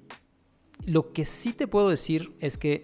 lo 0.85 1.13
que 1.13 1.25
sí 1.25 1.53
te 1.53 1.67
puedo 1.67 1.89
decir 1.89 2.35
es 2.39 2.57
que, 2.57 2.81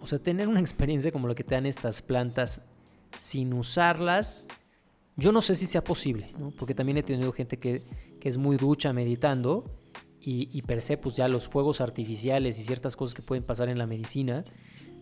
o 0.00 0.06
sea, 0.06 0.18
tener 0.18 0.48
una 0.48 0.60
experiencia 0.60 1.10
como 1.10 1.26
la 1.26 1.34
que 1.34 1.44
te 1.44 1.54
dan 1.54 1.66
estas 1.66 2.02
plantas 2.02 2.66
sin 3.18 3.52
usarlas, 3.54 4.46
yo 5.16 5.32
no 5.32 5.40
sé 5.40 5.54
si 5.54 5.66
sea 5.66 5.82
posible. 5.82 6.32
Porque 6.58 6.74
también 6.74 6.98
he 6.98 7.02
tenido 7.02 7.32
gente 7.32 7.58
que, 7.58 7.82
que 8.20 8.28
es 8.28 8.36
muy 8.36 8.56
ducha 8.56 8.92
meditando 8.92 9.64
y, 10.20 10.50
y 10.52 10.62
per 10.62 10.82
se, 10.82 10.98
pues 10.98 11.16
ya 11.16 11.28
los 11.28 11.48
fuegos 11.48 11.80
artificiales 11.80 12.58
y 12.58 12.62
ciertas 12.62 12.96
cosas 12.96 13.14
que 13.14 13.22
pueden 13.22 13.44
pasar 13.44 13.68
en 13.68 13.78
la 13.78 13.86
medicina, 13.86 14.44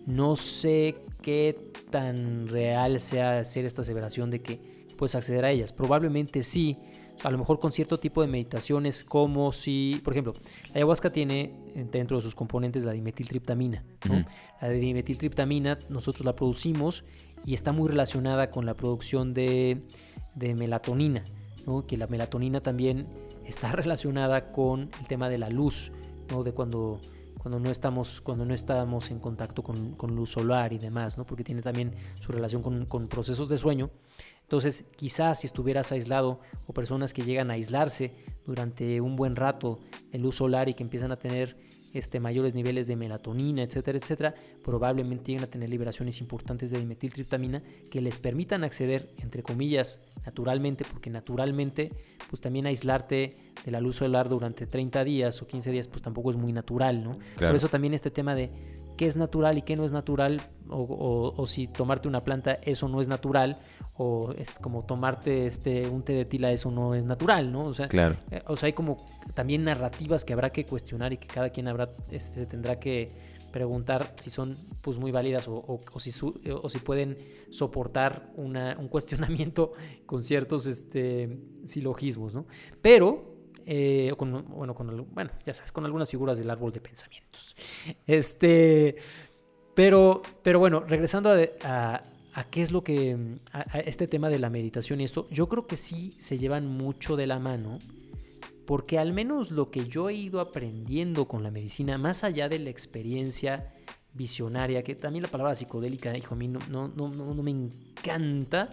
no 0.07 0.37
sé 0.37 0.97
qué 1.23 1.73
tan 1.91 2.47
real 2.49 3.01
sea 3.01 3.39
hacer 3.39 3.65
esta 3.65 3.83
aseveración 3.83 4.31
de 4.31 4.43
que 4.43 4.74
puedes 4.95 5.15
acceder 5.15 5.45
a 5.45 5.51
ellas. 5.51 5.73
Probablemente 5.73 6.43
sí, 6.43 6.79
a 7.23 7.31
lo 7.31 7.39
mejor 7.39 7.59
con 7.59 7.73
cierto 7.73 7.99
tipo 8.01 8.23
de 8.23 8.29
meditaciones, 8.29 9.05
como 9.05 9.53
si, 9.53 10.01
por 10.05 10.13
ejemplo, 10.13 10.35
la 10.69 10.77
ayahuasca 10.77 11.13
tiene 11.13 11.55
eh, 11.75 11.87
dentro 11.91 12.17
de 12.17 12.23
sus 12.23 12.35
componentes 12.35 12.85
la 12.85 12.93
dimetiltriptamina. 12.93 13.85
La 14.61 14.69
dimetiltriptamina 14.69 15.79
nosotros 15.89 16.25
la 16.25 16.35
producimos 16.35 17.05
y 17.45 17.55
está 17.55 17.73
muy 17.73 17.89
relacionada 17.89 18.51
con 18.51 18.67
la 18.67 18.75
producción 18.75 19.35
de, 19.35 19.83
de 20.35 20.55
melatonina, 20.55 21.25
¿no? 21.67 21.87
que 21.87 21.97
la 21.97 22.07
melatonina 22.07 22.61
también 22.61 23.07
está 23.45 23.73
relacionada 23.73 24.53
con 24.53 24.91
el 25.01 25.07
tema 25.07 25.29
de 25.29 25.39
la 25.39 25.51
luz, 25.51 25.93
¿no? 26.31 26.43
de 26.43 26.53
cuando, 26.53 27.01
cuando, 27.39 27.61
no 27.61 27.71
estamos, 27.71 28.21
cuando 28.21 28.45
no 28.45 28.55
estamos 28.55 29.11
en 29.11 29.21
contacto 29.21 29.63
con, 29.63 29.95
con 29.95 30.15
luz 30.15 30.31
solar 30.31 30.73
y 30.73 30.79
demás, 30.79 31.19
¿no? 31.19 31.27
porque 31.27 31.45
tiene 31.45 31.63
también 31.63 31.95
su 32.21 32.33
relación 32.33 32.63
con, 32.63 32.87
con 32.87 33.09
procesos 33.09 33.49
de 33.49 33.59
sueño. 33.59 33.91
Entonces, 34.45 34.85
quizás 34.97 35.41
si 35.41 35.47
estuvieras 35.47 35.91
aislado 35.91 36.41
o 36.67 36.73
personas 36.73 37.13
que 37.13 37.23
llegan 37.23 37.51
a 37.51 37.55
aislarse 37.55 38.13
durante 38.47 39.01
un 39.01 39.17
buen 39.17 39.37
rato 39.37 39.81
de 40.13 40.19
luz 40.19 40.37
solar 40.37 40.69
y 40.69 40.75
que 40.75 40.83
empiezan 40.83 41.13
a 41.13 41.17
tener 41.17 41.57
este, 41.95 42.19
mayores 42.21 42.55
niveles 42.55 42.87
de 42.87 42.97
melatonina, 42.97 43.63
etcétera, 43.63 43.99
etcétera, 43.99 44.35
probablemente 44.63 45.27
lleguen 45.27 45.45
a 45.45 45.47
tener 45.47 45.71
liberaciones 45.71 46.21
importantes 46.21 46.71
de 46.71 46.79
dimetiltriptamina 46.79 47.63
que 47.91 48.01
les 48.01 48.19
permitan 48.19 48.65
acceder, 48.65 49.15
entre 49.19 49.43
comillas, 49.43 50.03
naturalmente, 50.27 50.85
porque 50.85 51.09
naturalmente, 51.09 51.93
pues 52.29 52.43
también 52.43 52.67
aislarte 52.67 53.37
de 53.65 53.71
la 53.71 53.81
luz 53.81 53.97
solar 53.97 54.29
durante 54.29 54.67
30 54.67 55.05
días 55.05 55.41
o 55.41 55.47
15 55.47 55.71
días, 55.71 55.89
pues 55.89 56.03
tampoco 56.03 56.31
es 56.31 56.37
muy 56.37 56.53
natural, 56.53 57.03
¿no? 57.03 57.17
Claro. 57.37 57.53
Por 57.53 57.57
eso 57.57 57.69
también 57.69 57.95
este 57.95 58.11
tema 58.11 58.35
de 58.35 58.51
qué 58.97 59.07
es 59.07 59.17
natural 59.17 59.59
y 59.59 59.63
qué 59.63 59.77
no 59.77 59.85
es 59.85 59.93
natural, 59.93 60.41
o, 60.69 60.79
o- 60.83 61.35
o 61.41 61.47
si 61.47 61.67
tomarte 61.67 62.09
una 62.09 62.25
planta 62.25 62.59
eso 62.63 62.89
no 62.89 63.01
es 63.01 63.09
natural, 63.09 63.59
o 63.97 64.33
es 64.37 64.53
como 64.53 64.85
tomarte 64.85 65.47
este, 65.47 65.89
un 65.89 66.03
té 66.03 66.15
de 66.15 66.25
tila 66.25 66.51
eso 66.51 66.71
no 66.71 66.95
es 66.95 67.05
natural, 67.05 67.53
¿no? 67.53 67.65
O 67.67 67.75
sea, 67.75 67.89
Claro. 67.89 68.17
eh, 68.31 68.43
O 68.47 68.57
sea, 68.57 68.67
hay 68.69 68.73
como 68.73 68.97
también 69.35 69.65
narrativas 69.65 70.25
que 70.25 70.33
habrá 70.33 70.51
que 70.51 70.65
cuestionar 70.67 71.13
y 71.13 71.17
que 71.19 71.29
cada 71.29 71.51
quien 71.51 71.69
habrá, 71.69 71.91
este, 72.11 72.41
se 72.41 72.47
tendrá 72.47 72.79
que 72.81 73.11
preguntar 73.53 74.15
si 74.17 74.31
son 74.31 74.59
pues 74.81 74.99
muy 74.99 75.13
válidas 75.13 75.47
o, 75.47 75.55
o- 75.55 75.79
o 75.93 76.01
si, 76.01 76.11
su- 76.11 76.41
eh, 76.45 76.51
o 76.53 76.69
si 76.69 76.81
pueden 76.81 77.17
soportar 77.51 78.33
una- 78.35 78.77
un 78.81 78.89
cuestionamiento 79.49 79.73
con 80.07 80.23
ciertos 80.23 80.67
este, 80.67 81.39
silogismos, 81.65 82.35
¿no? 82.35 82.47
Pero, 82.83 83.34
eh, 83.67 84.13
con, 84.17 84.45
bueno, 84.49 84.75
con, 84.75 85.07
bueno, 85.13 85.31
ya 85.45 85.55
sabes, 85.55 85.73
con 85.73 85.85
algunas 85.85 86.11
figuras 86.11 86.39
del 86.39 86.51
árbol 86.51 86.73
de 86.73 86.81
pensamientos. 86.81 87.57
Este, 88.07 88.97
pero, 89.75 90.23
pero 90.43 90.59
bueno, 90.59 90.81
regresando 90.81 91.31
a, 91.63 92.03
qué 92.51 92.63
es 92.63 92.73
lo 92.73 92.85
que, 92.85 93.37
a, 93.53 93.77
a 93.77 93.81
este 93.81 94.07
tema 94.07 94.29
de 94.29 94.39
la 94.39 94.51
meditación 94.51 95.01
y 95.01 95.05
esto, 95.05 95.29
yo 95.31 95.49
creo 95.49 95.67
que 95.67 95.77
sí 95.77 96.15
se 96.19 96.39
llevan 96.39 96.67
mucho 96.67 97.17
de 97.17 97.27
la 97.27 97.39
mano, 97.39 97.79
porque 98.67 98.99
al 98.99 99.13
menos 99.13 99.51
lo 99.51 99.71
que 99.71 99.87
yo 99.87 100.09
he 100.09 100.15
ido 100.15 100.41
aprendiendo 100.41 101.27
con 101.27 101.43
la 101.43 101.51
medicina, 101.51 101.99
más 101.99 102.25
allá 102.25 102.49
de 102.49 102.59
la 102.59 102.71
experiencia 102.71 103.75
visionaria, 104.15 104.83
que 104.83 104.95
también 104.95 105.23
la 105.23 105.31
palabra 105.31 105.55
psicodélica, 105.55 106.17
hijo, 106.17 106.35
a 106.35 106.39
mí 106.39 106.49
no, 106.49 106.61
no, 106.69 106.89
no, 106.89 107.09
no 107.09 107.43
me 107.43 107.51
encanta, 107.51 108.71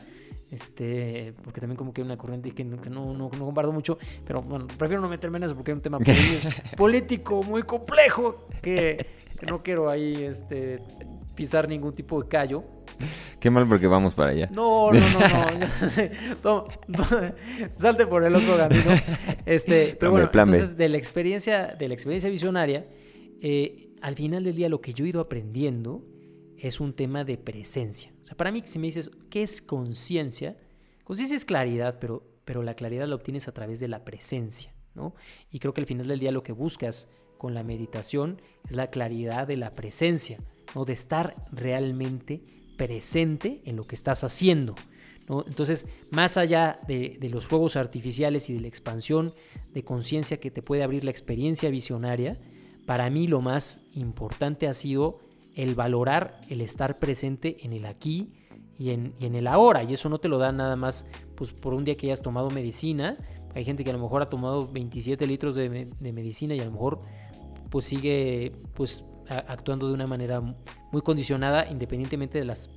este, 0.52 1.34
porque 1.44 1.62
también 1.62 1.78
como 1.78 1.94
que 1.94 2.02
hay 2.02 2.06
una 2.06 2.18
corriente 2.18 2.52
que, 2.52 2.66
no, 2.66 2.78
no, 2.78 3.14
no, 3.14 3.30
comparto 3.30 3.72
mucho, 3.72 3.98
pero 4.26 4.42
bueno, 4.42 4.68
prefiero 4.78 5.02
no 5.02 5.08
meterme 5.08 5.38
en 5.38 5.46
eso 5.46 5.56
porque 5.56 5.72
es 5.72 5.76
un 5.76 5.82
tema 5.82 5.98
político 6.78 7.42
muy 7.42 7.64
complejo 7.64 8.48
que, 8.62 9.08
que, 9.40 9.46
no 9.46 9.64
quiero 9.64 9.90
ahí 9.90 10.24
este, 10.24 10.80
pisar 11.36 11.70
ningún 11.70 11.94
tipo 11.94 12.22
de 12.22 12.28
callo. 12.28 12.66
Qué 13.40 13.50
mal 13.50 13.66
porque 13.68 13.88
vamos 13.88 14.14
para 14.14 14.32
allá. 14.32 14.50
No, 14.52 14.92
no, 14.92 15.00
no, 16.44 16.66
no. 16.66 16.66
salte 17.78 18.06
por 18.06 18.24
el 18.24 18.36
otro 18.36 18.58
camino. 18.58 18.92
Este, 19.46 19.96
pero 20.00 20.12
bueno, 20.12 20.30
entonces 20.32 20.78
de 20.78 20.90
la 20.90 20.98
experiencia, 20.98 21.68
de 21.68 21.88
la 21.88 21.94
experiencia 21.94 22.30
visionaria, 22.30 22.86
eh, 23.42 23.96
al 24.02 24.16
final 24.16 24.44
del 24.44 24.56
día 24.56 24.70
lo 24.70 24.82
que 24.82 24.94
yo 24.94 25.06
he 25.06 25.10
ido 25.10 25.22
aprendiendo 25.22 26.04
es 26.58 26.80
un 26.80 26.94
tema 26.94 27.24
de 27.24 27.38
presencia. 27.38 28.12
Para 28.36 28.52
mí, 28.52 28.62
si 28.66 28.80
me 28.80 28.88
dices, 28.88 29.12
¿qué 29.30 29.44
es 29.44 29.62
conciencia? 29.62 30.58
Conciencia 31.04 31.36
es 31.36 31.46
claridad, 31.46 31.98
pero, 32.00 32.24
pero 32.46 32.64
la 32.64 32.76
claridad 32.76 33.08
la 33.08 33.16
obtienes 33.16 33.48
a 33.48 33.54
través 33.54 33.80
de 33.80 33.88
la 33.88 34.04
presencia, 34.06 34.74
¿no? 34.96 35.16
Y 35.50 35.60
creo 35.60 35.74
que 35.74 35.82
al 35.82 35.88
final 35.88 36.08
del 36.08 36.20
día 36.20 36.32
lo 36.32 36.44
que 36.44 36.52
buscas 36.52 37.12
con 37.38 37.54
la 37.54 37.64
meditación 37.64 38.42
es 38.70 38.76
la 38.76 38.92
claridad 38.92 39.48
de 39.48 39.58
la 39.58 39.72
presencia, 39.72 40.40
¿no? 40.76 40.86
De 40.86 40.94
estar 40.94 41.36
realmente 41.52 42.42
presente 42.78 43.62
en 43.66 43.76
lo 43.76 43.86
que 43.86 43.96
estás 43.96 44.24
haciendo. 44.24 44.76
¿no? 45.28 45.44
Entonces, 45.48 45.86
más 46.10 46.38
allá 46.38 46.80
de, 46.88 47.18
de, 47.20 47.30
los 47.30 47.46
fuegos 47.46 47.76
artificiales 47.76 48.50
y 48.50 48.54
de 48.54 48.62
la 48.62 48.68
expansión 48.68 49.34
de 49.72 49.84
conciencia 49.84 50.40
que 50.40 50.50
te 50.50 50.64
puede 50.64 50.82
abrir 50.82 51.04
la 51.04 51.12
experiencia 51.12 51.70
visionaria, 51.70 52.40
para 52.86 53.10
mí 53.10 53.28
lo 53.28 53.42
más 53.42 53.86
importante 53.94 54.68
ha 54.68 54.74
sido 54.74 55.20
el 55.56 55.76
valorar 55.76 56.42
el 56.50 56.62
estar 56.62 57.00
presente 57.00 57.58
en 57.66 57.74
el 57.74 57.86
aquí 57.86 58.34
y 58.78 58.92
en, 58.92 59.14
el 59.20 59.48
ahora. 59.48 59.84
Y 59.84 59.94
eso 59.94 60.10
no 60.10 60.20
te 60.20 60.28
lo 60.28 60.38
da 60.38 60.52
nada 60.52 60.76
más 60.76 61.10
pues, 61.36 61.54
por 61.54 61.74
un 61.74 61.84
día 61.84 61.96
que 61.96 62.08
hayas 62.08 62.22
tomado 62.22 62.50
medicina. 62.50 63.18
Hay 63.54 63.66
gente 63.66 63.84
que 63.84 63.90
a 63.90 63.94
lo 63.94 64.00
mejor 64.00 64.22
ha 64.22 64.26
tomado 64.28 64.68
27 64.68 65.28
litros 65.28 65.56
de, 65.56 65.88
de 66.00 66.14
medicina 66.14 66.56
y 66.56 66.60
a 66.60 66.66
lo 66.66 66.72
mejor 66.72 67.00
pues 67.70 67.86
sigue 67.86 68.54
pues 68.74 69.04
actuando 69.48 69.88
de 69.88 69.94
una 69.94 70.08
manera 70.08 70.42
muy 70.92 71.02
condicionada 71.02 71.70
independientemente 71.70 72.38
de 72.38 72.46
las 72.46 72.70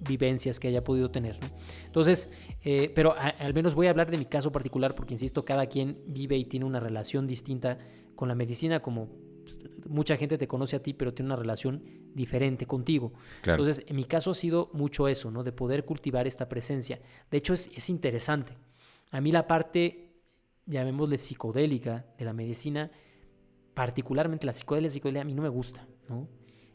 vivencias 0.00 0.60
que 0.60 0.68
haya 0.68 0.84
podido 0.84 1.10
tener. 1.10 1.38
Entonces, 1.86 2.32
eh, 2.62 2.92
pero 2.94 3.14
al 3.16 3.54
menos 3.54 3.74
voy 3.74 3.86
a 3.86 3.90
hablar 3.90 4.10
de 4.10 4.18
mi 4.18 4.26
caso 4.26 4.52
particular 4.52 4.94
porque, 4.94 5.14
insisto, 5.14 5.44
cada 5.44 5.66
quien 5.66 6.02
vive 6.06 6.36
y 6.36 6.44
tiene 6.44 6.66
una 6.66 6.80
relación 6.80 7.26
distinta 7.26 7.78
con 8.14 8.28
la 8.28 8.34
medicina, 8.34 8.80
como 8.80 9.08
mucha 9.86 10.16
gente 10.16 10.38
te 10.38 10.48
conoce 10.48 10.76
a 10.76 10.82
ti, 10.82 10.92
pero 10.94 11.14
tiene 11.14 11.28
una 11.28 11.36
relación 11.36 11.82
diferente 12.14 12.66
contigo. 12.66 13.12
Entonces, 13.44 13.82
en 13.86 13.96
mi 13.96 14.04
caso 14.04 14.30
ha 14.30 14.34
sido 14.34 14.70
mucho 14.72 15.08
eso, 15.08 15.30
¿no? 15.30 15.42
De 15.44 15.52
poder 15.52 15.84
cultivar 15.84 16.26
esta 16.26 16.48
presencia. 16.48 17.00
De 17.30 17.38
hecho, 17.38 17.54
es, 17.54 17.70
es 17.76 17.90
interesante. 17.90 18.54
A 19.12 19.20
mí 19.20 19.32
la 19.32 19.46
parte, 19.46 20.10
llamémosle 20.66 21.18
psicodélica 21.18 22.06
de 22.18 22.24
la 22.24 22.32
medicina, 22.32 22.90
particularmente 23.74 24.46
la 24.46 24.52
psicodelia, 24.52 24.90
psicodelia 24.90 25.22
a 25.22 25.24
mí 25.24 25.34
no 25.34 25.42
me 25.42 25.48
gusta, 25.48 25.86
¿no? 26.08 26.28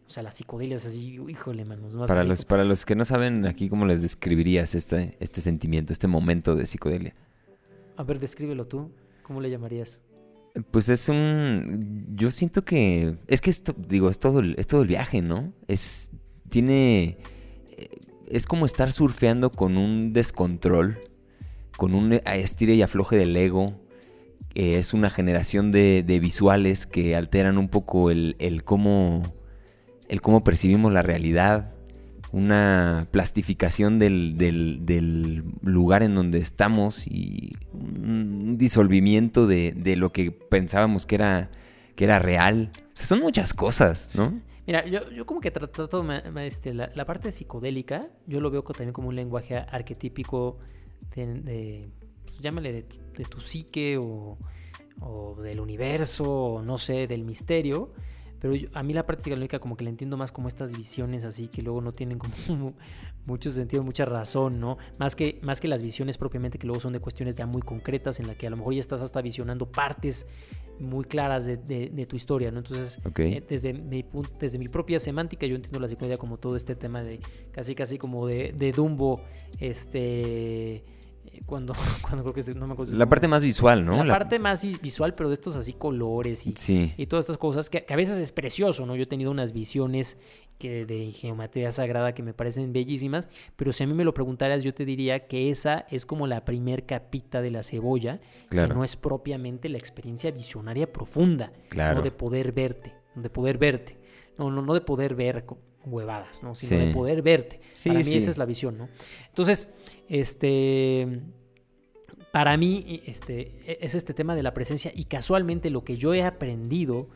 O 0.06 0.14
sea, 0.14 0.24
la 0.24 0.32
psicodelia 0.34 0.76
es 0.76 0.86
así, 0.86 1.20
híjole, 1.30 1.64
manos. 1.64 1.96
Más 1.96 2.08
para, 2.08 2.26
los, 2.26 2.44
para 2.44 2.66
los 2.66 2.86
que 2.86 2.96
no 2.96 3.06
saben 3.06 3.46
aquí, 3.46 3.70
¿cómo 3.70 3.86
les 3.86 4.02
describirías 4.02 4.76
este, 4.76 5.16
este 5.22 5.40
sentimiento, 5.40 5.94
este 5.94 6.08
momento 6.08 6.54
de 6.54 6.66
psicodelia? 6.66 7.16
A 7.96 8.04
ver, 8.04 8.20
descríbelo 8.20 8.68
tú. 8.68 8.92
¿Cómo 9.24 9.40
le 9.40 9.50
llamarías? 9.50 10.04
Pues 10.72 10.90
es 10.90 11.10
un. 11.10 12.08
Yo 12.16 12.32
siento 12.32 12.64
que. 12.64 13.18
Es 13.28 13.42
que 13.42 13.50
esto, 13.50 13.76
digo, 13.78 14.10
es 14.10 14.20
todo, 14.20 14.40
el, 14.40 14.56
es 14.58 14.68
todo 14.68 14.82
el 14.82 14.88
viaje, 14.88 15.22
¿no? 15.22 15.54
Es. 15.68 16.12
Tiene. 16.50 17.18
Es 18.28 18.46
como 18.46 18.66
estar 18.66 18.92
surfeando 18.92 19.52
con 19.52 19.78
un 19.78 20.14
descontrol, 20.14 21.00
con 21.78 21.94
un 21.94 22.14
estire 22.14 22.76
y 22.76 22.82
afloje 22.82 23.18
del 23.18 23.36
ego, 23.36 23.82
es 24.56 24.94
una 24.94 25.10
generación 25.10 25.72
de, 25.72 26.20
visuales 26.22 26.86
que 26.86 27.16
alteran 27.16 27.58
un 27.58 27.70
poco 27.70 28.12
el, 28.12 28.36
cómo, 28.64 29.22
el 30.08 30.22
cómo 30.22 30.44
percibimos 30.44 30.92
la 30.92 31.02
realidad, 31.02 31.71
una 32.32 33.08
plastificación 33.12 34.00
del, 34.00 35.44
lugar 35.62 36.04
en 36.04 36.16
donde 36.16 36.40
estamos 36.40 37.06
y 37.08 37.56
un 37.74 38.58
disolvimiento 38.58 39.48
de, 39.48 39.96
lo 39.98 40.12
que 40.12 40.32
pensábamos 40.32 41.06
que 41.06 41.16
era, 41.16 41.52
que 41.96 42.04
era 42.06 42.20
real. 42.20 42.72
O 42.76 42.96
sea, 42.96 43.08
son 43.08 43.20
muchas 43.20 43.54
cosas, 43.54 44.16
¿no? 44.16 44.40
Mira, 44.68 44.86
yo, 44.86 45.10
yo 45.10 45.26
como 45.26 45.42
que 45.42 45.52
trato 45.52 46.06
este, 46.40 46.74
la, 46.74 47.06
parte 47.06 47.32
psicodélica, 47.32 48.08
yo 48.28 48.40
lo 48.40 48.52
veo 48.52 48.64
también 48.64 48.94
como 48.94 49.10
un 49.10 49.16
lenguaje 49.16 49.58
arquetípico 49.58 50.60
de 51.16 51.90
llámale 52.40 52.74
de, 52.74 53.26
tu 53.26 53.40
psique 53.40 53.98
o, 53.98 54.38
del 55.42 55.60
universo, 55.60 56.32
o 56.32 56.62
no 56.62 56.78
sé, 56.78 57.08
del 57.08 57.24
misterio. 57.24 57.92
Pero 58.42 58.56
a 58.74 58.82
mí 58.82 58.94
la 58.94 59.06
parte 59.06 59.24
psicológica 59.24 59.60
como 59.60 59.78
que 59.78 59.84
la 59.84 59.92
entiendo 59.92 60.18
más 60.18 60.32
como 60.32 60.48
estas 60.48 60.76
visiones 60.76 61.24
así 61.26 61.48
que 61.48 61.62
luego 61.62 61.80
no 61.80 61.94
tienen 61.94 62.18
como 62.18 62.74
mucho 63.26 63.52
sentido, 63.52 63.84
mucha 63.84 64.04
razón, 64.04 64.60
¿no? 64.60 64.78
Más 64.98 65.16
que, 65.16 65.40
más 65.44 65.62
que 65.62 65.68
las 65.68 65.84
visiones 65.84 66.18
propiamente 66.18 66.58
que 66.58 66.66
luego 66.66 66.80
son 66.80 66.92
de 66.92 67.00
cuestiones 67.00 67.36
ya 67.38 67.46
muy 67.46 67.62
concretas 67.62 68.20
en 68.20 68.28
la 68.28 68.36
que 68.36 68.48
a 68.48 68.50
lo 68.50 68.58
mejor 68.58 68.74
ya 68.74 68.80
estás 68.80 69.02
hasta 69.02 69.22
visionando 69.22 69.72
partes 69.72 70.28
muy 70.80 71.06
claras 71.06 71.46
de, 71.46 72.08
tu 72.10 72.16
historia, 72.16 72.50
¿no? 72.50 72.60
Entonces, 72.60 73.00
eh, 73.20 73.44
desde, 73.48 73.74
mi, 73.74 74.04
desde 74.40 74.58
mi 74.58 74.68
propia 74.68 75.00
semántica 75.00 75.46
yo 75.46 75.56
entiendo 75.56 75.80
la 75.80 75.88
psicología 75.88 76.18
como 76.18 76.38
todo 76.38 76.56
este 76.56 76.76
tema 76.76 77.04
de 77.04 77.20
casi 77.52 77.76
casi 77.76 78.00
como 78.00 78.26
de, 78.26 78.54
de 78.58 78.72
Dumbo, 78.72 79.22
este 79.60 80.84
cuando, 81.46 81.74
cuando 82.02 82.24
creo 82.24 82.46
que 82.46 82.54
no 82.54 82.68
me 82.68 82.74
acuerdo. 82.74 82.96
La 82.96 83.08
parte 83.08 83.28
más 83.28 83.44
visual, 83.44 83.86
¿no? 83.86 84.04
La, 84.04 84.14
parte 84.14 84.40
más 84.40 84.64
visual, 84.82 85.16
pero 85.16 85.30
de 85.30 85.36
estos 85.36 85.56
así 85.56 85.74
colores 85.74 86.46
y, 86.46 86.54
y 86.98 87.06
todas 87.08 87.24
estas 87.24 87.38
cosas 87.38 87.70
que, 87.70 87.86
a 87.88 87.96
veces 87.96 88.18
es 88.18 88.32
precioso, 88.32 88.86
¿no? 88.86 88.96
Yo 88.96 89.04
he 89.04 89.08
tenido 89.08 89.32
unas 89.32 89.54
visiones 89.54 90.18
que 90.58 90.86
de 90.86 91.12
geometría 91.12 91.72
sagrada 91.72 92.14
que 92.14 92.22
me 92.22 92.34
parecen 92.34 92.72
bellísimas, 92.72 93.28
pero 93.56 93.74
si 93.74 93.84
a 93.84 93.88
mí 93.88 93.94
me 93.94 94.04
lo 94.04 94.14
preguntaras, 94.14 94.64
yo 94.64 94.74
te 94.74 94.86
diría 94.86 95.28
que 95.28 95.50
esa 95.50 95.86
es 95.90 96.06
como 96.06 96.28
la 96.28 96.46
primer 96.46 96.86
capita 96.86 97.42
de 97.42 97.50
la 97.50 97.64
cebolla, 97.64 98.20
que 98.50 98.68
no 98.68 98.84
es 98.84 98.96
propiamente 98.96 99.70
la 99.70 99.80
experiencia 99.80 100.30
visionaria 100.32 100.92
profunda, 100.92 101.52
claro. 101.70 102.02
de 102.02 102.12
poder 102.12 102.52
verte, 102.52 102.94
de 103.16 103.30
poder 103.30 103.58
verte, 103.58 103.98
no, 104.38 104.52
no, 104.52 104.62
no 104.62 104.74
de 104.74 104.82
poder 104.82 105.16
ver 105.16 105.46
huevadas, 105.86 106.44
¿no? 106.44 106.56
Sino 106.56 106.86
de 106.86 106.94
poder 106.94 107.22
verte. 107.22 107.60
para 107.86 108.00
mí 108.00 108.14
esa 108.14 108.30
es 108.30 108.38
la 108.38 108.46
visión, 108.46 108.78
¿no? 108.78 108.90
Entonces, 109.30 109.74
este, 110.10 111.22
para 112.32 112.58
mí 112.58 113.02
este, 113.06 113.62
e, 113.66 113.80
es 113.82 113.96
este 113.96 114.14
tema 114.14 114.36
de 114.36 114.44
la 114.44 114.54
presencia 114.54 114.92
y 114.96 115.06
casualmente 115.06 115.70
lo 115.70 115.84
que 115.84 115.98
yo 115.98 116.14
he 116.14 116.24
aprendido 116.24 117.10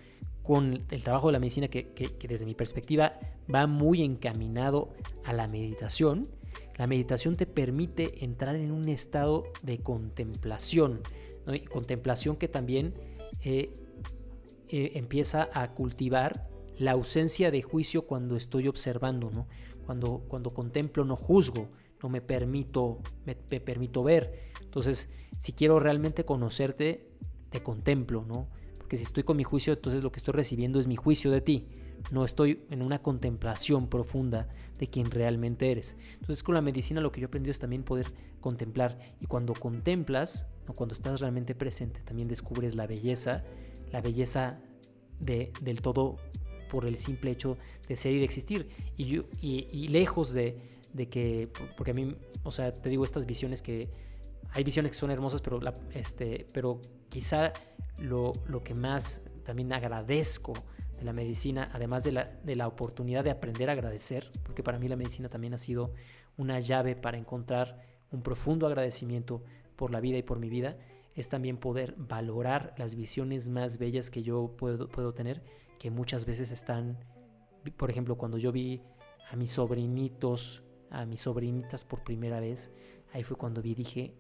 con 0.43 0.85
el 0.91 1.03
trabajo 1.03 1.27
de 1.27 1.33
la 1.33 1.39
medicina, 1.39 1.67
que, 1.69 1.87
desde 2.27 2.45
mi 2.45 2.53
perspectiva 2.53 3.19
va 3.53 3.65
muy 3.65 4.03
encaminado 4.03 4.93
a 5.23 5.33
la 5.33 5.47
meditación, 5.47 6.29
la 6.77 6.85
meditación 6.85 7.35
te 7.35 7.47
permite 7.47 8.23
entrar 8.23 8.55
en 8.55 8.71
un 8.71 8.87
estado 8.87 9.45
de 9.63 9.79
contemplación, 9.79 11.01
contemplación 11.71 12.35
que 12.35 12.47
también 12.47 12.93
eh, 13.41 13.71
eh, 14.69 14.91
empieza 14.95 15.49
a 15.53 15.73
cultivar 15.73 16.47
la 16.77 16.91
ausencia 16.91 17.51
de 17.51 17.61
juicio 17.61 18.05
cuando 18.05 18.35
estoy 18.35 18.67
observando, 18.67 19.29
¿no? 19.31 19.47
Cuando, 19.85 20.25
cuando 20.27 20.53
contemplo 20.53 21.05
no 21.05 21.15
juzgo, 21.15 21.69
no 22.01 22.09
me 22.09 22.21
permito, 22.21 22.99
me, 23.25 23.35
permito 23.35 24.03
ver. 24.03 24.51
Entonces, 24.61 25.11
si 25.39 25.53
quiero 25.53 25.79
realmente 25.79 26.25
conocerte, 26.25 27.09
te 27.49 27.63
contemplo, 27.63 28.25
¿no? 28.27 28.49
Porque 28.77 28.97
si 28.97 29.03
estoy 29.03 29.23
con 29.23 29.37
mi 29.37 29.43
juicio, 29.43 29.73
entonces 29.73 30.03
lo 30.03 30.11
que 30.11 30.17
estoy 30.17 30.33
recibiendo 30.33 30.79
es 30.79 30.87
mi 30.87 30.95
juicio 30.95 31.31
de 31.31 31.41
ti. 31.41 31.67
No 32.11 32.25
estoy 32.25 32.65
en 32.69 32.81
una 32.81 33.01
contemplación 33.01 33.87
profunda 33.87 34.49
de 34.77 34.87
quien 34.89 35.09
realmente 35.09 35.71
eres. 35.71 35.97
Entonces 36.13 36.43
con 36.43 36.53
la 36.53 36.61
medicina 36.61 37.01
lo 37.01 37.11
que 37.11 37.21
yo 37.21 37.25
he 37.25 37.29
aprendido 37.29 37.51
es 37.51 37.59
también 37.59 37.83
poder 37.83 38.07
contemplar. 38.41 38.99
Y 39.19 39.25
cuando 39.25 39.53
contemplas, 39.53 40.47
o 40.67 40.73
cuando 40.73 40.93
estás 40.93 41.19
realmente 41.19 41.55
presente, 41.55 42.01
también 42.01 42.27
descubres 42.27 42.75
la 42.75 42.85
belleza, 42.85 43.43
la 43.91 44.01
belleza 44.01 44.59
de, 45.19 45.51
del 45.61 45.81
todo 45.81 46.17
por 46.75 46.85
el 46.85 46.97
simple 46.97 47.31
hecho 47.31 47.57
de 47.87 47.95
ser 47.95 48.11
y 48.11 48.17
de 48.17 48.25
existir. 48.25 48.67
Y, 48.97 49.05
yo, 49.05 49.23
y, 49.39 49.87
lejos 49.87 50.33
de, 50.33 50.57
de, 50.91 51.07
que, 51.07 51.47
porque 51.77 51.91
a 51.91 51.93
mí, 51.93 52.17
o 52.43 52.51
sea, 52.51 52.75
te 52.75 52.89
digo 52.89 53.05
estas 53.05 53.25
visiones 53.25 53.61
que, 53.61 53.87
hay 54.51 54.65
visiones 54.65 54.91
que 54.91 54.97
son 54.97 55.09
hermosas, 55.09 55.39
pero, 55.39 55.61
la, 55.61 55.73
este, 55.93 56.45
pero 56.51 56.81
quizá 57.07 57.53
lo, 57.97 58.33
lo, 58.49 58.61
que 58.61 58.73
más 58.73 59.23
también 59.45 59.71
agradezco 59.71 60.51
de 60.97 61.05
la 61.05 61.13
medicina, 61.13 61.69
además 61.71 62.03
de 62.03 62.11
la, 62.11 62.25
de 62.43 62.57
la 62.57 62.67
oportunidad 62.67 63.23
de 63.23 63.31
aprender 63.31 63.69
a 63.69 63.71
agradecer, 63.71 64.29
porque 64.43 64.61
para 64.61 64.77
mí 64.77 64.89
la 64.89 64.97
medicina 64.97 65.29
también 65.29 65.53
ha 65.53 65.57
sido 65.57 65.93
una 66.35 66.59
llave 66.59 66.97
para 66.97 67.17
encontrar 67.17 67.85
un 68.11 68.21
profundo 68.21 68.67
agradecimiento 68.67 69.43
por 69.77 69.91
la 69.91 70.01
vida 70.01 70.17
y 70.17 70.23
por 70.23 70.39
mi 70.39 70.49
vida, 70.49 70.75
es 71.15 71.29
también 71.29 71.55
poder 71.55 71.95
valorar 71.97 72.75
las 72.77 72.95
visiones 72.95 73.47
más 73.47 73.77
bellas 73.77 74.09
que 74.09 74.23
yo 74.23 74.55
puedo, 74.57 74.89
puedo 74.89 75.13
tener, 75.13 75.41
que 75.79 75.91
muchas 75.91 76.25
veces 76.25 76.51
están, 76.51 76.97
por 77.77 77.89
ejemplo, 77.89 78.17
cuando 78.17 78.37
yo 78.37 78.51
vi 78.51 78.81
a 79.29 79.35
mis 79.35 79.51
sobrinitos, 79.51 80.63
a 80.89 81.05
mis 81.05 81.21
sobrinitas 81.21 81.83
por 81.83 82.03
primera 82.03 82.39
vez, 82.39 82.71
ahí 83.13 83.23
fue 83.23 83.37
cuando 83.37 83.61
vi, 83.61 83.75
dije, 83.75 84.15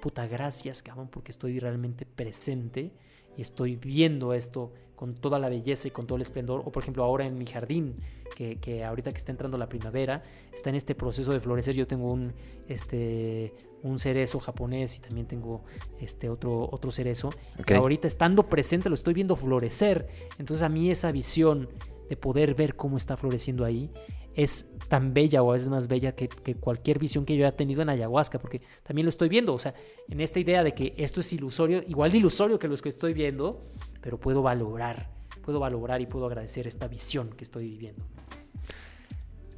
puta 0.00 0.26
gracias, 0.26 0.82
cabrón, 0.82 1.08
porque 1.08 1.32
estoy 1.32 1.58
realmente 1.58 2.06
presente 2.06 2.92
y 3.36 3.42
estoy 3.42 3.76
viendo 3.76 4.32
esto 4.34 4.72
con 4.96 5.14
toda 5.14 5.38
la 5.38 5.48
belleza 5.48 5.88
y 5.88 5.90
con 5.90 6.06
todo 6.06 6.16
el 6.16 6.22
esplendor. 6.22 6.62
O 6.64 6.72
por 6.72 6.82
ejemplo 6.82 7.02
ahora 7.04 7.26
en 7.26 7.36
mi 7.36 7.46
jardín, 7.46 7.96
que, 8.36 8.56
que, 8.56 8.84
ahorita 8.84 9.12
que 9.12 9.18
está 9.18 9.32
entrando 9.32 9.58
la 9.58 9.68
primavera, 9.68 10.22
está 10.52 10.70
en 10.70 10.76
este 10.76 10.94
proceso 10.94 11.32
de 11.32 11.40
florecer. 11.40 11.74
Yo 11.74 11.86
tengo 11.86 12.12
un, 12.12 12.32
este, 12.68 13.54
un 13.84 13.98
cerezo 13.98 14.40
japonés 14.40 14.96
y 14.96 15.00
también 15.00 15.26
tengo 15.26 15.62
este 16.00 16.28
otro, 16.28 16.68
otro 16.72 16.90
cerezo. 16.90 17.30
Que 17.64 17.74
ahorita 17.74 18.08
estando 18.08 18.48
presente 18.48 18.88
lo 18.88 18.94
estoy 18.94 19.14
viendo 19.14 19.36
florecer. 19.36 20.08
Entonces 20.38 20.62
a 20.62 20.68
mí 20.68 20.90
esa 20.90 21.12
visión 21.12 21.68
de 22.08 22.16
poder 22.16 22.54
ver 22.54 22.74
cómo 22.76 22.96
está 22.96 23.16
floreciendo 23.16 23.64
ahí 23.64 23.90
es 24.34 24.66
tan 24.88 25.14
bella 25.14 25.42
o 25.42 25.54
es 25.54 25.68
más 25.68 25.86
bella 25.86 26.14
que, 26.14 26.28
cualquier 26.56 26.98
visión 26.98 27.24
que 27.24 27.36
yo 27.36 27.46
haya 27.46 27.56
tenido 27.56 27.82
en 27.82 27.88
ayahuasca, 27.88 28.38
porque 28.38 28.62
también 28.82 29.06
lo 29.06 29.10
estoy 29.10 29.28
viendo, 29.28 29.54
o 29.54 29.58
sea, 29.58 29.74
en 30.08 30.20
esta 30.20 30.40
idea 30.40 30.64
de 30.64 30.74
que 30.74 30.92
esto 30.96 31.20
es 31.20 31.32
ilusorio, 31.32 31.84
igual 31.86 32.10
de 32.10 32.18
ilusorio 32.18 32.58
que 32.58 32.66
los 32.66 32.82
que 32.82 32.88
estoy 32.88 33.14
viendo, 33.14 33.62
pero 34.00 34.18
puedo 34.18 34.42
valorar, 34.42 35.08
puedo 35.44 35.60
valorar 35.60 36.00
y 36.00 36.06
puedo 36.06 36.26
agradecer 36.26 36.66
esta 36.66 36.88
visión 36.88 37.30
que 37.30 37.44
estoy 37.44 37.68
viviendo. 37.68 38.04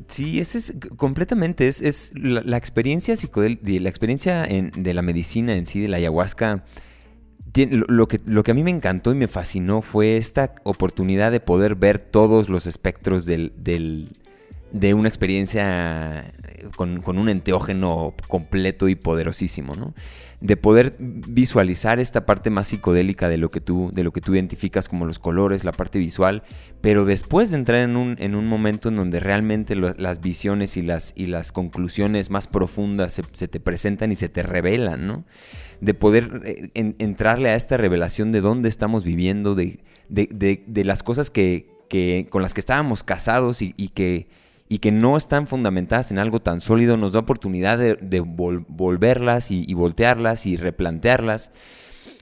Sí, 0.09 0.39
ese 0.39 0.59
es 0.59 0.75
completamente, 0.97 1.67
es, 1.67 1.83
es 1.83 2.13
la, 2.17 2.57
experiencia 2.57 3.17
psicodélica, 3.17 3.63
la 3.81 3.89
experiencia 3.89 4.43
de 4.43 4.95
la 4.95 5.03
medicina 5.03 5.55
en 5.57 5.67
sí, 5.67 5.81
de 5.81 5.89
la 5.89 5.97
ayahuasca, 5.97 6.65
lo, 7.65 8.07
que, 8.07 8.21
lo 8.25 8.43
que 8.43 8.51
a 8.51 8.55
mí 8.55 8.63
me 8.63 8.71
encantó 8.71 9.13
y 9.13 9.15
me 9.15 9.29
fascinó 9.29 9.83
fue 9.83 10.17
esta 10.17 10.55
oportunidad 10.65 11.33
de 11.33 11.41
poder 11.41 11.75
ver 11.75 11.99
todos 11.99 12.49
los 12.49 12.67
espectros 12.67 13.25
del, 13.27 14.13
de 14.79 14.93
una 14.93 15.09
experiencia 15.09 16.33
con, 16.77 17.19
un 17.19 17.29
enteógeno 17.29 18.15
completo 18.29 18.89
y 18.89 18.95
poderosísimo, 18.95 19.75
¿no? 19.75 19.95
De 20.41 20.59
poder 20.59 20.97
visualizar 20.99 21.99
esta 21.99 22.27
parte 22.27 22.51
más 22.51 22.69
psicodélica 22.69 23.31
de 23.31 23.39
lo 23.39 23.51
que 23.51 23.63
tú, 23.63 23.91
de 23.95 24.05
lo 24.05 24.13
que 24.13 24.21
tú 24.21 24.35
identificas 24.35 24.87
como 24.87 25.07
los 25.07 25.19
colores, 25.19 25.65
la 25.65 25.73
parte 25.73 25.99
visual, 25.99 26.43
pero 26.83 27.07
después 27.07 27.51
de 27.51 27.57
entrar 27.57 27.81
en 27.81 27.97
un, 27.97 28.17
en 28.19 28.35
un 28.35 28.47
momento 28.47 28.91
en 28.91 28.97
donde 28.97 29.19
realmente 29.19 29.77
las 29.77 30.21
visiones 30.21 30.77
y 30.77 30.83
las, 30.83 31.15
y 31.17 31.27
las 31.27 31.53
conclusiones 31.53 32.31
más 32.31 32.49
profundas 32.49 33.19
se, 33.33 33.49
te 33.49 33.61
presentan 33.61 34.13
y 34.13 34.15
se 34.15 34.29
te 34.29 34.43
revelan, 34.43 35.07
¿no? 35.07 35.25
De 35.81 35.95
poder 35.95 36.43
eh, 36.45 36.71
entrarle 36.75 37.49
a 37.49 37.55
esta 37.55 37.79
revelación 37.79 38.31
de 38.31 38.43
dónde 38.43 38.69
estamos 38.69 39.05
viviendo, 39.05 39.55
de, 39.55 39.81
de, 40.09 40.85
las 40.85 41.03
cosas 41.03 41.31
que, 41.31 41.67
que, 41.89 42.27
con 42.29 42.43
las 42.43 42.53
que 42.53 42.61
estábamos 42.61 43.03
casados 43.03 43.63
y 43.63 43.89
que 43.89 44.29
y 44.69 44.79
que 44.79 44.93
no 44.93 45.17
están 45.17 45.47
fundamentadas 45.47 46.11
en 46.11 46.19
algo 46.19 46.41
tan 46.41 46.61
sólido, 46.61 46.97
nos 46.97 47.13
da 47.13 47.21
oportunidad 47.21 47.79
de, 47.79 48.21
volverlas 48.21 49.51
y, 49.51 49.73
voltearlas 49.75 50.47
y 50.47 50.57
replantearlas. 50.57 51.53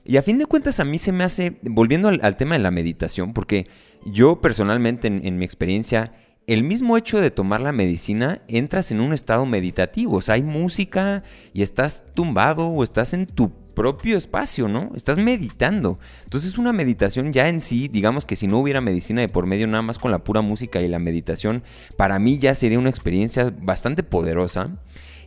Y 0.05 0.17
a 0.17 0.21
fin 0.21 0.37
de 0.37 0.45
cuentas 0.45 0.79
a 0.79 0.85
mí 0.85 0.99
se 0.99 1.11
me 1.11 1.23
hace, 1.23 1.57
volviendo 1.63 2.09
al, 2.09 2.35
tema 2.35 2.55
de 2.55 2.61
la 2.61 2.71
meditación, 2.71 3.33
porque 3.33 3.67
yo 4.05 4.41
personalmente 4.41 5.07
en, 5.07 5.37
mi 5.37 5.45
experiencia, 5.45 6.13
el 6.45 6.63
mismo 6.63 6.97
hecho 6.97 7.19
de 7.19 7.31
tomar 7.31 7.61
la 7.61 7.71
medicina, 7.71 8.43
entras 8.47 8.91
en 8.91 9.01
un 9.01 9.13
estado 9.13 9.47
meditativo, 9.47 10.17
o 10.17 10.21
sea, 10.21 10.35
hay 10.35 10.43
música 10.43 11.23
y 11.53 11.63
estás 11.63 12.03
tumbado 12.13 12.67
o 12.67 12.83
estás 12.83 13.15
en 13.15 13.25
tu 13.25 13.64
propio 13.75 14.17
espacio, 14.17 14.67
¿no? 14.67 14.91
Estás 14.95 15.17
meditando. 15.17 15.99
Entonces 16.23 16.57
una 16.57 16.73
meditación 16.73 17.31
ya 17.31 17.47
en 17.47 17.61
sí, 17.61 17.87
digamos 17.87 18.25
que 18.25 18.35
si 18.35 18.47
no 18.47 18.59
hubiera 18.59 18.81
medicina 18.81 19.21
de 19.21 19.29
por 19.29 19.45
medio, 19.45 19.67
nada 19.67 19.83
más 19.83 19.99
con 19.99 20.09
la 20.09 20.23
pura 20.23 20.41
música 20.41 20.81
y 20.81 20.87
la 20.87 20.97
meditación, 20.97 21.63
para 21.97 22.17
mí 22.17 22.39
ya 22.39 22.55
sería 22.55 22.79
una 22.79 22.89
experiencia 22.89 23.53
bastante 23.61 24.01
poderosa 24.01 24.71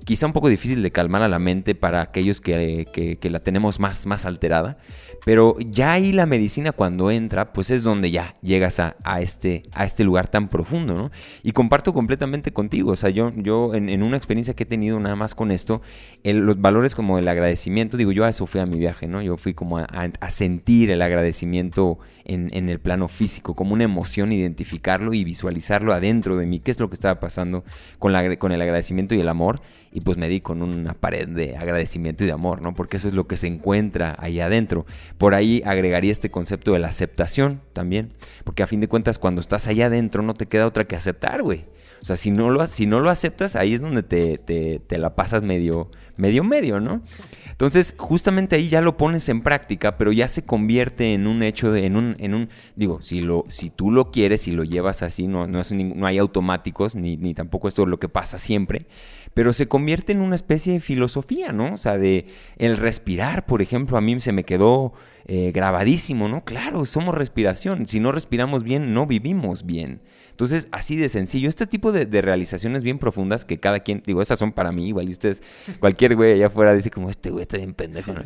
quizá 0.08 0.24
un 0.24 0.32
poco 0.32 0.48
difícil 0.48 0.82
de 0.82 0.90
calmar 0.90 1.20
a 1.20 1.28
la 1.28 1.38
mente 1.38 1.74
para 1.74 2.00
aquellos 2.00 2.40
que, 2.40 3.20
la 3.24 3.40
tenemos 3.40 3.78
más, 3.78 4.06
más 4.06 4.24
alterada, 4.24 4.78
pero 5.26 5.54
ya 5.58 5.92
ahí 5.92 6.12
la 6.12 6.24
medicina 6.24 6.72
cuando 6.72 7.10
entra, 7.10 7.52
pues 7.52 7.70
es 7.70 7.82
donde 7.82 8.10
ya 8.10 8.34
llegas 8.40 8.80
a, 8.80 8.96
este, 9.20 9.64
a 9.74 9.84
este 9.84 10.04
lugar 10.04 10.28
tan 10.28 10.48
profundo, 10.48 10.94
¿no? 10.94 11.10
Y 11.42 11.52
comparto 11.52 11.92
completamente 11.92 12.54
contigo, 12.54 12.92
o 12.92 12.96
sea, 12.96 13.10
yo, 13.10 13.34
yo 13.36 13.74
en, 13.74 14.02
una 14.02 14.16
experiencia 14.16 14.54
que 14.54 14.62
he 14.62 14.66
tenido 14.66 14.98
nada 14.98 15.14
más 15.14 15.34
con 15.34 15.50
esto, 15.50 15.82
los 16.24 16.58
valores 16.58 16.94
como 16.94 17.18
el 17.18 17.28
agradecimiento, 17.28 17.98
digo, 17.98 18.10
yo 18.10 18.24
a 18.24 18.30
eso 18.30 18.46
fui 18.46 18.62
a 18.62 18.66
mi 18.66 18.78
viaje, 18.78 19.08
¿no? 19.08 19.20
Yo 19.20 19.36
fui 19.36 19.52
como 19.52 19.76
a, 19.76 20.30
sentir 20.30 20.90
el 20.90 21.02
agradecimiento 21.02 21.98
en, 22.28 22.68
el 22.68 22.78
plano 22.78 23.08
físico, 23.08 23.54
como 23.54 23.72
una 23.72 23.84
emoción, 23.84 24.32
identificarlo 24.32 25.14
y 25.14 25.24
visualizarlo 25.24 25.92
adentro 25.92 26.36
de 26.36 26.46
mí, 26.46 26.60
qué 26.60 26.70
es 26.70 26.78
lo 26.78 26.88
que 26.88 26.94
estaba 26.94 27.18
pasando 27.18 27.64
con, 27.98 28.12
la, 28.12 28.36
con 28.36 28.52
el 28.52 28.60
agradecimiento 28.62 29.14
y 29.14 29.20
el 29.20 29.28
amor 29.28 29.60
y 29.90 30.02
pues 30.02 30.18
me 30.18 30.28
di 30.28 30.40
con 30.40 30.62
una 30.62 30.94
pared 30.94 31.26
de 31.28 31.56
agradecimiento 31.56 32.24
y 32.24 32.26
de 32.26 32.32
amor, 32.32 32.60
¿no? 32.60 32.74
Porque 32.74 32.98
eso 32.98 33.08
es 33.08 33.14
lo 33.14 33.26
que 33.26 33.36
se 33.36 33.46
encuentra 33.46 34.14
ahí 34.18 34.40
adentro. 34.40 34.86
Por 35.16 35.34
ahí 35.34 35.62
agregaría 35.64 36.12
este 36.12 36.30
concepto 36.30 36.72
de 36.72 36.78
la 36.78 36.88
aceptación 36.88 37.62
también, 37.72 38.12
porque 38.44 38.62
a 38.62 38.66
fin 38.66 38.80
de 38.80 38.88
cuentas 38.88 39.18
cuando 39.18 39.40
estás 39.40 39.66
allá 39.66 39.86
adentro 39.86 40.22
no 40.22 40.34
te 40.34 40.46
queda 40.46 40.66
otra 40.66 40.84
que 40.84 40.96
aceptar, 40.96 41.42
güey. 41.42 41.64
O 42.00 42.04
sea, 42.04 42.16
si 42.16 42.30
no 42.30 42.50
lo, 42.50 42.66
si 42.66 42.86
no 42.86 43.00
lo 43.00 43.10
aceptas, 43.10 43.56
ahí 43.56 43.74
es 43.74 43.80
donde 43.80 44.02
te, 44.02 44.38
te, 44.38 44.98
la 44.98 45.14
pasas 45.14 45.42
medio, 45.42 45.90
medio, 46.16 46.44
medio, 46.44 46.80
¿no? 46.80 47.02
Entonces, 47.50 47.94
justamente 47.98 48.56
ahí 48.56 48.68
ya 48.68 48.80
lo 48.80 48.96
pones 48.96 49.28
en 49.28 49.42
práctica, 49.42 49.98
pero 49.98 50.12
ya 50.12 50.28
se 50.28 50.44
convierte 50.44 51.12
en 51.14 51.26
un 51.26 51.42
hecho, 51.42 51.72
de, 51.72 51.86
en, 51.86 51.96
un, 51.96 52.16
en 52.18 52.34
un, 52.34 52.48
digo, 52.76 53.02
si, 53.02 53.20
lo, 53.20 53.44
si 53.48 53.70
tú 53.70 53.90
lo 53.90 54.10
quieres 54.12 54.46
y 54.46 54.52
lo 54.52 54.62
llevas 54.62 55.02
así, 55.02 55.26
no, 55.26 55.46
no, 55.46 55.60
es, 55.60 55.72
no 55.72 56.06
hay 56.06 56.18
automáticos, 56.18 56.94
ni, 56.94 57.16
ni 57.16 57.34
tampoco 57.34 57.66
esto 57.66 57.82
es 57.82 57.88
lo 57.88 57.98
que 57.98 58.08
pasa 58.08 58.38
siempre, 58.38 58.86
pero 59.34 59.52
se 59.52 59.66
convierte 59.66 60.12
en 60.12 60.20
una 60.20 60.36
especie 60.36 60.72
de 60.72 60.80
filosofía, 60.80 61.52
¿no? 61.52 61.74
O 61.74 61.76
sea, 61.76 61.98
de 61.98 62.26
el 62.58 62.76
respirar, 62.76 63.44
por 63.46 63.60
ejemplo, 63.60 63.96
a 63.96 64.00
mí 64.00 64.18
se 64.20 64.32
me 64.32 64.44
quedó 64.44 64.92
eh, 65.26 65.52
grabadísimo, 65.52 66.28
¿no? 66.28 66.44
Claro, 66.44 66.84
somos 66.84 67.14
respiración, 67.14 67.86
si 67.86 68.00
no 68.00 68.12
respiramos 68.12 68.62
bien, 68.62 68.94
no 68.94 69.06
vivimos 69.06 69.66
bien. 69.66 70.00
Entonces, 70.38 70.68
así 70.70 70.94
de 70.94 71.08
sencillo, 71.08 71.48
este 71.48 71.66
tipo 71.66 71.90
de, 71.90 72.06
realizaciones 72.22 72.84
bien 72.84 73.00
profundas 73.00 73.44
que 73.44 73.58
cada 73.58 73.80
quien, 73.80 74.04
digo, 74.06 74.22
esas 74.22 74.38
son 74.38 74.52
para 74.52 74.70
mí 74.70 74.86
igual, 74.86 75.08
y 75.08 75.10
ustedes, 75.10 75.42
cualquier 75.80 76.14
güey 76.14 76.34
allá 76.34 76.46
afuera 76.46 76.72
dice 76.74 76.92
como, 76.92 77.10
este 77.10 77.30
güey 77.30 77.42
está 77.42 77.56
bien 77.56 77.74
pendejo, 77.74 78.12
¿no? 78.12 78.20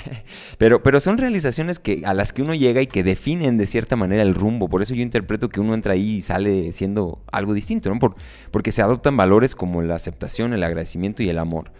pero, 0.58 0.84
pero 0.84 1.00
son 1.00 1.18
realizaciones 1.18 1.80
que, 1.80 2.02
a 2.04 2.14
las 2.14 2.32
que 2.32 2.42
uno 2.42 2.54
llega 2.54 2.80
y 2.80 2.86
que 2.86 3.02
definen 3.02 3.56
de 3.56 3.66
cierta 3.66 3.96
manera 3.96 4.22
el 4.22 4.36
rumbo, 4.36 4.68
por 4.68 4.82
eso 4.82 4.94
yo 4.94 5.02
interpreto 5.02 5.48
que 5.48 5.58
uno 5.58 5.74
entra 5.74 5.94
ahí 5.94 6.18
y 6.18 6.20
sale 6.20 6.70
siendo 6.70 7.24
algo 7.32 7.54
distinto, 7.54 7.92
¿no? 7.92 7.98
Por, 7.98 8.14
porque 8.52 8.70
se 8.70 8.80
adoptan 8.80 9.16
valores 9.16 9.56
como 9.56 9.82
la 9.82 9.96
aceptación, 9.96 10.52
el 10.52 10.62
agradecimiento 10.62 11.24
y 11.24 11.28
el 11.28 11.38
amor 11.38 11.72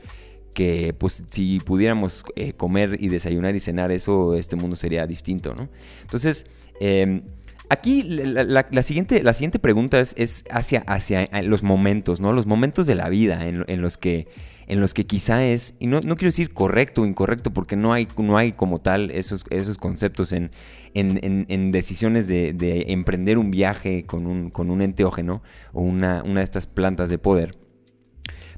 que 0.55 0.93
pues 0.99 1.23
si 1.29 1.61
pudiéramos 1.61 2.25
eh, 2.35 2.53
comer 2.53 2.97
y 2.99 3.11
desayunar 3.11 3.55
y 3.55 3.61
cenar 3.61 3.93
eso, 3.93 4.35
este 4.35 4.57
mundo 4.57 4.75
sería 4.75 5.07
distinto, 5.07 5.55
¿no? 5.55 5.69
Entonces, 6.03 6.47
eh, 6.81 7.23
Aquí 7.71 8.03
la, 8.03 8.83
siguiente, 8.83 9.23
la 9.23 9.35
siguiente 9.35 9.59
pregunta 9.59 10.01
es, 10.01 10.45
hacia, 10.51 10.81
hacia 10.87 11.25
eh, 11.25 11.43
los 11.43 11.63
momentos, 11.63 12.19
¿no? 12.19 12.33
Los 12.33 12.47
momentos 12.47 12.87
de 12.87 12.95
la 12.95 13.11
vida 13.11 13.47
en, 13.47 13.83
los 13.83 13.99
que 13.99 14.27
en 14.69 14.81
los 14.81 14.95
que 14.95 15.07
quizá 15.07 15.45
es, 15.45 15.77
y 15.79 15.87
no, 15.87 16.01
quiero 16.01 16.17
decir 16.29 16.53
correcto 16.55 17.03
o 17.03 17.07
incorrecto, 17.07 17.53
porque 17.53 17.77
no 17.77 17.93
hay, 17.93 18.09
no 18.17 18.39
hay 18.39 18.53
como 18.53 18.81
tal 18.81 19.11
esos, 19.11 19.45
esos 19.51 19.77
conceptos 19.77 20.33
en, 20.33 20.51
en, 20.95 21.73
decisiones 21.73 22.27
de, 22.27 22.85
emprender 22.89 23.37
un 23.37 23.51
viaje 23.51 24.05
con 24.07 24.27
un, 24.27 24.51
con 24.51 24.71
un 24.71 24.81
enteógeno 24.81 25.43
o 25.73 25.83
una, 25.83 26.23
una, 26.23 26.41
de 26.41 26.45
estas 26.45 26.67
plantas 26.67 27.11
de 27.11 27.19
poder. 27.19 27.59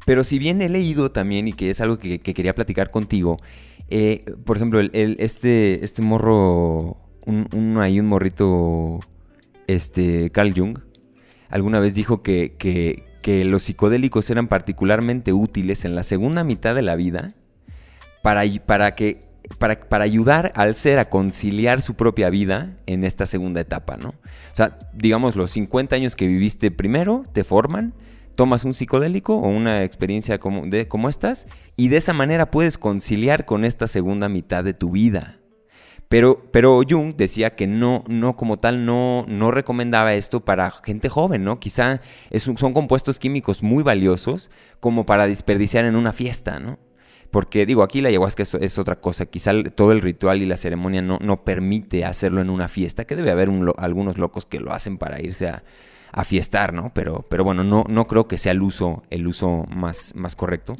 Pero 0.06 0.22
si 0.22 0.38
bien 0.38 0.62
he 0.62 0.68
leído 0.68 1.10
también, 1.10 1.48
y 1.48 1.52
que 1.52 1.70
es 1.70 1.80
algo 1.80 1.98
que, 1.98 2.20
quería 2.20 2.54
platicar 2.54 2.90
contigo, 2.92 3.38
eh, 3.88 4.24
por 4.44 4.56
ejemplo, 4.56 4.78
el, 4.78 5.16
este, 5.18 5.84
este 5.84 6.02
morro 6.02 7.09
un, 7.26 7.48
un, 7.52 8.06
morrito, 8.06 9.00
este, 9.66 10.30
Carl 10.30 10.52
Jung, 10.54 10.78
alguna 11.48 11.80
vez 11.80 11.94
dijo 11.94 12.22
que, 12.22 12.54
que, 12.58 13.08
los 13.44 13.62
psicodélicos 13.62 14.28
eran 14.30 14.48
particularmente 14.48 15.32
útiles 15.32 15.84
en 15.84 15.94
la 15.94 16.02
segunda 16.02 16.42
mitad 16.42 16.74
de 16.74 16.82
la 16.82 16.96
vida 16.96 17.34
para, 18.24 18.42
para 18.66 18.96
que 18.96 19.30
para, 19.58 19.78
para, 19.78 20.04
ayudar 20.04 20.52
al 20.56 20.74
ser 20.74 20.98
a 20.98 21.08
conciliar 21.08 21.80
su 21.80 21.94
propia 21.94 22.28
vida 22.28 22.76
en 22.86 23.04
esta 23.04 23.26
segunda 23.26 23.60
etapa, 23.60 23.96
¿no? 23.96 24.08
O 24.08 24.54
sea, 24.54 24.78
digamos, 24.94 25.36
los 25.36 25.52
50 25.52 25.94
años 25.94 26.16
que 26.16 26.26
viviste 26.26 26.72
primero 26.72 27.24
te 27.32 27.44
forman, 27.44 27.94
tomas 28.34 28.64
un 28.64 28.74
psicodélico 28.74 29.36
o 29.36 29.48
una 29.48 29.84
experiencia 29.84 30.38
como, 30.38 30.66
de, 30.66 30.88
como 30.88 31.08
estas 31.08 31.46
y 31.76 31.88
de 31.88 31.98
esa 31.98 32.12
manera 32.12 32.50
puedes 32.50 32.78
conciliar 32.78 33.44
con 33.44 33.64
esta 33.64 33.86
segunda 33.86 34.28
mitad 34.28 34.64
de 34.64 34.74
tu 34.74 34.90
vida. 34.90 35.39
Pero, 36.10 36.42
pero 36.50 36.80
Jung 36.82 37.14
decía 37.14 37.54
que 37.54 37.68
no, 37.68 38.02
no 38.08 38.34
como 38.36 38.58
tal, 38.58 38.84
no, 38.84 39.24
no 39.28 39.52
recomendaba 39.52 40.14
esto 40.14 40.44
para 40.44 40.68
gente 40.72 41.08
joven, 41.08 41.44
¿no? 41.44 41.60
Quizá 41.60 42.00
son 42.36 42.74
compuestos 42.74 43.20
químicos 43.20 43.62
muy 43.62 43.84
valiosos 43.84 44.50
como 44.80 45.06
para 45.06 45.28
desperdiciar 45.28 45.84
en 45.84 45.94
una 45.94 46.12
fiesta, 46.12 46.58
¿no? 46.58 46.80
Porque 47.30 47.64
digo, 47.64 47.84
aquí 47.84 48.00
la 48.00 48.08
ayahuasca 48.08 48.42
es, 48.42 48.54
es 48.54 48.76
otra 48.76 49.00
cosa. 49.00 49.26
Quizá 49.26 49.52
todo 49.76 49.92
el 49.92 50.00
ritual 50.00 50.42
y 50.42 50.46
la 50.46 50.56
ceremonia 50.56 51.00
no, 51.00 51.20
no 51.22 51.44
permite 51.44 52.04
hacerlo 52.04 52.40
en 52.40 52.50
una 52.50 52.66
fiesta, 52.66 53.04
que 53.04 53.14
debe 53.14 53.30
haber 53.30 53.48
algunos 53.78 54.18
locos 54.18 54.46
que 54.46 54.58
lo 54.58 54.72
hacen 54.72 54.98
para 54.98 55.22
irse 55.22 55.46
a, 55.46 55.62
a 56.10 56.24
fiestar, 56.24 56.72
¿no? 56.72 56.90
Pero, 56.92 57.24
pero 57.30 57.44
bueno, 57.44 57.62
no, 57.62 57.84
no 57.88 58.08
creo 58.08 58.26
que 58.26 58.36
sea 58.36 58.50
el 58.50 58.62
uso, 58.62 59.04
el 59.10 59.28
uso 59.28 59.64
más, 59.68 60.16
más 60.16 60.34
correcto. 60.34 60.74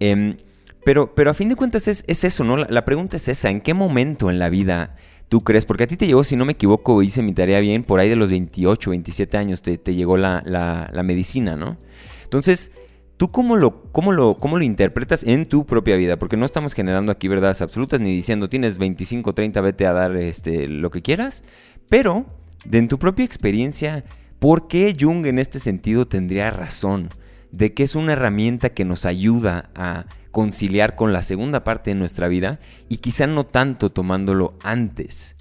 Em, 0.00 0.38
pero, 0.84 1.14
pero 1.14 1.30
a 1.30 1.34
fin 1.34 1.48
de 1.48 1.56
cuentas 1.56 1.88
es, 1.88 2.04
es 2.06 2.24
eso, 2.24 2.44
¿no? 2.44 2.56
La, 2.56 2.66
la 2.68 2.84
pregunta 2.84 3.16
es 3.16 3.28
esa, 3.28 3.50
¿en 3.50 3.60
qué 3.60 3.74
momento 3.74 4.30
en 4.30 4.38
la 4.38 4.48
vida 4.48 4.96
tú 5.28 5.42
crees? 5.44 5.64
Porque 5.64 5.84
a 5.84 5.86
ti 5.86 5.96
te 5.96 6.06
llegó, 6.06 6.24
si 6.24 6.36
no 6.36 6.44
me 6.44 6.52
equivoco, 6.52 7.02
hice 7.02 7.22
mi 7.22 7.32
tarea 7.32 7.60
bien, 7.60 7.84
por 7.84 8.00
ahí 8.00 8.08
de 8.08 8.16
los 8.16 8.30
28, 8.30 8.90
27 8.90 9.36
años 9.36 9.62
te, 9.62 9.78
te 9.78 9.94
llegó 9.94 10.16
la, 10.16 10.42
la- 10.44 10.90
la 10.92 11.02
medicina, 11.02 11.56
¿no? 11.56 11.78
Entonces, 12.24 12.72
¿tú 13.16 13.30
cómo 13.30 13.56
lo, 13.56 13.84
cómo, 13.92 14.12
lo, 14.12 14.38
cómo 14.38 14.58
lo 14.58 14.64
interpretas 14.64 15.22
en 15.22 15.46
tu 15.46 15.66
propia 15.66 15.96
vida? 15.96 16.18
Porque 16.18 16.36
no 16.36 16.44
estamos 16.44 16.72
generando 16.74 17.12
aquí 17.12 17.28
verdades 17.28 17.62
absolutas 17.62 18.00
ni 18.00 18.10
diciendo 18.14 18.48
tienes 18.48 18.78
25, 18.78 19.32
30, 19.34 19.60
vete 19.60 19.86
a 19.86 19.92
dar 19.92 20.16
este, 20.16 20.66
lo 20.68 20.90
que 20.90 21.02
quieras, 21.02 21.44
pero 21.88 22.26
de 22.64 22.78
en 22.78 22.88
tu 22.88 22.98
propia 22.98 23.24
experiencia, 23.24 24.04
¿por 24.38 24.66
qué 24.68 24.96
Jung 24.98 25.26
en 25.26 25.38
este 25.38 25.58
sentido 25.58 26.06
tendría 26.06 26.50
razón? 26.50 27.08
De 27.52 27.74
que 27.74 27.82
es 27.82 27.94
una 27.94 28.14
herramienta 28.14 28.70
que 28.70 28.84
nos 28.84 29.04
ayuda 29.04 29.70
a 29.74 30.06
conciliar 30.32 30.96
con 30.96 31.12
la 31.12 31.22
segunda 31.22 31.62
parte 31.62 31.90
de 31.90 31.94
nuestra 31.94 32.26
vida 32.26 32.58
y 32.88 32.96
quizá 32.96 33.28
no 33.28 33.46
tanto 33.46 33.90
tomándolo 33.90 34.54
antes. 34.64 35.36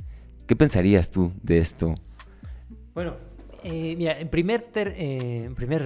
¿Qué 0.46 0.56
pensarías 0.56 1.10
tú 1.10 1.34
de 1.42 1.58
esto? 1.58 1.96
Bueno, 2.94 3.16
eh, 3.64 3.96
mira, 3.98 4.20
en 4.20 4.30
primer, 4.30 4.62
ter- 4.64 4.94
eh, 4.98 5.46
en 5.46 5.56
primer 5.56 5.84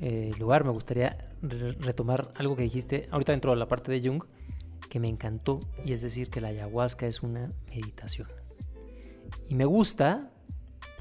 eh, 0.00 0.30
lugar 0.38 0.64
me 0.64 0.70
gustaría 0.70 1.28
re- 1.42 1.72
retomar 1.72 2.32
algo 2.36 2.56
que 2.56 2.62
dijiste 2.62 3.08
ahorita 3.10 3.32
dentro 3.32 3.50
de 3.50 3.56
la 3.58 3.66
parte 3.68 3.90
de 3.92 4.00
Jung, 4.08 4.22
que 4.88 5.00
me 5.00 5.08
encantó, 5.08 5.60
y 5.84 5.92
es 5.92 6.02
decir, 6.02 6.30
que 6.30 6.40
la 6.40 6.48
ayahuasca 6.48 7.06
es 7.06 7.22
una 7.22 7.52
meditación. 7.68 8.28
Y 9.48 9.56
me 9.56 9.64
gusta 9.64 10.30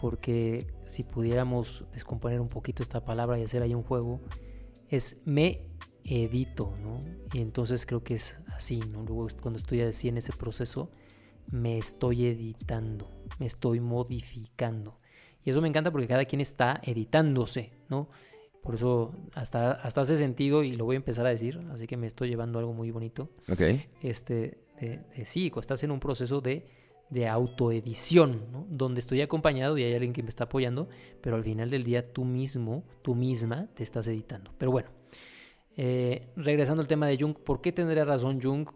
porque 0.01 0.65
si 0.87 1.03
pudiéramos 1.03 1.85
descomponer 1.93 2.41
un 2.41 2.49
poquito 2.49 2.81
esta 2.81 3.05
palabra 3.05 3.37
y 3.37 3.43
hacer 3.43 3.61
ahí 3.61 3.75
un 3.75 3.83
juego, 3.83 4.19
es 4.89 5.17
me 5.25 5.61
edito, 6.05 6.75
¿no? 6.81 7.03
Y 7.33 7.41
entonces 7.41 7.85
creo 7.85 8.03
que 8.03 8.15
es 8.15 8.37
así, 8.55 8.79
¿no? 8.79 9.03
Luego 9.03 9.27
cuando 9.41 9.57
estoy 9.57 9.81
así 9.81 10.09
en 10.09 10.17
ese 10.17 10.33
proceso, 10.33 10.91
me 11.51 11.77
estoy 11.77 12.25
editando, 12.25 13.09
me 13.39 13.45
estoy 13.45 13.79
modificando. 13.79 14.99
Y 15.43 15.49
eso 15.49 15.61
me 15.61 15.67
encanta 15.67 15.91
porque 15.91 16.07
cada 16.07 16.25
quien 16.25 16.41
está 16.41 16.79
editándose, 16.83 17.73
¿no? 17.89 18.09
Por 18.61 18.75
eso 18.75 19.13
hasta, 19.33 19.71
hasta 19.71 20.01
hace 20.01 20.15
sentido 20.15 20.63
y 20.63 20.75
lo 20.75 20.85
voy 20.85 20.95
a 20.95 20.97
empezar 20.97 21.25
a 21.25 21.29
decir, 21.29 21.59
así 21.71 21.85
que 21.85 21.97
me 21.97 22.07
estoy 22.07 22.29
llevando 22.29 22.59
algo 22.59 22.73
muy 22.73 22.91
bonito. 22.91 23.29
¿Ok? 23.49 23.61
Este, 24.01 24.63
de, 24.79 25.01
de 25.15 25.25
sí, 25.25 25.51
estás 25.59 25.83
en 25.83 25.91
un 25.91 25.99
proceso 25.99 26.39
de, 26.39 26.65
de 27.09 27.27
autoedición, 27.27 28.51
¿no? 28.51 28.65
Donde 28.69 28.99
estoy 28.99 29.21
acompañado 29.21 29.77
y 29.77 29.83
hay 29.83 29.93
alguien 29.93 30.13
que 30.13 30.23
me 30.23 30.29
está 30.29 30.45
apoyando, 30.45 30.87
pero 31.21 31.35
al 31.35 31.43
final 31.43 31.69
del 31.69 31.83
día 31.83 32.13
tú 32.13 32.23
mismo, 32.23 32.83
tú 33.01 33.15
misma 33.15 33.67
te 33.73 33.83
estás 33.83 34.07
editando. 34.07 34.53
Pero 34.57 34.71
bueno, 34.71 34.89
eh, 35.77 36.27
regresando 36.35 36.81
al 36.81 36.87
tema 36.87 37.07
de 37.07 37.17
Jung, 37.17 37.35
¿por 37.35 37.61
qué 37.61 37.71
tendría 37.71 38.05
razón 38.05 38.41
Jung? 38.41 38.67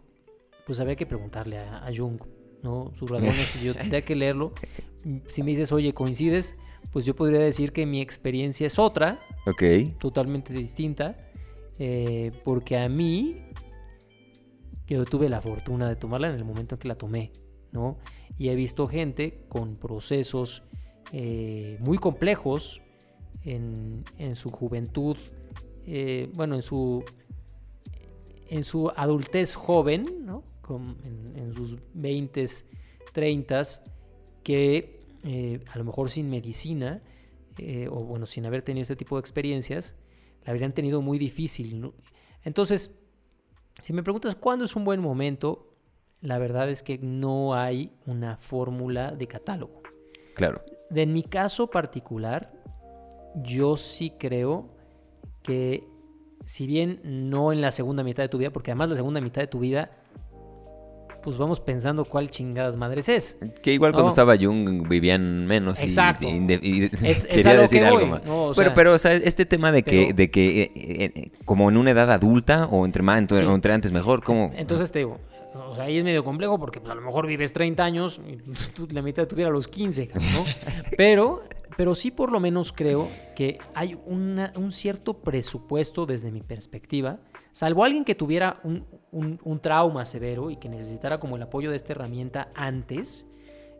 Pues 0.66 0.80
habría 0.80 0.96
que 0.96 1.06
preguntarle 1.06 1.58
a, 1.58 1.86
a 1.86 1.94
Jung, 1.94 2.20
¿no? 2.62 2.92
Sus 2.94 3.10
razones, 3.10 3.46
si 3.48 3.64
yo 3.64 3.74
tendría 3.76 4.02
que 4.02 4.14
leerlo. 4.16 4.52
Si 5.28 5.42
me 5.42 5.50
dices, 5.50 5.72
oye, 5.72 5.94
coincides, 5.94 6.56
pues 6.92 7.04
yo 7.06 7.14
podría 7.14 7.40
decir 7.40 7.72
que 7.72 7.86
mi 7.86 8.00
experiencia 8.00 8.66
es 8.66 8.78
otra, 8.78 9.20
Ok. 9.46 9.62
totalmente 9.98 10.52
distinta, 10.52 11.16
eh, 11.78 12.32
porque 12.44 12.76
a 12.76 12.88
mí 12.88 13.36
yo 14.86 15.04
tuve 15.04 15.28
la 15.28 15.40
fortuna 15.40 15.88
de 15.88 15.96
tomarla 15.96 16.28
en 16.30 16.34
el 16.36 16.44
momento 16.44 16.74
en 16.74 16.78
que 16.80 16.88
la 16.88 16.96
tomé, 16.96 17.32
¿no? 17.72 17.98
Y 18.38 18.48
he 18.48 18.54
visto 18.54 18.88
gente 18.88 19.44
con 19.48 19.76
procesos 19.76 20.64
eh, 21.12 21.76
muy 21.80 21.98
complejos 21.98 22.82
en, 23.44 24.04
en 24.18 24.34
su 24.36 24.50
juventud, 24.50 25.16
eh, 25.90 26.30
bueno, 26.34 26.54
en 26.54 26.62
su, 26.62 27.02
en 28.50 28.64
su 28.64 28.90
adultez 28.94 29.54
joven, 29.54 30.24
¿no? 30.24 30.42
Con- 30.62 30.96
en, 31.04 31.36
en 31.36 31.52
sus 31.54 31.76
20, 31.94 32.44
30, 33.12 33.62
que 34.42 35.00
eh, 35.24 35.60
a 35.72 35.78
lo 35.78 35.84
mejor 35.84 36.10
sin 36.10 36.28
medicina, 36.30 37.02
eh, 37.58 37.88
o 37.90 38.04
bueno, 38.04 38.26
sin 38.26 38.46
haber 38.46 38.62
tenido 38.62 38.82
este 38.82 38.96
tipo 38.96 39.16
de 39.16 39.20
experiencias, 39.20 39.96
la 40.44 40.52
habrían 40.52 40.72
tenido 40.72 41.02
muy 41.02 41.18
difícil. 41.18 41.80
¿no? 41.80 41.94
Entonces, 42.44 42.98
si 43.82 43.92
me 43.92 44.02
preguntas 44.02 44.34
cuándo 44.34 44.64
es 44.64 44.76
un 44.76 44.84
buen 44.84 45.00
momento, 45.00 45.74
la 46.20 46.38
verdad 46.38 46.68
es 46.68 46.82
que 46.82 46.98
no 46.98 47.54
hay 47.54 47.92
una 48.06 48.36
fórmula 48.36 49.12
de 49.12 49.26
catálogo. 49.26 49.82
Claro. 50.34 50.62
De 50.90 51.02
en 51.02 51.12
mi 51.12 51.22
caso 51.22 51.68
particular, 51.68 52.52
yo 53.42 53.76
sí 53.76 54.10
creo 54.18 54.70
que 55.48 55.84
si 56.44 56.66
bien 56.66 57.00
no 57.04 57.52
en 57.52 57.60
la 57.62 57.70
segunda 57.72 58.02
mitad 58.04 58.22
de 58.22 58.28
tu 58.28 58.36
vida, 58.38 58.50
porque 58.50 58.70
además 58.70 58.90
la 58.90 58.96
segunda 58.96 59.20
mitad 59.20 59.40
de 59.40 59.46
tu 59.46 59.58
vida, 59.60 59.90
pues 61.22 61.36
vamos 61.36 61.58
pensando 61.60 62.04
cuál 62.04 62.30
chingadas 62.30 62.76
madres 62.76 63.08
es. 63.08 63.38
Que 63.62 63.72
igual 63.72 63.92
cuando 63.92 64.10
estaba 64.10 64.36
Jung 64.36 64.86
vivían 64.88 65.46
menos 65.46 65.82
Exacto. 65.82 66.26
y, 66.28 66.84
Es- 67.02 67.26
quería 67.26 67.56
decir 67.56 67.80
que 67.80 67.86
algo 67.86 68.06
más. 68.06 68.24
¿no? 68.24 68.44
O 68.46 68.52
pero, 68.52 68.64
sea, 68.68 68.74
pero, 68.74 68.92
o 68.94 68.98
sea, 68.98 69.14
este 69.14 69.44
tema 69.46 69.72
de 69.72 69.82
que, 69.82 70.04
pero- 70.06 70.16
de 70.16 70.30
que 70.30 70.62
eh, 70.62 70.70
eh, 70.76 71.30
como 71.44 71.68
en 71.68 71.76
una 71.76 71.90
edad 71.90 72.10
adulta 72.12 72.66
o 72.66 72.84
entre 72.86 73.02
más, 73.02 73.24
Sí. 73.28 73.34
o 73.44 73.54
entre 73.54 73.72
antes 73.72 73.90
mejor, 73.90 74.22
como 74.22 74.52
Entonces 74.56 74.92
te 74.92 75.00
digo, 75.00 75.18
sea, 75.78 75.86
ahí 75.86 75.98
es 75.98 76.04
medio 76.04 76.22
complejo 76.24 76.58
porque 76.58 76.80
pues, 76.80 76.90
a 76.90 76.94
lo 76.94 77.00
mejor 77.02 77.26
vives 77.26 77.52
30 77.52 77.84
años 77.84 78.20
y 78.26 78.36
tú 78.74 78.86
la 78.90 79.02
mitad 79.02 79.22
de 79.22 79.26
tu 79.26 79.36
vida 79.36 79.46
a 79.48 79.50
los 79.50 79.66
15, 79.68 80.08
cabrón, 80.08 80.28
¿no? 80.34 80.44
Pero, 80.96 81.42
pero 81.76 81.94
sí 81.94 82.10
por 82.10 82.32
lo 82.32 82.40
menos 82.40 82.72
creo 82.72 83.08
que 83.36 83.58
hay 83.74 83.96
una- 84.06 84.52
un 84.56 84.70
cierto 84.72 85.18
presupuesto 85.20 86.06
desde 86.06 86.32
mi 86.32 86.42
perspectiva, 86.42 87.20
salvo 87.52 87.84
alguien 87.84 88.04
que 88.04 88.14
tuviera 88.16 88.58
un, 88.64 88.84
un- 89.12 89.38
un 89.44 89.60
trauma 89.60 90.04
severo 90.04 90.50
y 90.50 90.56
que 90.56 90.68
necesitara 90.68 91.20
como 91.20 91.36
el 91.36 91.42
apoyo 91.42 91.70
de 91.70 91.76
esta 91.76 91.92
herramienta 91.92 92.50
antes, 92.56 93.30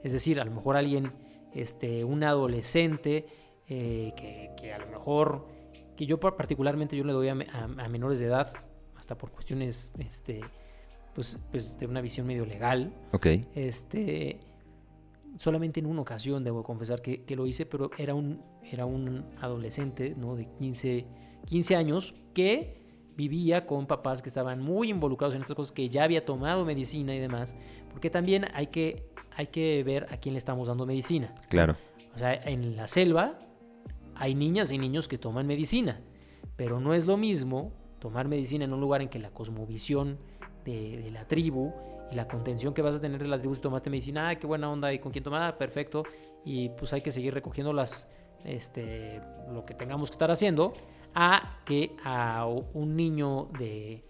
es 0.05 0.13
decir, 0.13 0.41
a 0.41 0.45
lo 0.45 0.53
mejor 0.53 0.77
alguien, 0.77 1.11
este, 1.53 2.05
un 2.05 2.23
adolescente 2.23 3.27
eh, 3.67 4.13
que, 4.17 4.51
que 4.61 4.73
a 4.73 4.79
lo 4.79 4.87
mejor, 4.87 5.49
que 5.97 6.07
yo 6.07 6.21
par- 6.21 6.37
particularmente 6.37 6.97
yo 6.97 7.03
le 7.05 7.13
doy 7.13 7.29
a- 7.29 7.33
a 7.33 7.89
menores 7.89 8.21
de 8.21 8.27
edad, 8.27 8.53
hasta 8.97 9.19
por 9.19 9.33
cuestiones, 9.33 9.91
este, 9.99 10.41
pues, 11.19 11.37
pues 11.51 11.77
de 11.77 11.85
una 11.87 12.01
visión 12.01 12.29
medio 12.29 12.47
legal, 12.47 12.93
Ok. 13.11 13.27
este, 13.57 14.39
solamente 15.37 15.81
en 15.81 15.87
una 15.87 16.03
ocasión 16.03 16.45
debo 16.45 16.63
confesar 16.63 17.03
que, 17.03 17.25
que 17.25 17.35
lo 17.35 17.45
hice, 17.45 17.67
pero 17.67 17.91
era 17.99 18.15
un, 18.15 18.41
era 18.63 18.87
un 18.87 19.25
adolescente, 19.41 20.15
¿no? 20.17 20.37
De 20.37 20.47
15, 20.47 21.07
15 21.45 21.75
años 21.75 22.15
que 22.35 22.85
vivía 23.17 23.67
con 23.67 23.89
papás 23.89 24.23
que 24.23 24.29
estaban 24.29 24.63
muy 24.63 24.91
involucrados 24.91 25.35
en 25.35 25.41
estas 25.41 25.57
cosas, 25.57 25.73
que 25.73 25.89
ya 25.89 26.05
había 26.05 26.25
tomado 26.25 26.65
medicina 26.65 27.13
y 27.17 27.19
demás, 27.19 27.57
porque 27.91 28.11
también 28.11 28.47
hay 28.55 28.69
que, 28.69 29.11
hay 29.35 29.49
que 29.49 29.83
ver 29.83 30.07
a 30.13 30.19
quién 30.19 30.35
le 30.35 30.39
estamos 30.39 30.69
dando 30.69 30.87
medicina. 30.87 31.35
Claro. 31.49 31.77
O 32.15 32.19
sea, 32.19 32.33
en 32.33 32.77
la 32.77 32.87
selva 32.87 33.41
hay 34.15 34.37
niñas 34.37 34.71
y 34.71 34.79
niños 34.79 35.09
que 35.09 35.19
toman 35.19 35.49
medicina, 35.49 36.01
pero 36.55 36.79
no 36.79 36.95
es 36.95 37.07
lo 37.07 37.17
mismo 37.17 37.73
tomar 37.99 38.29
medicina 38.29 38.65
en 38.65 38.73
un 38.73 38.81
lugar 38.81 39.03
en 39.03 39.09
que 39.09 39.19
la 39.19 39.31
cosmovisión 39.31 40.19
de, 40.73 41.11
la 41.11 41.27
tribu 41.27 41.73
y 42.11 42.15
la 42.15 42.27
contención 42.27 42.75
que 42.75 42.83
vas 42.83 42.97
a 42.97 43.01
tener 43.01 43.23
de 43.23 43.29
la 43.29 43.39
tribu 43.39 43.55
si 43.55 43.61
tomaste 43.61 43.91
medicina, 43.91 44.35
qué 44.39 44.47
buena 44.47 44.71
onda 44.71 44.93
y 44.93 44.99
con 44.99 45.13
quién 45.13 45.25
tomar, 45.25 45.43
ah, 45.43 45.59
perfecto, 45.59 46.05
y 46.45 46.71
pues 46.71 46.93
hay 46.93 47.01
que 47.01 47.11
seguir 47.11 47.35
recogiendo 47.35 47.73
las, 47.73 48.09
este, 48.45 49.21
lo 49.53 49.65
que 49.65 49.75
tengamos 49.75 50.11
que 50.11 50.15
estar 50.15 50.31
haciendo, 50.31 50.73
a 51.15 51.61
que 51.65 51.97
a 52.05 52.47
un 52.47 52.97
niño 52.97 53.49
de, 53.59 54.05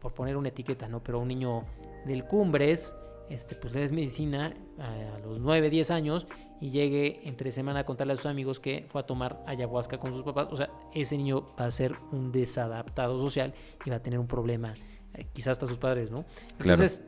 por 0.00 0.14
poner 0.14 0.36
una 0.36 0.48
etiqueta, 0.48 0.88
¿no? 0.88 1.02
Pero 1.02 1.20
un 1.20 1.28
niño 1.28 1.64
del 2.06 2.24
Cumbres, 2.24 2.94
este, 3.30 3.54
pues 3.54 3.72
le 3.74 3.80
des 3.80 3.92
medicina 3.92 4.54
a 4.78 5.18
los 5.20 5.40
9, 5.40 5.70
10 5.70 5.90
años 5.90 6.26
y 6.60 6.70
llegue 6.70 7.20
entre 7.24 7.50
semana 7.50 7.80
a 7.80 7.84
contarle 7.84 8.12
a 8.12 8.16
sus 8.16 8.26
amigos 8.26 8.60
que 8.60 8.84
fue 8.86 9.00
a 9.00 9.06
tomar 9.06 9.42
ayahuasca 9.46 9.98
con 9.98 10.12
sus 10.12 10.22
papás. 10.22 10.48
O 10.50 10.56
sea, 10.56 10.70
ese 10.92 11.16
niño 11.16 11.46
va 11.58 11.66
a 11.66 11.70
ser 11.70 11.94
un 12.12 12.32
desadaptado 12.32 13.18
social 13.18 13.54
y 13.84 13.90
va 13.90 13.96
a 13.96 14.02
tener 14.02 14.18
un 14.18 14.26
problema, 14.26 14.74
eh, 14.74 15.03
quizás 15.32 15.52
hasta 15.52 15.66
sus 15.66 15.78
padres, 15.78 16.10
¿no? 16.10 16.24
Claro. 16.58 16.82
Entonces, 16.82 17.04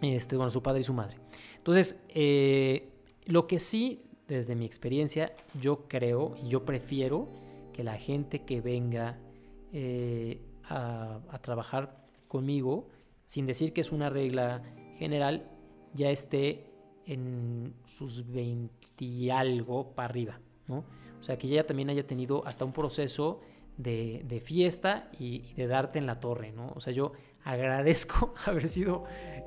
este, 0.00 0.36
bueno, 0.36 0.50
su 0.50 0.62
padre 0.62 0.80
y 0.80 0.84
su 0.84 0.94
madre. 0.94 1.16
Entonces, 1.56 2.04
eh, 2.08 2.90
lo 3.24 3.46
que 3.46 3.58
sí, 3.58 4.04
desde 4.28 4.54
mi 4.54 4.64
experiencia, 4.64 5.32
yo 5.60 5.86
creo 5.88 6.34
y 6.42 6.48
yo 6.48 6.64
prefiero 6.64 7.28
que 7.72 7.84
la 7.84 7.96
gente 7.96 8.44
que 8.44 8.60
venga 8.60 9.18
eh, 9.72 10.40
a, 10.64 11.20
a 11.30 11.38
trabajar 11.40 12.04
conmigo, 12.28 12.88
sin 13.26 13.46
decir 13.46 13.72
que 13.72 13.80
es 13.80 13.92
una 13.92 14.10
regla 14.10 14.62
general, 14.98 15.48
ya 15.94 16.10
esté 16.10 16.66
en 17.06 17.74
sus 17.84 18.30
20 18.30 19.04
y 19.04 19.30
algo 19.30 19.94
para 19.94 20.08
arriba, 20.08 20.40
¿no? 20.66 20.84
O 21.18 21.22
sea, 21.22 21.38
que 21.38 21.48
ya 21.48 21.64
también 21.64 21.90
haya 21.90 22.06
tenido 22.06 22.46
hasta 22.46 22.64
un 22.64 22.72
proceso 22.72 23.40
de, 23.76 24.22
de 24.26 24.40
fiesta 24.40 25.10
y, 25.18 25.44
y 25.50 25.54
de 25.54 25.66
darte 25.66 25.98
en 25.98 26.06
la 26.06 26.20
torre, 26.20 26.52
¿no? 26.52 26.72
O 26.74 26.80
sea, 26.80 26.92
yo 26.92 27.12
agradezco 27.44 28.34
haber 28.46 28.68
sido 28.68 29.04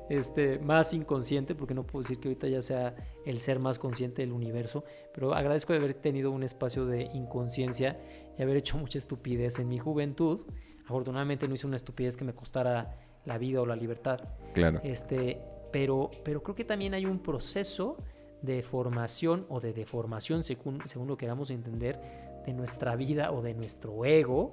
este, 0.08 0.58
más 0.58 0.92
inconsciente, 0.92 1.54
porque 1.54 1.74
no 1.74 1.84
puedo 1.84 2.02
decir 2.02 2.18
que 2.18 2.28
ahorita 2.28 2.48
ya 2.48 2.62
sea 2.62 2.94
el 3.24 3.40
ser 3.40 3.58
más 3.58 3.78
consciente 3.78 4.22
del 4.22 4.32
universo, 4.32 4.84
pero 5.14 5.34
agradezco 5.34 5.72
haber 5.72 5.94
tenido 5.94 6.30
un 6.30 6.42
espacio 6.42 6.86
de 6.86 7.04
inconsciencia 7.14 7.98
y 8.38 8.42
haber 8.42 8.56
hecho 8.56 8.78
mucha 8.78 8.98
estupidez 8.98 9.58
en 9.58 9.68
mi 9.68 9.78
juventud. 9.78 10.40
Afortunadamente 10.84 11.48
no 11.48 11.54
hice 11.54 11.66
una 11.66 11.76
estupidez 11.76 12.16
que 12.16 12.24
me 12.24 12.34
costara 12.34 12.96
la 13.24 13.38
vida 13.38 13.60
o 13.60 13.66
la 13.66 13.74
libertad. 13.74 14.20
Claro. 14.54 14.80
Este, 14.84 15.40
pero, 15.72 16.10
pero 16.24 16.42
creo 16.42 16.54
que 16.54 16.64
también 16.64 16.94
hay 16.94 17.06
un 17.06 17.18
proceso 17.18 17.96
de 18.42 18.62
formación 18.62 19.46
o 19.48 19.60
de 19.60 19.72
deformación, 19.72 20.44
según, 20.44 20.80
según 20.86 21.08
lo 21.08 21.16
queramos 21.16 21.50
entender, 21.50 21.98
de 22.46 22.52
nuestra 22.52 22.96
vida 22.96 23.32
o 23.32 23.42
de 23.42 23.54
nuestro 23.54 24.04
ego, 24.04 24.52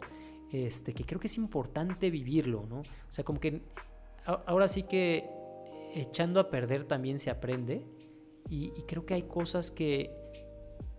este, 0.52 0.94
que 0.94 1.03
creo 1.03 1.20
que 1.20 1.28
es 1.28 1.38
importante 1.38 2.10
vivirlo, 2.10 2.65
¿no? 2.68 2.80
O 2.80 3.11
sea, 3.14 3.24
como 3.24 3.40
que 3.40 3.61
ahora 4.26 4.68
sí 4.68 4.84
que 4.84 5.30
echando 5.94 6.40
a 6.40 6.49
perder 6.49 6.86
también 6.86 7.20
se 7.20 7.30
aprende 7.30 7.86
y, 8.49 8.72
creo 8.88 9.06
que 9.06 9.14
hay 9.14 9.24
cosas 9.24 9.72
que, 9.72 10.11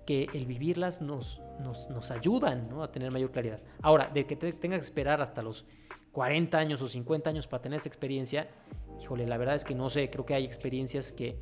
que 0.07 0.29
el 0.33 0.47
vivirlas 0.47 1.03
nos, 1.03 1.43
nos, 1.61 2.11
ayudan 2.11 2.71
a 2.81 2.91
tener 2.91 3.13
mayor 3.13 3.31
claridad. 3.31 3.61
Ahora, 3.83 4.09
de 4.13 4.27
que 4.27 4.37
te 4.37 4.53
tengas 4.53 4.79
que 4.81 4.85
esperar 4.85 5.21
hasta 5.21 5.43
los 5.43 5.67
40 6.13 6.57
años 6.59 6.83
o 6.83 6.87
50 6.87 7.31
años 7.31 7.47
para 7.47 7.63
tener 7.63 7.77
esta 7.77 7.89
experiencia, 7.89 8.49
híjole, 9.01 9.27
la 9.27 9.37
verdad 9.37 9.57
es 9.57 9.65
que 9.65 9.75
no 9.75 9.91
sé, 9.91 10.11
creo 10.11 10.25
que 10.25 10.35
hay 10.35 10.45
experiencias 10.45 11.13
que, 11.13 11.39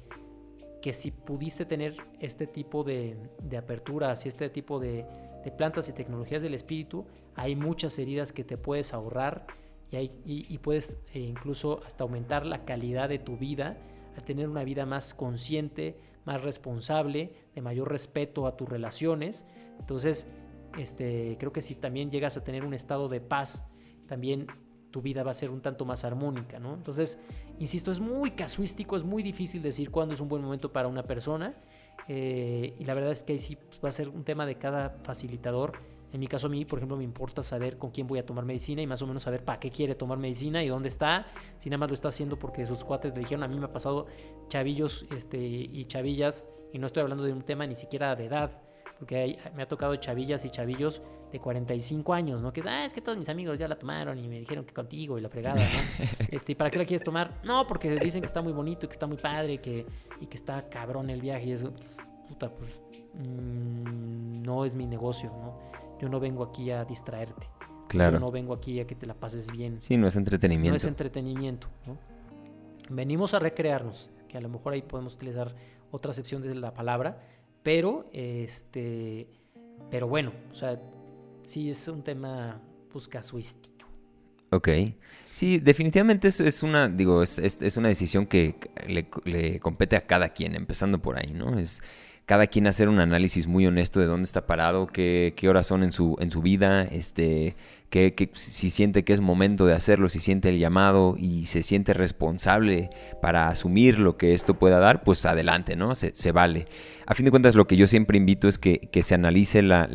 que 0.80 0.92
si 0.92 1.12
pudiste 1.12 1.64
tener 1.64 1.96
este 2.20 2.46
tipo 2.46 2.82
de, 2.84 3.16
de 3.42 3.56
aperturas 3.56 4.24
y 4.26 4.28
este 4.28 4.50
tipo 4.50 4.80
de, 4.80 5.06
de 5.44 5.50
plantas 5.50 5.88
y 5.88 5.92
tecnologías 5.92 6.42
del 6.42 6.54
espíritu, 6.54 7.06
hay 7.34 7.56
muchas 7.56 7.98
heridas 7.98 8.32
que 8.32 8.44
te 8.44 8.56
puedes 8.56 8.94
ahorrar 8.94 9.46
y, 9.90 10.58
puedes 10.58 11.02
eh, 11.12 11.20
incluso 11.20 11.82
hasta 11.84 12.04
aumentar 12.04 12.46
la 12.46 12.64
calidad 12.64 13.08
de 13.08 13.18
tu 13.18 13.36
vida 13.36 13.76
al 14.16 14.24
tener 14.24 14.48
una 14.48 14.64
vida 14.64 14.86
más 14.86 15.12
consciente, 15.12 15.98
más 16.24 16.42
responsable, 16.42 17.32
de 17.54 17.60
mayor 17.60 17.90
respeto 17.90 18.46
a 18.46 18.56
tus 18.56 18.68
relaciones. 18.68 19.46
Entonces, 19.78 20.32
este, 20.78 21.36
creo 21.38 21.52
que 21.52 21.60
si 21.60 21.74
también 21.74 22.10
llegas 22.10 22.36
a 22.36 22.44
tener 22.44 22.64
un 22.64 22.72
estado 22.72 23.08
de 23.08 23.20
paz, 23.20 23.72
también 24.06 24.46
tu 24.90 25.02
vida 25.02 25.22
va 25.22 25.32
a 25.32 25.34
ser 25.34 25.50
un 25.50 25.60
tanto 25.60 25.84
más 25.84 26.04
armónica, 26.04 26.58
¿no? 26.58 26.74
Entonces, 26.74 27.20
insisto, 27.58 27.90
es 27.90 28.00
muy 28.00 28.32
casuístico, 28.32 28.96
es 28.96 29.04
muy 29.04 29.22
difícil 29.22 29.62
decir 29.62 29.90
cuándo 29.90 30.14
es 30.14 30.20
un 30.20 30.28
buen 30.28 30.42
momento 30.42 30.72
para 30.72 30.88
una 30.88 31.02
persona. 31.02 31.54
Eh, 32.08 32.74
y 32.78 32.84
la 32.84 32.94
verdad 32.94 33.12
es 33.12 33.22
que 33.22 33.32
ahí 33.32 33.38
sí 33.38 33.56
va 33.84 33.88
a 33.88 33.92
ser 33.92 34.08
un 34.08 34.24
tema 34.24 34.44
de 34.46 34.56
cada 34.56 34.90
facilitador 35.02 35.78
en 36.12 36.20
mi 36.20 36.26
caso 36.26 36.46
a 36.46 36.50
mí, 36.50 36.66
por 36.66 36.78
ejemplo, 36.78 36.96
me 36.98 37.04
importa 37.04 37.42
saber 37.42 37.78
con 37.78 37.90
quién 37.90 38.06
voy 38.06 38.18
a 38.18 38.26
tomar 38.26 38.44
medicina 38.44 38.82
y 38.82 38.86
más 38.86 39.00
o 39.00 39.06
menos 39.06 39.22
saber 39.22 39.44
para 39.44 39.58
qué 39.58 39.70
quiere 39.70 39.94
tomar 39.94 40.18
medicina 40.18 40.62
y 40.62 40.68
dónde 40.68 40.88
está. 40.88 41.26
Si 41.56 41.70
nada 41.70 41.78
más 41.78 41.90
lo 41.90 41.94
está 41.94 42.08
haciendo 42.08 42.38
porque 42.38 42.66
sus 42.66 42.84
cuates 42.84 43.14
le 43.14 43.20
dijeron, 43.20 43.42
a 43.42 43.48
mí 43.48 43.58
me 43.58 43.64
ha 43.64 43.72
pasado 43.72 44.06
chavillos 44.48 45.06
este, 45.16 45.38
y 45.38 45.84
chavillas, 45.86 46.44
y 46.70 46.78
no 46.78 46.86
estoy 46.86 47.02
hablando 47.02 47.24
de 47.24 47.32
un 47.32 47.40
tema 47.40 47.66
ni 47.66 47.76
siquiera 47.76 48.14
de 48.14 48.26
edad, 48.26 48.60
porque 49.02 49.36
me 49.56 49.64
ha 49.64 49.66
tocado 49.66 49.96
chavillas 49.96 50.44
y 50.44 50.48
chavillos 50.48 51.02
de 51.32 51.40
45 51.40 52.14
años, 52.14 52.40
¿no? 52.40 52.52
Que 52.52 52.62
ah, 52.64 52.84
es 52.84 52.92
que 52.92 53.00
todos 53.00 53.18
mis 53.18 53.28
amigos 53.28 53.58
ya 53.58 53.66
la 53.66 53.76
tomaron 53.76 54.16
y 54.16 54.28
me 54.28 54.38
dijeron 54.38 54.64
que 54.64 54.72
contigo 54.72 55.18
y 55.18 55.20
la 55.20 55.28
fregada, 55.28 55.56
¿no? 55.56 56.04
Este, 56.30 56.52
¿y 56.52 56.54
para 56.54 56.70
qué 56.70 56.78
la 56.78 56.84
quieres 56.84 57.02
tomar? 57.02 57.40
No, 57.42 57.66
porque 57.66 57.96
dicen 57.96 58.20
que 58.20 58.26
está 58.26 58.42
muy 58.42 58.52
bonito 58.52 58.86
y 58.86 58.88
que 58.88 58.92
está 58.92 59.08
muy 59.08 59.16
padre 59.16 59.60
que, 59.60 59.84
y 60.20 60.26
que 60.26 60.36
está 60.36 60.68
cabrón 60.68 61.10
el 61.10 61.20
viaje 61.20 61.46
y 61.46 61.50
eso. 61.50 61.72
Puta, 62.28 62.48
pues 62.54 62.80
mm, 63.14 64.40
no 64.40 64.64
es 64.64 64.76
mi 64.76 64.86
negocio, 64.86 65.30
¿no? 65.30 65.58
Yo 66.00 66.08
no 66.08 66.20
vengo 66.20 66.44
aquí 66.44 66.70
a 66.70 66.84
distraerte. 66.84 67.48
Claro. 67.88 68.18
Yo 68.18 68.20
no 68.20 68.30
vengo 68.30 68.54
aquí 68.54 68.78
a 68.78 68.86
que 68.86 68.94
te 68.94 69.06
la 69.06 69.14
pases 69.14 69.50
bien. 69.50 69.80
Sí, 69.80 69.96
no 69.96 70.06
es 70.06 70.14
entretenimiento. 70.14 70.70
No 70.70 70.76
es 70.76 70.84
entretenimiento. 70.84 71.66
Venimos 72.88 73.34
a 73.34 73.40
recrearnos, 73.40 74.12
que 74.28 74.38
a 74.38 74.40
lo 74.40 74.48
mejor 74.48 74.74
ahí 74.74 74.82
podemos 74.82 75.16
utilizar 75.16 75.56
otra 75.90 76.12
acepción 76.12 76.40
de 76.40 76.54
la 76.54 76.72
palabra, 76.72 77.20
pero 77.62 78.08
este, 78.12 79.28
pero 79.90 80.08
bueno, 80.08 80.32
o 80.50 80.54
sea, 80.54 80.80
sí 81.42 81.70
es 81.70 81.86
un 81.88 82.02
tema 82.02 82.60
pues 82.90 83.08
casuístico. 83.08 83.88
Ok. 84.50 84.68
Sí, 85.30 85.58
definitivamente 85.58 86.28
es, 86.28 86.40
es 86.40 86.62
una, 86.62 86.88
digo, 86.88 87.22
es, 87.22 87.38
es, 87.38 87.76
una 87.78 87.88
decisión 87.88 88.26
que 88.26 88.56
le, 88.86 89.08
le, 89.24 89.58
compete 89.60 89.96
a 89.96 90.02
cada 90.02 90.28
quien, 90.28 90.54
empezando 90.54 91.00
por 91.00 91.16
ahí, 91.16 91.32
¿no? 91.32 91.58
Es, 91.58 91.82
cada 92.26 92.46
quien 92.46 92.66
hacer 92.66 92.88
un 92.88 93.00
análisis 93.00 93.46
muy 93.46 93.66
honesto 93.66 93.98
de 93.98 94.06
dónde 94.06 94.24
está 94.24 94.46
parado, 94.46 94.86
qué, 94.86 95.34
qué 95.36 95.48
horas 95.48 95.66
son 95.66 95.82
en 95.82 95.90
su, 95.90 96.16
en 96.20 96.30
su 96.30 96.40
vida, 96.40 96.82
este, 96.84 97.56
que, 97.90 98.30
si 98.34 98.70
siente 98.70 99.04
que 99.04 99.12
es 99.12 99.20
momento 99.20 99.66
de 99.66 99.74
hacerlo, 99.74 100.08
si 100.08 100.20
siente 100.20 100.48
el 100.50 100.58
llamado 100.58 101.16
y 101.18 101.46
se 101.46 101.62
siente 101.62 101.94
responsable 101.94 102.90
para 103.20 103.48
asumir 103.48 103.98
lo 103.98 104.16
que 104.16 104.34
esto 104.34 104.58
pueda 104.58 104.78
dar, 104.78 105.02
pues 105.02 105.26
adelante, 105.26 105.76
¿no? 105.76 105.94
Se, 105.94 106.12
se 106.14 106.32
vale. 106.32 106.68
A 107.12 107.14
fin 107.14 107.26
de 107.26 107.30
cuentas, 107.30 107.54
lo 107.54 107.66
que 107.66 107.76
yo 107.76 107.86
siempre 107.86 108.16
invito 108.16 108.48
es 108.48 108.56
que, 108.56 108.88
se 109.02 109.14
analice 109.14 109.60
la, 109.60 109.86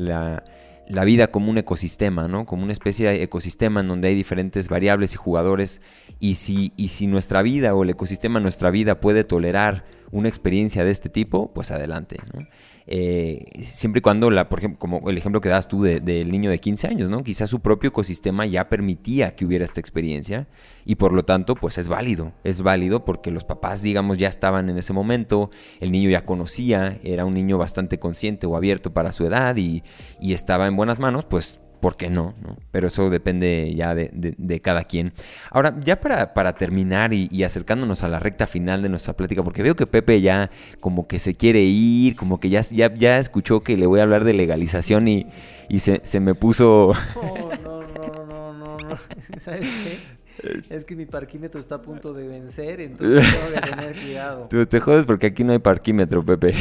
la, 0.88 1.04
vida 1.04 1.32
como 1.32 1.50
un 1.50 1.58
ecosistema, 1.58 2.28
¿no? 2.28 2.46
Como 2.46 2.62
una 2.62 2.74
especie 2.74 3.10
de 3.10 3.24
ecosistema 3.24 3.80
en 3.80 3.88
donde 3.88 4.10
hay 4.10 4.14
diferentes 4.14 4.70
variables 4.70 5.16
y 5.16 5.16
jugadores. 5.16 5.82
Y 6.20 6.36
si, 6.36 6.74
y 6.78 6.90
si 6.90 7.08
nuestra 7.08 7.42
vida 7.42 7.74
o 7.74 7.82
el 7.82 7.90
ecosistema 7.90 8.40
nuestra 8.40 8.70
vida 8.70 9.02
puede 9.02 9.24
tolerar 9.24 9.84
una 10.12 10.30
experiencia 10.30 10.86
de 10.86 10.92
este 10.92 11.10
tipo, 11.10 11.52
pues 11.56 11.72
adelante. 11.72 12.18
Eh, 12.90 13.64
siempre 13.64 14.00
y 14.00 14.02
cuando, 14.02 14.30
la, 14.32 14.48
por 14.48 14.60
ejemplo, 14.60 14.80
como 14.80 15.10
el 15.10 15.18
ejemplo 15.18 15.42
que 15.42 15.50
das 15.50 15.68
tú 15.68 15.84
del 15.84 16.32
niño 16.32 16.50
de 16.50 16.60
15 16.60 16.88
años, 16.88 17.10
¿no? 17.10 17.24
quizás 17.24 17.50
su 17.50 17.60
propio 17.60 17.90
ecosistema 17.90 18.46
ya 18.46 18.70
permitía 18.70 19.36
que 19.36 19.46
hubiera 19.46 19.66
esta 19.66 19.82
experiencia 19.82 20.48
y 20.86 20.96
por 20.96 21.12
lo 21.12 21.26
tanto, 21.26 21.56
pues 21.56 21.78
es 21.78 21.90
válido. 21.90 22.34
Es 22.46 22.62
válido 22.62 23.04
porque 23.04 23.30
los 23.30 23.44
papás, 23.44 23.82
digamos, 23.82 24.18
ya 24.18 24.30
estaban 24.30 24.70
en 24.70 24.78
ese 24.78 24.94
momento, 24.94 25.52
el 25.82 25.92
niño 25.92 26.10
ya 26.10 26.26
conocía, 26.26 26.98
era 27.04 27.26
un 27.26 27.34
niño 27.34 27.58
bastante 27.58 28.00
consciente 28.00 28.48
o 28.48 28.56
abierto 28.56 28.94
para 28.94 29.12
su 29.12 29.26
edad 29.26 29.58
y, 29.58 29.84
y 30.22 30.34
estaba 30.34 30.68
en 30.68 30.78
buenas 30.78 31.00
manos, 31.00 31.26
pues 31.26 31.60
¿por 31.80 31.98
qué 31.98 32.10
no? 32.10 32.36
Pero 32.72 32.88
eso 32.88 33.10
depende 33.10 33.74
ya 33.76 33.96
de, 33.96 34.62
cada 34.62 34.84
quien. 34.84 35.14
Ahora, 35.52 35.76
ya 35.84 36.00
para, 36.00 36.56
terminar 36.56 37.14
y, 37.14 37.44
acercándonos 37.44 38.04
a 38.04 38.10
la 38.10 38.20
recta 38.20 38.48
final 38.48 38.82
de 38.82 38.90
nuestra 38.90 39.14
plática, 39.14 39.44
porque 39.44 39.64
veo 39.64 39.76
que 39.76 39.88
Pepe 39.88 40.22
ya 40.22 40.50
como 40.80 41.08
que 41.08 41.20
se 41.20 41.36
quiere 41.36 41.62
ir, 41.62 42.16
como 42.16 42.40
que 42.40 42.50
ya, 42.50 42.62
ya, 42.62 42.94
ya 42.94 43.20
escuchó 43.20 43.62
que 43.62 43.78
le 43.78 43.86
voy 43.86 44.00
a 44.00 44.04
hablar 44.04 44.24
de 44.24 44.34
legalización 44.34 45.08
y, 45.08 45.28
se, 45.80 46.20
me 46.20 46.36
puso... 46.36 46.94
Oh, 47.16 47.50
no, 47.64 47.82
no, 47.82 48.26
no, 48.26 48.54
no, 48.54 48.78
no. 48.78 48.78
¿Sabes 49.40 49.72
qué? 49.84 50.18
Es 50.70 50.86
que 50.86 50.96
mi 50.96 51.06
parquímetro 51.06 51.60
está 51.60 51.76
a 51.76 51.82
punto 51.82 52.14
de 52.14 52.28
vencer, 52.28 52.80
entonces 52.82 53.26
tengo 53.34 53.54
que 53.54 53.70
tener 53.70 53.96
cuidado. 53.96 54.48
Tú 54.50 54.66
te 54.66 54.80
jodes 54.80 55.06
porque 55.06 55.28
aquí 55.28 55.44
no 55.44 55.54
hay 55.54 55.60
parquímetro, 55.60 56.24
Pepe. 56.24 56.54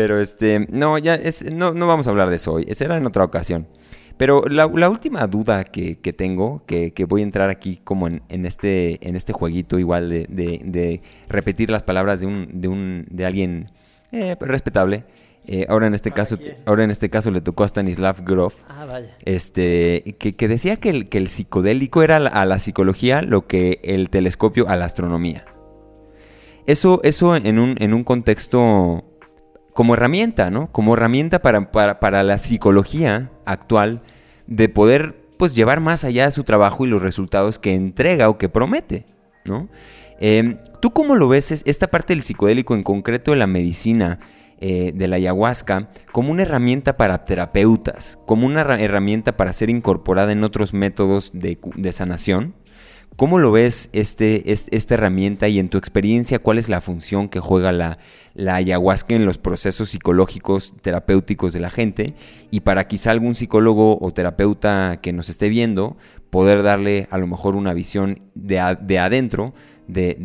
Pero 0.00 0.18
este, 0.18 0.66
no, 0.70 0.96
ya 0.96 1.14
es, 1.14 1.44
no, 1.52 1.74
no 1.74 1.86
vamos 1.86 2.06
a 2.06 2.10
hablar 2.10 2.30
de 2.30 2.36
eso 2.36 2.54
hoy, 2.54 2.66
será 2.72 2.96
en 2.96 3.04
otra 3.04 3.22
ocasión. 3.22 3.68
Pero 4.16 4.40
la, 4.48 4.64
última 4.66 5.26
duda 5.26 5.62
que, 5.64 5.94
tengo, 6.16 6.64
que, 6.64 6.90
voy 7.06 7.20
a 7.20 7.24
entrar 7.24 7.50
aquí 7.50 7.82
como 7.84 8.08
en, 8.08 8.46
este, 8.46 9.06
en 9.06 9.14
este 9.14 9.34
jueguito 9.34 9.78
igual 9.78 10.08
de, 10.08 11.02
repetir 11.28 11.68
las 11.68 11.82
palabras 11.82 12.20
de, 12.20 12.28
un, 12.28 12.48
de, 12.50 12.68
un, 12.68 13.08
de 13.10 13.26
alguien 13.26 13.72
eh, 14.10 14.38
respetable. 14.40 15.04
Eh, 15.46 15.66
ahora, 15.68 15.86
en 15.86 15.92
este 15.92 16.12
caso, 16.12 16.38
ahora 16.64 16.84
en 16.84 16.90
este 16.90 17.10
caso 17.10 17.30
le 17.30 17.42
tocó 17.42 17.64
a 17.64 17.66
Stanislav 17.66 18.24
Grof. 18.24 18.56
Ah, 18.68 18.86
vaya. 18.86 19.14
Este, 19.26 20.16
que, 20.18 20.48
decía 20.48 20.76
que 20.76 20.88
el, 20.88 21.10
que 21.10 21.18
el 21.18 21.28
psicodélico 21.28 22.02
era 22.02 22.16
a 22.16 22.46
la 22.46 22.58
psicología 22.58 23.20
lo 23.20 23.46
que 23.46 23.80
el 23.84 24.08
telescopio 24.08 24.66
a 24.66 24.76
la 24.76 24.86
astronomía. 24.86 25.44
Eso, 26.64 27.00
eso 27.02 27.36
en, 27.36 27.58
un, 27.58 27.74
en 27.78 27.92
un 27.92 28.02
contexto 28.02 29.09
como 29.72 29.94
herramienta, 29.94 30.50
¿no? 30.50 30.70
Como 30.72 30.94
herramienta 30.94 31.42
para, 31.42 31.70
para, 31.70 32.22
la 32.22 32.38
psicología 32.38 33.30
actual 33.44 34.02
de 34.46 34.68
poder 34.68 35.16
pues 35.38 35.54
llevar 35.54 35.80
más 35.80 36.04
allá 36.04 36.30
su 36.30 36.44
trabajo 36.44 36.84
y 36.84 36.88
los 36.88 37.00
resultados 37.00 37.58
que 37.58 37.74
entrega 37.74 38.28
o 38.28 38.36
que 38.36 38.48
promete, 38.48 39.06
¿no? 39.44 39.68
Em, 40.18 40.58
¿Tú 40.80 40.90
cómo 40.90 41.14
lo 41.14 41.28
ves 41.28 41.62
esta 41.64 41.88
parte 41.88 42.12
del 42.12 42.22
psicodélico, 42.22 42.74
en 42.74 42.82
concreto 42.82 43.30
de 43.30 43.38
la 43.38 43.46
medicina, 43.46 44.20
eh, 44.60 44.92
de 44.94 45.08
la 45.08 45.16
ayahuasca, 45.16 45.90
como 46.12 46.30
una 46.30 46.42
herramienta 46.42 46.98
para 46.98 47.24
terapeutas, 47.24 48.18
como 48.26 48.46
una 48.46 48.60
herramienta 48.78 49.36
para 49.36 49.54
ser 49.54 49.70
incorporada 49.70 50.32
en 50.32 50.44
otros 50.44 50.74
métodos 50.74 51.30
de, 51.32 51.58
de 51.76 51.92
sanación? 51.92 52.54
¿Cómo 53.20 53.38
lo 53.38 53.52
ves 53.52 53.90
este, 53.92 54.50
esta 54.50 54.94
herramienta 54.94 55.46
y 55.46 55.58
en 55.58 55.68
tu 55.68 55.76
experiencia 55.76 56.38
cuál 56.38 56.56
es 56.56 56.70
la 56.70 56.80
función 56.80 57.28
que 57.28 57.38
juega 57.38 57.70
la, 57.70 57.98
ayahuasca 58.34 59.14
en 59.14 59.26
los 59.26 59.36
procesos 59.36 59.90
psicológicos 59.90 60.72
terapéuticos 60.80 61.52
de 61.52 61.60
la 61.60 61.68
gente? 61.68 62.14
Y 62.50 62.60
para 62.60 62.88
quizá 62.88 63.10
algún 63.10 63.34
psicólogo 63.34 63.98
o 64.00 64.10
terapeuta 64.14 65.00
que 65.02 65.12
nos 65.12 65.28
esté 65.28 65.50
viendo, 65.50 65.98
poder 66.30 66.62
darle 66.62 67.08
a 67.10 67.18
lo 67.18 67.26
mejor 67.26 67.56
una 67.56 67.74
visión 67.74 68.22
de, 68.34 68.58
adentro 68.58 69.52
de, 69.86 70.16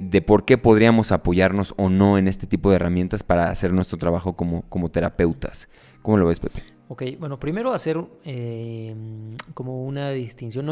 de, 0.00 0.22
por 0.22 0.44
qué 0.44 0.58
podríamos 0.58 1.12
apoyarnos 1.12 1.72
o 1.76 1.88
no 1.88 2.18
en 2.18 2.26
este 2.26 2.48
tipo 2.48 2.70
de 2.70 2.76
herramientas 2.76 3.22
para 3.22 3.48
hacer 3.48 3.72
nuestro 3.72 3.96
trabajo 3.96 4.34
como, 4.34 4.62
como 4.62 4.90
terapeutas. 4.90 5.68
¿Cómo 6.02 6.16
lo 6.16 6.26
ves, 6.26 6.40
Pepe? 6.40 6.79
Ok, 6.92 7.04
bueno, 7.20 7.38
primero 7.38 7.72
hacer, 7.72 8.04
eh, 8.24 8.96
como 9.54 9.84
una 9.84 10.10
distinción. 10.10 10.66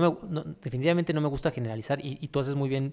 Definitivamente 0.60 1.12
no 1.12 1.20
me 1.20 1.28
gusta 1.28 1.52
generalizar 1.52 2.04
y, 2.04 2.26
tú 2.26 2.40
haces 2.40 2.56
muy 2.56 2.68
bien, 2.68 2.92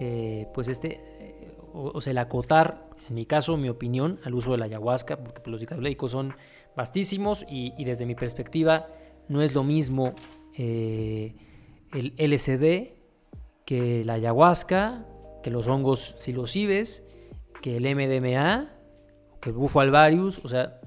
eh, 0.00 0.48
pues 0.52 0.66
este, 0.66 1.00
eh, 1.20 1.56
o, 1.72 2.00
sea, 2.00 2.10
el 2.10 2.18
acotar, 2.18 2.90
en 3.08 3.14
mi 3.14 3.24
caso, 3.24 3.56
mi 3.56 3.68
opinión 3.68 4.18
al 4.24 4.34
uso 4.34 4.50
de 4.50 4.58
la 4.58 4.64
ayahuasca, 4.64 5.16
porque 5.16 5.42
pues, 5.42 5.52
los 5.52 5.60
psicodélicos 5.60 6.10
son 6.10 6.34
vastísimos 6.74 7.46
y, 7.48 7.84
desde 7.84 8.04
mi 8.04 8.16
perspectiva 8.16 8.88
no 9.28 9.42
es 9.42 9.54
lo 9.54 9.62
mismo 9.62 10.12
eh, 10.58 11.36
el 11.92 12.14
LSD 12.18 12.94
que 13.64 14.02
la 14.02 14.14
ayahuasca, 14.14 15.06
que 15.44 15.52
los 15.52 15.68
hongos 15.68 16.16
psilocibes, 16.18 17.06
que 17.62 17.76
el 17.76 17.84
MDMA, 17.84 18.72
que 19.40 19.50
el 19.50 19.54
bufo 19.54 19.78
alvarius, 19.78 20.40
o 20.44 20.48
sea, 20.48 20.80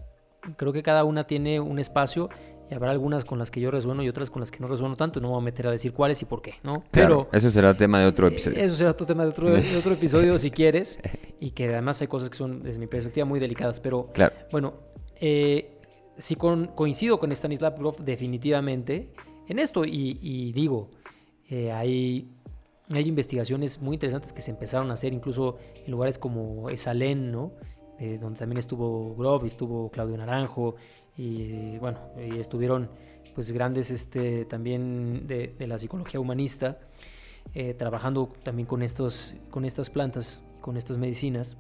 creo 0.58 0.74
que 0.74 0.84
cada 0.84 1.04
una 1.04 1.26
tiene 1.26 1.60
un 1.60 1.80
espacio 1.80 2.30
y 2.70 2.76
habrá 2.76 2.92
algunas 2.92 3.26
con 3.26 3.40
las 3.40 3.50
que 3.50 3.60
yo 3.60 3.72
resueno 3.72 4.04
y 4.04 4.10
otras 4.10 4.30
con 4.30 4.42
las 4.42 4.52
que 4.52 4.60
no 4.60 4.68
resueno 4.68 4.96
tanto. 4.96 5.20
No 5.20 5.30
me 5.30 5.34
voy 5.34 5.42
a 5.42 5.46
meter 5.46 5.68
a 5.68 5.72
decir 5.72 5.92
cuáles 5.92 6.22
y 6.22 6.26
por 6.26 6.42
qué, 6.42 6.56
¿no? 6.64 6.74
Pero 6.92 7.28
eso 7.32 7.50
será 7.50 7.76
tema 7.76 8.00
de 8.00 8.06
otro 8.06 8.28
eh, 8.28 8.32
episodio. 8.32 8.64
Eso 8.64 8.76
será 8.76 8.92
otro 8.92 9.08
tema 9.08 9.24
de 9.24 9.30
otro, 9.30 9.50
otro 9.78 9.94
episodio 9.96 10.38
si 10.38 10.52
quieres. 10.52 11.00
Y 11.40 11.52
que 11.52 11.68
además 11.70 12.00
hay 12.02 12.08
cosas 12.08 12.30
que 12.30 12.38
son, 12.38 12.62
desde 12.62 12.80
mi 12.80 12.86
perspectiva, 12.86 13.26
muy 13.26 13.40
delicadas. 13.40 13.80
Pero 13.80 14.12
claro. 14.14 14.36
bueno, 14.52 14.74
eh, 15.20 15.80
si 16.18 16.36
coincido 16.36 17.20
con 17.20 17.32
Stanislav 17.32 17.78
Grof 17.78 18.00
definitivamente 18.02 19.10
en 19.48 19.58
esto 19.58 19.84
y, 19.84 20.52
digo, 20.52 20.92
eh, 21.50 21.72
hay, 21.72 22.30
hay 22.94 23.08
investigaciones 23.08 23.82
muy 23.82 23.96
interesantes 23.96 24.32
que 24.32 24.42
se 24.42 24.52
empezaron 24.52 24.92
a 24.92 24.94
hacer 24.94 25.12
incluso 25.12 25.58
en 25.84 25.92
lugares 25.92 26.20
como 26.20 26.70
Esalen, 26.70 27.32
¿no? 27.32 27.54
Donde 28.20 28.40
también 28.40 28.58
estuvo 28.58 29.16
Grove, 29.16 29.48
estuvo 29.48 29.90
Claudio 29.92 30.18
Naranjo, 30.18 30.76
y 31.18 31.78
bueno, 31.80 32.00
y 32.18 32.40
estuvieron 32.40 32.90
pues 33.36 33.52
grandes 33.52 33.92
este, 33.92 34.46
también 34.46 35.28
de, 35.28 35.56
la 35.68 35.78
psicología 35.78 36.20
humanista, 36.20 36.80
eh, 37.54 37.74
trabajando 37.74 38.32
también 38.44 38.66
con, 38.66 38.82
estos, 38.82 39.36
con 39.50 39.66
estas 39.66 39.90
plantas, 39.90 40.44
con 40.62 40.78
estas 40.78 40.98
medicinas, 40.98 41.58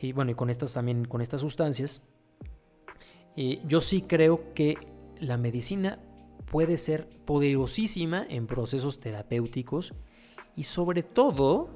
y 0.00 0.12
bueno, 0.12 0.30
y 0.30 0.34
con 0.34 0.50
estas 0.50 0.72
también, 0.72 1.04
con 1.04 1.20
estas 1.20 1.40
sustancias. 1.40 2.02
Yo 3.66 3.80
sí 3.80 4.02
creo 4.02 4.54
que 4.54 4.76
la 5.20 5.36
medicina 5.36 5.98
puede 6.50 6.78
ser 6.78 7.08
poderosísima 7.24 8.24
en 8.28 8.46
procesos 8.46 9.00
terapéuticos 9.00 9.92
y 10.56 10.64
sobre 10.64 11.02
todo 11.02 11.68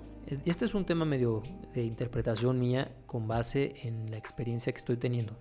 este 0.44 0.64
es 0.64 0.74
un 0.74 0.84
tema 0.84 1.04
medio 1.04 1.42
de 1.72 1.82
interpretación 1.82 2.58
mía 2.58 2.90
con 3.06 3.26
base 3.26 3.74
en 3.82 4.10
la 4.10 4.18
experiencia 4.18 4.72
que 4.72 4.78
estoy 4.78 4.96
teniendo. 4.96 5.36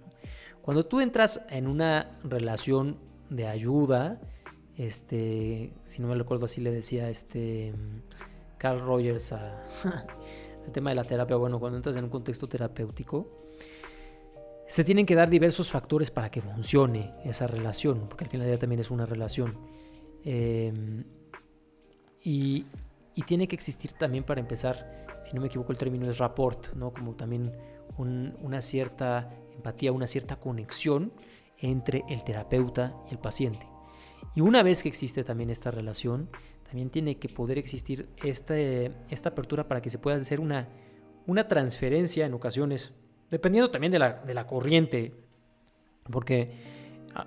Cuando 0.61 0.85
tú 0.85 1.01
entras 1.01 1.45
en 1.49 1.67
una 1.67 2.17
relación 2.23 2.97
de 3.29 3.47
ayuda, 3.47 4.21
este, 4.75 5.73
si 5.85 6.01
no 6.01 6.07
me 6.07 6.15
recuerdo 6.15 6.45
así 6.45 6.61
le 6.61 6.71
decía 6.71 7.09
este 7.09 7.73
Carl 8.57 8.79
Rogers 8.79 9.33
a, 9.33 9.65
el 10.65 10.71
tema 10.71 10.91
de 10.91 10.95
la 10.95 11.03
terapia, 11.03 11.35
bueno, 11.35 11.59
cuando 11.59 11.77
entras 11.77 11.95
en 11.97 12.05
un 12.05 12.09
contexto 12.09 12.47
terapéutico, 12.47 13.47
se 14.67 14.83
tienen 14.83 15.05
que 15.05 15.15
dar 15.15 15.29
diversos 15.29 15.71
factores 15.71 16.11
para 16.11 16.29
que 16.29 16.41
funcione 16.41 17.13
esa 17.23 17.47
relación, 17.47 18.07
porque 18.09 18.25
al 18.25 18.29
final 18.29 18.47
ya 18.47 18.57
también 18.57 18.81
es 18.81 18.91
una 18.91 19.05
relación. 19.05 19.57
Em, 20.25 21.05
y 22.21 22.65
y 23.17 23.23
tiene 23.23 23.47
que 23.47 23.55
existir 23.55 23.93
también 23.93 24.23
para 24.23 24.39
empezar, 24.39 25.07
si 25.23 25.33
no 25.33 25.41
me 25.41 25.47
equivoco 25.47 25.71
el 25.71 25.77
término 25.79 26.07
es 26.07 26.19
rapport, 26.19 26.73
¿no? 26.75 26.93
como 26.93 27.15
también 27.15 27.51
una 27.97 28.61
cierta 28.61 29.33
empatía, 29.55 29.91
una 29.91 30.05
cierta 30.05 30.35
conexión 30.35 31.11
entre 31.57 32.03
el 32.09 32.23
terapeuta 32.23 32.95
y 33.09 33.13
el 33.13 33.19
paciente. 33.19 33.67
Y 34.35 34.41
una 34.41 34.61
vez 34.61 34.83
que 34.83 34.89
existe 34.89 35.23
también 35.23 35.49
esta 35.49 35.71
relación, 35.71 36.29
también 36.63 36.91
tiene 36.91 37.17
que 37.17 37.27
poder 37.27 37.57
existir 37.57 38.07
este, 38.23 38.91
esta 39.09 39.29
apertura 39.29 39.67
para 39.67 39.81
que 39.81 39.89
se 39.89 39.97
pueda 39.97 40.17
hacer 40.17 40.39
una, 40.39 40.69
una 41.25 41.47
transferencia 41.47 42.27
en 42.27 42.35
ocasiones, 42.35 42.93
dependiendo 43.31 43.71
también 43.71 43.91
de 43.91 43.97
la, 43.97 44.13
de 44.13 44.35
la 44.35 44.45
corriente, 44.45 45.15
porque 46.03 46.51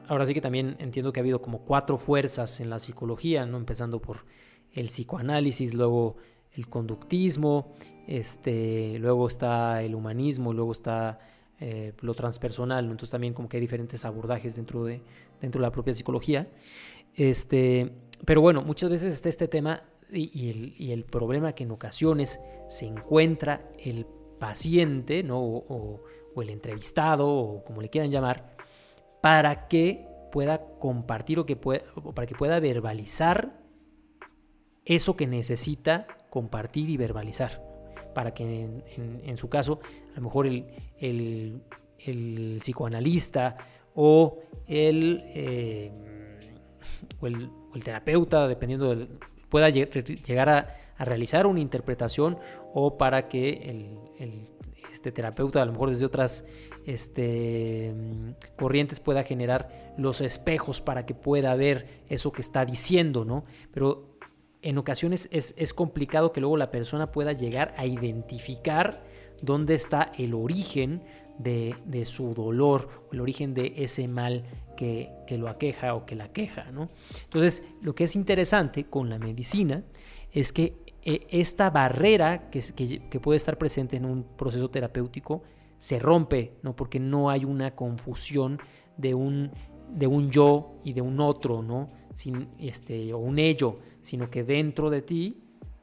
ahora 0.07 0.25
sí 0.25 0.35
que 0.35 0.41
también 0.41 0.77
entiendo 0.79 1.12
que 1.12 1.19
ha 1.19 1.23
habido 1.23 1.43
como 1.43 1.65
cuatro 1.65 1.99
fuerzas 1.99 2.61
en 2.61 2.71
la 2.71 2.79
psicología, 2.79 3.45
¿no? 3.45 3.57
empezando 3.57 4.01
por 4.01 4.25
el 4.74 4.86
psicoanálisis, 4.86 5.74
luego 5.74 6.16
el 6.52 6.68
conductismo, 6.68 7.72
este, 8.06 8.98
luego 8.98 9.28
está 9.28 9.82
el 9.82 9.94
humanismo, 9.94 10.52
luego 10.52 10.72
está 10.72 11.18
eh, 11.60 11.92
lo 12.01 12.14
transpersonal, 12.14 12.84
entonces 12.84 13.10
también 13.10 13.34
como 13.34 13.48
que 13.48 13.56
hay 13.56 13.60
diferentes 13.60 14.05
abordajes 14.05 14.56
dentro 14.56 14.84
de, 14.84 15.02
dentro 15.40 15.60
de 15.60 15.66
la 15.66 15.72
propia 15.72 15.94
psicología. 15.94 16.48
Este, 17.14 17.92
pero 18.24 18.40
bueno, 18.40 18.62
muchas 18.62 18.90
veces 18.90 19.12
está 19.12 19.28
este 19.28 19.48
tema 19.48 19.82
y, 20.12 20.90
el, 20.90 21.05
problema 21.05 21.52
que 21.52 21.64
en 21.64 21.70
ocasiones 21.70 22.40
se 22.68 22.86
encuentra 22.86 23.70
el 23.78 24.06
paciente 24.38 25.22
¿no? 25.22 25.38
o, 25.40 26.02
el 26.40 26.48
entrevistado 26.48 27.28
o 27.28 27.64
como 27.64 27.82
le 27.82 27.90
quieran 27.90 28.10
llamar, 28.10 28.56
para 29.20 29.68
que 29.68 30.06
pueda 30.32 30.64
compartir 30.78 31.38
o 31.38 31.44
que 31.44 31.56
pueda, 31.56 31.82
para 32.14 32.26
que 32.26 32.34
pueda 32.34 32.59
verbalizar 32.60 33.60
eso 34.85 35.16
que 35.16 35.27
necesita 35.27 36.07
compartir 36.31 36.89
y 36.90 36.97
verbalizar. 36.97 37.62
Para 38.15 38.35
que 38.35 38.69
en, 39.24 39.36
su 39.36 39.48
caso, 39.48 39.81
a 40.12 40.16
lo 40.16 40.23
mejor 40.23 40.47
el, 40.47 41.62
psicoanalista 42.61 43.57
o 43.94 44.39
el, 44.66 45.23
eh, 45.35 45.93
o 47.20 47.27
el, 47.27 47.51
terapeuta, 47.85 48.48
dependiendo, 48.48 48.90
del, 48.90 49.09
pueda 49.48 49.69
llegar 49.70 50.48
a, 50.48 50.77
realizar 50.98 51.47
una 51.47 51.61
interpretación 51.61 52.39
o 52.74 52.98
para 52.98 53.27
que 53.27 53.97
el, 54.19 54.48
este 54.93 55.12
terapeuta, 55.12 55.62
a 55.62 55.65
lo 55.65 55.73
mejor 55.73 55.90
desde 55.90 56.05
otras 56.05 56.47
este, 56.85 57.94
corrientes, 58.57 59.01
pueda 59.01 59.23
generar 59.23 59.94
los 59.97 60.20
espejos 60.20 60.81
para 60.81 61.07
que 61.07 61.15
pueda 61.15 61.55
ver 61.55 62.02
eso 62.09 62.32
que 62.32 62.43
está 62.43 62.65
diciendo, 62.65 63.24
¿no? 63.24 63.44
Pero 63.73 64.10
en 64.62 64.78
ocasiones 64.78 65.28
es, 65.32 65.74
complicado 65.74 66.32
que 66.32 66.41
luego 66.41 66.57
la 66.57 66.70
persona 66.70 67.11
pueda 67.11 67.32
llegar 67.32 67.74
a 67.77 67.87
identificar 67.87 69.03
dónde 69.41 69.74
está 69.74 70.12
el 70.19 70.35
origen 70.35 71.03
de, 71.39 71.74
su 72.05 72.35
dolor, 72.35 73.07
el 73.12 73.20
origen 73.20 73.55
de 73.55 73.73
ese 73.77 74.07
mal 74.07 74.45
que, 74.77 75.11
lo 75.31 75.49
aqueja 75.49 75.95
o 75.95 76.05
que 76.05 76.15
la 76.15 76.32
queja. 76.32 76.70
¿no? 76.73 76.91
Entonces, 77.24 77.62
lo 77.81 77.95
que 77.95 78.05
es 78.05 78.16
interesante 78.16 78.85
con 78.85 79.09
la 79.09 79.19
medicina 79.19 79.82
es 80.32 80.53
que 80.53 80.77
eh, 81.03 81.27
esta 81.31 81.70
barrera 81.70 82.51
que, 82.51 82.61
puede 83.23 83.39
estar 83.39 83.57
presente 83.57 83.97
en 83.97 84.05
un 84.05 84.24
proceso 84.37 84.69
terapéutico 84.69 85.43
se 85.78 85.99
rompe, 85.99 86.53
¿no? 86.62 86.77
porque 86.77 87.01
no 87.01 87.31
hay 87.31 87.47
una 87.47 87.74
confusión 87.74 88.59
de 88.99 89.15
un, 89.15 89.51
de 89.89 90.07
un 90.07 90.31
yo 90.31 90.74
y 90.85 90.93
de 90.93 91.01
un 91.01 91.20
otro, 91.20 91.62
¿no? 91.62 91.89
Este, 92.59 93.15
o 93.15 93.19
un 93.19 93.39
ello, 93.39 93.78
sino 94.02 94.31
que 94.31 94.44
dentro 94.44 94.90
de 94.90 95.02
ti 95.02 95.43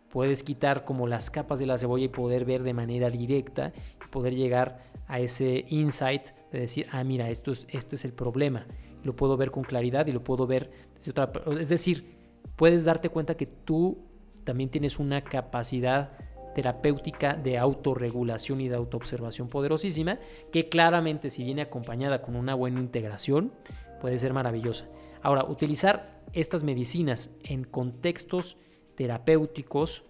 puedes 0.09 0.43
quitar 0.43 0.85
como 0.85 1.07
las 1.07 1.29
capas 1.29 1.59
de 1.59 1.65
la 1.65 1.77
cebolla 1.77 2.05
y 2.05 2.09
poder 2.09 2.45
ver 2.45 2.63
de 2.63 2.73
manera 2.73 3.09
directa 3.09 3.73
y 4.03 4.09
poder 4.09 4.35
llegar 4.35 4.79
a 5.07 5.19
ese 5.19 5.65
insight 5.69 6.27
de 6.51 6.61
decir, 6.61 6.87
ah, 6.91 7.03
mira, 7.03 7.29
esto 7.29 7.51
es, 7.51 7.67
esto 7.69 7.95
es 7.95 8.05
el 8.05 8.13
problema. 8.13 8.67
Lo 9.03 9.15
puedo 9.15 9.37
ver 9.37 9.51
con 9.51 9.63
claridad 9.63 10.07
y 10.07 10.11
lo 10.11 10.23
puedo 10.23 10.47
ver 10.47 10.71
desde 10.95 11.11
otra... 11.11 11.31
Es 11.59 11.69
decir, 11.69 12.17
puedes 12.55 12.83
darte 12.83 13.09
cuenta 13.09 13.35
que 13.35 13.45
tú 13.45 13.99
también 14.43 14.69
tienes 14.69 14.99
una 14.99 15.23
capacidad 15.23 16.11
terapéutica 16.55 17.35
de 17.35 17.57
autorregulación 17.57 18.61
y 18.61 18.67
de 18.67 18.75
autoobservación 18.75 19.47
poderosísima, 19.47 20.17
que 20.51 20.69
claramente 20.69 21.29
si 21.29 21.43
viene 21.43 21.61
acompañada 21.61 22.21
con 22.21 22.35
una 22.35 22.55
buena 22.55 22.79
integración, 22.79 23.53
puede 24.01 24.17
ser 24.17 24.33
maravillosa. 24.33 24.85
Ahora, 25.21 25.43
utilizar 25.43 26.16
estas 26.39 26.63
medicinas 26.63 27.31
en 27.43 27.63
contextos 27.63 28.57
terapéuticos 28.95 30.03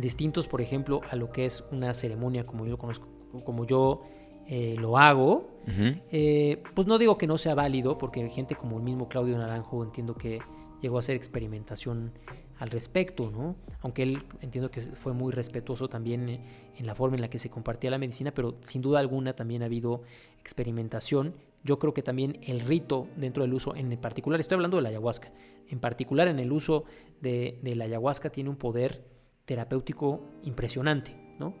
distintos, 0.00 0.46
por 0.48 0.60
ejemplo, 0.60 1.00
a 1.10 1.16
lo 1.16 1.30
que 1.30 1.46
es 1.46 1.64
una 1.72 1.94
ceremonia 1.94 2.46
como 2.46 2.64
yo 2.64 2.72
lo 2.72 2.78
conozco, 2.78 3.08
como 3.44 3.66
yo 3.66 4.02
eh, 4.46 4.76
lo 4.78 4.98
hago, 4.98 5.50
eh, 5.66 6.62
pues 6.74 6.86
no 6.86 6.98
digo 6.98 7.18
que 7.18 7.26
no 7.26 7.38
sea 7.38 7.54
válido, 7.56 7.98
porque 7.98 8.28
gente 8.30 8.54
como 8.54 8.76
el 8.76 8.84
mismo 8.84 9.08
Claudio 9.08 9.36
Naranjo 9.36 9.82
entiendo 9.82 10.14
que 10.14 10.40
llegó 10.80 10.96
a 10.96 11.00
hacer 11.00 11.16
experimentación 11.16 12.12
al 12.58 12.70
respecto, 12.70 13.30
¿no? 13.30 13.56
Aunque 13.80 14.04
él 14.04 14.22
entiendo 14.40 14.70
que 14.70 14.82
fue 14.82 15.12
muy 15.12 15.32
respetuoso 15.32 15.88
también 15.88 16.40
en 16.76 16.86
la 16.86 16.94
forma 16.94 17.16
en 17.16 17.22
la 17.22 17.28
que 17.28 17.38
se 17.38 17.50
compartía 17.50 17.90
la 17.90 17.98
medicina, 17.98 18.32
pero 18.32 18.56
sin 18.62 18.80
duda 18.80 19.00
alguna 19.00 19.34
también 19.34 19.62
ha 19.62 19.66
habido 19.66 20.02
experimentación 20.40 21.34
yo 21.66 21.78
creo 21.78 21.92
que 21.92 22.02
también 22.02 22.38
el 22.42 22.60
rito 22.60 23.08
dentro 23.16 23.42
del 23.42 23.52
uso, 23.52 23.74
en 23.74 23.94
particular, 23.98 24.40
estoy 24.40 24.54
hablando 24.54 24.78
de 24.78 24.84
la 24.84 24.88
ayahuasca, 24.88 25.32
en 25.68 25.80
particular 25.80 26.28
en 26.28 26.38
el 26.38 26.52
uso 26.52 26.84
de, 27.20 27.58
la 27.62 27.84
ayahuasca 27.84 28.30
tiene 28.30 28.48
un 28.48 28.56
poder 28.56 29.04
terapéutico 29.44 30.22
impresionante, 30.44 31.14
¿no? 31.38 31.54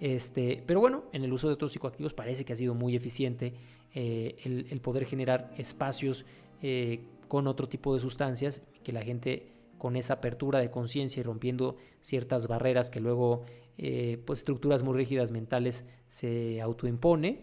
Este, 0.00 0.62
pero 0.64 0.78
bueno, 0.78 1.04
en 1.12 1.24
el 1.24 1.32
uso 1.32 1.48
de 1.48 1.54
otros 1.54 1.72
psicoactivos 1.72 2.14
parece 2.14 2.44
que 2.44 2.52
ha 2.52 2.56
sido 2.56 2.72
muy 2.72 2.94
eficiente 2.94 3.52
eh, 3.94 4.36
el, 4.44 4.80
poder 4.80 5.06
generar 5.06 5.52
espacios 5.58 6.24
eh, 6.62 7.00
con 7.26 7.48
otro 7.48 7.68
tipo 7.68 7.92
de 7.94 8.00
sustancias, 8.00 8.62
que 8.84 8.92
la 8.92 9.02
gente 9.02 9.52
con 9.76 9.96
esa 9.96 10.14
apertura 10.14 10.60
de 10.60 10.70
conciencia 10.70 11.20
y 11.20 11.24
rompiendo 11.24 11.76
ciertas 12.00 12.46
barreras 12.46 12.90
que 12.90 13.00
luego, 13.00 13.42
eh, 13.76 14.22
pues 14.24 14.40
estructuras 14.40 14.84
muy 14.84 14.96
rígidas 14.96 15.32
mentales 15.32 15.84
se 16.08 16.60
autoimpone, 16.60 17.40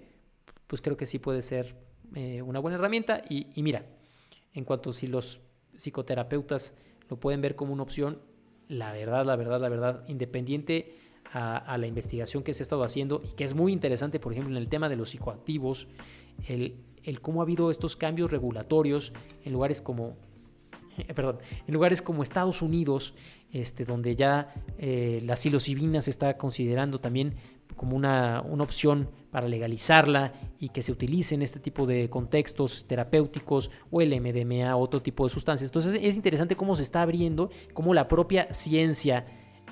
pues 0.67 0.81
creo 0.81 0.95
que 0.95 1.07
sí 1.07 1.19
puede 1.19 1.41
ser 1.41 1.84
eh, 2.13 2.41
una 2.41 2.59
buena 2.59 2.77
herramienta. 2.77 3.21
Y, 3.29 3.61
mira, 3.61 3.85
en 4.53 4.63
cuanto 4.63 4.93
si 4.93 5.07
los 5.07 5.41
psicoterapeutas 5.77 6.77
lo 7.09 7.19
pueden 7.19 7.41
ver 7.41 7.55
como 7.55 7.73
una 7.73 7.83
opción, 7.83 8.19
la 8.67 8.91
verdad, 8.91 9.25
la 9.25 9.35
verdad, 9.35 9.59
la 9.59 9.69
verdad, 9.69 10.03
independiente 10.07 10.95
a, 11.31 11.77
la 11.77 11.87
investigación 11.87 12.43
que 12.43 12.53
se 12.53 12.63
ha 12.63 12.65
estado 12.65 12.83
haciendo 12.83 13.21
y 13.23 13.35
que 13.35 13.43
es 13.43 13.55
muy 13.55 13.73
interesante, 13.73 14.19
por 14.19 14.31
ejemplo, 14.31 14.55
en 14.55 14.61
el 14.61 14.69
tema 14.69 14.89
de 14.89 14.95
los 14.95 15.09
psicoactivos, 15.09 15.87
el, 16.47 16.77
el 17.03 17.21
cómo 17.21 17.41
ha 17.41 17.43
habido 17.43 17.71
estos 17.71 17.95
cambios 17.95 18.31
regulatorios 18.31 19.11
en 19.43 19.51
lugares 19.51 19.81
como 19.81 20.15
perdón, 21.15 21.39
en 21.67 21.73
lugares 21.73 22.01
como 22.01 22.23
Estados 22.23 22.61
Unidos, 22.61 23.13
este, 23.51 23.85
donde 23.85 24.15
ya 24.15 24.53
eh, 24.77 25.19
la 25.23 25.35
psilocibina 25.35 26.01
se 26.01 26.09
está 26.09 26.37
considerando 26.37 26.99
también 26.99 27.35
como 27.75 27.95
una, 27.95 28.41
una, 28.41 28.63
opción 28.63 29.09
para 29.35 29.49
legalizarla 29.49 30.31
y 30.61 30.69
que 30.69 30.81
se 30.81 30.93
utilice 30.93 31.35
en 31.35 31.41
este 31.41 31.59
tipo 31.59 31.85
de 31.85 32.09
contextos 32.09 32.85
terapéuticos 32.87 33.69
o 33.91 33.99
el 33.99 34.17
MDMA, 34.21 34.73
otro 34.77 35.01
tipo 35.01 35.25
de 35.25 35.29
sustancias. 35.29 35.69
Entonces 35.71 35.99
es 36.01 36.15
interesante 36.15 36.55
cómo 36.55 36.73
se 36.73 36.83
está 36.83 37.01
abriendo, 37.01 37.49
cómo 37.73 37.93
la 37.93 38.07
propia 38.07 38.47
ciencia, 38.53 39.25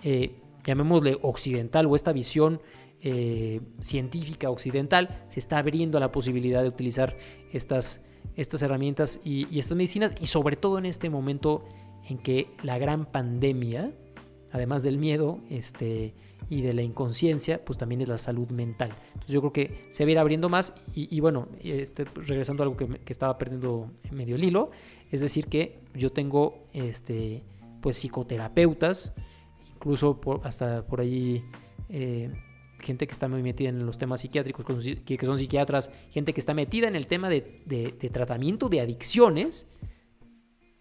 eh, 0.04 0.36
llamémosle 0.66 1.18
occidental 1.22 1.86
o 1.86 1.96
esta 1.96 2.12
visión 2.12 2.60
eh, 3.00 3.62
científica 3.80 4.50
occidental, 4.50 5.24
se 5.30 5.40
está 5.40 5.60
abriendo 5.60 5.98
a 5.98 6.02
la 6.02 6.12
posibilidad 6.12 6.62
de 6.62 6.68
utilizar 6.68 7.16
estas 7.54 8.06
estas 8.36 8.62
herramientas 8.64 9.22
y, 9.24 9.58
estas 9.58 9.78
medicinas 9.78 10.14
y 10.20 10.26
sobre 10.26 10.58
todo 10.58 10.78
en 10.78 10.88
este 10.88 11.10
momento 11.10 11.64
en 12.10 12.18
que 12.18 12.50
la 12.64 12.78
gran 12.78 13.06
pandemia, 13.06 13.94
además 14.54 14.84
del 14.84 15.00
miedo 15.00 15.40
este, 15.50 16.14
y 16.48 16.62
de 16.62 16.74
la 16.74 16.84
inconsciencia, 16.84 17.66
pues 17.66 17.78
también 17.78 18.02
es 18.02 18.08
la 18.08 18.20
salud 18.20 18.50
mental. 18.50 18.96
Entonces 19.08 19.34
yo 19.34 19.42
creo 19.42 19.52
que 19.52 19.88
se 19.90 20.06
va 20.06 20.10
a 20.10 20.12
ir 20.12 20.20
abriendo 20.20 20.48
más 20.48 20.76
y, 20.94 21.20
bueno, 21.20 21.50
este, 21.62 22.06
regresando 22.06 22.64
a 22.64 22.68
algo 22.68 22.78
que, 22.78 23.02
estaba 23.08 23.38
perdiendo 23.38 23.92
medio 24.12 24.36
el 24.36 24.44
hilo, 24.44 24.70
es 25.12 25.22
decir 25.22 25.48
que 25.48 25.80
yo 25.96 26.12
tengo 26.12 26.68
este, 26.72 27.44
pues 27.82 27.98
psicoterapeutas, 27.98 29.14
incluso 29.76 30.20
hasta 30.44 30.86
por 30.86 31.02
ahí... 31.02 31.44
Eh, 31.90 32.32
gente 32.80 33.08
que 33.08 33.14
está 33.14 33.30
muy 33.30 33.42
metida 33.42 33.70
en 33.70 33.86
los 33.86 33.98
temas 33.98 34.20
psiquiátricos, 34.20 34.66
que 35.06 35.26
son 35.26 35.38
psiquiatras, 35.38 35.90
gente 36.12 36.34
que 36.34 36.42
está 36.42 36.54
metida 36.54 36.90
en 36.90 36.98
el 36.98 37.08
tema 37.08 37.30
de, 37.30 37.42
tratamiento 38.12 38.68
de 38.68 38.82
adicciones 38.82 39.72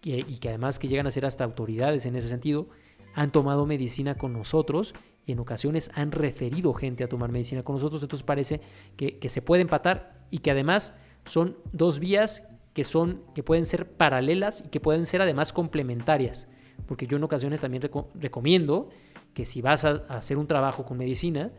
y 0.03 0.37
que 0.39 0.49
además 0.49 0.79
que 0.79 0.89
llegan 0.89 1.07
a 1.07 1.11
ser 1.11 1.25
hasta 1.25 1.45
autoridades 1.45 2.05
en 2.05 2.17
ese 2.17 2.27
sentido, 2.27 2.67
han 3.13 3.31
tomado 3.31 3.65
medicina 3.65 4.15
con 4.15 4.33
nosotros 4.33 4.93
y 5.25 5.31
en 5.31 5.39
ocasiones 5.39 5.91
han 5.95 6.11
referido 6.11 6.73
gente 6.73 7.03
a 7.03 7.09
tomar 7.09 7.31
medicina 7.31 7.63
con 7.63 7.75
nosotros. 7.75 8.01
Entonces 8.03 8.25
parece 8.25 8.61
que, 8.97 9.17
se 9.29 9.41
puede 9.41 9.61
empatar 9.61 10.25
y 10.31 10.39
que 10.39 10.51
además 10.51 10.97
son 11.25 11.57
dos 11.71 11.99
vías 11.99 12.47
que, 12.73 12.83
son, 12.83 13.21
que 13.35 13.43
pueden 13.43 13.65
ser 13.65 13.89
paralelas 13.91 14.63
y 14.65 14.69
que 14.69 14.79
pueden 14.79 15.05
ser 15.05 15.21
además 15.21 15.53
complementarias. 15.53 16.47
Porque 16.87 17.07
yo 17.07 17.17
en 17.17 17.23
ocasiones 17.23 17.61
también 17.61 17.89
recomiendo 18.15 18.89
que 19.33 19.45
si 19.45 19.61
vas 19.61 19.85
a 19.85 20.03
hacer 20.09 20.37
un 20.37 20.47
trabajo 20.47 20.85
con 20.85 20.97
medicina, 20.97 21.51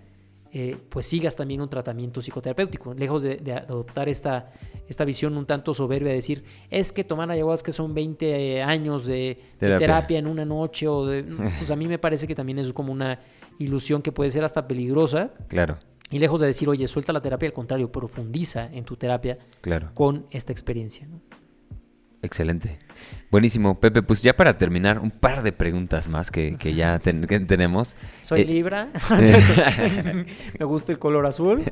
eh, 0.56 0.76
pues 0.88 1.08
sigas 1.08 1.34
también 1.34 1.60
un 1.60 1.68
tratamiento 1.68 2.22
psicoterapéutico, 2.22 2.94
lejos 2.94 3.24
de, 3.24 3.52
adoptar 3.52 4.08
esta, 4.08 4.52
esta 4.88 5.04
visión 5.04 5.36
un 5.36 5.46
tanto 5.46 5.74
soberbia 5.74 6.10
de 6.10 6.14
decir, 6.14 6.44
es 6.70 6.92
que 6.92 7.02
tomar 7.02 7.28
ayahuasca 7.28 7.72
son 7.72 7.92
20 7.92 8.62
años 8.62 9.04
de 9.04 9.36
terapia. 9.58 10.16
en 10.16 10.28
una 10.28 10.44
noche, 10.44 10.86
o 10.86 11.06
de, 11.06 11.24
pues 11.58 11.68
a 11.72 11.74
mí 11.74 11.88
me 11.88 11.98
parece 11.98 12.28
que 12.28 12.36
también 12.36 12.60
es 12.60 12.72
como 12.72 12.92
una 12.92 13.18
ilusión 13.58 14.00
que 14.00 14.12
puede 14.12 14.30
ser 14.30 14.44
hasta 14.44 14.68
peligrosa. 14.68 15.32
Claro. 15.48 15.76
Y 16.08 16.20
lejos 16.20 16.38
de 16.38 16.46
decir, 16.46 16.68
oye, 16.68 16.86
suelta 16.86 17.12
la 17.12 17.20
terapia, 17.20 17.48
al 17.48 17.52
contrario, 17.52 17.90
profundiza 17.90 18.72
en 18.72 18.84
tu 18.84 18.94
terapia 18.94 19.38
claro. 19.60 19.90
con 19.92 20.26
esta 20.30 20.52
experiencia. 20.52 21.08
¿no? 21.08 21.20
Excelente. 22.24 22.78
Buenísimo, 23.30 23.80
Pepe. 23.80 24.00
Pues 24.02 24.22
ya 24.22 24.36
para 24.36 24.56
terminar, 24.56 25.00
un 25.00 25.10
par 25.10 25.42
de 25.42 25.52
preguntas 25.52 26.08
más 26.08 26.30
que, 26.30 26.56
ya 26.74 26.98
tenemos. 27.00 27.96
Soy 28.22 28.42
eh, 28.42 28.44
Libra. 28.44 28.90
Me 30.58 30.64
gusta 30.64 30.92
el 30.92 30.98
color 30.98 31.26
azul. 31.26 31.62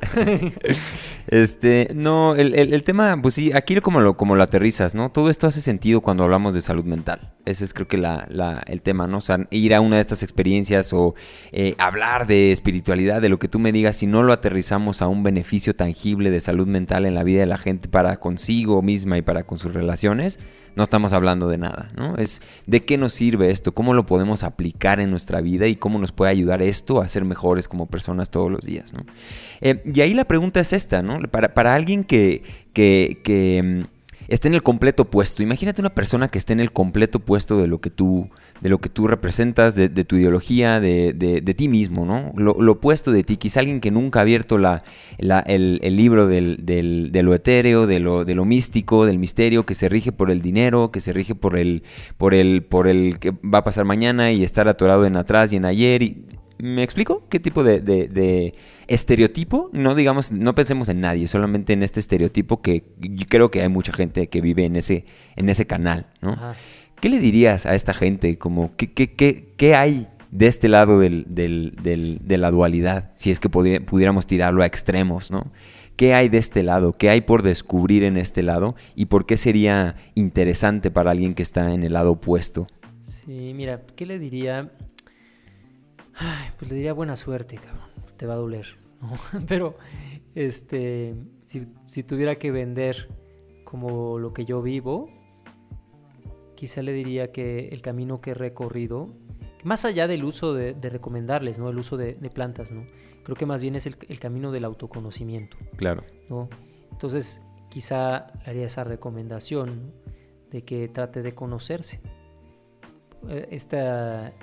este, 1.27 1.87
no, 1.95 2.35
el, 2.35 2.83
tema, 2.83 3.17
pues 3.21 3.35
sí, 3.35 3.51
aquí 3.53 3.79
como 3.79 4.01
lo, 4.01 4.17
como 4.17 4.35
lo 4.35 4.43
aterrizas, 4.43 4.93
¿no? 4.93 5.09
Todo 5.09 5.29
esto 5.29 5.47
hace 5.47 5.61
sentido 5.61 6.01
cuando 6.01 6.25
hablamos 6.25 6.53
de 6.53 6.61
salud 6.61 6.83
mental. 6.83 7.31
Ese 7.45 7.63
es 7.63 7.73
creo 7.73 7.87
que 7.87 7.97
la, 7.97 8.27
el 8.67 8.81
tema, 8.81 9.07
¿no? 9.07 9.19
O 9.19 9.21
sea, 9.21 9.47
ir 9.49 9.73
a 9.73 9.81
una 9.81 9.95
de 9.95 10.01
estas 10.01 10.21
experiencias 10.21 10.91
o 10.91 11.15
eh, 11.51 11.75
hablar 11.77 12.27
de 12.27 12.51
espiritualidad, 12.51 13.21
de 13.21 13.29
lo 13.29 13.39
que 13.39 13.47
tú 13.47 13.59
me 13.59 13.71
digas, 13.71 13.95
si 13.95 14.05
no 14.05 14.21
lo 14.23 14.33
aterrizamos 14.33 15.01
a 15.01 15.07
un 15.07 15.23
beneficio 15.23 15.73
tangible 15.73 16.29
de 16.29 16.41
salud 16.41 16.67
mental 16.67 17.05
en 17.05 17.15
la 17.15 17.23
vida 17.23 17.39
de 17.39 17.47
la 17.47 17.57
gente 17.57 17.87
para 17.87 18.17
consigo 18.17 18.81
misma 18.81 19.17
y 19.17 19.21
para 19.21 19.43
con 19.43 19.57
sus 19.57 19.73
relaciones, 19.73 20.39
no 20.75 20.83
estamos 20.83 21.13
hablando 21.13 21.47
de 21.49 21.57
nada, 21.57 21.91
¿no? 21.95 22.15
Es 22.17 22.41
de 22.65 22.83
qué 22.83 22.97
nos 22.97 23.13
sirve 23.13 23.51
esto, 23.51 23.73
cómo 23.73 23.93
lo 23.93 24.05
podemos 24.05 24.43
aplicar 24.43 24.99
en 24.99 25.11
nuestra 25.11 25.41
vida 25.41 25.67
y 25.67 25.75
cómo 25.75 25.99
nos 25.99 26.11
puede 26.11 26.31
ayudar 26.31 26.61
esto 26.61 27.01
a 27.01 27.07
ser 27.07 27.25
mejores 27.25 27.67
como 27.67 27.85
personas 27.85 28.29
todos 28.29 28.51
los 28.51 28.61
días, 28.61 28.93
¿no? 28.93 29.05
Eh, 29.61 29.81
y 29.85 30.01
ahí 30.01 30.13
la 30.13 30.25
pregunta 30.25 30.59
es 30.59 30.73
esta, 30.73 31.03
¿no? 31.03 31.19
Para, 31.29 31.53
para 31.53 31.75
alguien 31.75 32.03
que, 32.03 32.43
que, 32.73 33.21
que 33.23 33.85
mm, 33.87 33.92
esté 34.27 34.47
en 34.47 34.53
el 34.53 34.63
completo 34.63 35.05
puesto. 35.05 35.43
Imagínate 35.43 35.81
una 35.81 35.93
persona 35.93 36.27
que 36.27 36.37
esté 36.37 36.53
en 36.53 36.59
el 36.59 36.71
completo 36.71 37.19
puesto 37.19 37.57
de 37.57 37.67
lo 37.67 37.81
que 37.81 37.89
tú, 37.89 38.29
de 38.61 38.69
lo 38.69 38.79
que 38.79 38.89
tú 38.89 39.07
representas, 39.07 39.75
de, 39.75 39.89
tu 39.89 40.15
ideología, 40.15 40.79
de, 40.79 41.13
de, 41.13 41.53
ti 41.53 41.67
mismo, 41.67 42.05
¿no? 42.05 42.31
Lo, 42.35 42.71
opuesto 42.71 43.11
de 43.11 43.23
ti. 43.23 43.37
Quizá 43.37 43.59
alguien 43.59 43.79
que 43.79 43.91
nunca 43.91 44.19
ha 44.19 44.21
abierto 44.23 44.57
la, 44.57 44.83
el, 45.17 45.79
libro 45.95 46.27
del, 46.27 46.57
del, 46.65 47.11
de 47.11 47.23
lo 47.23 47.33
etéreo, 47.33 47.87
de 47.87 47.99
lo, 47.99 48.25
de 48.25 48.35
lo 48.35 48.45
místico, 48.45 49.05
del 49.05 49.19
misterio, 49.19 49.65
que 49.65 49.75
se 49.75 49.89
rige 49.89 50.11
por 50.11 50.31
el 50.31 50.41
dinero, 50.41 50.91
que 50.91 51.01
se 51.01 51.13
rige 51.13 51.35
por 51.35 51.57
el, 51.57 51.83
por 52.17 52.33
el, 52.33 52.63
por 52.63 52.87
el 52.87 53.19
que 53.19 53.31
va 53.31 53.59
a 53.59 53.63
pasar 53.63 53.85
mañana 53.85 54.31
y 54.31 54.43
estar 54.43 54.67
atorado 54.67 55.05
en 55.05 55.17
atrás 55.17 55.53
y 55.53 55.57
en 55.57 55.65
ayer. 55.65 56.03
Y, 56.03 56.25
¿Me 56.63 56.83
explico? 56.83 57.23
¿Qué 57.29 57.39
tipo 57.39 57.63
de, 57.63 58.53
estereotipo? 58.87 59.69
No 59.73 59.95
digamos, 59.95 60.31
no 60.31 60.55
pensemos 60.55 60.89
en 60.89 61.01
nadie, 61.01 61.27
solamente 61.27 61.73
en 61.73 61.83
este 61.83 61.99
estereotipo 61.99 62.61
que 62.61 62.83
yo 62.99 63.25
creo 63.27 63.51
que 63.51 63.61
hay 63.61 63.69
mucha 63.69 63.93
gente 63.93 64.27
que 64.27 64.41
vive 64.41 64.65
en 64.65 64.75
ese, 64.75 65.05
en 65.35 65.49
ese 65.49 65.65
canal, 65.67 66.07
¿no? 66.21 66.37
¿Qué 66.99 67.09
le 67.09 67.19
dirías 67.19 67.65
a 67.65 67.75
esta 67.75 67.93
gente? 67.93 68.37
Como, 68.37 68.75
¿qué, 68.75 68.93
qué, 68.93 69.13
qué, 69.13 69.53
qué 69.57 69.75
hay 69.75 70.07
de 70.31 70.47
este 70.47 70.69
lado 70.69 70.99
del, 70.99 71.25
de 71.27 72.37
la 72.37 72.51
dualidad? 72.51 73.11
Si 73.15 73.29
es 73.29 73.39
que 73.39 73.49
pudiéramos 73.49 74.25
tirarlo 74.25 74.63
a 74.63 74.65
extremos, 74.65 75.29
¿no? 75.29 75.51
¿Qué 75.95 76.13
hay 76.15 76.27
de 76.29 76.39
este 76.39 76.63
lado? 76.63 76.91
¿Qué 76.91 77.09
hay 77.09 77.21
por 77.21 77.43
descubrir 77.43 78.03
en 78.03 78.17
este 78.17 78.41
lado? 78.41 78.75
¿Y 78.95 79.05
por 79.05 79.25
qué 79.25 79.37
sería 79.37 79.95
interesante 80.15 80.89
para 80.89 81.11
alguien 81.11 81.35
que 81.35 81.43
está 81.43 81.71
en 81.73 81.83
el 81.83 81.93
lado 81.93 82.13
opuesto? 82.13 82.67
Sí, 83.01 83.53
mira, 83.53 83.81
¿qué 83.95 84.05
le 84.05 84.17
diría? 84.17 84.71
Ay, 86.15 86.49
pues 86.57 86.71
le 86.71 86.77
diría 86.77 86.93
buena 86.93 87.15
suerte, 87.15 87.57
cabrón. 87.57 87.92
Te 88.17 88.25
va 88.25 88.33
a 88.33 88.37
doler. 88.37 88.65
Pero, 89.47 89.75
este, 90.35 91.15
si, 91.41 92.03
tuviera 92.03 92.35
que 92.35 92.51
vender 92.51 93.09
como 93.63 94.19
lo 94.19 94.33
que 94.33 94.45
yo 94.45 94.61
vivo, 94.61 95.09
quizá 96.55 96.81
le 96.81 96.93
diría 96.93 97.31
que 97.31 97.69
el 97.69 97.81
camino 97.81 98.21
que 98.21 98.31
he 98.31 98.33
recorrido, 98.33 99.13
más 99.63 99.85
allá 99.85 100.07
del 100.07 100.23
uso 100.23 100.53
de, 100.53 100.73
recomendarles, 100.81 101.59
¿no? 101.59 101.69
El 101.69 101.79
uso 101.79 101.97
de, 101.97 102.15
plantas, 102.33 102.71
¿no? 102.71 102.85
Creo 103.23 103.35
que 103.35 103.45
más 103.45 103.61
bien 103.61 103.75
es 103.75 103.85
el, 103.85 104.19
camino 104.19 104.51
del 104.51 104.65
autoconocimiento. 104.65 105.57
Claro. 105.77 106.03
¿no? 106.29 106.49
Entonces, 106.91 107.41
quizá 107.69 108.27
le 108.43 108.51
haría 108.51 108.65
esa 108.67 108.83
recomendación 108.83 109.93
de 110.51 110.63
que 110.63 110.87
trate 110.89 111.21
de 111.21 111.33
conocerse. 111.33 112.01
Eh, 113.29 113.47
esta 113.51 114.33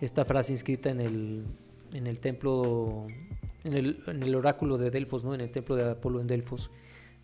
esta 0.00 0.24
frase 0.24 0.52
inscrita 0.52 0.90
en 0.90 1.00
el, 1.00 1.44
en 1.92 2.06
el 2.06 2.18
templo, 2.18 3.06
en 3.64 3.74
el, 3.74 4.02
en 4.06 4.22
el, 4.22 4.34
oráculo 4.34 4.78
de 4.78 4.90
Delfos, 4.90 5.24
¿no? 5.24 5.34
en 5.34 5.40
el 5.40 5.50
templo 5.50 5.76
de 5.76 5.90
Apolo 5.90 6.20
en 6.20 6.26
Delfos, 6.26 6.70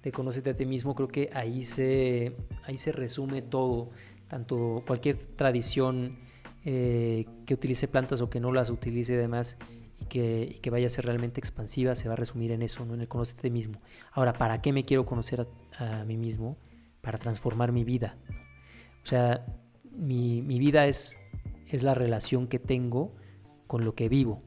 de 0.03 0.13
conócete 0.13 0.51
a 0.51 0.57
ti 0.57 0.67
mismo, 0.67 0.95
creo 0.95 1.09
que 1.09 1.31
ahí 1.33 1.65
se, 1.65 2.37
ahí 2.65 2.79
se 2.79 2.93
resume 2.93 3.43
todo, 3.43 3.91
tanto 4.29 4.83
cualquier 4.87 5.17
tradición 5.17 6.19
eh, 6.65 7.27
que 7.47 7.55
utilice 7.55 7.89
plantas 7.89 8.21
o 8.21 8.31
que 8.31 8.41
no 8.41 8.53
las 8.53 8.71
utilice 8.71 9.15
y 9.15 9.17
demás, 9.17 9.59
y 10.01 10.05
que, 10.05 10.59
que, 10.61 10.71
vaya 10.71 10.87
a 10.87 10.91
ser 10.91 11.07
realmente 11.07 11.41
expansiva, 11.41 11.95
se 11.95 12.09
va 12.09 12.15
a 12.15 12.17
resumir 12.17 12.51
en 12.53 12.63
eso, 12.63 12.85
¿no? 12.85 12.95
en 12.95 13.01
el 13.01 13.09
conócete 13.09 13.41
a 13.41 13.43
ti 13.43 13.51
mismo. 13.51 13.81
Ahora, 14.13 14.35
¿para 14.35 14.61
qué 14.61 14.73
me 14.73 14.85
quiero 14.85 15.07
conocer 15.07 15.47
a, 15.79 16.05
mí 16.05 16.17
mismo? 16.17 16.57
Para 17.01 17.19
transformar 17.19 17.73
mi 17.73 17.85
vida. 17.85 18.17
O 19.03 19.07
sea, 19.07 19.47
mi, 19.91 20.43
mi 20.43 20.59
vida 20.59 20.87
es 20.87 21.19
es 21.69 21.83
la 21.83 21.95
relación 21.95 22.47
que 22.47 22.59
tengo 22.59 23.13
con 23.67 23.85
lo 23.85 23.95
que 23.95 24.09
vivo. 24.09 24.43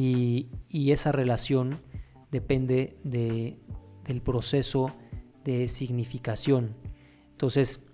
Y, 0.00 0.90
esa 0.92 1.12
relación 1.12 1.80
depende 2.30 2.96
de, 3.04 3.58
del 4.04 4.22
proceso 4.22 4.92
de 5.44 5.68
significación. 5.68 6.74
Entonces, 7.32 7.84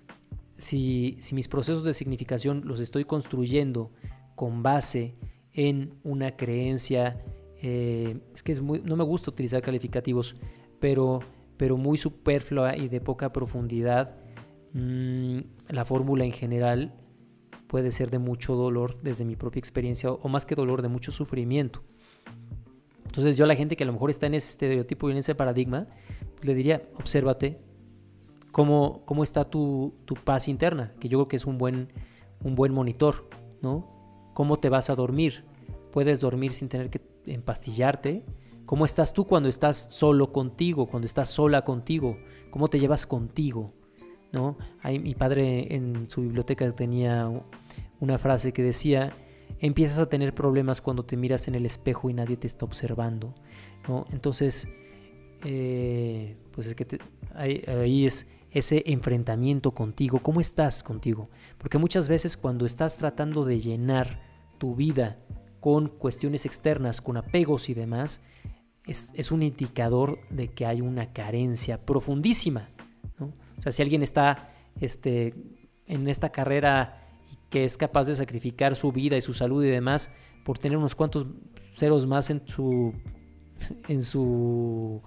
si, 0.57 1.17
si 1.21 1.35
mis 1.35 1.49
procesos 1.49 1.85
de 1.85 1.93
significación 1.93 2.63
los 2.65 2.81
estoy 2.81 3.05
construyendo 3.05 3.91
con 4.35 4.63
base 4.63 5.17
en 5.53 5.95
una 6.05 6.37
creencia, 6.37 7.25
eh, 7.63 8.21
es 8.35 8.43
que 8.43 8.53
es 8.53 8.61
muy, 8.61 8.81
no 8.83 8.97
me 8.97 9.05
gusta 9.05 9.31
utilizar 9.31 9.63
calificativos, 9.63 10.37
pero, 10.79 11.21
muy 11.77 11.99
superflua 11.99 12.77
y 12.77 12.89
de 12.89 13.01
poca 13.01 13.33
profundidad, 13.33 14.17
mm, 14.75 15.39
la 15.69 15.85
fórmula 15.85 16.25
en 16.25 16.33
general 16.33 16.95
puede 17.67 17.91
ser 17.91 18.11
de 18.11 18.19
mucho 18.19 18.55
dolor 18.55 18.97
desde 19.03 19.25
mi 19.25 19.37
propia 19.37 19.59
experiencia 19.59 20.13
o 20.13 20.29
más 20.29 20.47
que 20.47 20.55
dolor, 20.55 20.83
de 20.83 20.89
mucho 20.89 21.11
sufrimiento. 21.11 21.83
Entonces 23.17 23.39
yo 23.39 23.45
a 23.45 23.49
la 23.49 23.57
gente 23.57 23.77
que 23.77 23.85
a 23.85 23.87
lo 23.87 23.95
mejor 23.95 24.11
está 24.11 24.27
en 24.27 24.35
ese 24.35 24.51
estereotipo 24.51 25.09
y 25.09 25.13
en 25.13 25.19
ese 25.19 25.35
paradigma, 25.35 25.87
le 26.43 26.55
diría, 26.55 26.83
obsérvate 26.97 27.59
cómo, 28.53 29.07
cómo 29.07 29.23
está 29.23 29.47
tu, 29.47 29.95
tu, 30.05 30.17
paz 30.17 30.49
interna, 30.49 30.93
que 31.01 31.09
yo 31.09 31.17
creo 31.21 31.29
que 31.29 31.37
es 31.37 31.47
un 31.47 31.57
buen, 31.57 31.91
un 32.45 32.55
buen 32.55 32.75
monitor, 32.75 33.27
¿no? 33.63 34.31
¿Cómo 34.35 34.59
te 34.59 34.69
vas 34.69 34.91
a 34.91 34.95
dormir? 34.95 35.47
¿Puedes 35.93 36.21
dormir 36.21 36.53
sin 36.53 36.69
tener 36.69 36.91
que 36.91 37.01
empastillarte? 37.25 38.23
¿Cómo 38.67 38.85
estás 38.85 39.15
tú 39.15 39.27
cuando 39.27 39.49
estás 39.49 39.79
solo 39.79 40.31
contigo, 40.31 40.87
cuando 40.87 41.07
estás 41.07 41.31
sola 41.31 41.65
contigo? 41.65 42.19
¿Cómo 42.51 42.69
te 42.69 42.79
llevas 42.79 43.07
contigo? 43.07 43.73
¿No? 44.31 44.59
Ahí, 44.83 44.99
mi 44.99 45.15
padre 45.15 45.75
en 45.75 46.11
su 46.11 46.21
biblioteca 46.21 46.71
tenía 46.73 47.31
una 47.99 48.19
frase 48.19 48.53
que 48.53 48.63
decía, 48.63 49.17
empiezas 49.61 49.99
a 49.99 50.09
tener 50.09 50.35
problemas 50.35 50.81
cuando 50.81 51.05
te 51.05 51.17
miras 51.17 51.49
en 51.49 51.55
el 51.55 51.67
espejo 51.67 52.11
y 52.11 52.15
nadie 52.15 52.37
te 52.37 52.47
está 52.47 52.65
observando. 52.65 53.35
¿no? 53.89 54.07
Entonces, 54.11 54.69
eh, 55.45 56.37
pues 56.53 56.67
es 56.67 56.75
que 56.75 56.99
ahí, 57.35 58.07
es 58.07 58.27
ese 58.51 58.83
enfrentamiento 58.87 59.73
contigo. 59.73 60.21
¿Cómo 60.23 60.41
estás 60.41 60.83
contigo? 60.83 61.29
Porque 61.59 61.79
muchas 61.79 62.09
veces 62.09 62.37
cuando 62.37 62.67
estás 62.67 62.99
tratando 62.99 63.45
de 63.45 63.61
llenar 63.61 64.21
tu 64.59 64.75
vida 64.75 65.19
con 65.61 65.89
cuestiones 65.89 66.47
externas, 66.47 67.01
con 67.01 67.17
apegos 67.17 67.69
y 67.69 67.75
demás, 67.75 68.23
es, 68.87 69.33
un 69.33 69.43
indicador 69.43 70.21
de 70.31 70.49
que 70.49 70.65
hay 70.65 70.81
una 70.81 71.13
carencia 71.13 71.85
profundísima. 71.85 72.71
O 73.19 73.63
sea, 73.63 73.73
si 73.73 73.83
alguien 73.83 74.03
está 74.03 74.51
este, 74.81 75.35
en 75.87 76.09
esta 76.09 76.31
carrera 76.31 77.06
que 77.57 77.65
es 77.65 77.79
capaz 77.79 78.07
de 78.07 78.15
sacrificar 78.15 78.77
su 78.77 78.93
vida 78.93 79.17
y 79.17 79.23
su 79.23 79.33
salud 79.33 79.65
y 79.65 79.69
demás 79.69 80.13
por 80.45 80.59
tener 80.59 80.77
unos 80.77 80.95
cuantos 80.95 81.27
ceros 81.73 82.07
más 82.07 82.29
en 82.29 82.47
su, 82.47 82.93
en 83.89 84.03
su, 84.03 85.01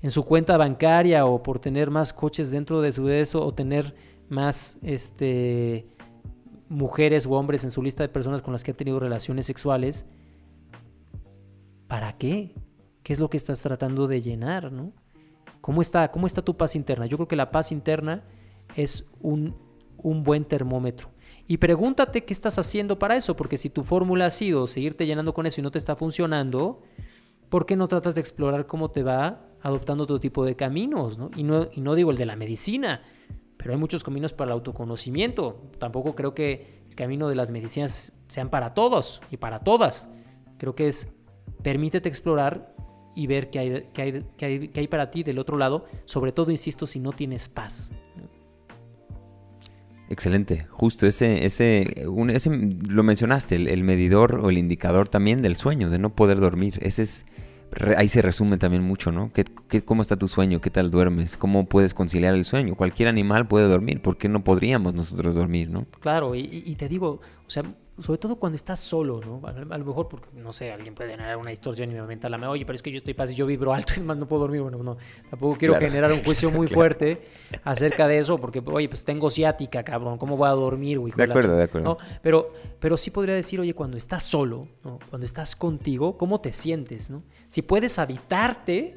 en 0.00 0.12
su 0.12 0.24
cuenta 0.24 0.56
bancaria 0.56 1.26
o 1.26 1.42
por 1.42 1.58
tener 1.58 1.90
más 1.90 2.12
coches 2.12 2.52
dentro 2.52 2.82
de 2.82 2.92
su 2.92 3.08
eso 3.08 3.44
o 3.44 3.52
tener 3.52 3.96
más 4.28 4.78
este, 4.82 5.88
mujeres 6.68 7.26
o 7.26 7.32
hombres 7.32 7.64
en 7.64 7.72
su 7.72 7.82
lista 7.82 8.04
de 8.04 8.08
personas 8.08 8.42
con 8.42 8.52
las 8.52 8.62
que 8.62 8.70
ha 8.70 8.76
tenido 8.76 9.00
relaciones 9.00 9.46
sexuales, 9.46 10.06
¿para 11.88 12.16
qué? 12.16 12.54
¿Qué 13.02 13.12
es 13.12 13.18
lo 13.18 13.28
que 13.28 13.38
estás 13.38 13.60
tratando 13.60 14.06
de 14.06 14.22
llenar, 14.22 14.70
no? 14.70 14.92
¿Cómo 15.60 15.82
está, 15.82 16.12
cómo 16.12 16.28
está 16.28 16.42
tu 16.42 16.56
paz 16.56 16.76
interna? 16.76 17.06
Yo 17.06 17.16
creo 17.16 17.26
que 17.26 17.34
la 17.34 17.50
paz 17.50 17.72
interna 17.72 18.22
es 18.76 19.10
un, 19.20 19.56
un 19.96 20.22
buen 20.22 20.44
termómetro. 20.44 21.10
Y 21.52 21.58
pregúntate 21.58 22.24
qué 22.24 22.32
estás 22.32 22.58
haciendo 22.58 22.98
para 22.98 23.14
eso, 23.14 23.36
porque 23.36 23.58
si 23.58 23.68
tu 23.68 23.82
fórmula 23.82 24.24
ha 24.24 24.30
sido 24.30 24.66
seguirte 24.66 25.04
llenando 25.04 25.34
con 25.34 25.44
eso 25.44 25.60
y 25.60 25.62
no 25.62 25.70
te 25.70 25.76
está 25.76 25.94
funcionando, 25.94 26.80
¿por 27.50 27.66
qué 27.66 27.76
no 27.76 27.88
tratas 27.88 28.14
de 28.14 28.22
explorar 28.22 28.66
cómo 28.66 28.90
te 28.90 29.02
va 29.02 29.44
adoptando 29.60 30.04
otro 30.04 30.18
tipo 30.18 30.46
de 30.46 30.56
caminos? 30.56 31.18
¿no? 31.18 31.30
Y, 31.36 31.42
no, 31.42 31.68
y 31.70 31.82
no 31.82 31.94
digo 31.94 32.10
el 32.10 32.16
de 32.16 32.24
la 32.24 32.36
medicina, 32.36 33.02
pero 33.58 33.72
hay 33.72 33.78
muchos 33.78 34.02
caminos 34.02 34.32
para 34.32 34.48
el 34.48 34.52
autoconocimiento. 34.52 35.60
Tampoco 35.78 36.14
creo 36.14 36.32
que 36.32 36.84
el 36.88 36.94
camino 36.94 37.28
de 37.28 37.34
las 37.34 37.50
medicinas 37.50 38.14
sean 38.28 38.48
para 38.48 38.72
todos 38.72 39.20
y 39.30 39.36
para 39.36 39.58
todas. 39.58 40.08
Creo 40.56 40.74
que 40.74 40.88
es 40.88 41.12
permítete 41.62 42.08
explorar 42.08 42.74
y 43.14 43.26
ver 43.26 43.50
qué 43.50 43.58
hay, 43.58 43.88
qué 43.92 44.02
hay, 44.40 44.70
hay, 44.74 44.88
para 44.88 45.10
ti 45.10 45.22
del 45.22 45.38
otro 45.38 45.58
lado, 45.58 45.84
sobre 46.06 46.32
todo, 46.32 46.50
insisto, 46.50 46.86
si 46.86 46.98
no 46.98 47.12
tienes 47.12 47.50
paz. 47.50 47.92
Excelente, 50.12 50.66
justo 50.68 51.06
ese, 51.06 51.46
ese, 51.46 52.04
ese 52.34 52.50
lo 52.86 53.02
mencionaste, 53.02 53.54
el, 53.54 53.82
medidor 53.82 54.40
o 54.44 54.50
el 54.50 54.58
indicador 54.58 55.08
también 55.08 55.40
del 55.40 55.56
sueño, 55.56 55.88
de 55.88 55.98
no 55.98 56.14
poder 56.14 56.38
dormir. 56.38 56.78
Ese 56.82 57.04
es 57.04 57.26
ahí 57.96 58.10
se 58.10 58.20
resume 58.20 58.58
también 58.58 58.82
mucho, 58.82 59.10
¿no? 59.10 59.32
¿Qué, 59.32 59.46
cómo 59.82 60.02
está 60.02 60.18
tu 60.18 60.28
sueño? 60.28 60.60
¿Qué 60.60 60.68
tal 60.68 60.90
duermes? 60.90 61.38
¿Cómo 61.38 61.64
puedes 61.64 61.94
conciliar 61.94 62.34
el 62.34 62.44
sueño? 62.44 62.74
Cualquier 62.74 63.08
animal 63.08 63.48
puede 63.48 63.66
dormir, 63.66 64.02
¿por 64.02 64.18
qué 64.18 64.28
no 64.28 64.44
podríamos 64.44 64.92
nosotros 64.92 65.34
dormir, 65.34 65.70
no? 65.70 65.86
Claro, 66.00 66.34
y, 66.34 66.62
y 66.66 66.74
te 66.74 66.90
digo, 66.90 67.22
o 67.46 67.50
sea, 67.50 67.64
sobre 67.98 68.18
todo 68.18 68.36
cuando 68.36 68.56
estás 68.56 68.80
solo, 68.80 69.20
¿no? 69.20 69.46
A, 69.46 69.52
lo 69.52 69.84
mejor, 69.84 70.08
porque, 70.08 70.28
no 70.34 70.50
sé, 70.52 70.72
alguien 70.72 70.94
puede 70.94 71.10
generar 71.10 71.36
una 71.36 71.50
distorsión 71.50 71.90
y 71.90 71.94
me 71.94 72.00
aumenta 72.00 72.28
la 72.28 72.50
oye, 72.50 72.64
pero 72.64 72.74
es 72.74 72.82
que 72.82 72.90
yo 72.90 72.96
estoy 72.96 73.12
paz 73.12 73.32
y 73.32 73.34
yo 73.34 73.44
vibro 73.44 73.74
alto 73.74 73.92
y 73.98 74.00
más 74.00 74.16
no 74.16 74.26
puedo 74.26 74.42
dormir. 74.42 74.62
Bueno, 74.62 74.82
no, 74.82 74.96
tampoco 75.28 75.58
quiero 75.58 75.74
generar 75.74 76.10
un 76.12 76.24
juicio 76.24 76.50
muy 76.52 76.68
fuerte 76.68 77.26
acerca 77.64 78.08
de 78.08 78.18
eso, 78.18 78.38
porque, 78.38 78.62
oye, 78.64 78.88
pues 78.88 79.04
tengo 79.04 79.30
ciática, 79.30 79.82
cabrón, 79.82 80.16
¿cómo 80.16 80.36
voy 80.36 80.48
a 80.48 80.52
dormir, 80.52 80.98
güey? 80.98 81.12
De 81.14 81.22
acuerdo, 81.22 81.56
de 81.56 81.64
acuerdo. 81.64 81.98
Pero, 82.22 82.52
pero 82.80 82.96
sí 82.96 83.10
podría 83.10 83.34
decir, 83.34 83.60
oye, 83.60 83.74
cuando 83.74 83.98
estás 83.98 84.24
solo, 84.24 84.68
¿no? 84.84 84.98
Cuando 85.10 85.26
estás 85.26 85.54
contigo, 85.54 86.16
¿cómo 86.16 86.40
te 86.40 86.52
sientes, 86.52 87.10
no? 87.10 87.22
Si 87.48 87.60
puedes 87.60 87.98
habitarte 87.98 88.94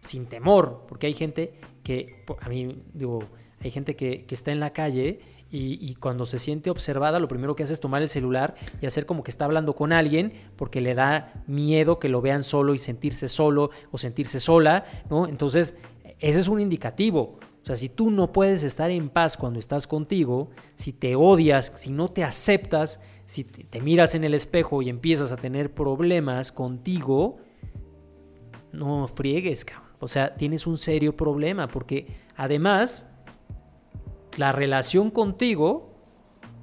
sin 0.00 0.26
temor, 0.26 0.84
porque 0.88 1.08
hay 1.08 1.14
gente 1.14 1.60
que, 1.82 2.24
a 2.40 2.48
mí, 2.48 2.84
digo, 2.94 3.24
hay 3.60 3.70
gente 3.72 3.96
que, 3.96 4.26
que 4.26 4.34
está 4.34 4.52
en 4.52 4.60
la 4.60 4.72
calle 4.72 5.20
y, 5.54 5.94
cuando 5.96 6.24
se 6.24 6.38
siente 6.38 6.70
observada, 6.70 7.20
lo 7.20 7.28
primero 7.28 7.54
que 7.54 7.62
hace 7.62 7.74
es 7.74 7.80
tomar 7.80 8.00
el 8.00 8.08
celular 8.08 8.54
y 8.80 8.86
hacer 8.86 9.04
como 9.04 9.22
que 9.22 9.30
está 9.30 9.44
hablando 9.44 9.74
con 9.74 9.92
alguien 9.92 10.32
porque 10.56 10.80
le 10.80 10.94
da 10.94 11.44
miedo 11.46 11.98
que 11.98 12.08
lo 12.08 12.22
vean 12.22 12.42
solo 12.42 12.74
y 12.74 12.78
sentirse 12.78 13.28
solo 13.28 13.70
o 13.90 13.98
sentirse 13.98 14.40
sola, 14.40 14.86
¿no? 15.10 15.28
Entonces, 15.28 15.76
ese 16.20 16.38
es 16.38 16.48
un 16.48 16.58
indicativo. 16.58 17.38
O 17.62 17.66
sea, 17.66 17.76
si 17.76 17.90
tú 17.90 18.10
no 18.10 18.32
puedes 18.32 18.62
estar 18.62 18.90
en 18.90 19.10
paz 19.10 19.36
cuando 19.36 19.58
estás 19.58 19.86
contigo, 19.86 20.48
si 20.74 20.94
te 20.94 21.16
odias, 21.16 21.74
si 21.76 21.90
no 21.90 22.10
te 22.10 22.24
aceptas, 22.24 23.02
si 23.26 23.44
te, 23.44 23.80
miras 23.82 24.14
en 24.14 24.24
el 24.24 24.32
espejo 24.32 24.80
y 24.80 24.88
empiezas 24.88 25.32
a 25.32 25.36
tener 25.36 25.74
problemas 25.74 26.50
contigo, 26.50 27.36
no 28.72 29.06
friegues, 29.06 29.66
cabrón. 29.66 29.90
O 30.00 30.08
sea, 30.08 30.34
tienes 30.34 30.66
un 30.66 30.78
serio 30.78 31.16
problema 31.16 31.68
porque 31.68 32.06
además 32.36 33.11
la 34.36 34.52
relación 34.52 35.10
contigo 35.10 35.90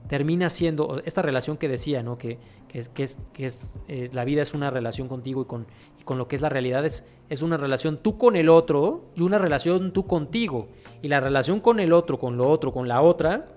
termina 0.08 0.50
siendo, 0.50 1.02
esta 1.06 1.22
relación 1.22 1.58
que 1.58 1.68
decía, 1.68 2.02
¿no? 2.02 2.18
que, 2.18 2.40
que 2.68 2.80
es, 2.80 2.90
que 3.34 3.46
es, 3.46 3.74
eh, 3.88 4.10
la 4.12 4.26
vida 4.26 4.41
es 4.41 4.54
una 4.54 4.70
relación 4.70 5.08
contigo 5.08 5.44
y 5.44 5.46
con, 5.46 5.68
y 6.00 6.04
con 6.04 6.18
lo 6.18 6.28
que 6.28 6.36
es 6.36 6.41
la 6.41 6.50
realidad, 6.50 6.86
es, 6.86 7.08
es 7.30 7.41
una 7.41 7.58
relación 7.58 7.98
tú 8.02 8.18
con 8.18 8.36
el 8.36 8.50
otro 8.50 9.12
y 9.16 9.22
una 9.22 9.38
relación 9.38 9.94
tú 9.94 10.08
contigo. 10.08 10.68
Y 11.02 11.08
la 11.10 11.20
relación 11.20 11.60
con 11.60 11.80
el 11.80 11.94
otro, 11.94 12.20
con 12.20 12.38
lo 12.38 12.50
otro, 12.50 12.74
con 12.74 12.88
la 12.88 13.02
otra, 13.02 13.48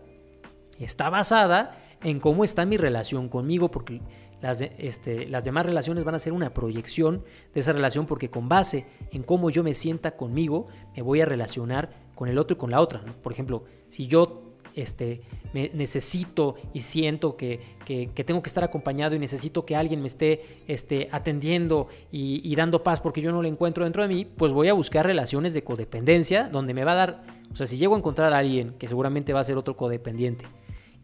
está 0.79 1.09
basada 1.11 1.79
en 2.03 2.21
cómo 2.21 2.45
está 2.45 2.67
mi 2.67 2.77
relación 2.77 3.29
conmigo, 3.29 3.71
porque 3.71 4.03
las, 4.43 4.61
este, 4.61 5.27
las 5.29 5.45
demás 5.45 5.65
relaciones 5.65 6.05
van 6.05 6.17
a 6.17 6.19
ser 6.19 6.33
una 6.33 6.53
proyección 6.53 7.25
de 7.55 7.61
esa 7.61 7.73
relación, 7.73 8.07
porque 8.07 8.29
con 8.29 8.49
base 8.49 8.87
en 9.11 9.23
cómo 9.23 9.51
yo 9.51 9.63
me 9.63 9.73
sienta 9.73 10.17
conmigo, 10.17 10.67
me 10.97 11.03
voy 11.03 11.21
a 11.21 11.27
relacionar 11.27 11.91
con 12.15 12.29
el 12.29 12.39
otro 12.39 12.57
y 12.57 12.59
con 12.59 12.71
la 12.71 12.81
otra. 12.81 13.05
Por 13.23 13.33
ejemplo, 13.33 13.65
si 13.89 14.07
yo 14.07 14.53
este, 14.75 15.23
necesito 15.53 16.55
y 16.73 16.81
siento 16.81 17.37
que, 17.37 17.61
tengo 18.25 18.43
que 18.43 18.49
estar 18.49 18.65
acompañado 18.65 19.15
y 19.15 19.19
necesito 19.19 19.67
que 19.67 19.77
alguien 19.77 20.01
me 20.01 20.07
esté 20.09 20.63
este, 20.67 21.09
atendiendo 21.13 21.89
y, 22.11 22.55
dando 22.57 22.83
paz 22.83 23.01
porque 23.01 23.21
yo 23.21 23.33
no 23.33 23.43
lo 23.43 23.49
encuentro 23.49 23.85
dentro 23.85 24.03
de 24.03 24.09
mí, 24.09 24.25
pues 24.25 24.53
voy 24.53 24.69
a 24.69 24.73
buscar 24.73 25.07
relaciones 25.07 25.55
de 25.55 25.63
codependencia 25.63 26.49
donde 26.49 26.75
me 26.75 26.85
va 26.85 26.93
a 26.93 26.97
dar, 26.97 27.25
o 27.53 27.57
sea, 27.57 27.67
si 27.67 27.77
llego 27.77 27.95
a 27.95 27.99
encontrar 27.99 28.33
a 28.33 28.39
alguien 28.39 28.75
que 28.79 28.89
seguramente 28.89 29.33
va 29.33 29.41
a 29.41 29.45
ser 29.45 29.57
otro 29.57 29.77
codependiente, 29.77 30.47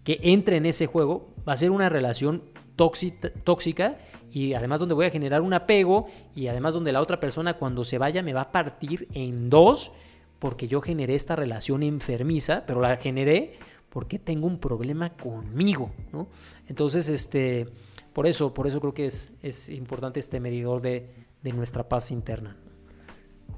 que 0.04 0.18
entre 0.22 0.56
en 0.56 0.66
ese 0.66 0.86
juego, 0.86 1.34
va 1.46 1.52
a 1.52 1.56
ser 1.56 1.70
una 1.70 1.88
relación 1.88 2.42
tóxica 2.76 3.98
y 4.30 4.54
además 4.54 4.78
donde 4.78 4.94
voy 4.94 5.06
a 5.06 5.10
generar 5.10 5.42
un 5.42 5.52
apego 5.52 6.06
y 6.34 6.46
además 6.46 6.74
donde 6.74 6.92
la 6.92 7.02
otra 7.02 7.18
persona 7.18 7.54
cuando 7.54 7.82
se 7.82 7.98
vaya 7.98 8.22
me 8.22 8.32
va 8.32 8.42
a 8.42 8.52
partir 8.52 9.08
en 9.14 9.50
dos 9.50 9.90
porque 10.38 10.68
yo 10.68 10.80
generé 10.80 11.14
esta 11.14 11.36
relación 11.36 11.82
enfermiza, 11.82 12.64
pero 12.66 12.80
la 12.80 12.96
generé 12.96 13.58
porque 13.90 14.18
tengo 14.18 14.46
un 14.46 14.58
problema 14.58 15.10
conmigo, 15.10 15.90
¿no? 16.12 16.28
Entonces, 16.68 17.08
este, 17.08 17.66
por 18.12 18.26
eso, 18.26 18.52
por 18.52 18.66
eso 18.66 18.80
creo 18.80 18.94
que 18.94 19.06
es, 19.06 19.32
es 19.42 19.68
importante 19.68 20.20
este 20.20 20.40
medidor 20.40 20.82
de, 20.82 21.08
de 21.42 21.52
nuestra 21.52 21.88
paz 21.88 22.10
interna. 22.10 22.56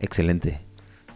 Excelente. 0.01 0.61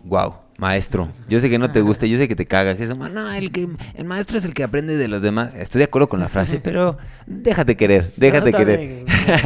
Wow, 0.05 0.35
maestro. 0.59 1.11
Yo 1.29 1.41
sé 1.41 1.49
que 1.49 1.59
no 1.59 1.71
te 1.71 1.81
gusta, 1.83 2.07
yo 2.07 2.19
sé 2.19 2.29
que 2.29 2.37
te 2.37 2.47
cagas. 2.47 2.79
Eso, 2.79 2.95
no, 2.95 3.33
el, 3.33 3.51
que, 3.51 3.69
el 3.95 4.05
maestro 4.05 4.37
es 4.37 4.45
el 4.45 4.53
que 4.53 4.63
aprende 4.63 4.97
de 4.97 5.09
los 5.09 5.23
demás. 5.23 5.55
Estoy 5.55 5.81
de 5.81 5.85
acuerdo 5.85 6.09
con 6.09 6.21
la 6.21 6.29
frase, 6.29 6.61
pero 6.63 6.99
déjate 7.27 7.77
querer, 7.77 8.13
déjate 8.17 8.53
querer. 8.53 9.05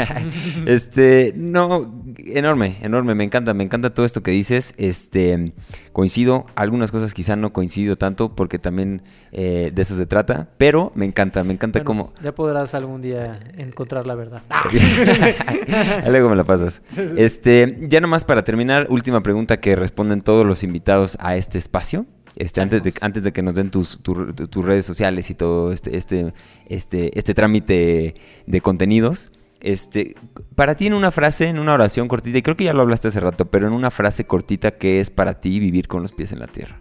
este, 0.67 1.33
no, 1.37 1.98
enorme, 2.19 2.77
enorme, 2.83 3.15
me 3.15 3.25
encanta, 3.25 3.55
me 3.55 3.65
encanta 3.65 3.95
todo 3.95 4.05
esto 4.05 4.23
que 4.23 4.31
dices. 4.31 4.75
Este, 4.77 5.53
coincido, 5.93 6.47
algunas 6.57 6.91
cosas 6.91 7.15
quizá 7.15 7.37
no 7.37 7.53
coincido 7.53 7.97
tanto 7.97 8.35
porque 8.35 8.59
también 8.59 9.03
eh, 9.33 9.71
de 9.75 9.83
eso 9.83 9.97
se 9.97 10.07
trata, 10.07 10.49
pero 10.59 10.93
me 10.95 11.05
encanta, 11.07 11.45
me 11.45 11.53
encanta 11.53 11.79
Bueno, 11.79 11.87
cómo... 11.87 12.13
Ya 12.23 12.35
podrás 12.35 12.75
algún 12.75 13.01
día 13.03 13.39
encontrar 13.57 14.07
la 14.07 14.15
verdad. 14.15 14.43
Luego 16.09 16.29
me 16.29 16.37
la 16.37 16.45
pasas. 16.45 16.83
Este, 17.17 17.79
ya 17.89 18.01
nomás 18.01 18.25
para 18.25 18.45
terminar, 18.45 18.87
última 18.91 19.23
pregunta 19.23 19.59
que 19.61 19.77
responden 19.77 20.21
todos 20.21 20.47
los 20.47 20.63
invitados 20.63 21.17
a 21.21 21.37
este 21.37 21.59
espacio. 21.59 22.07
Este, 22.37 22.61
antes, 22.61 22.83
de, 22.85 22.93
antes 23.01 23.25
de 23.25 23.33
que 23.33 23.43
nos 23.43 23.55
den 23.55 23.71
tus, 23.71 23.99
tu- 24.03 24.33
tu- 24.33 24.47
tus 24.47 24.65
redes 24.65 24.85
sociales 24.87 25.29
y 25.31 25.35
todo 25.35 25.73
este, 25.73 25.97
este, 25.97 26.33
este, 26.67 27.19
este 27.19 27.35
trámite 27.35 28.15
de 28.47 28.61
contenidos. 28.61 29.31
Este, 29.61 30.15
para 30.55 30.77
ti 30.77 30.87
en 30.87 30.95
una 30.95 31.11
frase, 31.11 31.49
en 31.49 31.59
una 31.59 31.75
oración 31.75 32.07
cortita, 32.09 32.39
y 32.39 32.43
creo 32.43 32.57
que 32.57 32.65
ya 32.65 32.73
lo 32.73 32.83
hablaste 32.83 33.09
hace 33.09 33.21
rato, 33.21 33.51
pero 33.51 33.67
en 33.67 33.73
una 33.73 33.91
frase 33.91 34.25
cortita, 34.25 34.73
¿qué 34.79 35.01
es 35.01 35.11
para 35.11 35.41
ti 35.41 35.59
vivir 35.59 35.89
con 35.89 36.03
los 36.03 36.13
pies 36.13 36.33
en 36.33 36.41
la 36.41 36.47
tierra? 36.47 36.81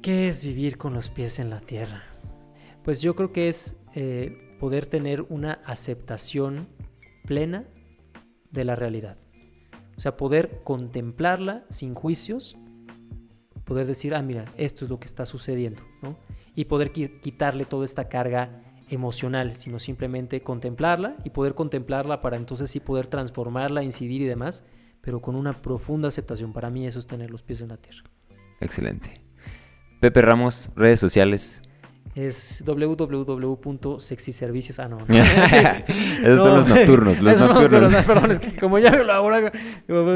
¿Qué 0.00 0.28
es 0.28 0.44
vivir 0.44 0.76
con 0.76 0.92
los 0.92 1.08
pies 1.08 1.38
en 1.38 1.50
la 1.50 1.60
tierra? 1.60 2.02
Pues 2.84 3.00
yo 3.00 3.14
creo 3.14 3.32
que 3.32 3.48
es 3.48 3.76
eh, 3.94 4.56
poder 4.60 4.86
tener 4.86 5.22
una 5.30 5.60
aceptación 5.64 6.68
plena 7.24 7.64
de 8.50 8.64
la 8.64 8.76
realidad. 8.76 9.16
O 9.96 10.00
sea, 10.00 10.16
poder 10.16 10.60
contemplarla 10.64 11.64
sin 11.70 11.94
juicios, 11.94 12.58
poder 13.64 13.86
decir, 13.86 14.14
ah, 14.14 14.22
mira, 14.22 14.52
esto 14.56 14.84
es 14.84 14.90
lo 14.90 14.98
que 15.00 15.06
está 15.06 15.26
sucediendo, 15.26 15.82
¿no? 16.02 16.16
Y 16.54 16.66
poder 16.66 16.92
qui- 16.92 17.20
quitarle 17.20 17.64
toda 17.64 17.84
esta 17.84 18.08
carga 18.08 18.62
emocional, 18.90 19.56
sino 19.56 19.78
simplemente 19.78 20.42
contemplarla 20.42 21.16
y 21.24 21.30
poder 21.30 21.54
contemplarla 21.54 22.20
para 22.20 22.36
entonces 22.36 22.70
sí 22.70 22.80
poder 22.80 23.06
transformarla, 23.06 23.82
incidir 23.82 24.20
y 24.22 24.26
demás, 24.26 24.64
pero 25.00 25.20
con 25.20 25.34
una 25.36 25.60
profunda 25.62 26.08
aceptación. 26.08 26.52
Para 26.52 26.70
mí 26.70 26.86
eso 26.86 26.98
es 26.98 27.06
tener 27.06 27.30
los 27.30 27.42
pies 27.42 27.62
en 27.62 27.68
la 27.68 27.76
tierra. 27.78 28.04
Excelente. 28.60 29.20
Pepe 30.00 30.20
Ramos, 30.22 30.70
redes 30.76 31.00
sociales. 31.00 31.62
Es 32.14 32.62
www.sexiservicios. 32.64 34.78
Ah, 34.78 34.88
no. 34.88 34.98
no. 34.98 35.06
Esos 35.14 36.38
son 36.38 36.56
los 36.56 36.68
nocturnos, 36.68 37.20
los 37.20 37.34
esos 37.34 37.48
son 37.48 37.62
nocturnos. 37.62 37.92
Perdón, 38.04 38.32
es 38.32 38.38
que 38.38 38.56
como 38.56 38.78
ya 38.78 38.92
me 38.92 39.04
lo 39.04 39.12
ahora, 39.12 39.52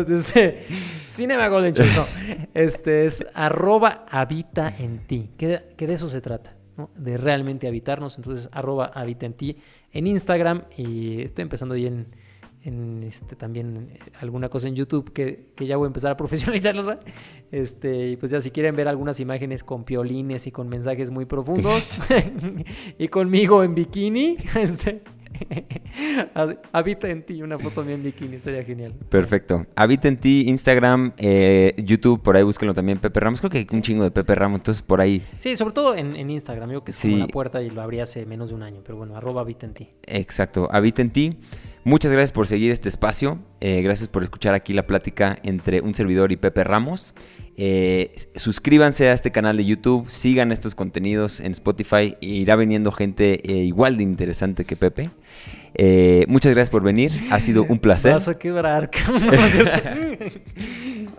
este, 0.08 0.64
Cinema 1.08 1.48
Golden 1.48 1.74
no. 1.74 2.06
Este 2.54 3.06
es 3.06 3.26
arroba 3.34 4.06
habita 4.08 4.74
en 4.78 5.06
ti. 5.06 5.30
Que, 5.36 5.74
que 5.76 5.86
de 5.86 5.94
eso 5.94 6.08
se 6.08 6.20
trata, 6.20 6.54
¿no? 6.76 6.90
De 6.96 7.16
realmente 7.16 7.66
habitarnos. 7.66 8.16
Entonces, 8.16 8.48
arroba 8.52 8.92
habita 8.94 9.26
en 9.26 9.34
ti 9.34 9.56
en 9.92 10.06
Instagram. 10.06 10.64
Y 10.76 11.22
estoy 11.22 11.42
empezando 11.42 11.74
ahí 11.74 11.86
en, 11.86 12.08
en 12.68 13.02
este, 13.02 13.34
también 13.36 13.88
eh, 13.92 13.98
alguna 14.20 14.48
cosa 14.48 14.68
en 14.68 14.74
YouTube 14.76 15.12
que, 15.12 15.48
que 15.56 15.66
ya 15.66 15.76
voy 15.76 15.86
a 15.86 15.88
empezar 15.88 16.12
a 16.12 16.16
profesionalizarlos. 16.18 16.98
Este, 17.50 18.06
y 18.08 18.16
pues 18.16 18.30
ya 18.30 18.40
si 18.40 18.50
quieren 18.50 18.76
ver 18.76 18.88
algunas 18.88 19.20
imágenes 19.20 19.64
con 19.64 19.84
piolines 19.84 20.46
y 20.46 20.52
con 20.52 20.68
mensajes 20.68 21.10
muy 21.10 21.24
profundos 21.24 21.92
y 22.98 23.08
conmigo 23.08 23.64
en 23.64 23.74
bikini, 23.74 24.36
este, 24.56 25.02
habita 26.72 27.08
en 27.08 27.22
ti, 27.24 27.42
una 27.42 27.58
foto 27.58 27.84
mía 27.84 27.94
en 27.94 28.02
bikini, 28.02 28.36
estaría 28.36 28.62
genial. 28.64 28.94
Perfecto. 29.08 29.66
Habita 29.74 30.08
en 30.08 30.18
ti, 30.18 30.44
Instagram, 30.48 31.12
eh, 31.16 31.74
YouTube, 31.78 32.22
por 32.22 32.36
ahí 32.36 32.42
búsquenlo 32.42 32.74
también, 32.74 32.98
Pepe 32.98 33.20
Ramos. 33.20 33.40
Creo 33.40 33.50
que 33.50 33.58
hay 33.58 33.66
un 33.72 33.82
chingo 33.82 34.04
de 34.04 34.10
Pepe 34.10 34.34
Ramos, 34.34 34.60
entonces 34.60 34.82
por 34.82 35.00
ahí. 35.00 35.24
Sí, 35.38 35.56
sobre 35.56 35.74
todo 35.74 35.94
en, 35.94 36.16
en 36.16 36.30
Instagram, 36.30 36.70
yo 36.70 36.84
que 36.84 36.90
es 36.90 36.96
Sí. 36.96 37.10
como 37.12 37.26
la 37.26 37.28
puerta 37.28 37.62
y 37.62 37.70
lo 37.70 37.82
abrí 37.82 38.00
hace 38.00 38.26
menos 38.26 38.50
de 38.50 38.54
un 38.56 38.62
año, 38.62 38.80
pero 38.84 38.98
bueno, 38.98 39.16
arroba 39.16 39.40
habita 39.42 39.66
en 39.66 39.74
ti. 39.74 39.88
Exacto, 40.06 40.68
habita 40.70 41.02
en 41.02 41.10
ti. 41.10 41.38
Muchas 41.84 42.12
gracias 42.12 42.32
por 42.32 42.46
seguir 42.46 42.70
este 42.70 42.88
espacio. 42.88 43.38
eh, 43.60 43.82
gracias 43.82 44.08
por 44.08 44.22
escuchar 44.22 44.54
aquí 44.54 44.72
la 44.72 44.86
plática 44.86 45.38
entre 45.42 45.80
un 45.80 45.94
servidor 45.94 46.32
y 46.32 46.36
Pepe 46.36 46.64
Ramos. 46.64 47.14
Eh, 47.56 48.14
suscríbanse 48.36 49.08
a 49.08 49.12
este 49.12 49.32
canal 49.32 49.56
de 49.56 49.64
YouTube, 49.64 50.08
sigan 50.08 50.52
estos 50.52 50.74
contenidos 50.74 51.40
en 51.40 51.52
Spotify. 51.52 52.16
e 52.20 52.26
irá 52.26 52.56
viniendo 52.56 52.92
gente 52.92 53.40
eh, 53.50 53.64
igual 53.64 53.96
de 53.96 54.02
interesante 54.04 54.64
que 54.64 54.76
Pepe. 54.76 55.10
Muchas 56.28 56.52
gracias 56.52 56.70
por 56.70 56.82
venir. 56.82 57.12
Ha 57.30 57.40
sido 57.40 57.64
un 57.64 57.78
placer. 57.78 58.12
Vas 58.12 58.28
a 58.28 58.38
quebrar. 58.38 58.90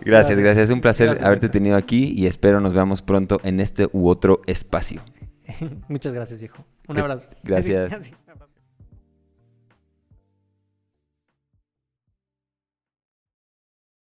Gracias, 0.02 0.38
gracias. 0.38 0.68
Es 0.68 0.70
un 0.70 0.80
placer 0.80 1.08
Gracias, 1.08 1.26
haberte 1.26 1.48
tenido 1.48 1.76
aquí 1.76 2.12
y 2.16 2.26
espero 2.26 2.60
nos 2.60 2.72
veamos 2.72 3.02
pronto 3.02 3.40
en 3.44 3.60
este 3.60 3.88
u 3.92 4.08
otro 4.08 4.40
espacio. 4.46 5.02
Muchas 5.88 6.14
gracias, 6.14 6.40
viejo. 6.40 6.64
Un 6.88 6.98
abrazo. 6.98 7.28
gracias. 7.42 8.12